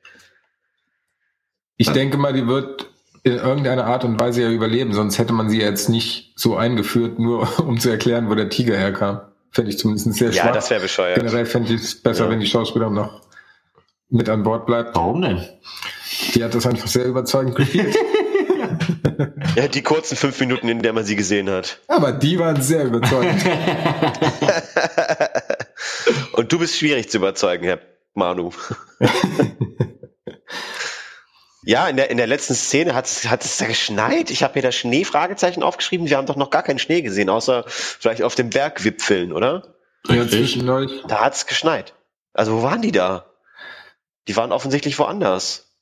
Ich 1.76 1.90
denke 1.90 2.16
mal, 2.16 2.32
die 2.32 2.46
wird 2.46 2.88
in 3.24 3.32
irgendeiner 3.38 3.86
Art 3.86 4.04
und 4.04 4.20
Weise 4.20 4.42
ja 4.42 4.50
überleben, 4.50 4.92
sonst 4.92 5.18
hätte 5.18 5.32
man 5.32 5.50
sie 5.50 5.60
jetzt 5.60 5.88
nicht 5.88 6.32
so 6.36 6.56
eingeführt, 6.56 7.18
nur 7.18 7.58
um 7.66 7.80
zu 7.80 7.90
erklären, 7.90 8.30
wo 8.30 8.36
der 8.36 8.50
Tiger 8.50 8.76
herkam. 8.76 9.22
Fände 9.50 9.72
ich 9.72 9.78
zumindest 9.78 10.14
sehr 10.14 10.32
schwach. 10.32 10.44
Ja, 10.44 10.52
das 10.52 10.70
wäre 10.70 10.80
bescheuert. 10.82 11.16
Generell 11.16 11.44
fände 11.44 11.74
ich 11.74 11.80
es 11.82 12.00
besser, 12.00 12.26
Ja. 12.26 12.30
wenn 12.30 12.38
die 12.38 12.46
Schauspielerin 12.46 12.94
noch 12.94 13.26
mit 14.10 14.28
an 14.28 14.42
Bord 14.42 14.66
bleibt. 14.66 14.96
Warum 14.96 15.22
denn? 15.22 15.46
Die 16.34 16.42
hat 16.42 16.54
das 16.54 16.66
einfach 16.66 16.88
sehr 16.88 17.04
überzeugend 17.04 17.56
gespielt. 17.56 17.96
Ja, 19.56 19.66
die 19.66 19.82
kurzen 19.82 20.16
fünf 20.16 20.38
Minuten, 20.38 20.68
in 20.68 20.82
der 20.82 20.92
man 20.92 21.04
sie 21.04 21.16
gesehen 21.16 21.50
hat. 21.50 21.80
Aber 21.88 22.12
die 22.12 22.38
waren 22.38 22.62
sehr 22.62 22.84
überzeugend. 22.84 23.44
Und 26.32 26.52
du 26.52 26.60
bist 26.60 26.76
schwierig 26.76 27.10
zu 27.10 27.16
überzeugen, 27.16 27.64
Herr 27.64 27.80
Manu. 28.14 28.52
ja, 31.64 31.88
in 31.88 31.96
der, 31.96 32.10
in 32.10 32.16
der 32.16 32.28
letzten 32.28 32.54
Szene 32.54 32.94
hat 32.94 33.06
es, 33.06 33.28
hat 33.28 33.44
es 33.44 33.56
da 33.56 33.66
geschneit. 33.66 34.30
Ich 34.30 34.44
habe 34.44 34.56
mir 34.56 34.62
da 34.62 34.70
Schnee-Fragezeichen 34.70 35.64
aufgeschrieben. 35.64 36.08
Wir 36.08 36.16
haben 36.16 36.26
doch 36.26 36.36
noch 36.36 36.50
gar 36.50 36.62
keinen 36.62 36.78
Schnee 36.78 37.02
gesehen, 37.02 37.28
außer 37.28 37.64
vielleicht 37.66 38.22
auf 38.22 38.36
den 38.36 38.50
Bergwipfeln, 38.50 39.32
oder? 39.32 39.74
ja, 40.08 40.28
zwischendurch. 40.28 40.92
Da 41.08 41.24
hat 41.24 41.34
es 41.34 41.46
geschneit. 41.46 41.94
Also 42.32 42.58
wo 42.58 42.62
waren 42.62 42.82
die 42.82 42.92
da? 42.92 43.26
Die 44.28 44.36
waren 44.36 44.52
offensichtlich 44.52 44.98
woanders. 44.98 45.72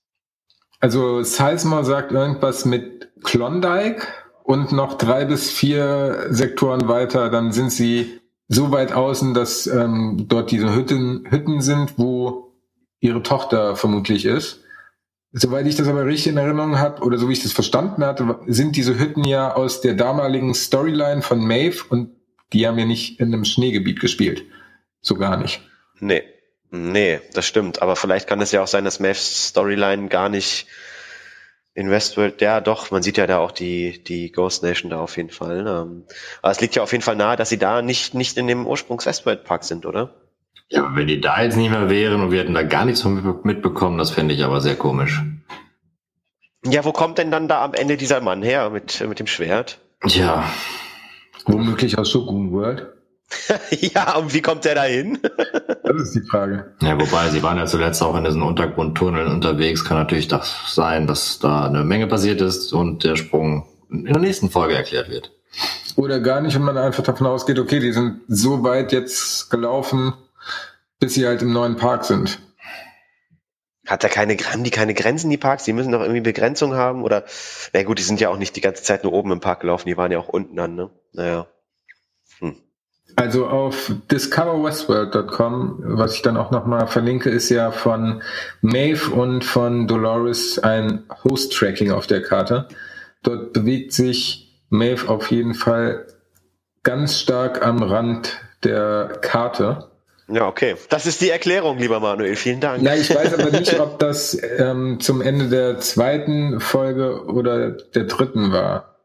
Also 0.80 1.22
Sizemore 1.22 1.84
sagt 1.84 2.12
irgendwas 2.12 2.64
mit 2.64 3.10
Klondike 3.24 4.06
und 4.44 4.72
noch 4.72 4.94
drei 4.94 5.24
bis 5.24 5.50
vier 5.50 6.26
Sektoren 6.30 6.88
weiter, 6.88 7.28
dann 7.28 7.52
sind 7.52 7.70
sie 7.70 8.20
so 8.48 8.70
weit 8.70 8.92
außen, 8.92 9.34
dass 9.34 9.66
ähm, 9.66 10.26
dort 10.28 10.52
diese 10.52 10.74
Hütten, 10.74 11.26
Hütten 11.28 11.60
sind, 11.60 11.98
wo 11.98 12.52
ihre 13.00 13.22
Tochter 13.22 13.74
vermutlich 13.74 14.24
ist. 14.24 14.60
Soweit 15.32 15.66
ich 15.66 15.74
das 15.74 15.88
aber 15.88 16.06
richtig 16.06 16.32
in 16.32 16.38
Erinnerung 16.38 16.78
habe, 16.78 17.02
oder 17.02 17.18
so 17.18 17.28
wie 17.28 17.32
ich 17.32 17.42
das 17.42 17.52
verstanden 17.52 18.04
hatte, 18.04 18.38
sind 18.46 18.76
diese 18.76 18.98
Hütten 18.98 19.24
ja 19.24 19.54
aus 19.54 19.80
der 19.80 19.94
damaligen 19.94 20.54
Storyline 20.54 21.22
von 21.22 21.44
Maeve 21.44 21.82
und 21.88 22.10
die 22.52 22.66
haben 22.66 22.78
ja 22.78 22.86
nicht 22.86 23.18
in 23.18 23.34
einem 23.34 23.44
Schneegebiet 23.44 24.00
gespielt. 24.00 24.44
So 25.00 25.16
gar 25.16 25.36
nicht. 25.36 25.60
Nee. 25.98 26.22
Nee, 26.70 27.20
das 27.32 27.46
stimmt. 27.46 27.82
Aber 27.82 27.96
vielleicht 27.96 28.26
kann 28.26 28.40
es 28.40 28.52
ja 28.52 28.62
auch 28.62 28.66
sein, 28.66 28.84
dass 28.84 29.00
Mavs 29.00 29.48
Storyline 29.48 30.08
gar 30.08 30.28
nicht 30.28 30.66
in 31.74 31.90
Westworld, 31.90 32.40
ja 32.40 32.62
doch, 32.62 32.90
man 32.90 33.02
sieht 33.02 33.18
ja 33.18 33.26
da 33.26 33.38
auch 33.38 33.52
die, 33.52 34.02
die 34.02 34.32
Ghost 34.32 34.62
Nation 34.62 34.90
da 34.90 34.98
auf 34.98 35.18
jeden 35.18 35.28
Fall. 35.28 35.58
Ähm, 35.60 36.04
aber 36.40 36.50
es 36.50 36.60
liegt 36.60 36.74
ja 36.74 36.82
auf 36.82 36.92
jeden 36.92 37.04
Fall 37.04 37.16
nahe, 37.16 37.36
dass 37.36 37.50
sie 37.50 37.58
da 37.58 37.82
nicht, 37.82 38.14
nicht 38.14 38.38
in 38.38 38.46
dem 38.46 38.66
Ursprungs 38.66 39.04
Westworld 39.04 39.44
Park 39.44 39.64
sind, 39.64 39.84
oder? 39.84 40.14
Ja, 40.70 40.84
aber 40.84 40.96
wenn 40.96 41.06
die 41.06 41.20
da 41.20 41.42
jetzt 41.42 41.56
nicht 41.56 41.70
mehr 41.70 41.90
wären 41.90 42.22
und 42.22 42.30
wir 42.30 42.40
hätten 42.40 42.54
da 42.54 42.62
gar 42.62 42.86
nichts 42.86 43.04
mitbekommen, 43.04 43.98
das 43.98 44.10
fände 44.10 44.34
ich 44.34 44.42
aber 44.42 44.62
sehr 44.62 44.76
komisch. 44.76 45.22
Ja, 46.64 46.84
wo 46.84 46.92
kommt 46.92 47.18
denn 47.18 47.30
dann 47.30 47.46
da 47.46 47.62
am 47.62 47.74
Ende 47.74 47.98
dieser 47.98 48.20
Mann 48.22 48.42
her 48.42 48.70
mit, 48.70 49.06
mit 49.06 49.18
dem 49.18 49.26
Schwert? 49.26 49.78
Tja, 50.08 50.44
Womöglich 51.46 51.96
aus 51.96 52.10
Shogun 52.10 52.50
World? 52.52 52.86
ja, 53.70 54.16
und 54.16 54.32
wie 54.34 54.42
kommt 54.42 54.64
der 54.64 54.74
da 54.76 54.84
hin? 54.84 55.18
Das 55.82 56.00
ist 56.00 56.14
die 56.14 56.22
Frage. 56.30 56.74
ja, 56.80 56.98
wobei, 57.00 57.28
sie 57.30 57.42
waren 57.42 57.58
ja 57.58 57.66
zuletzt 57.66 58.02
auch 58.02 58.16
in 58.16 58.24
diesen 58.24 58.42
Untergrundtunneln 58.42 59.28
unterwegs. 59.28 59.84
Kann 59.84 59.96
natürlich 59.96 60.28
das 60.28 60.54
sein, 60.68 61.06
dass 61.06 61.38
da 61.38 61.66
eine 61.66 61.84
Menge 61.84 62.06
passiert 62.06 62.40
ist 62.40 62.72
und 62.72 63.04
der 63.04 63.16
Sprung 63.16 63.66
in 63.90 64.04
der 64.04 64.18
nächsten 64.18 64.50
Folge 64.50 64.74
erklärt 64.74 65.10
wird. 65.10 65.32
Oder 65.96 66.20
gar 66.20 66.40
nicht, 66.40 66.54
wenn 66.54 66.62
man 66.62 66.76
einfach 66.76 67.02
davon 67.02 67.26
ausgeht, 67.26 67.58
okay, 67.58 67.80
die 67.80 67.92
sind 67.92 68.20
so 68.28 68.62
weit 68.62 68.92
jetzt 68.92 69.50
gelaufen, 69.50 70.12
bis 71.00 71.14
sie 71.14 71.26
halt 71.26 71.42
im 71.42 71.52
neuen 71.52 71.76
Park 71.76 72.04
sind. 72.04 72.38
Hat 73.86 74.02
er 74.02 74.10
keine, 74.10 74.36
haben 74.36 74.64
die 74.64 74.70
keine 74.70 74.94
Grenzen, 74.94 75.30
die 75.30 75.36
Parks? 75.36 75.64
Die 75.64 75.72
müssen 75.72 75.92
doch 75.92 76.00
irgendwie 76.00 76.20
Begrenzung 76.20 76.74
haben? 76.74 77.04
Oder, 77.04 77.24
na 77.72 77.82
gut, 77.84 77.98
die 77.98 78.02
sind 78.02 78.20
ja 78.20 78.28
auch 78.28 78.36
nicht 78.36 78.56
die 78.56 78.60
ganze 78.60 78.82
Zeit 78.82 79.04
nur 79.04 79.12
oben 79.12 79.30
im 79.30 79.40
Park 79.40 79.60
gelaufen, 79.60 79.88
die 79.88 79.96
waren 79.96 80.10
ja 80.10 80.18
auch 80.18 80.28
unten 80.28 80.56
dann, 80.56 80.74
ne? 80.74 80.90
Naja. 81.12 81.46
Also 83.16 83.46
auf 83.46 83.92
discoverwestworld.com, 84.10 85.78
was 85.80 86.14
ich 86.14 86.22
dann 86.22 86.36
auch 86.36 86.50
nochmal 86.50 86.86
verlinke, 86.86 87.30
ist 87.30 87.48
ja 87.48 87.70
von 87.70 88.22
Maeve 88.60 89.10
und 89.10 89.42
von 89.42 89.86
Dolores 89.86 90.58
ein 90.58 91.04
Host-Tracking 91.24 91.90
auf 91.90 92.06
der 92.06 92.22
Karte. 92.22 92.68
Dort 93.22 93.54
bewegt 93.54 93.94
sich 93.94 94.60
Maeve 94.68 95.08
auf 95.08 95.30
jeden 95.30 95.54
Fall 95.54 96.06
ganz 96.82 97.18
stark 97.18 97.64
am 97.64 97.82
Rand 97.82 98.38
der 98.64 99.18
Karte. 99.22 99.90
Ja, 100.28 100.46
okay. 100.46 100.76
Das 100.90 101.06
ist 101.06 101.22
die 101.22 101.30
Erklärung, 101.30 101.78
lieber 101.78 102.00
Manuel. 102.00 102.36
Vielen 102.36 102.60
Dank. 102.60 102.82
Na, 102.82 102.96
ich 102.96 103.14
weiß 103.14 103.32
aber 103.32 103.50
nicht, 103.50 103.80
ob 103.80 103.98
das 103.98 104.38
ähm, 104.58 105.00
zum 105.00 105.22
Ende 105.22 105.48
der 105.48 105.78
zweiten 105.78 106.60
Folge 106.60 107.24
oder 107.24 107.70
der 107.70 108.04
dritten 108.04 108.52
war. 108.52 108.96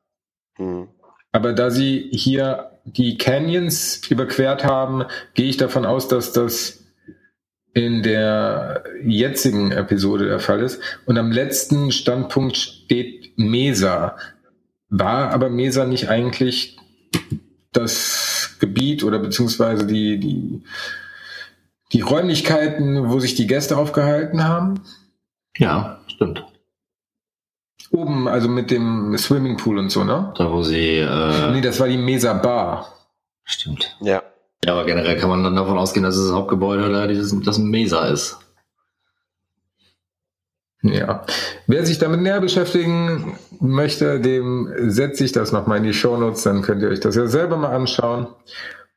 Hm. 0.58 0.90
Aber 1.32 1.54
da 1.54 1.70
sie 1.70 2.10
hier 2.12 2.71
die 2.86 3.18
Canyons 3.18 4.02
überquert 4.10 4.64
haben, 4.64 5.06
gehe 5.34 5.48
ich 5.48 5.58
davon 5.58 5.86
aus, 5.86 6.08
dass 6.08 6.34
das 6.34 6.82
in 7.74 8.04
der 8.04 8.84
jetzigen 9.04 9.72
Episode 9.72 10.26
der 10.26 10.40
Fall 10.40 10.62
ist. 10.62 10.82
Und 11.06 11.18
am 11.18 11.32
letzten 11.32 11.92
Standpunkt 11.92 12.58
steht 12.58 13.38
Mesa. 13.38 14.18
War 14.90 15.32
aber 15.32 15.50
Mesa 15.50 15.86
nicht 15.86 16.10
eigentlich 16.10 16.78
das 17.72 18.58
Gebiet 18.60 19.04
oder 19.04 19.20
beziehungsweise 19.20 19.88
die, 19.88 20.20
die, 20.20 20.64
die 21.94 22.02
Räumlichkeiten, 22.02 23.10
wo 23.10 23.20
sich 23.20 23.36
die 23.36 23.48
Gäste 23.48 23.78
aufgehalten 23.78 24.44
haben? 24.44 24.82
Ja, 25.58 26.02
stimmt. 26.08 26.44
Oben, 27.92 28.28
also 28.28 28.48
mit 28.48 28.72
dem 28.72 29.18
Swimmingpool 29.18 29.78
und 29.78 29.90
so, 29.92 30.04
ne? 30.04 30.34
Da, 30.38 30.52
wo 30.52 30.64
sie, 30.64 30.98
äh, 31.00 31.52
Nee, 31.52 31.62
das 31.62 31.80
war 31.80 31.88
die 31.88 31.98
Mesa 31.98 32.34
Bar. 32.34 32.94
stimmt. 33.44 33.98
Ja. 34.00 34.24
Ja, 34.64 34.74
aber 34.74 34.86
generell 34.86 35.18
kann 35.18 35.30
man 35.30 35.44
dann 35.44 35.56
davon 35.56 35.78
ausgehen, 35.78 36.04
dass 36.04 36.16
das 36.16 36.32
Hauptgebäude 36.32 36.92
da 36.92 37.08
dieses, 37.08 37.36
das 37.44 37.58
Mesa 37.58 38.08
ist. 38.08 38.38
Ja. 40.84 41.26
Wer 41.68 41.86
sich 41.86 42.00
damit 42.00 42.22
näher 42.22 42.42
beschäftigen 42.42 43.38
möchte, 43.60 44.20
dem 44.20 44.72
setze 44.90 45.24
ich 45.24 45.32
das 45.32 45.52
nochmal 45.52 45.78
in 45.78 45.84
die 45.84 45.94
Shownotes, 45.94 46.44
dann 46.44 46.62
könnt 46.64 46.82
ihr 46.82 46.90
euch 46.90 47.00
das 47.00 47.16
ja 47.16 47.28
selber 47.28 47.58
mal 47.58 47.74
anschauen. 47.76 48.28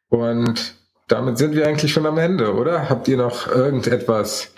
Und 0.09 0.75
damit 1.09 1.37
sind 1.39 1.55
wir 1.55 1.67
eigentlich 1.67 1.93
schon 1.93 2.07
am 2.07 2.19
Ende, 2.19 2.55
oder? 2.55 2.89
Habt 2.89 3.09
ihr 3.09 3.17
noch 3.17 3.47
irgendetwas 3.49 4.53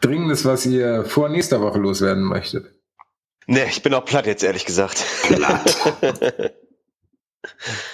Dringendes, 0.00 0.44
was 0.44 0.66
ihr 0.66 1.04
vor 1.04 1.28
nächster 1.28 1.60
Woche 1.60 1.78
loswerden 1.78 2.22
möchtet? 2.24 2.77
Nee, 3.50 3.64
ich 3.68 3.82
bin 3.82 3.94
auch 3.94 4.04
platt 4.04 4.26
jetzt, 4.26 4.44
ehrlich 4.44 4.64
gesagt. 4.66 5.04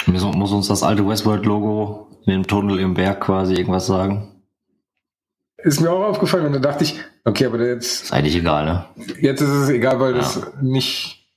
Muss, 0.07 0.23
muss 0.23 0.53
uns 0.53 0.69
das 0.69 0.83
alte 0.83 1.07
Westworld-Logo 1.07 2.09
in 2.27 2.33
dem 2.33 2.47
Tunnel 2.47 2.81
im 2.81 2.95
Berg 2.95 3.21
quasi 3.21 3.55
irgendwas 3.55 3.87
sagen? 3.87 4.43
Ist 5.59 5.81
mir 5.81 5.91
auch 5.93 6.03
aufgefallen 6.05 6.47
und 6.47 6.55
dann 6.55 6.63
dachte 6.63 6.83
ich, 6.85 6.99
okay, 7.25 7.47
aber 7.47 7.61
jetzt, 7.65 8.05
Ist 8.05 8.13
eigentlich 8.13 8.35
egal, 8.37 8.65
ne? 8.65 8.85
jetzt 9.21 9.41
ist 9.43 9.49
es 9.51 9.69
egal, 9.69 10.01
weil 10.01 10.13
Ja. 10.13 10.19
das 10.19 10.41
nicht 10.61 11.29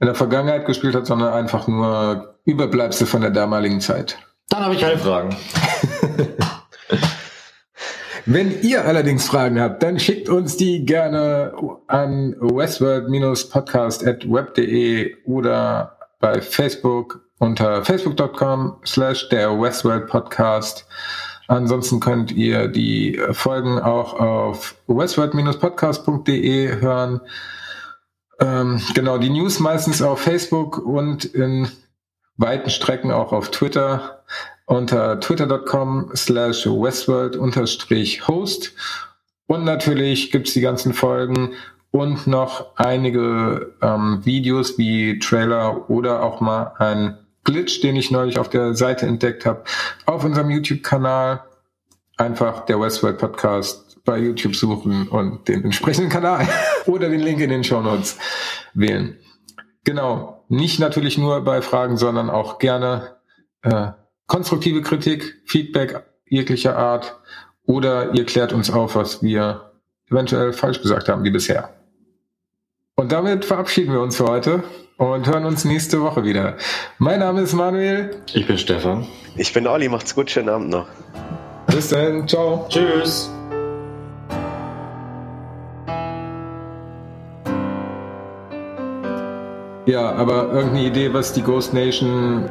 in 0.00 0.06
der 0.06 0.14
Vergangenheit 0.14 0.66
gespielt 0.66 0.94
hat, 0.94 1.06
sondern 1.06 1.32
einfach 1.32 1.66
nur 1.68 2.38
Überbleibsel 2.44 3.06
von 3.06 3.22
der 3.22 3.30
damaligen 3.30 3.80
Zeit. 3.80 4.18
Dann 4.50 4.62
habe 4.64 4.74
ich 4.74 4.80
keine 4.80 4.98
Fragen. 4.98 5.34
Wenn 8.26 8.62
ihr 8.62 8.86
allerdings 8.86 9.26
Fragen 9.26 9.60
habt, 9.60 9.82
dann 9.82 9.98
schickt 9.98 10.30
uns 10.30 10.56
die 10.56 10.86
gerne 10.86 11.52
an 11.88 12.34
westworld-podcast.web.de 12.40 15.16
oder 15.26 15.98
bei 16.20 16.40
Facebook 16.40 17.20
unter 17.38 17.84
facebook.com 17.84 18.78
slash 18.86 19.28
der 19.28 19.60
Westworld 19.60 20.06
Podcast. 20.06 20.86
Ansonsten 21.48 22.00
könnt 22.00 22.32
ihr 22.32 22.68
die 22.68 23.20
Folgen 23.32 23.78
auch 23.78 24.14
auf 24.14 24.76
westworld-podcast.de 24.86 26.80
hören. 26.80 27.20
Ähm, 28.40 28.80
genau, 28.94 29.18
die 29.18 29.28
News 29.28 29.60
meistens 29.60 30.00
auf 30.00 30.22
Facebook 30.22 30.78
und 30.78 31.26
in 31.26 31.68
weiten 32.38 32.70
Strecken 32.70 33.10
auch 33.10 33.32
auf 33.32 33.50
Twitter 33.50 34.24
unter 34.66 35.20
twitter.com 35.20 36.10
slash 36.14 36.66
westworld 36.66 37.36
unterstrich 37.36 38.26
host. 38.28 38.72
Und 39.46 39.64
natürlich 39.64 40.30
gibt's 40.30 40.54
die 40.54 40.60
ganzen 40.60 40.94
Folgen 40.94 41.52
und 41.90 42.26
noch 42.26 42.74
einige 42.76 43.74
ähm, 43.80 44.20
Videos 44.24 44.78
wie 44.78 45.18
Trailer 45.18 45.88
oder 45.90 46.22
auch 46.22 46.40
mal 46.40 46.72
ein 46.78 47.18
Glitch, 47.44 47.82
den 47.82 47.94
ich 47.96 48.10
neulich 48.10 48.38
auf 48.38 48.48
der 48.48 48.74
Seite 48.74 49.06
entdeckt 49.06 49.46
habe, 49.46 49.64
auf 50.06 50.24
unserem 50.24 50.50
YouTube-Kanal. 50.50 51.44
Einfach 52.16 52.64
der 52.64 52.80
Westworld 52.80 53.18
Podcast 53.18 53.98
bei 54.04 54.18
YouTube 54.18 54.54
suchen 54.54 55.08
und 55.08 55.48
den 55.48 55.64
entsprechenden 55.64 56.10
Kanal 56.10 56.46
oder 56.86 57.08
den 57.08 57.20
Link 57.20 57.40
in 57.40 57.50
den 57.50 57.64
Show 57.64 57.80
Notes 57.80 58.18
wählen. 58.72 59.18
Genau. 59.84 60.44
Nicht 60.48 60.78
natürlich 60.78 61.18
nur 61.18 61.42
bei 61.42 61.62
Fragen, 61.62 61.96
sondern 61.96 62.30
auch 62.30 62.58
gerne 62.58 63.16
äh, 63.62 63.92
konstruktive 64.26 64.82
Kritik, 64.82 65.42
Feedback 65.44 66.04
jeglicher 66.26 66.76
Art 66.76 67.16
oder 67.66 68.14
ihr 68.14 68.24
klärt 68.24 68.52
uns 68.52 68.70
auf, 68.70 68.96
was 68.96 69.22
wir 69.22 69.72
eventuell 70.10 70.52
falsch 70.52 70.80
gesagt 70.80 71.08
haben 71.08 71.24
wie 71.24 71.30
bisher. 71.30 71.70
Und 72.96 73.12
damit 73.12 73.44
verabschieden 73.44 73.92
wir 73.92 74.00
uns 74.00 74.16
für 74.16 74.26
heute 74.26 74.62
und 74.96 75.26
hören 75.26 75.44
uns 75.44 75.64
nächste 75.64 76.00
Woche 76.00 76.24
wieder. 76.24 76.56
Mein 76.98 77.20
Name 77.20 77.42
ist 77.42 77.52
Manuel. 77.52 78.22
Ich 78.32 78.46
bin 78.46 78.56
Stefan. 78.58 79.06
Ich 79.36 79.52
bin 79.52 79.66
Olli, 79.66 79.88
macht's 79.88 80.14
gut, 80.14 80.30
schönen 80.30 80.48
Abend 80.48 80.70
noch. 80.70 80.86
Bis 81.66 81.88
dann, 81.88 82.28
ciao. 82.28 82.66
Tschüss. 82.68 83.30
Ja, 89.86 90.12
aber 90.12 90.52
irgendeine 90.52 90.86
Idee, 90.86 91.12
was 91.12 91.32
die 91.32 91.42
Ghost 91.42 91.74
Nation 91.74 92.48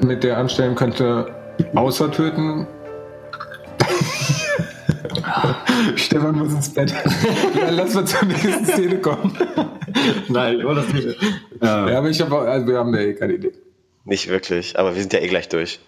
mit 0.00 0.24
der 0.24 0.38
anstellen 0.38 0.74
könnte, 0.74 1.34
außer 1.74 2.10
töten? 2.10 2.66
Stefan 5.96 6.36
muss 6.36 6.52
ins 6.52 6.72
Bett. 6.72 6.92
Lass 7.70 7.94
mal 7.94 8.04
zur 8.04 8.26
nächsten 8.26 8.66
Szene 8.66 8.98
kommen. 8.98 9.36
Nein, 10.28 10.60
ich 10.60 10.64
das 10.64 10.92
nicht. 10.92 11.18
Ja, 11.62 11.98
aber 11.98 12.10
ich 12.10 12.20
habe, 12.20 12.38
also 12.38 12.66
wir 12.66 12.78
haben 12.78 12.92
da 12.92 12.98
eh 12.98 13.14
keine 13.14 13.34
Idee. 13.34 13.52
Nicht 14.04 14.28
wirklich, 14.28 14.78
aber 14.78 14.94
wir 14.94 15.00
sind 15.00 15.12
ja 15.12 15.20
eh 15.20 15.28
gleich 15.28 15.48
durch. 15.48 15.80